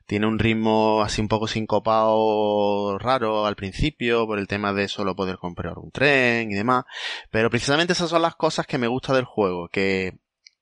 Tiene 0.07 0.25
un 0.25 0.39
ritmo 0.39 1.03
así 1.03 1.21
un 1.21 1.27
poco 1.27 1.47
sincopado 1.47 2.97
raro 2.97 3.45
al 3.45 3.55
principio, 3.55 4.25
por 4.25 4.39
el 4.39 4.47
tema 4.47 4.73
de 4.73 4.87
solo 4.87 5.15
poder 5.15 5.37
comprar 5.37 5.77
un 5.77 5.91
tren 5.91 6.51
y 6.51 6.55
demás. 6.55 6.85
Pero 7.29 7.49
precisamente 7.49 7.93
esas 7.93 8.09
son 8.09 8.21
las 8.23 8.35
cosas 8.35 8.65
que 8.65 8.77
me 8.77 8.87
gusta 8.87 9.13
del 9.13 9.25
juego, 9.25 9.67
que 9.69 10.17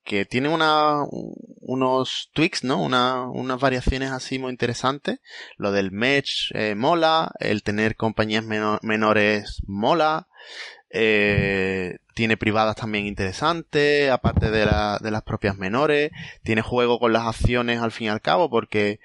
que 0.06 0.24
tiene 0.24 0.48
una, 0.48 1.04
unos 1.60 2.30
tweaks, 2.32 2.62
¿no? 2.64 2.80
Una, 2.80 3.28
unas 3.28 3.60
variaciones 3.60 4.12
así 4.12 4.38
muy 4.38 4.52
interesantes. 4.52 5.18
Lo 5.56 5.72
del 5.72 5.90
match 5.90 6.52
eh, 6.54 6.76
mola, 6.76 7.32
el 7.40 7.64
tener 7.64 7.96
compañías 7.96 8.44
menores 8.44 9.62
mola, 9.66 10.28
eh, 10.90 11.98
tiene 12.14 12.36
privadas 12.36 12.76
también 12.76 13.06
interesantes, 13.06 14.10
aparte 14.10 14.50
de, 14.50 14.64
la, 14.64 14.98
de 15.02 15.10
las 15.10 15.22
propias 15.22 15.58
menores, 15.58 16.12
tiene 16.44 16.62
juego 16.62 16.98
con 17.00 17.12
las 17.12 17.26
acciones 17.26 17.80
al 17.80 17.92
fin 17.92 18.06
y 18.06 18.10
al 18.10 18.22
cabo, 18.22 18.48
porque, 18.48 19.00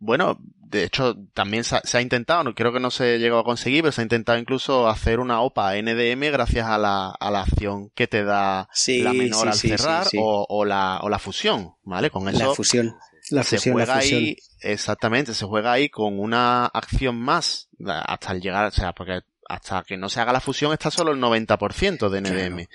bueno, 0.00 0.38
de 0.68 0.84
hecho, 0.84 1.16
también 1.32 1.64
se 1.64 1.76
ha, 1.76 2.00
intentado, 2.00 2.44
no 2.44 2.54
creo 2.54 2.72
que 2.72 2.80
no 2.80 2.90
se 2.90 3.18
llegó 3.18 3.38
a 3.38 3.44
conseguir, 3.44 3.82
pero 3.82 3.92
se 3.92 4.02
ha 4.02 4.04
intentado 4.04 4.38
incluso 4.38 4.88
hacer 4.88 5.18
una 5.18 5.40
OPA 5.40 5.74
NDM 5.80 6.30
gracias 6.30 6.66
a 6.66 6.76
la, 6.76 7.10
a 7.10 7.30
la 7.30 7.42
acción 7.42 7.90
que 7.94 8.06
te 8.06 8.22
da 8.22 8.68
la 8.86 9.12
menor 9.12 9.48
al 9.48 9.54
cerrar 9.54 10.06
o, 10.18 10.46
o, 10.48 10.64
la, 10.66 11.00
o 11.02 11.08
la 11.08 11.18
fusión, 11.18 11.74
¿vale? 11.84 12.10
Con 12.10 12.28
eso. 12.28 12.38
La 12.38 12.54
fusión. 12.54 12.94
La 13.30 13.42
se 13.42 13.58
juega 13.58 13.96
ahí, 13.96 14.36
exactamente, 14.60 15.34
se 15.34 15.44
juega 15.44 15.72
ahí 15.72 15.88
con 15.90 16.18
una 16.18 16.66
acción 16.66 17.18
más 17.18 17.68
hasta 17.84 18.32
el 18.32 18.40
llegar, 18.40 18.66
o 18.66 18.70
sea, 18.70 18.92
porque 18.92 19.20
hasta 19.48 19.82
que 19.82 19.96
no 19.96 20.08
se 20.08 20.20
haga 20.20 20.32
la 20.32 20.40
fusión 20.40 20.72
está 20.72 20.90
solo 20.90 21.12
el 21.12 21.20
90% 21.20 22.08
de 22.08 22.20
NDM. 22.20 22.66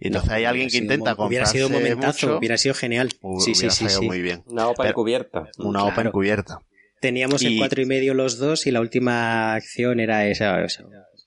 Y 0.00 0.08
entonces 0.08 0.30
hay 0.30 0.44
alguien 0.44 0.68
que 0.68 0.78
intenta 0.78 1.16
comprarse 1.16 1.26
Hubiera 1.28 1.46
sido 1.46 1.66
un 1.66 1.72
momentazo, 1.72 2.38
hubiera 2.38 2.56
sido 2.56 2.74
genial. 2.74 3.10
Sí, 3.40 3.54
sí, 3.54 3.70
sí, 3.70 4.06
muy 4.06 4.22
bien. 4.22 4.42
Una 4.46 4.68
OPA 4.68 4.88
encubierta. 4.88 5.48
Una 5.58 5.84
OPA 5.84 6.02
encubierta. 6.02 6.60
Teníamos 7.00 7.42
el 7.42 7.58
cuatro 7.58 7.80
y 7.82 7.86
medio 7.86 8.14
los 8.14 8.38
dos 8.38 8.66
y 8.66 8.70
la 8.70 8.80
última 8.80 9.54
acción 9.54 10.00
era 10.00 10.26
esa. 10.26 10.56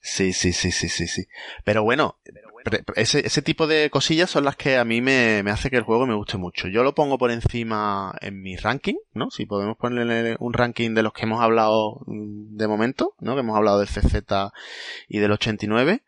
Sí, 0.01 0.34
sí, 0.34 0.51
sí, 0.51 0.72
sí, 0.72 0.89
sí, 0.89 1.07
sí. 1.07 1.28
Pero 1.63 1.84
bueno, 1.84 2.17
ese, 2.95 3.26
ese 3.26 3.41
tipo 3.41 3.67
de 3.67 3.89
cosillas 3.89 4.30
son 4.30 4.45
las 4.45 4.55
que 4.55 4.78
a 4.78 4.86
mí 4.86 5.01
me, 5.01 5.43
me 5.43 5.51
hace 5.51 5.69
que 5.69 5.78
el 5.78 5.84
juego 5.84 6.05
me 6.05 6.15
guste 6.15 6.38
mucho. 6.38 6.67
Yo 6.67 6.84
lo 6.84 6.93
pongo 6.93 7.17
por 7.17 7.32
encima 7.32 8.13
en 8.22 8.41
mi 8.41 8.55
ranking, 8.55 8.95
¿no? 9.13 9.32
Si 9.32 9.45
podemos 9.45 9.78
ponerle 9.78 10.36
un 10.39 10.53
ranking 10.53 10.93
de 10.93 11.03
los 11.03 11.13
que 11.13 11.24
hemos 11.24 11.41
hablado 11.41 12.01
mm, 12.05 12.57
de 12.57 12.67
momento, 12.67 13.15
¿no? 13.19 13.36
Que 13.36 13.41
hemos 13.41 13.57
hablado 13.57 13.80
del 13.80 13.88
CZ 13.88 14.15
y 15.07 15.19
del 15.19 15.32
89. 15.32 16.03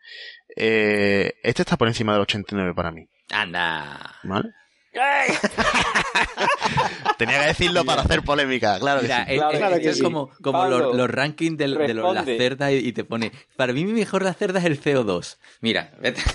Eh, 0.56 1.34
este 1.42 1.62
está 1.62 1.76
por 1.76 1.88
encima 1.88 2.12
del 2.12 2.22
89 2.22 2.74
para 2.74 2.90
mí. 2.90 3.08
Anda. 3.30 4.16
¿Vale? 4.22 4.50
Tenía 7.18 7.40
que 7.40 7.46
decirlo 7.48 7.84
para 7.84 8.02
hacer 8.02 8.22
polémica, 8.22 8.78
claro. 8.78 9.00
es, 9.00 10.00
como, 10.00 10.30
como 10.40 10.66
los, 10.66 11.10
rankings 11.10 11.58
de, 11.58 11.66
las 11.66 12.24
cerdas 12.24 12.70
y, 12.72 12.92
te 12.92 13.02
pone, 13.02 13.32
para 13.56 13.72
mí 13.72 13.84
mi 13.84 13.92
mejor 13.92 14.22
la 14.22 14.34
cerda 14.34 14.60
es 14.60 14.66
el 14.66 14.80
CO2. 14.80 15.38
Mira, 15.60 15.90
vete. 16.00 16.22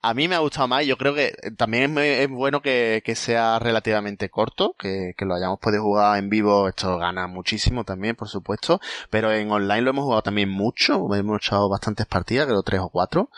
A 0.00 0.14
mí 0.14 0.28
me 0.28 0.36
ha 0.36 0.38
gustado 0.38 0.68
más, 0.68 0.86
yo 0.86 0.96
creo 0.96 1.12
que 1.12 1.32
también 1.56 1.98
es, 1.98 2.28
bueno 2.30 2.62
que, 2.62 3.02
sea 3.16 3.58
relativamente 3.58 4.30
corto, 4.30 4.76
que, 4.78 5.12
lo 5.18 5.34
hayamos 5.34 5.58
podido 5.58 5.82
jugar 5.82 6.18
en 6.18 6.28
vivo, 6.28 6.68
esto 6.68 6.98
gana 6.98 7.26
muchísimo 7.26 7.82
también, 7.82 8.14
por 8.14 8.28
supuesto, 8.28 8.80
pero 9.10 9.32
en 9.32 9.50
online 9.50 9.82
lo 9.82 9.90
hemos 9.90 10.04
jugado 10.04 10.22
también 10.22 10.50
mucho, 10.50 11.12
hemos 11.14 11.38
echado 11.38 11.68
bastantes 11.68 12.06
partidas, 12.06 12.46
creo 12.46 12.62
tres 12.62 12.80
o 12.80 12.90
cuatro, 12.90 13.30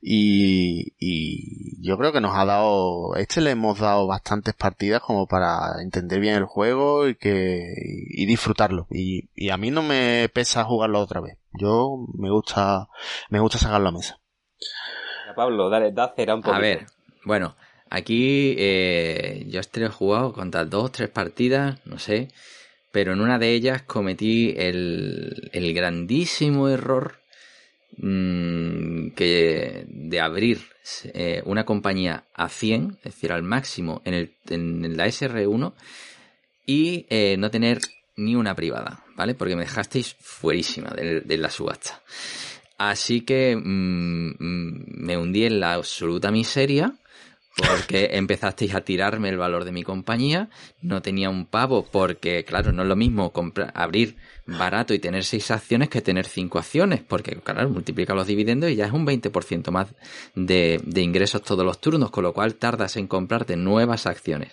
y, 0.00 0.94
yo 1.82 1.98
creo 1.98 2.12
que 2.12 2.22
nos 2.22 2.34
ha 2.34 2.46
dado, 2.46 3.14
este 3.16 3.42
le 3.42 3.50
hemos 3.50 3.78
dado 3.78 4.06
bastantes 4.06 4.54
partidas 4.54 5.02
como 5.02 5.26
para 5.26 5.82
entender 5.82 6.20
bien 6.20 6.36
el 6.36 6.46
juego 6.46 7.08
y 7.08 7.16
que, 7.16 7.74
y 7.76 8.24
disfrutarlo, 8.24 8.86
y, 8.90 9.28
y 9.34 9.50
a 9.50 9.58
mí 9.58 9.70
no 9.70 9.82
me 9.82 10.30
pesa 10.32 10.64
jugarlo 10.64 11.00
otra 11.00 11.20
vez, 11.20 11.36
yo 11.52 12.06
me 12.14 12.30
gusta, 12.30 12.88
me 13.28 13.40
gusta 13.40 13.58
sacarlo 13.58 13.90
a 13.90 13.92
mesa. 13.92 14.18
Pablo, 15.36 15.68
dale, 15.68 15.92
da 15.92 16.12
cera 16.16 16.34
un 16.34 16.40
poquito. 16.40 16.56
A 16.56 16.60
ver, 16.60 16.86
bueno, 17.24 17.54
aquí 17.90 18.56
eh, 18.58 19.44
yo 19.48 19.60
este 19.60 19.84
he 19.84 19.88
jugado 19.88 20.32
contra 20.32 20.64
dos, 20.64 20.90
tres 20.90 21.10
partidas, 21.10 21.78
no 21.84 21.98
sé, 21.98 22.28
pero 22.90 23.12
en 23.12 23.20
una 23.20 23.38
de 23.38 23.52
ellas 23.52 23.82
cometí 23.82 24.54
el, 24.56 25.50
el 25.52 25.74
grandísimo 25.74 26.68
error 26.68 27.20
mm, 27.98 29.10
que 29.10 29.84
de 29.86 30.20
abrir 30.20 30.60
eh, 31.12 31.42
una 31.44 31.64
compañía 31.64 32.24
a 32.34 32.48
100, 32.48 32.98
es 32.98 33.14
decir, 33.14 33.32
al 33.32 33.42
máximo 33.42 34.00
en, 34.06 34.14
el, 34.14 34.34
en 34.48 34.96
la 34.96 35.06
SR1 35.06 35.74
y 36.64 37.06
eh, 37.10 37.36
no 37.38 37.50
tener 37.50 37.80
ni 38.16 38.34
una 38.34 38.54
privada, 38.54 39.04
¿vale? 39.14 39.34
Porque 39.34 39.56
me 39.56 39.64
dejasteis 39.64 40.16
fuerísima 40.18 40.90
de, 40.90 41.20
de 41.20 41.36
la 41.36 41.50
subasta. 41.50 42.00
Así 42.78 43.22
que 43.22 43.56
mm, 43.56 44.36
mm, 44.38 44.84
me 45.04 45.16
hundí 45.16 45.44
en 45.44 45.60
la 45.60 45.74
absoluta 45.74 46.30
miseria 46.30 46.94
porque 47.56 48.10
empezasteis 48.12 48.74
a 48.74 48.82
tirarme 48.82 49.30
el 49.30 49.38
valor 49.38 49.64
de 49.64 49.72
mi 49.72 49.82
compañía, 49.82 50.50
no 50.82 51.02
tenía 51.02 51.30
un 51.30 51.46
pavo 51.46 51.86
porque, 51.90 52.44
claro, 52.44 52.72
no 52.72 52.82
es 52.82 52.88
lo 52.88 52.96
mismo 52.96 53.32
comprar, 53.32 53.72
abrir 53.74 54.16
barato 54.46 54.94
y 54.94 54.98
tener 54.98 55.24
seis 55.24 55.50
acciones 55.50 55.88
que 55.88 56.02
tener 56.02 56.26
cinco 56.26 56.58
acciones, 56.58 57.00
porque, 57.00 57.36
claro, 57.36 57.68
multiplica 57.70 58.14
los 58.14 58.26
dividendos 58.26 58.70
y 58.70 58.76
ya 58.76 58.86
es 58.86 58.92
un 58.92 59.06
20% 59.06 59.70
más 59.70 59.88
de, 60.34 60.80
de, 60.84 61.02
ingresos 61.02 61.42
todos 61.42 61.64
los 61.64 61.80
turnos, 61.80 62.10
con 62.10 62.24
lo 62.24 62.32
cual 62.32 62.54
tardas 62.56 62.96
en 62.96 63.06
comprarte 63.06 63.56
nuevas 63.56 64.06
acciones. 64.06 64.52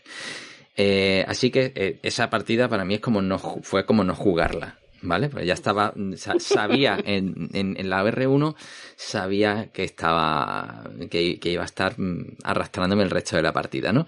Eh, 0.75 1.23
así 1.27 1.51
que 1.51 1.71
eh, 1.75 1.99
esa 2.01 2.29
partida 2.29 2.67
para 2.67 2.85
mí 2.85 2.95
es 2.95 2.99
como 2.99 3.21
no, 3.21 3.37
fue 3.37 3.85
como 3.85 4.03
no 4.03 4.15
jugarla. 4.15 4.79
¿Vale? 5.03 5.29
Pues 5.29 5.45
ya 5.45 5.53
estaba, 5.53 5.93
sabía 6.39 6.97
en, 7.05 7.49
en, 7.53 7.89
la 7.89 8.03
R1, 8.03 8.55
sabía 8.95 9.69
que 9.71 9.83
estaba, 9.83 10.89
que, 11.09 11.39
iba 11.43 11.61
a 11.61 11.65
estar 11.65 11.99
mm, 11.99 12.37
arrastrándome 12.43 13.03
el 13.03 13.11
resto 13.11 13.35
de 13.35 13.43
la 13.43 13.53
partida, 13.53 13.93
¿no? 13.93 14.05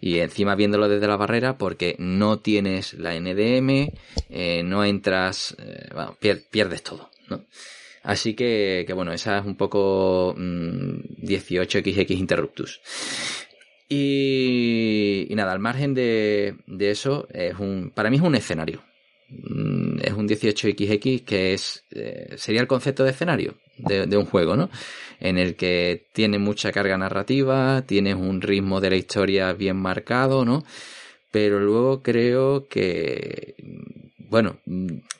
Y 0.00 0.18
encima 0.18 0.54
viéndolo 0.54 0.88
desde 0.88 1.06
la 1.06 1.16
barrera 1.16 1.56
porque 1.58 1.94
no 1.98 2.40
tienes 2.40 2.94
la 2.94 3.18
NDM, 3.18 3.92
eh, 4.30 4.62
no 4.64 4.84
entras, 4.84 5.54
eh, 5.58 5.88
bueno, 5.94 6.16
pierdes 6.50 6.82
todo, 6.82 7.10
¿no? 7.28 7.44
Así 8.02 8.34
que, 8.34 8.84
que 8.86 8.92
bueno, 8.94 9.12
esa 9.12 9.38
es 9.38 9.44
un 9.44 9.56
poco 9.56 10.34
18XX 10.34 12.08
mm, 12.08 12.18
Interruptus. 12.18 12.80
Y, 13.90 15.26
y, 15.30 15.34
nada, 15.34 15.52
al 15.52 15.60
margen 15.60 15.94
de, 15.94 16.56
de 16.66 16.90
eso, 16.90 17.26
es 17.32 17.58
un, 17.58 17.90
para 17.94 18.10
mí 18.10 18.16
es 18.16 18.22
un 18.22 18.34
escenario. 18.34 18.82
Mm, 19.30 19.98
es 20.02 20.12
un 20.12 20.26
18XX 20.26 21.24
que 21.24 21.52
es 21.52 21.84
eh, 21.90 22.34
sería 22.38 22.62
el 22.62 22.66
concepto 22.66 23.04
de 23.04 23.10
escenario 23.10 23.54
de, 23.76 24.16
un 24.16 24.24
juego, 24.24 24.56
¿no? 24.56 24.70
En 25.20 25.38
el 25.38 25.54
que 25.54 26.06
tiene 26.12 26.38
mucha 26.38 26.72
carga 26.72 26.96
narrativa, 26.96 27.82
tienes 27.86 28.16
un 28.16 28.40
ritmo 28.40 28.80
de 28.80 28.90
la 28.90 28.96
historia 28.96 29.52
bien 29.52 29.76
marcado, 29.76 30.44
¿no? 30.44 30.64
Pero 31.30 31.60
luego 31.60 32.02
creo 32.02 32.66
que, 32.68 33.54
bueno, 34.18 34.58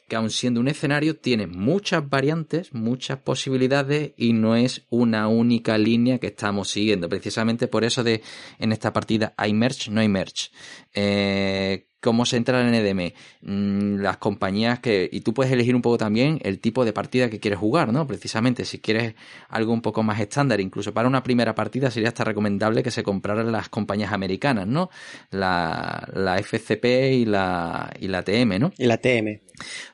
que 0.09 0.17
aun 0.17 0.31
siendo 0.31 0.61
un 0.61 0.69
escenario 0.69 1.17
tiene 1.17 1.47
muchas 1.47 2.09
variantes, 2.09 2.73
muchas 2.73 3.19
posibilidades 3.19 4.13
y 4.17 4.33
no 4.33 4.57
es 4.57 4.87
una 4.89 5.29
única 5.29 5.77
línea 5.77 6.19
que 6.19 6.29
estamos 6.29 6.71
siguiendo. 6.71 7.09
Precisamente 7.09 7.69
por 7.69 7.85
eso 7.85 8.03
de 8.03 8.23
en 8.59 8.73
esta 8.73 8.93
partida 8.93 9.35
hay 9.37 9.53
merch, 9.53 9.91
no 9.91 10.01
hay 10.01 10.09
merch. 10.09 10.51
Eh, 10.95 11.88
cómo 12.01 12.25
se 12.27 12.37
entra 12.37 12.61
en 12.61 12.69
NDM, 12.75 13.15
mm, 13.43 14.01
las 14.01 14.19
compañías 14.19 14.79
que, 14.79 15.09
y 15.11 15.21
tú 15.21 15.35
puedes 15.35 15.53
elegir 15.53 15.75
un 15.75 15.83
poco 15.83 15.99
también 15.99 16.39
el 16.43 16.61
tipo 16.61 16.85
de 16.85 16.93
partida 16.93 17.29
que 17.29 17.41
quieres 17.41 17.59
jugar, 17.59 17.93
¿no? 17.93 18.07
Precisamente, 18.07 18.65
si 18.65 18.79
quieres 18.79 19.15
algo 19.49 19.73
un 19.73 19.83
poco 19.83 20.03
más 20.03 20.21
estándar, 20.21 20.61
incluso 20.61 20.95
para 20.95 21.09
una 21.09 21.23
primera 21.23 21.55
partida 21.55 21.91
sería 21.91 22.09
hasta 22.09 22.25
recomendable 22.25 22.83
que 22.83 22.91
se 22.91 23.03
compraran 23.03 23.51
las 23.51 23.69
compañías 23.69 24.13
americanas, 24.13 24.67
¿no? 24.67 24.91
La, 25.31 26.09
la 26.13 26.39
FCP 26.39 26.85
y 27.15 27.25
la, 27.25 27.93
y 27.99 28.09
la 28.09 28.23
TM, 28.23 28.59
¿no? 28.59 28.73
Y 28.79 28.87
la 28.87 28.99
TM. 28.99 29.41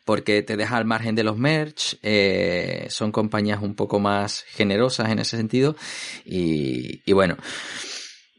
Porque 0.05 0.43
te 0.43 0.57
deja 0.59 0.77
al 0.77 0.85
margen 0.85 1.15
de 1.15 1.25
los 1.25 1.39
merch, 1.39 1.99
eh, 2.03 2.87
son 2.91 3.13
compañías 3.13 3.63
un 3.63 3.75
poco 3.75 3.99
más 3.99 4.43
generosas 4.43 5.11
en 5.11 5.21
ese 5.21 5.39
sentido, 5.39 5.75
y, 6.27 7.01
y 7.07 7.13
bueno. 7.13 7.37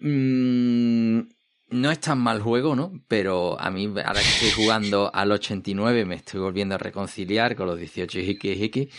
Mmm, 0.02 1.22
no 1.70 1.92
es 1.92 2.00
tan 2.00 2.20
mal 2.20 2.42
juego, 2.42 2.76
¿no? 2.76 2.92
Pero 3.08 3.60
a 3.60 3.70
mí, 3.72 3.86
ahora 3.86 4.22
que 4.22 4.28
estoy 4.28 4.52
jugando 4.52 5.10
al 5.14 5.32
89, 5.32 6.06
me 6.06 6.16
estoy 6.16 6.40
volviendo 6.40 6.76
a 6.76 6.78
reconciliar 6.78 7.56
con 7.56 7.68
los 7.68 7.80
18 7.80 8.20
Hiki 8.20 8.52
Hiki. 8.52 8.90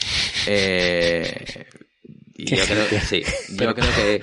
Eh, 0.47 1.67
y, 2.35 2.57
Yo 2.57 2.65
creo 2.65 3.01
sí. 3.01 3.23
Yo 3.51 3.75
creo 3.75 3.95
que 3.95 4.23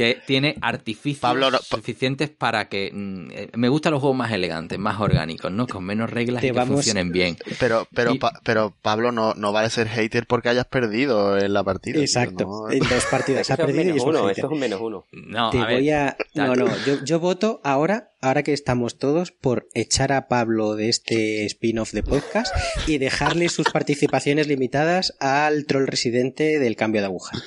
que 0.00 0.18
tiene 0.26 0.56
artificios 0.62 1.36
suficientes 1.60 2.30
para 2.30 2.70
que 2.70 2.90
mm, 2.90 3.30
eh, 3.32 3.50
me 3.52 3.68
gustan 3.68 3.92
los 3.92 4.00
juegos 4.00 4.16
más 4.16 4.32
elegantes, 4.32 4.78
más 4.78 4.98
orgánicos, 4.98 5.52
¿no? 5.52 5.66
Con 5.66 5.84
menos 5.84 6.08
reglas 6.08 6.42
y 6.42 6.52
que 6.52 6.62
funcionen 6.64 7.12
bien. 7.12 7.36
Pero, 7.58 7.86
pero, 7.94 8.14
pero 8.42 8.72
Pablo 8.80 9.12
no, 9.12 9.34
no 9.34 9.52
vale 9.52 9.68
ser 9.68 9.88
hater 9.88 10.26
porque 10.26 10.48
hayas 10.48 10.64
perdido 10.64 11.36
en 11.36 11.52
la 11.52 11.62
partida. 11.62 12.00
Exacto. 12.00 12.70
En 12.70 12.78
dos 12.78 13.04
partidas 13.10 13.50
ha 13.50 13.58
perdido 13.58 13.94
y 13.94 13.98
es 13.98 14.02
uno. 14.02 14.30
Esto 14.30 14.46
es 14.46 14.52
un 14.52 14.58
menos 14.58 14.80
uno. 14.80 15.04
No, 15.12 15.50
Te 15.50 15.58
voy 15.58 15.90
a... 15.90 16.16
No, 16.32 16.56
no. 16.56 16.66
Yo, 16.86 17.04
yo 17.04 17.20
voto 17.20 17.60
ahora 17.62 18.09
ahora 18.20 18.42
que 18.42 18.52
estamos 18.52 18.98
todos, 18.98 19.32
por 19.32 19.68
echar 19.74 20.12
a 20.12 20.28
Pablo 20.28 20.76
de 20.76 20.88
este 20.88 21.46
spin-off 21.46 21.92
de 21.92 22.02
podcast 22.02 22.54
y 22.86 22.98
dejarle 22.98 23.48
sus 23.48 23.68
participaciones 23.70 24.46
limitadas 24.46 25.16
al 25.20 25.64
troll 25.66 25.86
residente 25.86 26.58
del 26.58 26.76
cambio 26.76 27.00
de 27.00 27.06
aguja. 27.06 27.38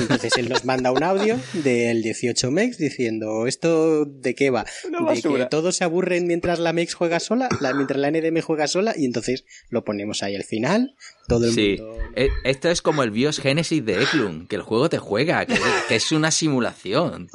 Entonces 0.00 0.32
él 0.36 0.48
nos 0.48 0.64
manda 0.64 0.92
un 0.92 1.02
audio 1.02 1.38
del 1.52 2.02
18 2.02 2.50
Mex 2.50 2.78
diciendo, 2.78 3.46
¿esto 3.46 4.04
de 4.06 4.34
qué 4.34 4.50
va? 4.50 4.64
De 4.84 5.22
que 5.22 5.46
todos 5.46 5.76
se 5.76 5.84
aburren 5.84 6.26
mientras 6.26 6.58
la 6.58 6.72
Mex 6.72 6.94
juega 6.94 7.20
sola, 7.20 7.48
mientras 7.74 7.98
la 7.98 8.10
NDM 8.10 8.40
juega 8.40 8.66
sola, 8.66 8.94
y 8.96 9.04
entonces 9.04 9.44
lo 9.68 9.84
ponemos 9.84 10.22
ahí 10.22 10.34
al 10.34 10.44
final, 10.44 10.96
todo 11.28 11.46
el 11.46 11.52
sí. 11.52 11.76
mundo... 11.78 11.98
Eh, 12.16 12.28
esto 12.44 12.70
es 12.70 12.80
como 12.80 13.02
el 13.02 13.10
BIOS 13.10 13.40
Genesis 13.40 13.84
de 13.84 14.02
Eklund, 14.02 14.48
que 14.48 14.56
el 14.56 14.62
juego 14.62 14.88
te 14.88 14.98
juega, 14.98 15.44
que, 15.44 15.58
que 15.88 15.96
es 15.96 16.12
una 16.12 16.30
simulación. 16.30 17.28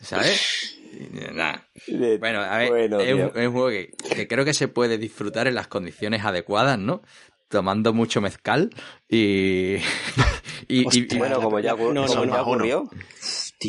¿Sabes? 0.00 0.81
Bueno, 2.20 2.40
a 2.40 2.58
ver, 2.58 2.92
es, 3.00 3.14
un, 3.14 3.52
juego 3.52 3.68
que, 3.68 4.28
creo 4.28 4.44
que 4.44 4.54
se 4.54 4.68
puede 4.68 4.98
disfrutar 4.98 5.46
en 5.46 5.54
las 5.54 5.68
condiciones 5.68 6.24
adecuadas, 6.24 6.78
¿no? 6.78 7.02
Tomando 7.48 7.92
mucho 7.92 8.20
mezcal 8.20 8.70
y. 9.08 9.76
y, 10.68 11.16
bueno, 11.18 11.40
como 11.40 11.60
ya, 11.60 11.74
no, 11.74 12.04
ocurrió. 12.04 12.88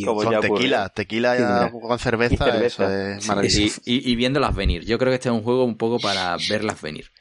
con 0.05 0.39
tequila, 0.39 0.89
tequila 0.89 1.71
con 1.71 1.99
cerveza, 1.99 2.63
eso 2.63 2.89
es 2.89 3.27
maravilloso. 3.27 3.81
Y, 3.85 4.15
viéndolas 4.15 4.55
venir. 4.55 4.85
Yo 4.85 4.97
creo 4.97 5.11
que 5.11 5.15
este 5.15 5.29
es 5.29 5.35
un 5.35 5.43
juego 5.43 5.65
un 5.65 5.77
poco 5.77 5.99
para 5.99 6.37
verlas 6.49 6.81
venir. 6.81 7.11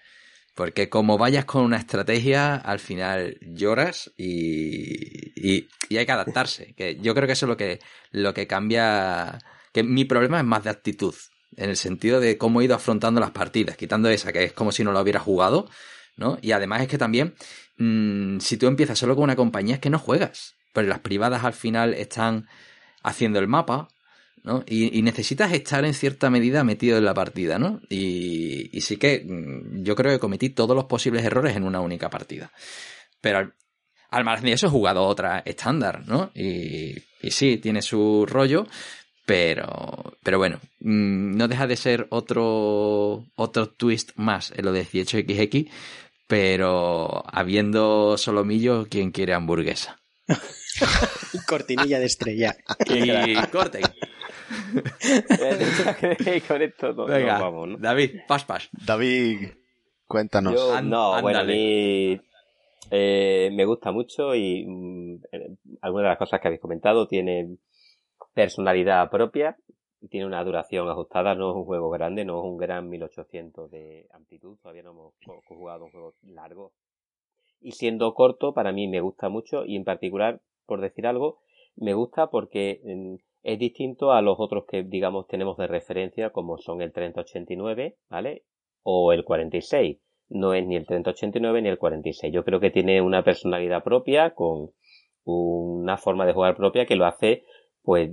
Porque 0.54 0.90
como 0.90 1.16
vayas 1.16 1.46
con 1.46 1.64
una 1.64 1.78
estrategia, 1.78 2.56
al 2.56 2.78
final 2.78 3.38
lloras 3.40 4.12
y, 4.18 5.32
y, 5.34 5.68
hay 5.96 6.04
que 6.04 6.12
adaptarse. 6.12 6.74
Que 6.74 6.96
yo 7.00 7.14
creo 7.14 7.26
que 7.26 7.32
eso 7.32 7.46
es 7.46 7.48
lo 7.48 7.56
que, 7.56 7.80
lo 8.10 8.34
que 8.34 8.46
cambia 8.46 9.38
que 9.72 9.82
mi 9.82 10.04
problema 10.04 10.38
es 10.38 10.44
más 10.44 10.64
de 10.64 10.70
actitud, 10.70 11.14
en 11.56 11.70
el 11.70 11.76
sentido 11.76 12.20
de 12.20 12.38
cómo 12.38 12.60
he 12.60 12.64
ido 12.64 12.74
afrontando 12.74 13.20
las 13.20 13.30
partidas, 13.30 13.76
quitando 13.76 14.08
esa, 14.08 14.32
que 14.32 14.44
es 14.44 14.52
como 14.52 14.72
si 14.72 14.84
no 14.84 14.92
lo 14.92 15.00
hubiera 15.00 15.20
jugado, 15.20 15.68
¿no? 16.16 16.38
Y 16.42 16.52
además 16.52 16.82
es 16.82 16.88
que 16.88 16.98
también, 16.98 17.34
mmm, 17.78 18.38
si 18.38 18.56
tú 18.56 18.66
empiezas 18.66 18.98
solo 18.98 19.14
con 19.14 19.24
una 19.24 19.36
compañía, 19.36 19.76
es 19.76 19.80
que 19.80 19.90
no 19.90 19.98
juegas. 19.98 20.54
Pero 20.72 20.88
las 20.88 21.00
privadas 21.00 21.44
al 21.44 21.52
final 21.52 21.94
están 21.94 22.48
haciendo 23.02 23.38
el 23.38 23.48
mapa, 23.48 23.88
¿no? 24.42 24.64
Y, 24.66 25.02
necesitas 25.02 25.52
estar 25.52 25.84
en 25.84 25.94
cierta 25.94 26.30
medida 26.30 26.64
metido 26.64 26.98
en 26.98 27.04
la 27.04 27.14
partida, 27.14 27.58
¿no? 27.58 27.80
Y, 27.88 28.76
y, 28.76 28.80
sí 28.80 28.96
que 28.96 29.24
mm, 29.24 29.82
yo 29.82 29.94
creo 29.94 30.12
que 30.12 30.18
cometí 30.18 30.50
todos 30.50 30.74
los 30.74 30.86
posibles 30.86 31.24
errores 31.24 31.56
en 31.56 31.64
una 31.64 31.80
única 31.80 32.10
partida. 32.10 32.52
Pero 33.20 33.38
al, 33.38 33.54
al 34.10 34.24
margen 34.24 34.46
de 34.46 34.52
eso 34.52 34.66
he 34.66 34.70
jugado 34.70 35.04
otra 35.04 35.42
estándar, 35.44 36.06
¿no? 36.06 36.32
Y, 36.34 36.96
y 37.22 37.30
sí, 37.30 37.58
tiene 37.58 37.82
su 37.82 38.26
rollo, 38.26 38.66
pero, 39.26 40.14
pero 40.22 40.38
bueno, 40.38 40.58
mm, 40.80 41.36
no 41.36 41.48
deja 41.48 41.66
de 41.66 41.76
ser 41.76 42.06
otro, 42.10 43.24
otro 43.36 43.68
twist 43.68 44.10
más 44.16 44.52
en 44.56 44.64
lo 44.64 44.72
de 44.72 44.84
18XX, 44.84 45.70
pero 46.26 47.22
habiendo 47.32 48.16
solomillo, 48.16 48.86
¿quién 48.88 49.10
quiere 49.10 49.34
hamburguesa? 49.34 50.00
Cortinilla 51.46 51.98
de 51.98 52.06
estrella. 52.06 52.56
y 52.86 53.34
corten. 53.50 53.82
con 56.48 56.62
esto 56.62 56.94
Venga, 57.06 57.38
vamos, 57.38 57.68
¿no? 57.68 57.78
David, 57.78 58.20
pas, 58.26 58.44
pas. 58.44 58.68
David, 58.72 59.50
cuéntanos. 60.06 60.82
no, 60.82 61.20
bueno, 61.22 61.40
a 61.40 61.44
mí 61.44 62.20
eh, 62.90 63.50
me 63.52 63.64
gusta 63.64 63.92
mucho 63.92 64.34
y 64.34 64.64
mm, 64.66 65.14
eh, 65.32 65.56
algunas 65.80 66.04
de 66.04 66.08
las 66.10 66.18
cosas 66.18 66.40
que 66.40 66.48
habéis 66.48 66.60
comentado 66.60 67.08
tiene 67.08 67.56
personalidad 68.34 69.10
propia, 69.10 69.56
tiene 70.10 70.26
una 70.26 70.42
duración 70.42 70.88
ajustada, 70.88 71.34
no 71.34 71.50
es 71.50 71.56
un 71.56 71.64
juego 71.64 71.90
grande, 71.90 72.24
no 72.24 72.38
es 72.38 72.44
un 72.44 72.56
gran 72.56 72.88
1800 72.88 73.70
de 73.70 74.06
amplitud, 74.12 74.58
todavía 74.60 74.82
no 74.82 74.90
hemos 74.90 75.14
jugado 75.46 75.84
un 75.84 75.90
juego 75.90 76.14
largo. 76.22 76.72
Y 77.60 77.72
siendo 77.72 78.12
corto, 78.14 78.52
para 78.52 78.72
mí 78.72 78.88
me 78.88 79.00
gusta 79.00 79.28
mucho 79.28 79.64
y 79.64 79.76
en 79.76 79.84
particular, 79.84 80.40
por 80.66 80.80
decir 80.80 81.06
algo, 81.06 81.38
me 81.76 81.94
gusta 81.94 82.28
porque 82.28 82.80
mm, 82.84 83.14
es 83.44 83.58
distinto 83.58 84.12
a 84.12 84.22
los 84.22 84.36
otros 84.38 84.64
que, 84.66 84.82
digamos, 84.82 85.26
tenemos 85.28 85.56
de 85.56 85.68
referencia, 85.68 86.30
como 86.30 86.58
son 86.58 86.82
el 86.82 86.92
3089, 86.92 87.96
¿vale? 88.08 88.44
O 88.82 89.12
el 89.12 89.24
46. 89.24 89.98
No 90.28 90.54
es 90.54 90.66
ni 90.66 90.76
el 90.76 90.86
3089 90.86 91.62
ni 91.62 91.68
el 91.68 91.78
46. 91.78 92.32
Yo 92.32 92.44
creo 92.44 92.58
que 92.58 92.70
tiene 92.70 93.00
una 93.00 93.22
personalidad 93.22 93.84
propia, 93.84 94.34
con 94.34 94.70
una 95.24 95.96
forma 95.98 96.26
de 96.26 96.32
jugar 96.32 96.56
propia 96.56 96.86
que 96.86 96.96
lo 96.96 97.06
hace 97.06 97.44
pues 97.82 98.10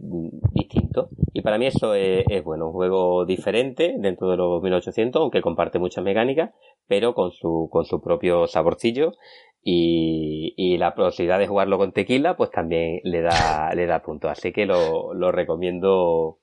distinto. 0.54 1.10
Y 1.34 1.41
para 1.41 1.58
mí 1.58 1.68
eso 1.68 1.94
es, 1.94 2.44
bueno, 2.44 2.68
un 2.68 2.74
juego 2.74 3.26
diferente 3.26 3.96
dentro 4.00 4.30
de 4.32 4.38
los 4.38 4.62
1800, 4.62 5.22
aunque 5.22 5.41
comparte 5.41 5.80
muchas 5.80 6.04
mecánicas, 6.04 6.52
pero 6.88 7.14
con 7.14 7.32
su, 7.32 7.70
con 7.72 7.86
su 7.86 8.02
propio 8.02 8.48
saborcillo 8.48 9.14
y, 9.62 10.54
y 10.58 10.78
la 10.78 10.96
posibilidad 10.96 11.38
de 11.38 11.48
jugarlo 11.48 11.78
con 11.78 11.91
tequila, 11.91 12.36
pues 12.36 12.50
también 12.52 13.02
le 13.04 13.22
da, 13.22 13.72
le 13.76 13.86
da 13.86 14.02
punto. 14.02 14.30
Así 14.30 14.52
que 14.52 14.66
lo, 14.66 15.14
lo 15.14 15.32
recomiendo 15.32 16.40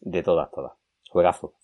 de 0.00 0.22
todas, 0.22 0.50
todas. 0.50 0.72
Juegazo. 1.10 1.54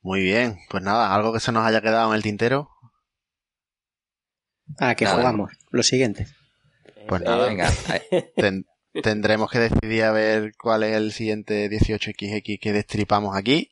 Muy 0.00 0.22
bien, 0.22 0.56
pues 0.68 0.82
nada, 0.82 1.14
algo 1.14 1.32
que 1.32 1.40
se 1.40 1.52
nos 1.52 1.64
haya 1.64 1.80
quedado 1.80 2.10
en 2.10 2.16
el 2.16 2.22
tintero. 2.22 2.70
Ah, 4.78 4.94
que 4.94 5.06
jugamos. 5.06 5.52
Lo 5.70 5.82
siguiente. 5.82 6.26
Pues 7.06 7.20
nada, 7.22 7.46
venga. 7.46 7.68
Tendremos 9.02 9.50
que 9.50 9.58
decidir 9.58 10.04
a 10.04 10.12
ver 10.12 10.54
cuál 10.56 10.82
es 10.82 10.96
el 10.96 11.12
siguiente 11.12 11.70
18XX 11.70 12.58
que 12.60 12.72
destripamos 12.72 13.36
aquí. 13.36 13.70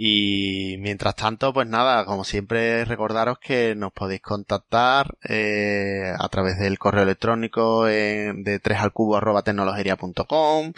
Y 0.00 0.76
mientras 0.78 1.16
tanto, 1.16 1.52
pues 1.52 1.66
nada, 1.66 2.04
como 2.04 2.22
siempre, 2.22 2.84
recordaros 2.84 3.40
que 3.40 3.74
nos 3.74 3.92
podéis 3.92 4.20
contactar 4.20 5.16
eh, 5.28 6.12
a 6.16 6.28
través 6.28 6.56
del 6.56 6.78
correo 6.78 7.02
electrónico 7.02 7.88
en, 7.88 8.44
de 8.44 8.60
3 8.60 8.78
al 8.78 8.92
cubo 8.92 9.16
arroba 9.16 9.42
tecnologería.com, 9.42 10.72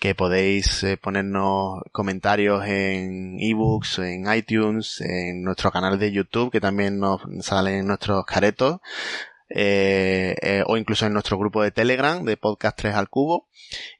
que 0.00 0.16
podéis 0.16 0.82
eh, 0.82 0.96
ponernos 0.96 1.80
comentarios 1.92 2.64
en 2.66 3.36
ebooks, 3.38 4.00
en 4.00 4.34
iTunes, 4.34 5.00
en 5.00 5.44
nuestro 5.44 5.70
canal 5.70 5.96
de 6.00 6.10
YouTube, 6.10 6.50
que 6.50 6.60
también 6.60 6.98
nos 6.98 7.20
salen 7.42 7.86
nuestros 7.86 8.26
caretos 8.26 8.80
eh, 9.48 10.34
eh, 10.42 10.62
o 10.66 10.76
incluso 10.76 11.06
en 11.06 11.12
nuestro 11.12 11.38
grupo 11.38 11.62
de 11.62 11.70
Telegram 11.70 12.24
de 12.24 12.36
Podcast 12.36 12.76
3 12.78 12.94
al 12.94 13.08
Cubo 13.08 13.48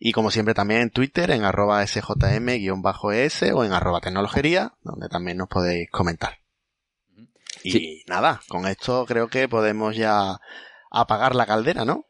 y 0.01 0.13
como 0.13 0.31
siempre 0.31 0.55
también 0.55 0.81
en 0.81 0.91
Twitter 0.91 1.31
en 1.31 1.45
arroba 1.45 1.87
sjm-es 1.87 3.43
o 3.53 3.65
en 3.65 3.73
arroba 3.73 4.01
tecnologería 4.01 4.75
donde 4.83 5.09
también 5.09 5.39
nos 5.39 5.49
podéis 5.49 5.89
comentar. 5.91 6.39
Y 7.63 8.03
nada, 8.07 8.41
con 8.49 8.67
esto 8.67 9.07
creo 9.07 9.29
que 9.29 9.49
podemos 9.49 9.97
ya 9.97 10.39
apagar 10.91 11.35
la 11.35 11.47
caldera, 11.47 11.85
¿no? 11.85 12.07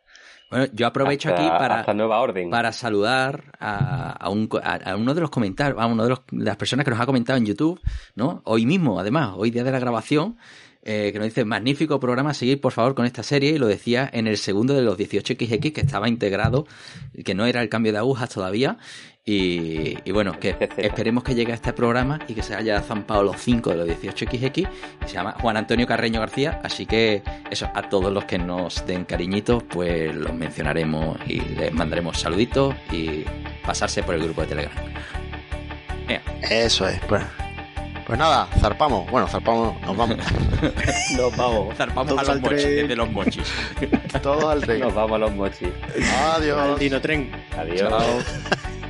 Bueno, 0.51 0.67
yo 0.73 0.87
aprovecho 0.87 1.31
aquí 1.31 1.47
para, 1.49 1.93
nueva 1.93 2.21
orden. 2.21 2.51
para 2.51 2.71
saludar 2.73 3.53
a, 3.59 4.31
un, 4.31 4.49
a, 4.63 4.95
uno 4.95 5.13
de 5.13 5.21
los 5.21 5.31
comentarios, 5.31 5.81
a 5.81 5.87
uno 5.87 6.05
de, 6.05 6.11
los, 6.11 6.21
de 6.31 6.45
las 6.45 6.57
personas 6.57 6.85
que 6.85 6.91
nos 6.93 7.01
ha 7.01 7.07
comentado 7.07 7.37
en 7.37 7.47
YouTube, 7.47 7.81
¿no? 8.15 8.43
Hoy 8.45 8.65
mismo, 8.65 9.01
además, 9.01 9.33
hoy 9.37 9.51
día 9.51 9.65
de 9.65 9.73
la 9.73 9.81
grabación, 9.81 10.39
eh, 10.89 11.11
que 11.13 11.19
nos 11.19 11.27
dice, 11.27 11.45
magnífico 11.45 11.99
programa, 11.99 12.33
seguir 12.33 12.61
por 12.61 12.71
favor 12.73 12.95
con 12.95 13.07
esta 13.07 13.25
serie, 13.25 13.51
y 13.51 13.59
lo 13.59 13.67
decía 13.67 14.09
en 14.13 14.29
el 14.29 14.39
segundo 14.39 14.73
de 14.73 14.83
los 14.83 14.97
18XX 14.97 15.73
que 15.73 15.81
estaba 15.81 16.09
integrado, 16.09 16.65
que 17.25 17.35
no 17.35 17.45
era 17.45 17.61
el 17.61 17.69
cambio 17.69 17.91
de 17.91 17.99
agujas 17.99 18.31
todavía, 18.31 18.79
y, 19.29 19.97
bueno, 20.13 20.39
que 20.39 20.55
esperemos 20.77 21.25
que 21.25 21.35
llegue 21.35 21.51
a 21.51 21.57
este 21.57 21.73
programa 21.73 22.21
y 22.29 22.35
que 22.35 22.45
se 22.45 22.55
haya 22.55 22.81
zampado 22.81 23.25
los 23.25 23.37
5 23.41 23.71
de 23.71 23.77
los 23.77 23.89
18XX, 23.89 24.69
se 25.05 25.13
llama 25.13 25.35
Juan 25.41 25.57
Antonio 25.57 25.89
Carreño 25.89 26.21
García, 26.21 26.61
así 26.63 26.87
que 26.87 27.25
eso, 27.51 27.69
a 27.75 27.89
todos 27.89 28.13
los 28.13 28.25
que 28.25 28.39
nos 28.39 28.87
den 28.87 29.05
cariñitos, 29.05 29.65
pues 29.65 30.15
los 30.15 30.33
mencionaremos 30.33 31.19
y 31.27 31.41
les 31.41 31.73
mandaremos 31.73 32.21
saluditos 32.21 32.77
y 32.93 33.25
pasarse 33.65 34.05
por 34.05 34.15
el 34.15 34.23
grupo 34.23 34.43
de 34.43 34.47
Telegram. 34.47 34.75
Eso 36.49 36.87
es, 36.87 37.01
pues. 37.09 37.25
Pues 38.07 38.19
nada, 38.21 38.49
zarpamos. 38.61 39.11
Bueno, 39.11 39.27
zarpamos, 39.27 39.81
nos 39.83 39.97
vamos. 39.97 40.17
nos 41.17 41.37
vamos. 41.37 41.75
Zarpamos 41.77 42.19
a 42.19 42.23
los 42.23 42.41
mochis, 42.41 42.89
de 42.89 42.97
los 42.97 43.11
mochis. 43.11 43.53
Todos 44.23 44.45
al 44.45 44.61
tren. 44.61 44.81
Nos 44.81 44.95
vamos 44.95 45.17
a 45.17 45.19
los 45.19 45.35
mochis. 45.35 45.69
Adiós. 46.37 46.81
Al 46.81 47.01
tren. 47.01 47.33
Adiós. 47.59 48.25